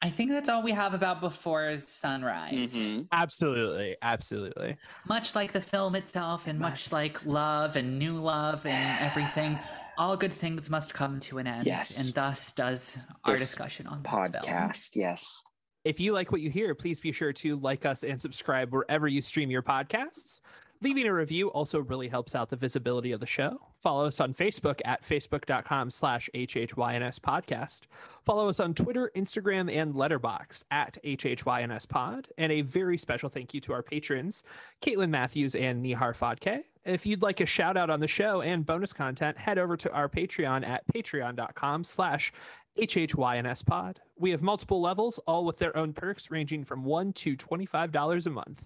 I 0.05 0.11
think 0.11 0.32
that's 0.32 0.48
all 0.48 0.62
we 0.64 0.72
have 0.72 0.94
about 0.94 1.20
Before 1.20 1.76
Sunrise. 1.86 2.72
Mhm. 2.74 3.07
absolutely, 3.12 3.96
absolutely. 4.03 4.76
Much 5.07 5.36
like 5.36 5.53
the 5.53 5.61
film 5.61 5.94
itself, 5.94 6.48
and 6.48 6.59
much 6.59 6.86
Yes. 6.86 6.92
like 6.92 7.24
love 7.24 7.76
and 7.76 8.00
new 8.00 8.16
love 8.16 8.66
and 8.66 9.00
everything, 9.00 9.61
all 9.99 10.16
good 10.16 10.32
things 10.32 10.70
must 10.70 10.95
come 10.95 11.20
to 11.20 11.38
an 11.38 11.47
end. 11.47 11.66
Yes. 11.66 12.05
And 12.05 12.14
thus 12.14 12.53
does 12.53 12.99
our 13.24 13.34
This 13.34 13.40
discussion 13.43 13.86
on 13.86 14.03
this 14.03 14.12
film. 14.12 14.32
Podcast, 14.32 14.97
yes. 14.97 15.43
If 15.84 15.99
you 15.99 16.12
like 16.12 16.30
what 16.30 16.40
you 16.40 16.51
hear, 16.51 16.74
please 16.74 17.01
be 17.01 17.12
sure 17.12 17.32
to 17.34 17.57
like 17.59 17.84
us 17.84 18.05
and 18.05 18.20
subscribe 18.20 18.72
wherever 18.72 19.09
you 19.09 19.20
stream 19.20 19.51
your 19.51 19.62
podcasts. 19.62 20.40
Leaving 20.80 21.07
a 21.07 21.14
review 21.14 21.49
also 21.49 21.78
really 21.78 22.09
helps 22.09 22.34
out 22.34 22.51
the 22.51 22.57
visibility 22.57 23.12
of 23.12 23.20
the 23.20 23.26
show. 23.26 23.68
Follow 23.80 24.07
us 24.07 24.18
on 24.18 24.34
Facebook 24.34 24.80
at 24.84 25.03
facebook.com 25.03 25.90
slash 25.90 26.28
HHYNS 26.34 27.20
podcast. 27.20 27.82
Follow 28.24 28.49
us 28.49 28.59
on 28.59 28.74
Twitter, 28.74 29.12
Instagram, 29.14 29.72
and 29.72 29.95
Letterboxd 29.95 30.64
at 30.72 30.99
HHYNS 31.05 31.86
pod. 31.88 32.28
And 32.36 32.51
a 32.51 32.62
very 32.62 32.99
special 32.99 33.28
thank 33.28 33.55
you 33.55 33.61
to 33.61 33.72
our 33.72 33.82
patrons, 33.84 34.43
Caitlin 34.84 35.11
Matthews 35.11 35.55
and 35.55 35.84
Nihar 35.84 36.16
Fadke. 36.16 36.64
If 36.85 37.07
you'd 37.07 37.22
like 37.22 37.41
a 37.41 37.47
shout 37.47 37.76
out 37.76 37.91
on 37.91 38.01
the 38.01 38.09
show 38.09 38.41
and 38.43 38.66
bonus 38.66 38.93
content, 38.93 39.39
head 39.39 39.57
over 39.59 39.76
to 39.76 39.93
our 39.93 40.09
Patreon 40.09 40.66
at 40.66 40.83
patreon.com 40.93 41.85
slash 41.85 42.33
HHYNS 42.76 43.62
pod. 43.64 44.01
We 44.18 44.30
have 44.33 44.43
multiple 44.43 44.80
levels, 44.80 45.18
all 45.26 45.45
with 45.45 45.59
their 45.59 45.76
own 45.76 45.93
perks 45.93 46.30
ranging 46.30 46.64
from 46.64 46.85
$1 46.85 47.14
to 47.16 47.37
$25 47.37 48.26
a 48.26 48.30
month. 48.30 48.64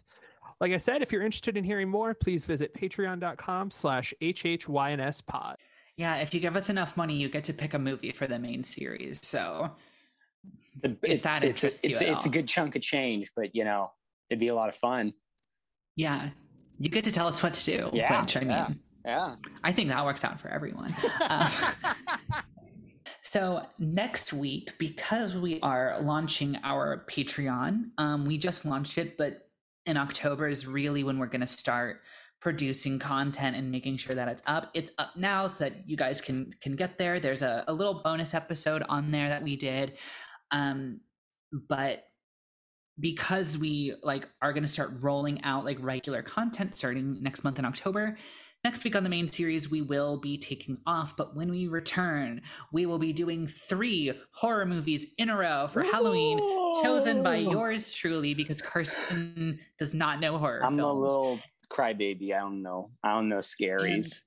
Like 0.60 0.72
I 0.72 0.78
said, 0.78 1.02
if 1.02 1.12
you're 1.12 1.22
interested 1.22 1.56
in 1.58 1.64
hearing 1.64 1.90
more, 1.90 2.14
please 2.14 2.46
visit 2.46 2.72
patreon.com 2.74 3.70
slash 3.70 4.14
HHYNS 4.22 5.26
pod. 5.26 5.56
Yeah, 5.98 6.16
if 6.16 6.32
you 6.32 6.40
give 6.40 6.56
us 6.56 6.70
enough 6.70 6.96
money, 6.96 7.16
you 7.16 7.28
get 7.28 7.44
to 7.44 7.52
pick 7.52 7.74
a 7.74 7.78
movie 7.78 8.12
for 8.12 8.26
the 8.26 8.38
main 8.38 8.64
series. 8.64 9.18
So 9.22 9.72
The- 10.80 10.96
If 11.02 11.22
that 11.22 11.42
it's, 11.44 11.62
interests 11.64 11.84
you 11.84 11.90
it's, 11.90 12.00
at 12.02 12.08
it's 12.08 12.26
a 12.26 12.30
good 12.30 12.48
chunk 12.48 12.76
of 12.76 12.82
change, 12.82 13.30
but 13.36 13.54
you 13.54 13.64
know, 13.64 13.90
it'd 14.30 14.40
be 14.40 14.48
a 14.48 14.54
lot 14.54 14.68
of 14.70 14.76
fun. 14.76 15.12
yeah, 15.96 16.30
you 16.78 16.88
get 16.88 17.04
to 17.04 17.12
tell 17.12 17.28
us 17.28 17.42
what 17.42 17.54
to 17.54 17.64
do. 17.64 17.90
Yeah, 17.92 18.20
which 18.20 18.36
I 18.36 18.40
mean, 18.40 18.50
yeah. 18.50 18.68
Yeah. 19.04 19.36
I 19.62 19.72
think 19.72 19.88
that 19.90 20.04
works 20.04 20.24
out 20.24 20.40
for 20.40 20.48
everyone. 20.48 20.94
Um, 21.28 21.50
so 23.22 23.66
next 23.78 24.32
week, 24.32 24.74
because 24.78 25.36
we 25.36 25.60
are 25.60 26.00
launching 26.00 26.56
our 26.62 27.04
Patreon, 27.10 27.90
um, 27.98 28.24
we 28.24 28.38
just 28.38 28.64
launched 28.64 28.98
it, 28.98 29.18
but 29.18 29.48
in 29.84 29.96
October 29.96 30.48
is 30.48 30.66
really 30.66 31.02
when 31.02 31.18
we're 31.18 31.26
going 31.26 31.40
to 31.40 31.46
start 31.46 32.02
producing 32.40 32.98
content 32.98 33.56
and 33.56 33.70
making 33.70 33.96
sure 33.96 34.14
that 34.14 34.28
it's 34.28 34.42
up. 34.46 34.70
It's 34.74 34.92
up 34.98 35.16
now 35.16 35.48
so 35.48 35.64
that 35.64 35.88
you 35.88 35.96
guys 35.96 36.20
can 36.20 36.52
can 36.60 36.76
get 36.76 36.98
there. 36.98 37.18
There's 37.18 37.42
a, 37.42 37.64
a 37.66 37.72
little 37.72 37.94
bonus 37.94 38.34
episode 38.34 38.84
on 38.88 39.10
there 39.10 39.28
that 39.28 39.42
we 39.42 39.56
did, 39.56 39.94
um, 40.52 41.00
but 41.68 42.04
because 42.98 43.58
we 43.58 43.94
like 44.02 44.28
are 44.40 44.52
going 44.52 44.62
to 44.62 44.68
start 44.68 44.92
rolling 45.00 45.42
out 45.44 45.64
like 45.64 45.78
regular 45.80 46.22
content 46.22 46.76
starting 46.76 47.22
next 47.22 47.44
month 47.44 47.58
in 47.58 47.64
October. 47.64 48.16
Next 48.64 48.82
week 48.82 48.96
on 48.96 49.04
the 49.04 49.08
main 49.08 49.28
series, 49.28 49.70
we 49.70 49.80
will 49.80 50.16
be 50.16 50.36
taking 50.36 50.78
off, 50.86 51.16
but 51.16 51.36
when 51.36 51.50
we 51.50 51.68
return, 51.68 52.40
we 52.72 52.84
will 52.84 52.98
be 52.98 53.12
doing 53.12 53.46
three 53.46 54.12
horror 54.32 54.66
movies 54.66 55.06
in 55.18 55.30
a 55.30 55.36
row 55.36 55.68
for 55.68 55.84
Halloween, 55.84 56.38
chosen 56.82 57.22
by 57.22 57.36
yours 57.36 57.92
truly, 57.92 58.34
because 58.34 58.60
Carson 58.60 59.60
does 59.78 59.94
not 59.94 60.18
know 60.18 60.36
horror 60.36 60.64
I'm 60.64 60.80
a 60.80 60.92
little 60.92 61.38
crybaby. 61.70 62.34
I 62.34 62.40
don't 62.40 62.62
know. 62.62 62.90
I 63.04 63.12
don't 63.12 63.28
know 63.28 63.38
scaries. 63.38 64.22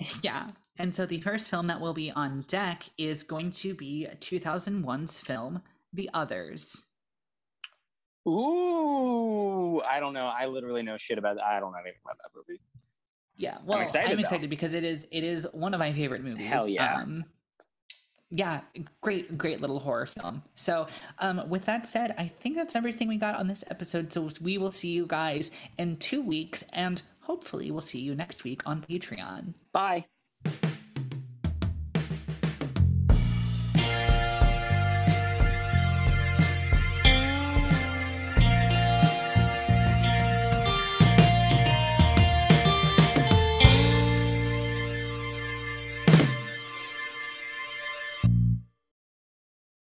Yeah. 0.22 0.48
And 0.78 0.96
so 0.96 1.04
the 1.04 1.20
first 1.20 1.50
film 1.50 1.66
that 1.66 1.78
will 1.78 1.92
be 1.92 2.10
on 2.10 2.42
deck 2.48 2.84
is 2.96 3.22
going 3.22 3.50
to 3.50 3.74
be 3.74 4.08
2001's 4.18 5.20
film, 5.20 5.60
The 5.92 6.08
Others. 6.14 6.84
Ooh, 8.30 9.80
I 9.80 10.00
don't 10.00 10.12
know. 10.12 10.32
I 10.34 10.46
literally 10.46 10.82
know 10.82 10.96
shit 10.96 11.18
about. 11.18 11.40
I 11.40 11.60
don't 11.60 11.72
know 11.72 11.78
anything 11.78 12.00
about 12.04 12.18
that 12.18 12.30
movie. 12.36 12.60
Yeah, 13.36 13.58
well, 13.64 13.78
I'm 13.78 13.84
excited, 13.84 14.20
excited, 14.20 14.50
because 14.50 14.74
it 14.74 14.84
is 14.84 15.06
it 15.10 15.24
is 15.24 15.46
one 15.52 15.72
of 15.74 15.78
my 15.80 15.92
favorite 15.92 16.22
movies. 16.22 16.46
Hell 16.46 16.68
yeah. 16.68 16.96
Um, 16.96 17.24
yeah, 18.30 18.60
great, 19.00 19.36
great 19.36 19.60
little 19.60 19.80
horror 19.80 20.06
film. 20.06 20.42
So, 20.54 20.86
um, 21.18 21.48
with 21.48 21.64
that 21.64 21.86
said, 21.88 22.14
I 22.16 22.28
think 22.28 22.54
that's 22.56 22.76
everything 22.76 23.08
we 23.08 23.16
got 23.16 23.34
on 23.34 23.48
this 23.48 23.64
episode. 23.68 24.12
So 24.12 24.30
we 24.40 24.56
will 24.56 24.70
see 24.70 24.90
you 24.90 25.06
guys 25.06 25.50
in 25.78 25.96
two 25.96 26.22
weeks, 26.22 26.62
and 26.72 27.02
hopefully, 27.22 27.70
we'll 27.70 27.80
see 27.80 27.98
you 27.98 28.14
next 28.14 28.44
week 28.44 28.62
on 28.66 28.82
Patreon. 28.82 29.54
Bye. 29.72 30.04